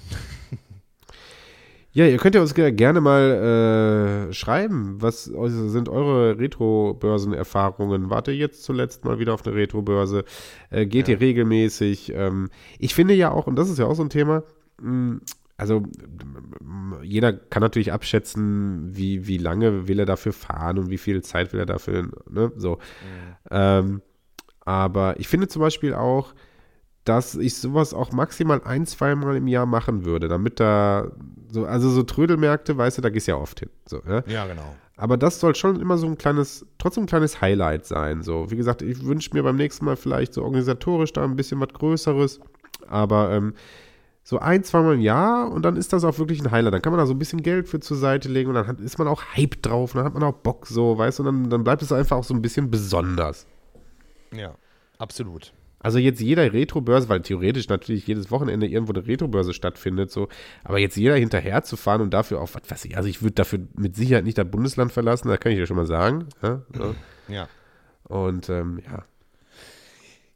Ja, 1.96 2.04
ihr 2.04 2.18
könnt 2.18 2.34
ja 2.34 2.42
uns 2.42 2.52
ge- 2.52 2.72
gerne 2.72 3.00
mal 3.00 4.28
äh, 4.28 4.32
schreiben, 4.34 5.00
was 5.00 5.24
sind 5.24 5.88
eure 5.88 6.38
Retro-Börsen-Erfahrungen? 6.38 8.10
Wart 8.10 8.28
ihr 8.28 8.34
jetzt 8.36 8.64
zuletzt 8.64 9.06
mal 9.06 9.18
wieder 9.18 9.32
auf 9.32 9.46
eine 9.46 9.56
Retro-Börse? 9.56 10.24
Äh, 10.68 10.84
geht 10.84 11.08
Ja. 11.08 11.14
ihr 11.14 11.20
regelmäßig? 11.22 12.12
Ähm, 12.14 12.50
ich 12.78 12.94
finde 12.94 13.14
ja 13.14 13.30
auch, 13.30 13.46
und 13.46 13.56
das 13.56 13.70
ist 13.70 13.78
ja 13.78 13.86
auch 13.86 13.94
so 13.94 14.02
ein 14.02 14.10
Thema, 14.10 14.42
mh, 14.78 15.20
also 15.56 15.84
jeder 17.02 17.32
kann 17.32 17.62
natürlich 17.62 17.94
abschätzen, 17.94 18.94
wie, 18.94 19.26
wie 19.26 19.38
lange 19.38 19.88
will 19.88 19.98
er 19.98 20.04
dafür 20.04 20.34
fahren 20.34 20.78
und 20.78 20.90
wie 20.90 20.98
viel 20.98 21.22
Zeit 21.22 21.54
will 21.54 21.60
er 21.60 21.66
dafür, 21.66 22.10
ne, 22.28 22.52
so. 22.56 22.72
Mhm. 22.72 22.76
Ähm, 23.50 24.02
aber 24.66 25.18
ich 25.18 25.28
finde 25.28 25.48
zum 25.48 25.62
Beispiel 25.62 25.94
auch, 25.94 26.34
dass 27.06 27.36
ich 27.36 27.54
sowas 27.54 27.94
auch 27.94 28.12
maximal 28.12 28.60
ein, 28.64 28.84
zweimal 28.84 29.36
im 29.36 29.46
Jahr 29.46 29.64
machen 29.64 30.04
würde, 30.04 30.28
damit 30.28 30.60
da 30.60 31.12
so, 31.50 31.64
also 31.64 31.88
so 31.88 32.02
Trödelmärkte, 32.02 32.76
weißt 32.76 32.98
du, 32.98 33.02
da 33.02 33.10
gehst 33.10 33.28
du 33.28 33.32
ja 33.32 33.38
oft 33.38 33.60
hin. 33.60 33.70
So, 33.86 34.02
ja? 34.06 34.24
ja, 34.26 34.46
genau. 34.46 34.74
Aber 34.96 35.16
das 35.16 35.38
soll 35.38 35.54
schon 35.54 35.80
immer 35.80 35.98
so 35.98 36.06
ein 36.06 36.18
kleines, 36.18 36.66
trotzdem 36.78 37.04
ein 37.04 37.06
kleines 37.06 37.40
Highlight 37.40 37.86
sein. 37.86 38.22
So, 38.22 38.50
wie 38.50 38.56
gesagt, 38.56 38.82
ich 38.82 39.04
wünsche 39.04 39.30
mir 39.34 39.44
beim 39.44 39.56
nächsten 39.56 39.84
Mal 39.84 39.96
vielleicht 39.96 40.34
so 40.34 40.42
organisatorisch 40.42 41.12
da 41.12 41.22
ein 41.22 41.36
bisschen 41.36 41.60
was 41.60 41.68
Größeres. 41.68 42.40
Aber 42.88 43.30
ähm, 43.30 43.54
so 44.24 44.40
ein, 44.40 44.64
zweimal 44.64 44.94
im 44.94 45.00
Jahr 45.00 45.52
und 45.52 45.62
dann 45.62 45.76
ist 45.76 45.92
das 45.92 46.02
auch 46.02 46.18
wirklich 46.18 46.40
ein 46.40 46.50
Highlight. 46.50 46.74
Dann 46.74 46.82
kann 46.82 46.92
man 46.92 46.98
da 46.98 47.06
so 47.06 47.14
ein 47.14 47.18
bisschen 47.20 47.42
Geld 47.42 47.68
für 47.68 47.78
zur 47.78 47.96
Seite 47.96 48.28
legen 48.28 48.48
und 48.48 48.56
dann 48.56 48.66
hat, 48.66 48.80
ist 48.80 48.98
man 48.98 49.06
auch 49.06 49.22
Hype 49.36 49.62
drauf, 49.62 49.94
und 49.94 49.98
dann 49.98 50.06
hat 50.06 50.14
man 50.14 50.24
auch 50.24 50.32
Bock 50.34 50.66
so, 50.66 50.98
weißt 50.98 51.20
du, 51.20 51.22
und 51.22 51.26
dann, 51.26 51.50
dann 51.50 51.62
bleibt 51.62 51.82
es 51.82 51.92
einfach 51.92 52.16
auch 52.16 52.24
so 52.24 52.34
ein 52.34 52.42
bisschen 52.42 52.68
besonders. 52.68 53.46
Ja, 54.32 54.56
absolut. 54.98 55.52
Also 55.78 55.98
jetzt 55.98 56.20
jeder 56.20 56.52
Retro-Börse, 56.52 57.08
weil 57.08 57.20
theoretisch 57.20 57.68
natürlich 57.68 58.06
jedes 58.06 58.30
Wochenende 58.30 58.66
irgendwo 58.66 58.92
eine 58.92 59.06
Retro-Börse 59.06 59.52
stattfindet, 59.52 60.10
so, 60.10 60.28
aber 60.64 60.78
jetzt 60.78 60.96
jeder 60.96 61.16
hinterher 61.16 61.62
zu 61.62 61.76
fahren 61.76 62.00
und 62.00 62.10
dafür 62.12 62.40
auf, 62.40 62.54
was 62.54 62.70
weiß 62.70 62.84
ich, 62.86 62.96
also 62.96 63.08
ich 63.08 63.22
würde 63.22 63.34
dafür 63.34 63.60
mit 63.76 63.94
Sicherheit 63.94 64.24
nicht 64.24 64.38
das 64.38 64.50
Bundesland 64.50 64.92
verlassen, 64.92 65.28
das 65.28 65.38
kann 65.38 65.52
ich 65.52 65.58
dir 65.58 65.66
schon 65.66 65.76
mal 65.76 65.86
sagen. 65.86 66.28
Ja. 66.42 66.62
So. 66.74 66.94
ja. 67.28 67.48
Und 68.04 68.48
ähm, 68.48 68.80
ja. 68.86 69.04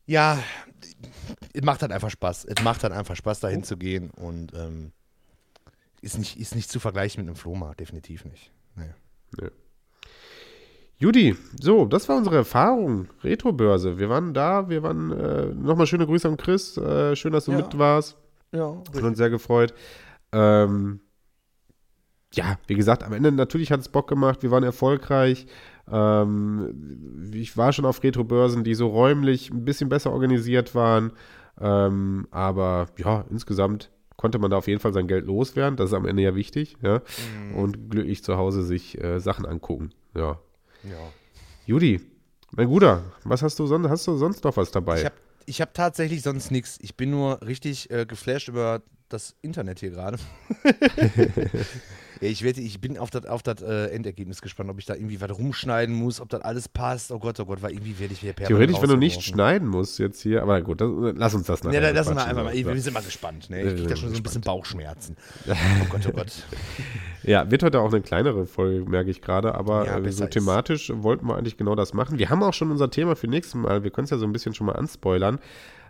Ja, 0.07 0.43
es 1.53 1.63
macht 1.63 1.83
halt 1.83 1.93
einfach 1.93 2.11
Spaß. 2.11 2.45
Es 2.45 2.63
macht 2.63 2.83
halt 2.83 2.93
einfach 2.93 3.17
Spaß, 3.17 3.41
dahin 3.41 3.63
zu 3.63 3.77
gehen 3.77 4.11
und 4.11 4.53
ähm, 4.55 4.93
ist, 6.01 6.19
nicht, 6.19 6.39
ist 6.39 6.55
nicht 6.55 6.71
zu 6.71 6.81
vergleichen 6.81 7.23
mit 7.23 7.29
einem 7.29 7.37
Flohmarkt, 7.37 7.81
definitiv 7.81 8.25
nicht. 8.25 8.51
Nee. 8.75 8.91
Nee. 9.41 9.51
Judy, 11.01 11.35
so, 11.59 11.87
das 11.87 12.11
war 12.11 12.19
unsere 12.19 12.37
Erfahrung. 12.37 13.09
Retro-Börse. 13.25 13.99
Wir 13.99 14.11
waren 14.11 14.35
da, 14.35 14.69
wir 14.69 14.83
waren, 14.83 15.11
äh, 15.11 15.47
nochmal 15.47 15.87
schöne 15.87 16.05
Grüße 16.05 16.29
an 16.29 16.37
Chris. 16.37 16.77
Äh, 16.77 17.17
schön, 17.17 17.33
dass 17.33 17.47
du 17.47 17.53
ja. 17.53 17.57
mit 17.57 17.79
warst. 17.79 18.19
Ja. 18.53 18.77
Hat 18.95 19.03
uns 19.03 19.17
sehr 19.17 19.31
gefreut. 19.31 19.73
Ähm, 20.33 21.01
ja, 22.35 22.59
wie 22.67 22.75
gesagt, 22.75 23.03
am 23.03 23.15
Ende 23.15 23.33
natürlich 23.33 23.73
hat 23.73 23.81
es 23.81 23.89
Bock 23.89 24.09
gemacht. 24.09 24.43
Wir 24.43 24.51
waren 24.51 24.63
erfolgreich. 24.63 25.47
Ähm, 25.91 27.31
ich 27.33 27.57
war 27.57 27.73
schon 27.73 27.87
auf 27.87 28.03
Retro-Börsen, 28.03 28.63
die 28.63 28.75
so 28.75 28.89
räumlich 28.89 29.51
ein 29.51 29.65
bisschen 29.65 29.89
besser 29.89 30.13
organisiert 30.13 30.75
waren. 30.75 31.13
Ähm, 31.59 32.29
aber 32.31 32.89
ja, 32.99 33.25
insgesamt 33.31 33.91
konnte 34.19 34.39
man 34.39 34.51
da 34.51 34.59
auf 34.59 34.69
jeden 34.69 34.81
Fall 34.81 34.93
sein 34.93 35.09
Geld 35.09 35.25
loswerden. 35.25 35.79
Das 35.79 35.89
ist 35.89 35.95
am 35.95 36.05
Ende 36.05 36.23
ja 36.23 36.35
wichtig. 36.35 36.77
Ja? 36.83 37.01
Mhm. 37.49 37.55
Und 37.55 37.91
glücklich 37.91 38.23
zu 38.23 38.37
Hause 38.37 38.63
sich 38.63 39.03
äh, 39.03 39.19
Sachen 39.19 39.47
angucken. 39.47 39.93
Ja. 40.15 40.39
Ja. 40.85 41.13
Judy, 41.67 42.01
mein 42.53 42.69
Guter, 42.69 43.05
was 43.25 43.43
hast 43.43 43.59
du 43.59 43.67
sonst? 43.67 43.89
Hast 43.89 44.07
du 44.07 44.17
sonst 44.17 44.45
noch 44.45 44.57
was 44.57 44.71
dabei? 44.71 44.99
Ich 44.99 45.05
habe 45.05 45.15
ich 45.47 45.61
hab 45.61 45.75
tatsächlich 45.75 46.23
sonst 46.23 46.51
nichts. 46.51 46.79
Ich 46.81 46.97
bin 46.97 47.11
nur 47.11 47.41
richtig 47.43 47.91
äh, 47.91 48.07
geflasht 48.07 48.49
über 48.49 48.83
das 49.09 49.35
Internet 49.43 49.81
hier 49.81 49.91
gerade. 49.91 50.19
Ich, 52.21 52.43
werde, 52.43 52.61
ich 52.61 52.81
bin 52.81 52.99
auf 52.99 53.11
das 53.11 53.25
auf 53.27 53.43
äh, 53.47 53.87
Endergebnis 53.87 54.43
gespannt, 54.43 54.69
ob 54.69 54.79
ich 54.79 54.85
da 54.85 54.95
irgendwie 54.95 55.21
was 55.21 55.37
rumschneiden 55.39 55.95
muss, 55.95 56.21
ob 56.21 56.29
das 56.29 56.43
alles 56.43 56.69
passt. 56.69 57.13
Oh 57.13 57.19
Gott, 57.19 57.41
oh 57.41 57.47
Gott, 57.47 57.63
weil 57.63 57.73
irgendwie 57.73 57.99
werde 57.99 58.13
ich 58.13 58.23
wieder 58.23 58.35
permanent 58.35 58.69
Theoretisch, 58.69 58.83
wenn 58.83 58.91
du 58.91 58.97
nicht 58.97 59.23
schneiden 59.23 59.69
musst 59.69 59.99
jetzt 59.99 60.21
hier, 60.21 60.43
aber 60.43 60.61
gut, 60.61 60.81
das, 60.81 60.91
lass 61.15 61.35
uns 61.35 61.47
das 61.47 61.65
nachher. 61.65 61.81
Ja, 61.81 61.91
lass 61.91 62.09
uns 62.09 62.17
mal 62.17 62.25
einfach 62.25 62.45
mal, 62.45 62.53
wir 62.55 62.81
sind 62.81 62.93
mal 62.93 63.03
gespannt. 63.03 63.49
Ne? 63.49 63.63
Ich 63.63 63.75
kriege 63.75 63.89
da 63.89 63.97
schon 63.97 64.11
so 64.11 64.17
ein 64.17 64.23
bisschen 64.23 64.43
Bauchschmerzen. 64.43 65.17
Oh 65.83 65.87
Gott, 65.89 66.07
oh 66.09 66.13
Gott. 66.13 66.33
ja, 67.23 67.51
wird 67.51 67.63
heute 67.63 67.81
auch 67.81 67.93
eine 67.93 68.01
kleinere 68.01 68.47
Folge, 68.47 68.89
merke 68.89 69.11
ich 69.11 69.21
gerade, 69.23 69.55
aber 69.55 69.87
ja, 69.87 69.99
äh, 69.99 70.13
so 70.13 70.27
thematisch 70.27 70.91
ist. 70.91 71.03
wollten 71.03 71.27
wir 71.27 71.37
eigentlich 71.37 71.57
genau 71.57 71.75
das 71.75 71.95
machen. 71.95 72.19
Wir 72.19 72.29
haben 72.31 72.43
auch 72.43 72.55
schon 72.55 72.71
unser 72.71 72.91
Thema 72.91 73.17
für 73.17 73.29
nächstes 73.29 73.55
Mal, 73.55 73.83
wir 73.83 73.91
können 73.91 74.05
es 74.05 74.11
ja 74.11 74.19
so 74.19 74.27
ein 74.27 74.33
bisschen 74.33 74.55
schon 74.55 74.67
mal 74.67 74.75
anspoilern. 74.75 75.39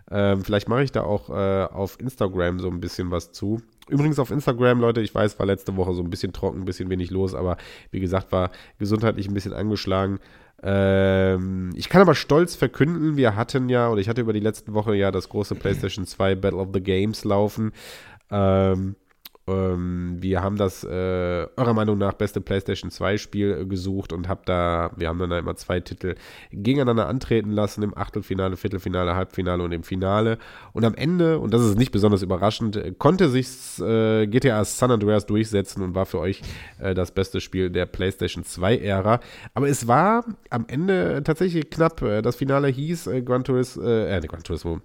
Ähm, 0.09 0.43
vielleicht 0.43 0.67
mache 0.67 0.83
ich 0.83 0.91
da 0.91 1.03
auch 1.03 1.29
äh, 1.29 1.65
auf 1.65 1.99
Instagram 1.99 2.59
so 2.59 2.69
ein 2.69 2.79
bisschen 2.79 3.11
was 3.11 3.31
zu. 3.31 3.61
Übrigens 3.89 4.19
auf 4.19 4.31
Instagram, 4.31 4.79
Leute, 4.79 5.01
ich 5.01 5.13
weiß, 5.13 5.39
war 5.39 5.45
letzte 5.45 5.75
Woche 5.75 5.93
so 5.93 6.01
ein 6.01 6.09
bisschen 6.09 6.33
trocken, 6.33 6.61
ein 6.61 6.65
bisschen 6.65 6.89
wenig 6.89 7.09
los, 7.09 7.33
aber 7.33 7.57
wie 7.91 7.99
gesagt, 7.99 8.31
war 8.31 8.51
gesundheitlich 8.79 9.27
ein 9.27 9.33
bisschen 9.33 9.53
angeschlagen. 9.53 10.19
Ähm, 10.63 11.71
ich 11.75 11.89
kann 11.89 12.01
aber 12.01 12.13
stolz 12.13 12.55
verkünden, 12.55 13.17
wir 13.17 13.35
hatten 13.35 13.69
ja, 13.69 13.89
oder 13.89 13.99
ich 13.99 14.07
hatte 14.07 14.21
über 14.21 14.33
die 14.33 14.39
letzten 14.39 14.73
Woche 14.73 14.95
ja 14.95 15.11
das 15.11 15.29
große 15.29 15.55
PlayStation 15.55 16.05
2 16.05 16.35
Battle 16.35 16.59
of 16.59 16.69
the 16.73 16.81
Games 16.81 17.23
laufen. 17.23 17.71
Ähm, 18.29 18.95
ähm, 19.51 20.17
wir 20.19 20.41
haben 20.41 20.55
das 20.55 20.83
äh, 20.83 20.87
eurer 21.55 21.73
Meinung 21.73 21.97
nach 21.97 22.13
beste 22.13 22.41
PlayStation 22.41 22.91
2 22.91 23.17
Spiel 23.17 23.57
äh, 23.61 23.65
gesucht 23.65 24.13
und 24.13 24.27
hab 24.27 24.45
da, 24.45 24.91
wir 24.95 25.07
haben 25.07 25.19
dann 25.19 25.29
da 25.29 25.39
immer 25.39 25.55
zwei 25.55 25.79
Titel 25.79 26.15
gegeneinander 26.51 27.07
antreten 27.07 27.51
lassen 27.51 27.83
im 27.83 27.97
Achtelfinale, 27.97 28.57
Viertelfinale, 28.57 29.15
Halbfinale 29.15 29.63
und 29.63 29.71
im 29.71 29.83
Finale. 29.83 30.37
Und 30.73 30.85
am 30.85 30.95
Ende, 30.95 31.39
und 31.39 31.53
das 31.53 31.63
ist 31.63 31.77
nicht 31.77 31.91
besonders 31.91 32.21
überraschend, 32.21 32.75
äh, 32.75 32.93
konnte 32.97 33.29
sich 33.29 33.47
äh, 33.79 34.27
GTA 34.27 34.63
San 34.65 34.91
Andreas 34.91 35.25
durchsetzen 35.25 35.83
und 35.83 35.95
war 35.95 36.05
für 36.05 36.19
euch 36.19 36.41
äh, 36.79 36.93
das 36.93 37.11
beste 37.11 37.41
Spiel 37.41 37.69
der 37.69 37.85
PlayStation 37.85 38.43
2 38.43 38.77
Ära. 38.77 39.19
Aber 39.53 39.67
es 39.67 39.87
war 39.87 40.25
am 40.49 40.65
Ende 40.67 41.21
tatsächlich 41.23 41.69
knapp. 41.69 42.01
Das 42.23 42.35
Finale 42.35 42.67
hieß 42.67 43.09
Gran 43.25 43.43
Turismo, 43.43 43.83
äh, 43.83 44.19
Gran 44.21 44.43
Turismo, 44.43 44.81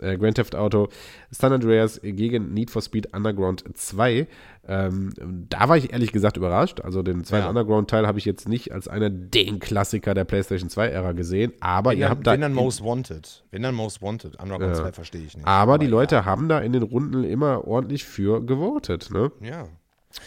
äh, 0.00 0.16
Grand 0.16 0.36
Theft 0.36 0.54
Auto 0.54 0.88
San 1.30 1.52
Andreas 1.52 2.00
gegen 2.02 2.52
Need 2.54 2.70
for 2.70 2.82
Speed 2.82 3.14
Underground 3.14 3.64
2. 3.74 4.26
Ähm, 4.68 5.12
da 5.48 5.68
war 5.68 5.76
ich 5.76 5.92
ehrlich 5.92 6.12
gesagt 6.12 6.36
überrascht. 6.36 6.80
Also 6.80 7.02
den 7.02 7.24
zweiten 7.24 7.44
ja. 7.44 7.48
Underground-Teil 7.48 8.06
habe 8.06 8.18
ich 8.18 8.24
jetzt 8.24 8.48
nicht 8.48 8.72
als 8.72 8.88
einer 8.88 9.10
den 9.10 9.60
Klassiker 9.60 10.14
der 10.14 10.24
PlayStation 10.24 10.68
2-Ära 10.68 11.12
gesehen, 11.12 11.52
aber 11.60 11.90
wenn 11.90 11.98
ihr 11.98 12.04
dann, 12.04 12.10
habt 12.10 12.26
da. 12.26 12.32
Wenn 12.32 12.40
dann 12.40 12.52
Most 12.52 12.82
Wanted. 12.82 13.44
Wenn 13.50 13.62
dann 13.62 13.74
Most 13.74 14.02
Wanted. 14.02 14.40
Underground 14.40 14.76
ja. 14.76 14.82
2 14.82 14.92
verstehe 14.92 15.22
ich 15.22 15.36
nicht. 15.36 15.46
Aber, 15.46 15.74
aber 15.74 15.78
die 15.78 15.86
Leute 15.86 16.24
haben 16.24 16.48
da 16.48 16.58
in 16.58 16.72
den 16.72 16.82
Runden 16.82 17.24
immer 17.24 17.66
ordentlich 17.66 18.04
für 18.04 18.44
gewotet. 18.44 19.10
Ne? 19.12 19.30
Ja. 19.40 19.68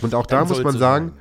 Und 0.02 0.16
auch 0.16 0.26
dann 0.26 0.48
da 0.48 0.54
muss 0.54 0.64
man 0.64 0.78
sagen. 0.78 1.14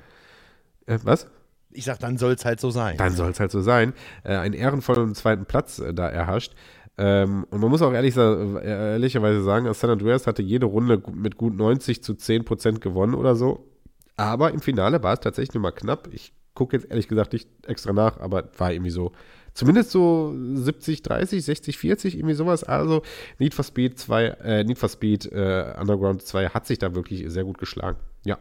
Äh, 0.86 0.98
was? 1.02 1.26
Ich 1.70 1.84
sag, 1.84 1.98
dann 1.98 2.16
soll 2.16 2.32
es 2.32 2.44
halt 2.44 2.60
so 2.60 2.70
sein. 2.70 2.96
Dann 2.96 3.12
soll 3.12 3.30
es 3.30 3.40
halt 3.40 3.50
so 3.50 3.60
sein. 3.60 3.92
Äh, 4.24 4.36
einen 4.36 4.54
ehrenvollen 4.54 5.14
zweiten 5.14 5.44
Platz 5.44 5.78
äh, 5.78 5.92
da 5.92 6.08
erhascht. 6.08 6.54
Ähm, 6.98 7.46
und 7.50 7.60
man 7.60 7.70
muss 7.70 7.80
auch 7.80 7.92
ehrlich, 7.92 8.16
ehrlicherweise 8.16 9.42
sagen, 9.42 9.72
San 9.72 9.90
Andreas 9.90 10.26
hatte 10.26 10.42
jede 10.42 10.66
Runde 10.66 11.00
mit 11.14 11.36
gut 11.36 11.56
90 11.56 12.02
zu 12.02 12.14
10 12.14 12.44
Prozent 12.44 12.80
gewonnen 12.80 13.14
oder 13.14 13.36
so. 13.36 13.68
Aber 14.16 14.50
im 14.50 14.60
Finale 14.60 15.02
war 15.02 15.14
es 15.14 15.20
tatsächlich 15.20 15.54
nur 15.54 15.62
mal 15.62 15.70
knapp. 15.70 16.08
Ich 16.12 16.32
gucke 16.54 16.76
jetzt 16.76 16.90
ehrlich 16.90 17.06
gesagt 17.06 17.32
nicht 17.32 17.48
extra 17.66 17.92
nach, 17.92 18.18
aber 18.18 18.50
war 18.58 18.72
irgendwie 18.72 18.90
so, 18.90 19.12
zumindest 19.54 19.92
so 19.92 20.34
70, 20.54 21.02
30, 21.02 21.44
60, 21.44 21.78
40, 21.78 22.16
irgendwie 22.16 22.34
sowas. 22.34 22.64
Also 22.64 23.02
Need 23.38 23.54
for 23.54 23.64
Speed 23.64 23.96
2, 23.96 24.24
äh, 24.24 24.64
Need 24.64 24.78
for 24.78 24.88
Speed 24.88 25.30
äh, 25.30 25.74
Underground 25.78 26.22
2 26.22 26.48
hat 26.48 26.66
sich 26.66 26.80
da 26.80 26.96
wirklich 26.96 27.24
sehr 27.28 27.44
gut 27.44 27.58
geschlagen. 27.58 27.98
Ja. 28.24 28.38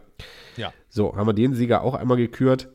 Ja. 0.56 0.74
So, 0.90 1.16
haben 1.16 1.28
wir 1.28 1.34
den 1.34 1.54
Sieger 1.54 1.84
auch 1.84 1.94
einmal 1.94 2.18
gekürt. 2.18 2.70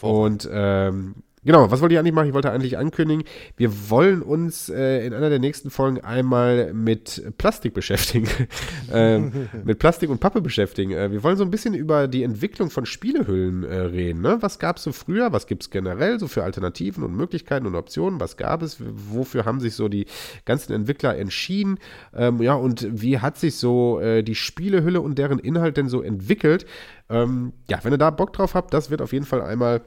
Und 0.00 0.48
ähm, 0.50 1.16
Genau, 1.46 1.70
was 1.70 1.80
wollte 1.80 1.94
ich 1.94 2.00
eigentlich 2.00 2.12
machen? 2.12 2.26
Ich 2.26 2.34
wollte 2.34 2.50
eigentlich 2.50 2.76
ankündigen, 2.76 3.22
wir 3.56 3.88
wollen 3.88 4.20
uns 4.20 4.68
äh, 4.68 5.06
in 5.06 5.14
einer 5.14 5.30
der 5.30 5.38
nächsten 5.38 5.70
Folgen 5.70 6.00
einmal 6.00 6.74
mit 6.74 7.22
Plastik 7.38 7.72
beschäftigen. 7.72 8.26
ähm, 8.92 9.48
mit 9.64 9.78
Plastik 9.78 10.10
und 10.10 10.18
Pappe 10.18 10.40
beschäftigen. 10.40 10.90
Äh, 10.90 11.12
wir 11.12 11.22
wollen 11.22 11.36
so 11.36 11.44
ein 11.44 11.50
bisschen 11.52 11.74
über 11.74 12.08
die 12.08 12.24
Entwicklung 12.24 12.70
von 12.70 12.84
Spielehüllen 12.84 13.62
äh, 13.62 13.76
reden. 13.76 14.22
Ne? 14.22 14.38
Was 14.40 14.58
gab 14.58 14.78
es 14.78 14.82
so 14.82 14.90
früher? 14.90 15.32
Was 15.32 15.46
gibt 15.46 15.62
es 15.62 15.70
generell 15.70 16.18
so 16.18 16.26
für 16.26 16.42
Alternativen 16.42 17.04
und 17.04 17.16
Möglichkeiten 17.16 17.66
und 17.66 17.76
Optionen? 17.76 18.18
Was 18.18 18.36
gab 18.36 18.62
es? 18.62 18.78
Wofür 18.80 19.44
haben 19.44 19.60
sich 19.60 19.74
so 19.74 19.86
die 19.86 20.06
ganzen 20.46 20.72
Entwickler 20.72 21.16
entschieden? 21.16 21.78
Ähm, 22.12 22.42
ja, 22.42 22.54
und 22.54 22.88
wie 22.90 23.20
hat 23.20 23.38
sich 23.38 23.54
so 23.54 24.00
äh, 24.00 24.24
die 24.24 24.34
Spielehülle 24.34 25.00
und 25.00 25.16
deren 25.16 25.38
Inhalt 25.38 25.76
denn 25.76 25.88
so 25.88 26.02
entwickelt? 26.02 26.66
Ähm, 27.08 27.52
ja, 27.68 27.78
wenn 27.84 27.92
ihr 27.92 27.98
da 27.98 28.10
Bock 28.10 28.32
drauf 28.32 28.54
habt, 28.54 28.74
das 28.74 28.90
wird 28.90 29.00
auf 29.00 29.12
jeden 29.12 29.26
Fall 29.26 29.40
einmal 29.40 29.82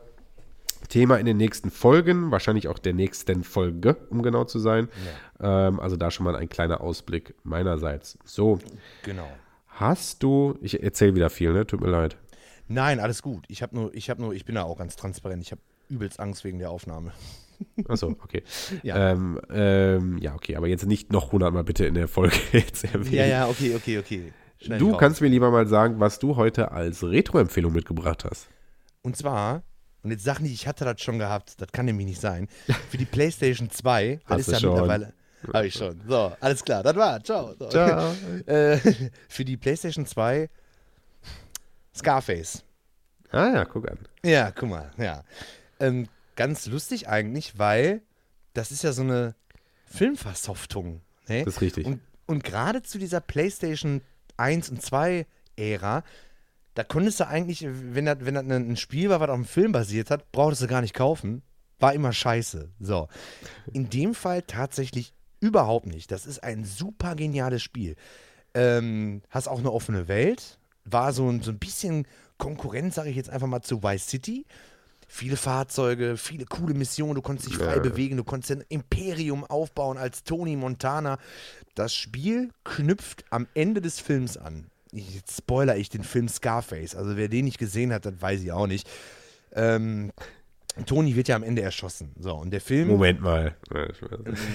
Thema 0.89 1.17
in 1.17 1.25
den 1.25 1.37
nächsten 1.37 1.71
Folgen, 1.71 2.31
wahrscheinlich 2.31 2.67
auch 2.67 2.79
der 2.79 2.93
nächsten 2.93 3.43
Folge, 3.43 3.95
um 4.09 4.21
genau 4.21 4.43
zu 4.43 4.59
sein. 4.59 4.89
Ja. 5.39 5.67
Ähm, 5.67 5.79
also 5.79 5.95
da 5.95 6.11
schon 6.11 6.25
mal 6.25 6.35
ein 6.35 6.49
kleiner 6.49 6.81
Ausblick 6.81 7.35
meinerseits. 7.43 8.17
So. 8.25 8.59
Genau. 9.03 9.27
Hast 9.67 10.23
du, 10.23 10.57
ich 10.61 10.83
erzähle 10.83 11.15
wieder 11.15 11.29
viel, 11.29 11.53
ne? 11.53 11.65
Tut 11.65 11.79
mir 11.79 11.89
leid. 11.89 12.17
Nein, 12.67 12.99
alles 12.99 13.21
gut. 13.21 13.45
Ich 13.47 13.61
habe 13.61 13.75
nur, 13.75 13.93
ich 13.93 14.09
habe 14.09 14.21
nur, 14.21 14.33
ich 14.33 14.45
bin 14.45 14.55
da 14.55 14.63
auch 14.63 14.77
ganz 14.77 14.95
transparent. 14.95 15.41
Ich 15.41 15.51
habe 15.51 15.61
übelst 15.89 16.19
Angst 16.19 16.43
wegen 16.43 16.59
der 16.59 16.69
Aufnahme. 16.69 17.13
Achso, 17.87 18.15
okay. 18.23 18.43
ja. 18.83 19.11
Ähm, 19.11 19.39
ähm, 19.51 20.17
ja, 20.17 20.35
okay, 20.35 20.55
aber 20.55 20.67
jetzt 20.67 20.85
nicht 20.85 21.11
noch 21.11 21.31
hundertmal 21.31 21.63
bitte 21.63 21.85
in 21.85 21.93
der 21.93 22.07
Folge 22.07 22.35
jetzt 22.51 22.83
erwähnen. 22.83 23.13
Ja, 23.13 23.25
ja, 23.25 23.47
okay, 23.47 23.75
okay, 23.75 23.99
okay. 23.99 24.33
Schnell 24.61 24.79
du 24.79 24.97
kannst 24.97 25.21
mir 25.21 25.29
lieber 25.29 25.51
mal 25.51 25.67
sagen, 25.67 25.99
was 25.99 26.19
du 26.19 26.35
heute 26.35 26.71
als 26.71 27.03
Retro-Empfehlung 27.03 27.71
mitgebracht 27.71 28.25
hast. 28.25 28.49
Und 29.01 29.15
zwar 29.15 29.63
und 30.03 30.11
jetzt 30.11 30.23
sag 30.23 30.39
nicht, 30.39 30.53
ich 30.53 30.67
hatte 30.67 30.85
das 30.85 31.01
schon 31.01 31.19
gehabt, 31.19 31.59
das 31.59 31.71
kann 31.71 31.85
nämlich 31.85 32.07
nicht 32.07 32.21
sein. 32.21 32.47
Für 32.89 32.97
die 32.97 33.05
PlayStation 33.05 33.69
2, 33.69 34.19
das 34.27 34.39
ist 34.41 34.51
ja 34.51 34.59
schon. 34.59 34.69
mittlerweile. 34.71 35.13
Habe 35.53 35.67
ich 35.67 35.73
schon. 35.73 36.01
So, 36.07 36.33
alles 36.39 36.63
klar, 36.63 36.83
das 36.83 36.95
war. 36.95 37.23
Ciao. 37.23 37.55
So. 37.57 37.69
Ciao. 37.69 38.13
äh, 38.45 38.77
für 39.29 39.45
die 39.45 39.55
PlayStation 39.55 40.05
2 40.05 40.49
Scarface. 41.95 42.63
Ah 43.31 43.49
ja, 43.53 43.65
guck 43.65 43.89
an. 43.89 43.99
Ja, 44.23 44.51
guck 44.51 44.69
mal, 44.69 44.91
ja. 44.97 45.23
Ähm, 45.79 46.09
ganz 46.35 46.65
lustig 46.65 47.07
eigentlich, 47.07 47.57
weil 47.57 48.01
das 48.53 48.71
ist 48.71 48.83
ja 48.83 48.91
so 48.91 49.01
eine 49.01 49.35
Filmversoftung. 49.85 51.01
Ne? 51.27 51.45
Das 51.45 51.55
ist 51.55 51.61
richtig. 51.61 51.85
Und, 51.85 52.01
und 52.25 52.43
gerade 52.43 52.81
zu 52.83 52.97
dieser 52.97 53.21
PlayStation 53.21 54.01
1 54.37 54.69
und 54.69 54.81
2 54.81 55.25
Ära, 55.55 56.03
da 56.79 56.85
konntest 56.85 57.19
du 57.19 57.27
eigentlich, 57.27 57.67
wenn 57.67 58.05
das, 58.05 58.19
wenn 58.21 58.35
das 58.35 58.45
ein 58.45 58.77
Spiel 58.77 59.09
war, 59.09 59.19
was 59.19 59.27
auf 59.27 59.35
einem 59.35 59.43
Film 59.43 59.73
basiert 59.73 60.09
hat, 60.09 60.31
brauchtest 60.31 60.61
du 60.61 60.67
gar 60.67 60.79
nicht 60.79 60.93
kaufen. 60.93 61.41
War 61.77 61.91
immer 61.93 62.13
scheiße. 62.13 62.69
So. 62.79 63.09
In 63.73 63.89
dem 63.89 64.13
Fall 64.13 64.43
tatsächlich 64.43 65.13
überhaupt 65.41 65.87
nicht. 65.87 66.09
Das 66.09 66.25
ist 66.25 66.41
ein 66.41 66.63
super 66.63 67.15
geniales 67.15 67.61
Spiel. 67.63 67.97
Ähm, 68.53 69.23
hast 69.29 69.49
auch 69.49 69.59
eine 69.59 69.73
offene 69.73 70.07
Welt. 70.07 70.57
War 70.85 71.11
so 71.11 71.29
ein, 71.29 71.41
so 71.41 71.51
ein 71.51 71.59
bisschen 71.59 72.07
Konkurrenz, 72.37 72.95
sage 72.95 73.09
ich 73.09 73.17
jetzt 73.17 73.29
einfach 73.29 73.47
mal, 73.47 73.61
zu 73.61 73.83
Vice 73.83 74.07
City. 74.07 74.45
Viele 75.05 75.35
Fahrzeuge, 75.35 76.15
viele 76.15 76.45
coole 76.45 76.73
Missionen, 76.75 77.15
du 77.15 77.21
konntest 77.21 77.49
dich 77.49 77.57
frei 77.57 77.75
Ja. 77.75 77.81
bewegen, 77.81 78.15
du 78.15 78.23
konntest 78.23 78.53
ein 78.53 78.63
Imperium 78.69 79.43
aufbauen 79.43 79.97
als 79.97 80.23
Tony 80.23 80.55
Montana. 80.55 81.17
Das 81.75 81.93
Spiel 81.93 82.51
knüpft 82.63 83.25
am 83.31 83.47
Ende 83.53 83.81
des 83.81 83.99
Films 83.99 84.37
an. 84.37 84.71
Jetzt 84.91 85.37
spoiler 85.37 85.77
ich 85.77 85.89
den 85.89 86.03
Film 86.03 86.27
Scarface. 86.27 86.95
Also 86.95 87.15
wer 87.15 87.27
den 87.27 87.45
nicht 87.45 87.59
gesehen 87.59 87.93
hat, 87.93 88.05
das 88.05 88.19
weiß 88.19 88.41
ich 88.41 88.51
auch 88.51 88.67
nicht. 88.67 88.89
Ähm, 89.53 90.11
Tony 90.85 91.15
wird 91.15 91.27
ja 91.27 91.35
am 91.35 91.43
Ende 91.43 91.61
erschossen. 91.61 92.11
So, 92.19 92.35
und 92.35 92.51
der 92.51 92.61
Film. 92.61 92.87
Moment 92.87 93.21
mal. 93.21 93.55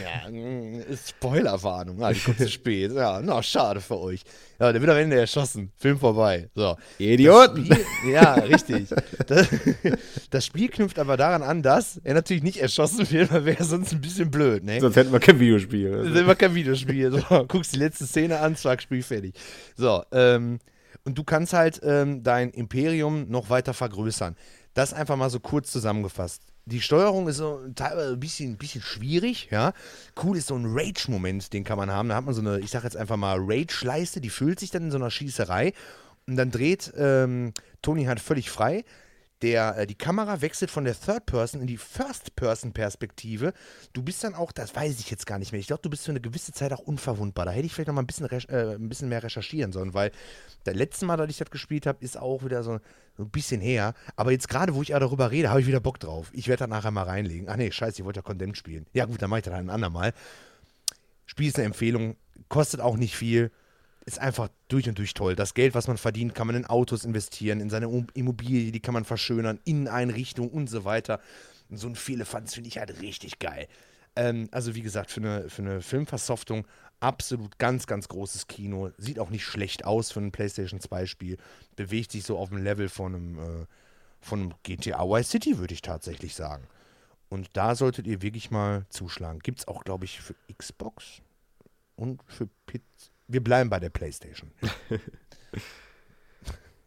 Ja, 0.03 0.31
mm, 0.31 0.81
ist 0.89 1.11
Spoilerwarnung. 1.11 2.03
Ah, 2.03 2.13
die 2.13 2.21
kommt 2.21 2.39
zu 2.39 2.49
spät. 2.49 2.93
Ja, 2.93 3.21
na, 3.23 3.43
schade 3.43 3.81
für 3.81 3.99
euch. 3.99 4.23
Ja, 4.59 4.73
der 4.73 4.81
wird 4.81 4.91
am 4.91 4.97
Ende 4.97 5.19
erschossen. 5.19 5.73
Film 5.77 5.99
vorbei. 5.99 6.49
So. 6.55 6.77
Idioten! 6.99 7.67
Spiel, 7.67 8.13
ja, 8.13 8.35
richtig. 8.35 8.89
Das, 9.27 9.49
das 10.31 10.47
Spiel 10.47 10.69
knüpft 10.69 10.99
aber 10.99 11.17
daran 11.17 11.43
an, 11.43 11.63
dass 11.63 12.01
er 12.05 12.15
natürlich 12.15 12.43
nicht 12.43 12.59
erschossen 12.59 13.11
wird, 13.11 13.33
weil 13.33 13.45
wäre 13.45 13.65
sonst 13.65 13.93
ein 13.93 14.01
bisschen 14.01 14.31
blöd, 14.31 14.65
ne? 14.65 14.81
Sonst 14.81 14.97
hätten 14.97 15.13
wir 15.13 15.21
kein 15.21 15.39
Videospiel. 15.39 15.91
Das 15.91 16.09
ist 16.09 16.17
immer 16.21 16.35
kein 16.37 16.55
Videospiel. 16.55 17.11
So, 17.13 17.45
guckst 17.49 17.75
die 17.75 17.79
letzte 17.79 18.07
Szene 18.07 18.41
an, 18.41 18.57
zack, 18.57 18.83
Spiel 18.83 19.03
fertig. 19.03 19.35
So, 19.77 20.03
ähm, 20.13 20.59
und 21.05 21.19
du 21.19 21.25
kannst 21.25 21.53
halt 21.53 21.81
ähm, 21.85 22.23
dein 22.23 22.51
Imperium 22.51 23.29
noch 23.29 23.51
weiter 23.51 23.75
vergrößern. 23.75 24.37
Das 24.75 24.93
einfach 24.93 25.17
mal 25.17 25.31
so 25.31 25.41
kurz 25.41 25.71
zusammengefasst. 25.71 26.43
Die 26.67 26.81
Steuerung 26.81 27.29
ist 27.29 27.37
so 27.37 27.61
teilweise 27.75 28.15
ein 28.15 28.21
bisschen, 28.21 28.57
bisschen 28.57 28.83
schwierig, 28.83 29.49
ja. 29.51 29.73
Cool 30.23 30.37
ist 30.37 30.49
so 30.49 30.57
ein 30.57 30.65
Rage-Moment, 30.67 31.53
den 31.53 31.63
kann 31.63 31.79
man 31.79 31.91
haben. 31.91 32.09
Da 32.09 32.17
hat 32.17 32.25
man 32.25 32.35
so 32.35 32.41
eine, 32.41 32.59
ich 32.59 32.71
sag 32.71 32.85
jetzt 32.85 32.97
einfach 32.97 33.17
mal, 33.17 33.39
Rage-Leiste, 33.39 34.21
die 34.21 34.31
füllt 34.31 34.61
sich 34.61 34.71
dann 34.71 34.85
in 34.85 34.91
so 34.91 34.97
einer 34.97 35.11
Schießerei. 35.11 35.73
Und 36.27 36.37
dann 36.37 36.51
dreht 36.51 36.93
ähm, 36.97 37.53
Tony 37.83 38.05
halt 38.05 38.19
völlig 38.19 38.51
frei. 38.51 38.85
Der, 39.43 39.77
äh, 39.77 39.87
die 39.87 39.97
Kamera 39.97 40.41
wechselt 40.41 40.71
von 40.71 40.85
der 40.85 40.99
Third 40.99 41.27
Person 41.27 41.61
in 41.61 41.67
die 41.67 41.77
First 41.77 42.35
Person 42.37 42.73
Perspektive. 42.73 43.53
Du 43.93 44.03
bist 44.03 44.25
dann 44.25 44.35
auch, 44.35 44.53
das 44.53 44.75
weiß 44.75 45.01
ich 45.01 45.11
jetzt 45.11 45.27
gar 45.27 45.39
nicht 45.39 45.53
mehr. 45.53 45.61
Ich 45.61 45.67
glaube, 45.67 45.83
du 45.83 45.91
bist 45.91 46.05
für 46.05 46.13
eine 46.13 46.21
gewisse 46.21 46.53
Zeit 46.53 46.73
auch 46.73 46.79
unverwundbar. 46.79 47.45
Da 47.45 47.53
hätte 47.53 47.67
ich 47.67 47.75
vielleicht 47.75 47.89
noch 47.89 47.95
mal 47.95 48.03
ein 48.03 48.07
bisschen, 48.07 48.31
äh, 48.31 48.75
ein 48.75 48.89
bisschen 48.89 49.09
mehr 49.09 49.23
recherchieren 49.23 49.73
sollen, 49.73 49.93
weil 49.93 50.13
das 50.65 50.75
letzte 50.75 51.05
Mal, 51.05 51.17
dass 51.17 51.29
ich 51.29 51.39
das 51.39 51.51
gespielt 51.51 51.87
habe, 51.87 52.03
ist 52.03 52.17
auch 52.17 52.45
wieder 52.45 52.63
so, 52.63 52.79
ein 53.19 53.31
bisschen 53.31 53.61
her. 53.61 53.95
Aber 54.17 54.33
jetzt 54.33 54.49
gerade, 54.49 54.75
wo 54.75 54.83
ich 54.83 54.95
auch 54.95 55.01
darüber 55.01 55.31
rede, 55.31 55.51
habe 55.51 55.61
ich 55.61 55.67
wieder 55.67 55.81
Bock 55.81 56.01
drauf. 56.01 56.31
Ich 56.33 56.49
werde 56.49 56.61
das 56.61 56.69
nachher 56.69 56.91
mal 56.91 57.05
reinlegen. 57.05 57.49
Ach 57.49 57.57
nee, 57.57 57.71
scheiße, 57.71 58.01
ich 58.01 58.05
wollte 58.05 58.19
ja 58.19 58.23
Condemned 58.23 58.57
spielen. 58.57 58.87
Ja 58.93 59.05
gut, 59.05 59.23
dann 59.23 59.31
mache 59.31 59.41
ich 59.41 59.45
das 59.45 59.55
ein 59.55 59.71
andermal. 59.71 60.13
Spiel 61.27 61.49
ist 61.49 61.57
eine 61.57 61.67
Empfehlung, 61.67 62.17
kostet 62.49 62.81
auch 62.81 62.97
nicht 62.97 63.17
viel, 63.17 63.51
ist 64.07 64.19
einfach 64.19 64.49
durch 64.69 64.89
und 64.89 64.99
durch 64.99 65.15
toll. 65.15 65.35
Das 65.35 65.55
Geld, 65.55 65.75
was 65.75 65.89
man 65.89 65.97
verdient, 65.97 66.35
kann 66.35 66.47
man 66.47 66.57
in 66.57 66.67
Autos 66.67 67.05
investieren, 67.05 67.61
in 67.61 67.71
seine 67.71 67.87
Immobilie, 68.15 68.71
die 68.71 68.81
kann 68.81 68.95
man 68.95 69.05
verschönern, 69.05 69.61
Inneneinrichtung 69.65 70.51
und 70.51 70.69
so 70.69 70.85
weiter. 70.85 71.21
Und 71.71 71.79
so 71.79 71.89
ein 71.89 71.97
Fehlefanz 71.97 72.55
finde 72.55 72.69
ich 72.69 72.79
halt 72.79 73.01
richtig 73.01 73.39
geil. 73.39 73.67
Ähm, 74.17 74.49
also 74.53 74.75
wie 74.75 74.83
gesagt, 74.83 75.11
für 75.11 75.21
eine, 75.21 75.49
für 75.49 75.63
eine 75.63 75.81
Filmversoftung 75.81 76.67
absolut 77.01 77.59
ganz, 77.59 77.87
ganz 77.87 78.09
großes 78.09 78.47
Kino. 78.47 78.91
Sieht 78.99 79.19
auch 79.19 79.31
nicht 79.31 79.45
schlecht 79.45 79.85
aus 79.85 80.13
für 80.13 80.21
ein 80.21 80.33
PlayStation 80.33 80.81
2 80.81 81.07
Spiel. 81.07 81.39
Bewegt 81.77 82.13
sich 82.13 82.25
so 82.25 82.39
auf 82.39 82.51
dem 82.51 82.63
Level 82.63 82.89
von 82.89 83.15
einem, 83.15 83.39
äh, 83.39 83.67
von 84.21 84.41
einem 84.41 84.55
GTA 84.63 85.05
Vice 85.05 85.31
City, 85.31 85.59
würde 85.59 85.75
ich 85.75 85.83
tatsächlich 85.83 86.35
sagen. 86.35 86.67
Und 87.29 87.49
da 87.55 87.75
solltet 87.75 88.07
ihr 88.07 88.23
wirklich 88.23 88.51
mal 88.51 88.87
zuschlagen. 88.91 89.41
Gibt 89.41 89.61
es 89.61 89.69
auch, 89.69 89.85
glaube 89.85 90.05
ich, 90.05 90.21
für 90.21 90.35
Xbox 90.57 91.23
und 91.97 92.23
für 92.27 92.47
PC. 92.67 93.14
Wir 93.29 93.43
bleiben 93.43 93.71
bei 93.71 93.81
der 93.81 93.91
PlayStation. 93.91 94.51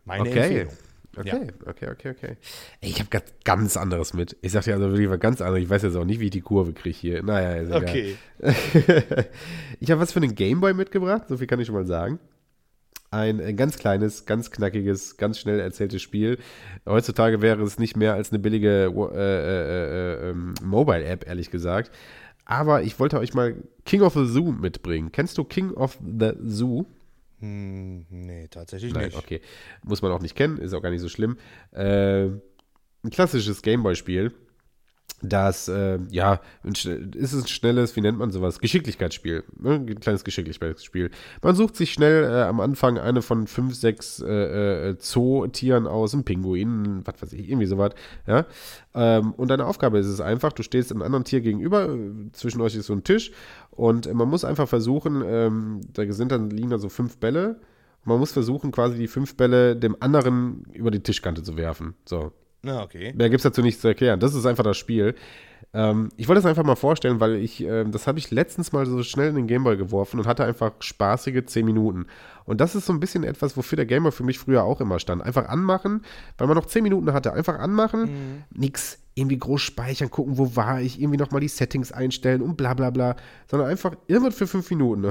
Meine 0.05 0.21
Okay. 0.29 0.39
Empfehlung. 0.61 0.73
Okay, 1.19 1.47
okay, 1.65 1.89
okay, 1.89 2.09
okay. 2.11 2.37
Ey, 2.79 2.89
ich 2.91 2.99
habe 2.99 3.09
ganz, 3.09 3.25
ganz 3.43 3.75
anderes 3.77 4.13
mit. 4.13 4.37
Ich 4.41 4.51
sag 4.51 4.65
dir 4.65 4.75
also 4.75 4.91
wirklich 4.91 5.09
was 5.09 5.19
ganz 5.19 5.41
anderes. 5.41 5.63
Ich 5.63 5.69
weiß 5.69 5.81
jetzt 5.81 5.95
auch 5.95 6.05
nicht, 6.05 6.19
wie 6.19 6.25
ich 6.25 6.31
die 6.31 6.41
Kurve 6.41 6.73
kriege 6.73 6.95
hier. 6.95 7.23
Naja, 7.23 7.55
ist 7.55 7.69
egal. 7.69 7.81
Okay. 7.81 8.15
ich 9.79 9.89
habe 9.89 9.99
was 9.99 10.11
für 10.11 10.19
den 10.19 10.35
Gameboy 10.35 10.75
mitgebracht, 10.75 11.23
so 11.27 11.37
viel 11.37 11.47
kann 11.47 11.59
ich 11.59 11.65
schon 11.65 11.73
mal 11.75 11.87
sagen. 11.87 12.19
Ein 13.09 13.39
äh, 13.39 13.53
ganz 13.53 13.79
kleines, 13.79 14.25
ganz 14.25 14.51
knackiges, 14.51 15.17
ganz 15.17 15.39
schnell 15.39 15.59
erzähltes 15.59 16.03
Spiel. 16.03 16.37
Heutzutage 16.85 17.41
wäre 17.41 17.63
es 17.63 17.79
nicht 17.79 17.97
mehr 17.97 18.13
als 18.13 18.31
eine 18.31 18.37
billige 18.39 18.91
wo- 18.93 19.07
äh, 19.07 19.15
äh, 19.15 20.27
äh, 20.27 20.29
ähm, 20.29 20.53
Mobile-App, 20.61 21.25
ehrlich 21.27 21.49
gesagt. 21.49 21.89
Aber 22.49 22.81
ich 22.83 22.97
wollte 22.97 23.19
euch 23.19 23.33
mal 23.33 23.61
King 23.83 24.01
of 24.03 24.13
the 24.13 24.25
Zoo 24.25 24.53
mitbringen. 24.53 25.11
Kennst 25.11 25.37
du 25.37 25.43
King 25.43 25.71
of 25.71 25.99
the 26.01 26.31
Zoo? 26.41 26.85
Hm, 27.39 28.05
nee, 28.09 28.47
tatsächlich 28.47 28.93
Nein, 28.93 29.07
nicht. 29.07 29.17
okay. 29.17 29.41
Muss 29.83 30.01
man 30.01 30.13
auch 30.13 30.21
nicht 30.21 30.33
kennen, 30.33 30.57
ist 30.57 30.73
auch 30.73 30.81
gar 30.81 30.89
nicht 30.89 31.01
so 31.01 31.09
schlimm. 31.09 31.37
Äh, 31.71 32.27
ein 32.27 33.09
klassisches 33.11 33.61
Gameboy-Spiel. 33.61 34.31
Das, 35.23 35.67
äh, 35.67 35.97
ja, 36.11 36.41
ist 36.63 36.85
es 36.85 37.43
ein 37.43 37.47
schnelles, 37.47 37.95
wie 37.95 38.01
nennt 38.01 38.19
man 38.19 38.29
sowas? 38.29 38.59
Geschicklichkeitsspiel. 38.59 39.43
Ne? 39.59 39.71
Ein 39.71 39.99
kleines 39.99 40.23
Geschicklichkeitsspiel. 40.23 41.09
Man 41.41 41.55
sucht 41.55 41.75
sich 41.75 41.91
schnell 41.91 42.23
äh, 42.23 42.43
am 42.43 42.59
Anfang 42.59 42.99
eine 42.99 43.23
von 43.23 43.47
fünf, 43.47 43.73
sechs 43.73 44.19
äh, 44.19 44.89
äh, 44.89 44.97
Zootieren 44.99 45.87
aus, 45.87 46.13
ein 46.13 46.23
Pinguin, 46.23 47.01
was 47.03 47.19
weiß 47.19 47.33
ich, 47.33 47.49
irgendwie 47.49 47.65
sowas. 47.65 47.93
Ja? 48.27 48.45
Ähm, 48.93 49.33
und 49.33 49.47
deine 49.49 49.65
Aufgabe 49.65 49.97
ist 49.97 50.05
es 50.05 50.21
einfach, 50.21 50.53
du 50.53 50.61
stehst 50.61 50.91
einem 50.91 51.01
anderen 51.01 51.23
Tier 51.23 51.41
gegenüber, 51.41 51.89
äh, 51.89 52.31
zwischen 52.33 52.61
euch 52.61 52.75
ist 52.75 52.85
so 52.85 52.93
ein 52.93 53.03
Tisch 53.03 53.31
und 53.71 54.13
man 54.13 54.29
muss 54.29 54.45
einfach 54.45 54.67
versuchen, 54.67 55.23
ähm, 55.25 55.81
da 55.93 56.11
sind 56.11 56.31
dann, 56.31 56.51
liegen 56.51 56.69
da 56.69 56.77
so 56.77 56.89
fünf 56.89 57.17
Bälle 57.17 57.59
man 58.03 58.19
muss 58.19 58.31
versuchen, 58.31 58.71
quasi 58.71 58.97
die 58.97 59.09
fünf 59.09 59.35
Bälle 59.35 59.75
dem 59.75 59.97
anderen 59.99 60.63
über 60.71 60.91
die 60.91 61.01
Tischkante 61.01 61.43
zu 61.43 61.57
werfen. 61.57 61.93
So, 62.05 62.31
Na, 62.63 62.83
okay. 62.83 63.13
Mehr 63.15 63.29
gibt 63.29 63.39
es 63.39 63.43
dazu 63.43 63.61
nichts 63.61 63.81
zu 63.81 63.87
erklären. 63.87 64.19
Das 64.19 64.33
ist 64.33 64.45
einfach 64.45 64.63
das 64.63 64.77
Spiel. 64.77 65.15
Ähm, 65.73 66.09
ich 66.17 66.27
wollte 66.27 66.41
das 66.41 66.49
einfach 66.49 66.63
mal 66.63 66.75
vorstellen, 66.75 67.19
weil 67.19 67.35
ich, 67.35 67.61
ähm, 67.63 67.91
das 67.91 68.07
habe 68.07 68.19
ich 68.19 68.31
letztens 68.31 68.71
mal 68.71 68.85
so 68.85 69.03
schnell 69.03 69.29
in 69.29 69.35
den 69.35 69.47
Gameboy 69.47 69.77
geworfen 69.77 70.19
und 70.19 70.27
hatte 70.27 70.43
einfach 70.43 70.71
spaßige 70.79 71.45
10 71.45 71.65
Minuten. 71.65 72.07
Und 72.45 72.61
das 72.61 72.75
ist 72.75 72.85
so 72.85 72.93
ein 72.93 72.99
bisschen 72.99 73.23
etwas, 73.23 73.57
wofür 73.57 73.75
der 73.75 73.85
Gameboy 73.85 74.11
für 74.11 74.23
mich 74.23 74.39
früher 74.39 74.63
auch 74.63 74.81
immer 74.81 74.99
stand. 74.99 75.21
Einfach 75.21 75.47
anmachen, 75.49 76.03
weil 76.37 76.47
man 76.47 76.55
noch 76.55 76.65
10 76.65 76.83
Minuten 76.83 77.13
hatte. 77.13 77.33
Einfach 77.33 77.59
anmachen, 77.59 78.45
nix 78.53 78.99
irgendwie 79.17 79.37
groß 79.37 79.61
speichern, 79.61 80.09
gucken, 80.11 80.37
wo 80.37 80.55
war 80.55 80.79
ich, 80.81 81.01
irgendwie 81.01 81.17
nochmal 81.17 81.41
die 81.41 81.47
Settings 81.47 81.91
einstellen 81.91 82.41
und 82.41 82.55
bla 82.55 82.73
bla 82.73 82.89
bla. 82.91 83.15
Sondern 83.49 83.69
einfach 83.69 83.93
irgendwas 84.07 84.35
für 84.35 84.47
5 84.47 84.69
Minuten. 84.71 85.05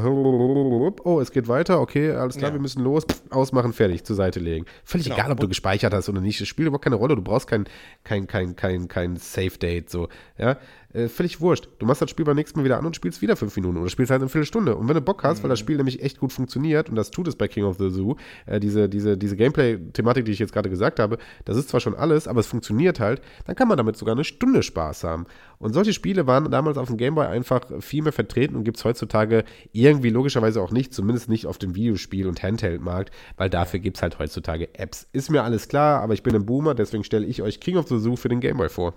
Oh, 1.04 1.20
es 1.20 1.30
geht 1.32 1.48
weiter, 1.48 1.80
okay, 1.80 2.12
alles 2.12 2.36
klar, 2.36 2.50
Ja. 2.50 2.54
wir 2.54 2.60
müssen 2.60 2.82
los, 2.82 3.04
ausmachen, 3.30 3.72
fertig, 3.72 4.04
zur 4.04 4.16
Seite 4.16 4.40
legen. 4.40 4.66
Völlig 4.84 5.06
Genau. 5.06 5.16
egal, 5.18 5.32
ob 5.32 5.40
du 5.40 5.48
gespeichert 5.48 5.92
hast 5.92 6.08
oder 6.08 6.20
nicht. 6.20 6.40
Das 6.40 6.48
spielt 6.48 6.68
überhaupt 6.68 6.84
keine 6.84 6.96
Rolle. 6.96 7.16
Du 7.16 7.22
brauchst 7.22 7.48
kein, 7.48 7.64
kein, 8.04 8.26
kein, 8.26 8.54
kein, 8.56 8.88
kein 8.88 9.16
Safe-Date. 9.16 9.90
So. 9.90 10.08
Ja? 10.38 10.56
Äh, 10.96 11.08
völlig 11.10 11.42
wurscht. 11.42 11.68
Du 11.78 11.84
machst 11.84 12.00
das 12.00 12.08
Spiel 12.08 12.24
beim 12.24 12.36
nächsten 12.36 12.58
Mal 12.58 12.64
wieder 12.64 12.78
an 12.78 12.86
und 12.86 12.96
spielst 12.96 13.20
wieder 13.20 13.36
fünf 13.36 13.54
Minuten 13.56 13.76
oder 13.76 13.90
spielst 13.90 14.10
halt 14.10 14.22
eine 14.22 14.30
Viertelstunde. 14.30 14.76
Und 14.76 14.88
wenn 14.88 14.94
du 14.94 15.02
Bock 15.02 15.24
hast, 15.24 15.42
weil 15.42 15.50
das 15.50 15.58
Spiel 15.58 15.76
nämlich 15.76 16.02
echt 16.02 16.18
gut 16.18 16.32
funktioniert, 16.32 16.88
und 16.88 16.96
das 16.96 17.10
tut 17.10 17.28
es 17.28 17.36
bei 17.36 17.48
King 17.48 17.64
of 17.64 17.76
the 17.76 17.90
Zoo, 17.90 18.16
äh, 18.46 18.60
diese, 18.60 18.88
diese, 18.88 19.18
diese 19.18 19.36
Gameplay-Thematik, 19.36 20.24
die 20.24 20.32
ich 20.32 20.38
jetzt 20.38 20.54
gerade 20.54 20.70
gesagt 20.70 20.98
habe, 20.98 21.18
das 21.44 21.58
ist 21.58 21.68
zwar 21.68 21.80
schon 21.80 21.94
alles, 21.94 22.26
aber 22.26 22.40
es 22.40 22.46
funktioniert 22.46 22.98
halt, 22.98 23.20
dann 23.44 23.54
kann 23.54 23.68
man 23.68 23.76
damit 23.76 23.98
sogar 23.98 24.14
eine 24.14 24.24
Stunde 24.24 24.62
Spaß 24.62 25.04
haben. 25.04 25.26
Und 25.58 25.74
solche 25.74 25.92
Spiele 25.92 26.26
waren 26.26 26.50
damals 26.50 26.78
auf 26.78 26.88
dem 26.88 26.96
Gameboy 26.96 27.26
einfach 27.26 27.60
viel 27.80 28.02
mehr 28.02 28.12
vertreten 28.12 28.56
und 28.56 28.64
gibt 28.64 28.78
es 28.78 28.84
heutzutage 28.86 29.44
irgendwie 29.72 30.08
logischerweise 30.08 30.62
auch 30.62 30.70
nicht, 30.70 30.94
zumindest 30.94 31.28
nicht 31.28 31.44
auf 31.44 31.58
dem 31.58 31.74
Videospiel- 31.74 32.26
und 32.26 32.42
Handheld-Markt, 32.42 33.10
weil 33.36 33.50
dafür 33.50 33.80
gibt 33.80 33.98
es 33.98 34.02
halt 34.02 34.18
heutzutage 34.18 34.74
Apps. 34.78 35.06
Ist 35.12 35.30
mir 35.30 35.42
alles 35.42 35.68
klar, 35.68 36.00
aber 36.00 36.14
ich 36.14 36.22
bin 36.22 36.34
ein 36.34 36.46
Boomer, 36.46 36.74
deswegen 36.74 37.04
stelle 37.04 37.26
ich 37.26 37.42
euch 37.42 37.60
King 37.60 37.76
of 37.76 37.88
the 37.88 37.98
Zoo 37.98 38.16
für 38.16 38.30
den 38.30 38.40
Gameboy 38.40 38.70
vor. 38.70 38.94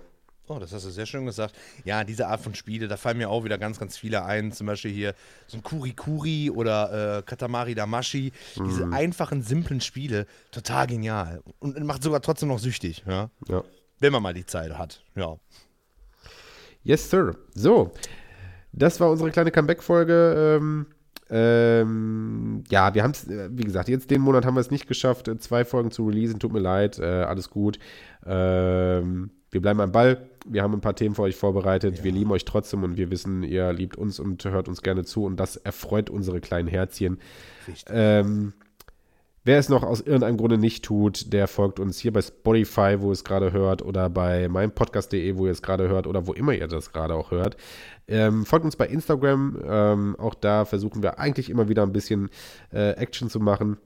Oh, 0.50 0.58
das 0.58 0.72
hast 0.72 0.84
du 0.84 0.90
sehr 0.90 1.06
schön 1.06 1.26
gesagt. 1.26 1.54
Ja, 1.84 2.02
diese 2.02 2.26
Art 2.26 2.40
von 2.40 2.56
Spiele, 2.56 2.88
da 2.88 2.96
fallen 2.96 3.18
mir 3.18 3.30
auch 3.30 3.44
wieder 3.44 3.56
ganz, 3.56 3.78
ganz 3.78 3.96
viele 3.96 4.24
ein. 4.24 4.50
Zum 4.50 4.66
Beispiel 4.66 4.90
hier 4.90 5.14
so 5.46 5.56
ein 5.56 5.62
Kuri-Kuri 5.62 6.50
oder 6.50 7.18
äh, 7.18 7.22
Katamari 7.22 7.76
Damashi. 7.76 8.32
Diese 8.56 8.90
einfachen, 8.90 9.42
simplen 9.42 9.80
Spiele, 9.80 10.26
total 10.50 10.88
genial. 10.88 11.40
Und 11.60 11.80
macht 11.84 12.02
sogar 12.02 12.20
trotzdem 12.20 12.48
noch 12.48 12.58
süchtig, 12.58 13.04
ja. 13.06 13.30
Ja. 13.46 13.62
Wenn 14.00 14.12
man 14.12 14.24
mal 14.24 14.34
die 14.34 14.44
Zeit 14.44 14.76
hat, 14.76 15.04
ja. 15.14 15.36
Yes, 16.82 17.08
sir. 17.08 17.36
So, 17.54 17.92
das 18.72 18.98
war 18.98 19.08
unsere 19.08 19.30
kleine 19.30 19.52
Comeback-Folge. 19.52 20.58
Ähm, 20.58 20.86
Ähm, 21.32 22.64
ja, 22.70 22.92
wir 22.92 23.04
haben 23.04 23.12
es, 23.12 23.28
äh, 23.28 23.50
wie 23.52 23.62
gesagt, 23.62 23.88
jetzt 23.88 24.10
den 24.10 24.20
Monat 24.20 24.44
haben 24.44 24.54
wir 24.56 24.60
es 24.62 24.72
nicht 24.72 24.88
geschafft, 24.88 25.28
äh, 25.28 25.38
zwei 25.38 25.64
Folgen 25.64 25.92
zu 25.92 26.08
releasen. 26.08 26.40
Tut 26.40 26.52
mir 26.52 26.58
leid, 26.58 26.98
äh, 26.98 27.04
alles 27.04 27.50
gut. 27.50 27.78
Ähm, 28.26 29.30
wir 29.50 29.60
bleiben 29.60 29.80
am 29.80 29.92
Ball. 29.92 30.28
Wir 30.46 30.62
haben 30.62 30.74
ein 30.74 30.80
paar 30.80 30.94
Themen 30.94 31.14
für 31.14 31.22
euch 31.22 31.36
vorbereitet. 31.36 31.98
Ja. 31.98 32.04
Wir 32.04 32.12
lieben 32.12 32.30
euch 32.30 32.44
trotzdem 32.44 32.82
und 32.82 32.96
wir 32.96 33.10
wissen, 33.10 33.42
ihr 33.42 33.72
liebt 33.72 33.96
uns 33.96 34.20
und 34.20 34.44
hört 34.44 34.68
uns 34.68 34.82
gerne 34.82 35.04
zu 35.04 35.24
und 35.24 35.38
das 35.38 35.56
erfreut 35.56 36.10
unsere 36.10 36.40
kleinen 36.40 36.68
Herzchen. 36.68 37.18
Ähm, 37.88 38.52
Wer 39.42 39.58
es 39.58 39.70
noch 39.70 39.82
aus 39.82 40.02
irgendeinem 40.02 40.36
Grunde 40.36 40.58
nicht 40.58 40.84
tut, 40.84 41.32
der 41.32 41.48
folgt 41.48 41.80
uns 41.80 41.98
hier 41.98 42.12
bei 42.12 42.20
Spotify, 42.20 42.96
wo 42.98 43.06
ihr 43.06 43.12
es 43.12 43.24
gerade 43.24 43.52
hört, 43.52 43.80
oder 43.80 44.10
bei 44.10 44.48
meinpodcast.de, 44.48 45.36
wo 45.38 45.46
ihr 45.46 45.52
es 45.52 45.62
gerade 45.62 45.88
hört, 45.88 46.06
oder 46.06 46.26
wo 46.26 46.34
immer 46.34 46.52
ihr 46.52 46.68
das 46.68 46.92
gerade 46.92 47.14
auch 47.14 47.30
hört. 47.30 47.56
Ähm, 48.06 48.44
folgt 48.44 48.66
uns 48.66 48.76
bei 48.76 48.86
Instagram. 48.86 49.58
Ähm, 49.66 50.16
auch 50.18 50.34
da 50.34 50.66
versuchen 50.66 51.02
wir 51.02 51.18
eigentlich 51.18 51.48
immer 51.48 51.70
wieder 51.70 51.84
ein 51.84 51.92
bisschen 51.92 52.28
äh, 52.70 52.90
Action 52.92 53.30
zu 53.30 53.40
machen. 53.40 53.78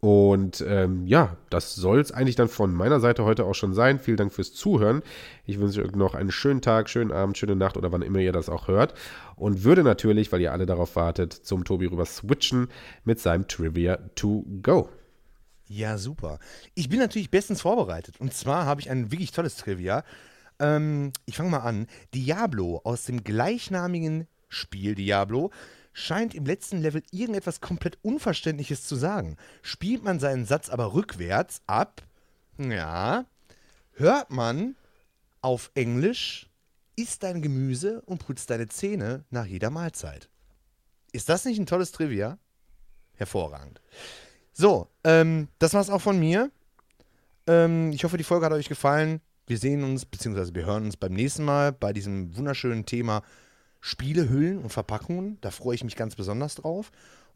Und 0.00 0.62
ähm, 0.66 1.06
ja, 1.06 1.36
das 1.48 1.74
soll 1.74 2.00
es 2.00 2.12
eigentlich 2.12 2.36
dann 2.36 2.48
von 2.48 2.72
meiner 2.74 3.00
Seite 3.00 3.24
heute 3.24 3.44
auch 3.44 3.54
schon 3.54 3.72
sein. 3.72 3.98
Vielen 3.98 4.18
Dank 4.18 4.32
fürs 4.32 4.52
Zuhören. 4.52 5.02
Ich 5.46 5.58
wünsche 5.58 5.82
euch 5.82 5.92
noch 5.92 6.14
einen 6.14 6.30
schönen 6.30 6.60
Tag, 6.60 6.90
schönen 6.90 7.12
Abend, 7.12 7.38
schöne 7.38 7.56
Nacht 7.56 7.76
oder 7.76 7.92
wann 7.92 8.02
immer 8.02 8.18
ihr 8.18 8.32
das 8.32 8.48
auch 8.48 8.68
hört. 8.68 8.94
Und 9.36 9.64
würde 9.64 9.82
natürlich, 9.82 10.30
weil 10.32 10.42
ihr 10.42 10.52
alle 10.52 10.66
darauf 10.66 10.96
wartet, 10.96 11.32
zum 11.32 11.64
Tobi 11.64 11.86
rüber 11.86 12.04
switchen 12.04 12.68
mit 13.04 13.20
seinem 13.20 13.48
Trivia 13.48 13.96
to 14.14 14.44
go. 14.62 14.90
Ja, 15.68 15.98
super. 15.98 16.38
Ich 16.74 16.88
bin 16.88 17.00
natürlich 17.00 17.30
bestens 17.30 17.62
vorbereitet. 17.62 18.20
Und 18.20 18.32
zwar 18.34 18.66
habe 18.66 18.80
ich 18.80 18.90
ein 18.90 19.10
wirklich 19.10 19.32
tolles 19.32 19.56
Trivia. 19.56 20.04
Ähm, 20.58 21.12
ich 21.24 21.36
fange 21.36 21.50
mal 21.50 21.60
an. 21.60 21.86
Diablo 22.14 22.80
aus 22.84 23.04
dem 23.04 23.24
gleichnamigen 23.24 24.28
Spiel 24.48 24.94
Diablo 24.94 25.50
scheint 25.98 26.34
im 26.34 26.44
letzten 26.44 26.82
Level 26.82 27.02
irgendetwas 27.10 27.62
komplett 27.62 27.98
Unverständliches 28.02 28.84
zu 28.84 28.96
sagen. 28.96 29.38
Spielt 29.62 30.04
man 30.04 30.20
seinen 30.20 30.44
Satz 30.44 30.68
aber 30.68 30.92
rückwärts 30.92 31.62
ab, 31.66 32.02
ja, 32.58 33.24
hört 33.92 34.30
man 34.30 34.76
auf 35.40 35.70
Englisch, 35.74 36.50
isst 36.96 37.22
dein 37.22 37.40
Gemüse 37.40 38.02
und 38.02 38.26
putzt 38.26 38.50
deine 38.50 38.68
Zähne 38.68 39.24
nach 39.30 39.46
jeder 39.46 39.70
Mahlzeit. 39.70 40.28
Ist 41.12 41.30
das 41.30 41.46
nicht 41.46 41.58
ein 41.58 41.66
tolles 41.66 41.92
Trivia? 41.92 42.38
Hervorragend. 43.14 43.80
So, 44.52 44.90
ähm, 45.02 45.48
das 45.58 45.72
war's 45.72 45.88
auch 45.88 46.02
von 46.02 46.18
mir. 46.18 46.50
Ähm, 47.46 47.90
ich 47.92 48.04
hoffe, 48.04 48.18
die 48.18 48.24
Folge 48.24 48.44
hat 48.44 48.52
euch 48.52 48.68
gefallen. 48.68 49.22
Wir 49.46 49.56
sehen 49.56 49.82
uns, 49.82 50.04
beziehungsweise 50.04 50.54
wir 50.54 50.66
hören 50.66 50.84
uns 50.84 50.98
beim 50.98 51.14
nächsten 51.14 51.44
Mal 51.44 51.72
bei 51.72 51.94
diesem 51.94 52.36
wunderschönen 52.36 52.84
Thema 52.84 53.22
Spiele, 53.86 54.28
Hüllen 54.28 54.58
und 54.58 54.70
Verpackungen. 54.70 55.38
Da 55.42 55.52
freue 55.52 55.76
ich 55.76 55.84
mich 55.84 55.94
ganz 55.94 56.16
besonders 56.16 56.56
drauf. 56.56 56.90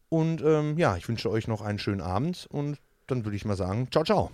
Und 0.09 0.43
ähm, 0.43 0.77
ja, 0.77 0.97
ich 0.97 1.09
wünsche 1.09 1.31
euch 1.31 1.47
noch 1.47 1.62
einen 1.62 1.78
schönen 1.78 2.01
Abend 2.01 2.48
und 2.51 2.78
dann 3.06 3.24
würde 3.24 3.36
ich 3.36 3.44
mal 3.44 3.56
sagen, 3.56 3.86
ciao, 3.93 4.05
ciao. 4.05 4.31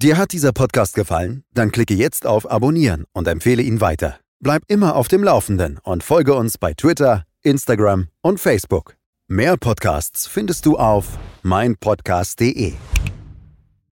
Dir 0.00 0.16
hat 0.16 0.30
dieser 0.32 0.52
Podcast 0.52 0.94
gefallen? 0.94 1.42
Dann 1.54 1.72
klicke 1.72 1.94
jetzt 1.94 2.24
auf 2.24 2.48
Abonnieren 2.48 3.04
und 3.12 3.26
empfehle 3.26 3.62
ihn 3.62 3.80
weiter. 3.80 4.20
Bleib 4.38 4.62
immer 4.68 4.94
auf 4.94 5.08
dem 5.08 5.24
Laufenden 5.24 5.78
und 5.82 6.04
folge 6.04 6.34
uns 6.34 6.56
bei 6.56 6.74
Twitter, 6.74 7.24
Instagram 7.42 8.06
und 8.22 8.38
Facebook. 8.38 8.94
Mehr 9.26 9.56
Podcasts 9.56 10.28
findest 10.28 10.66
du 10.66 10.78
auf 10.78 11.18
meinpodcast.de. 11.42 12.74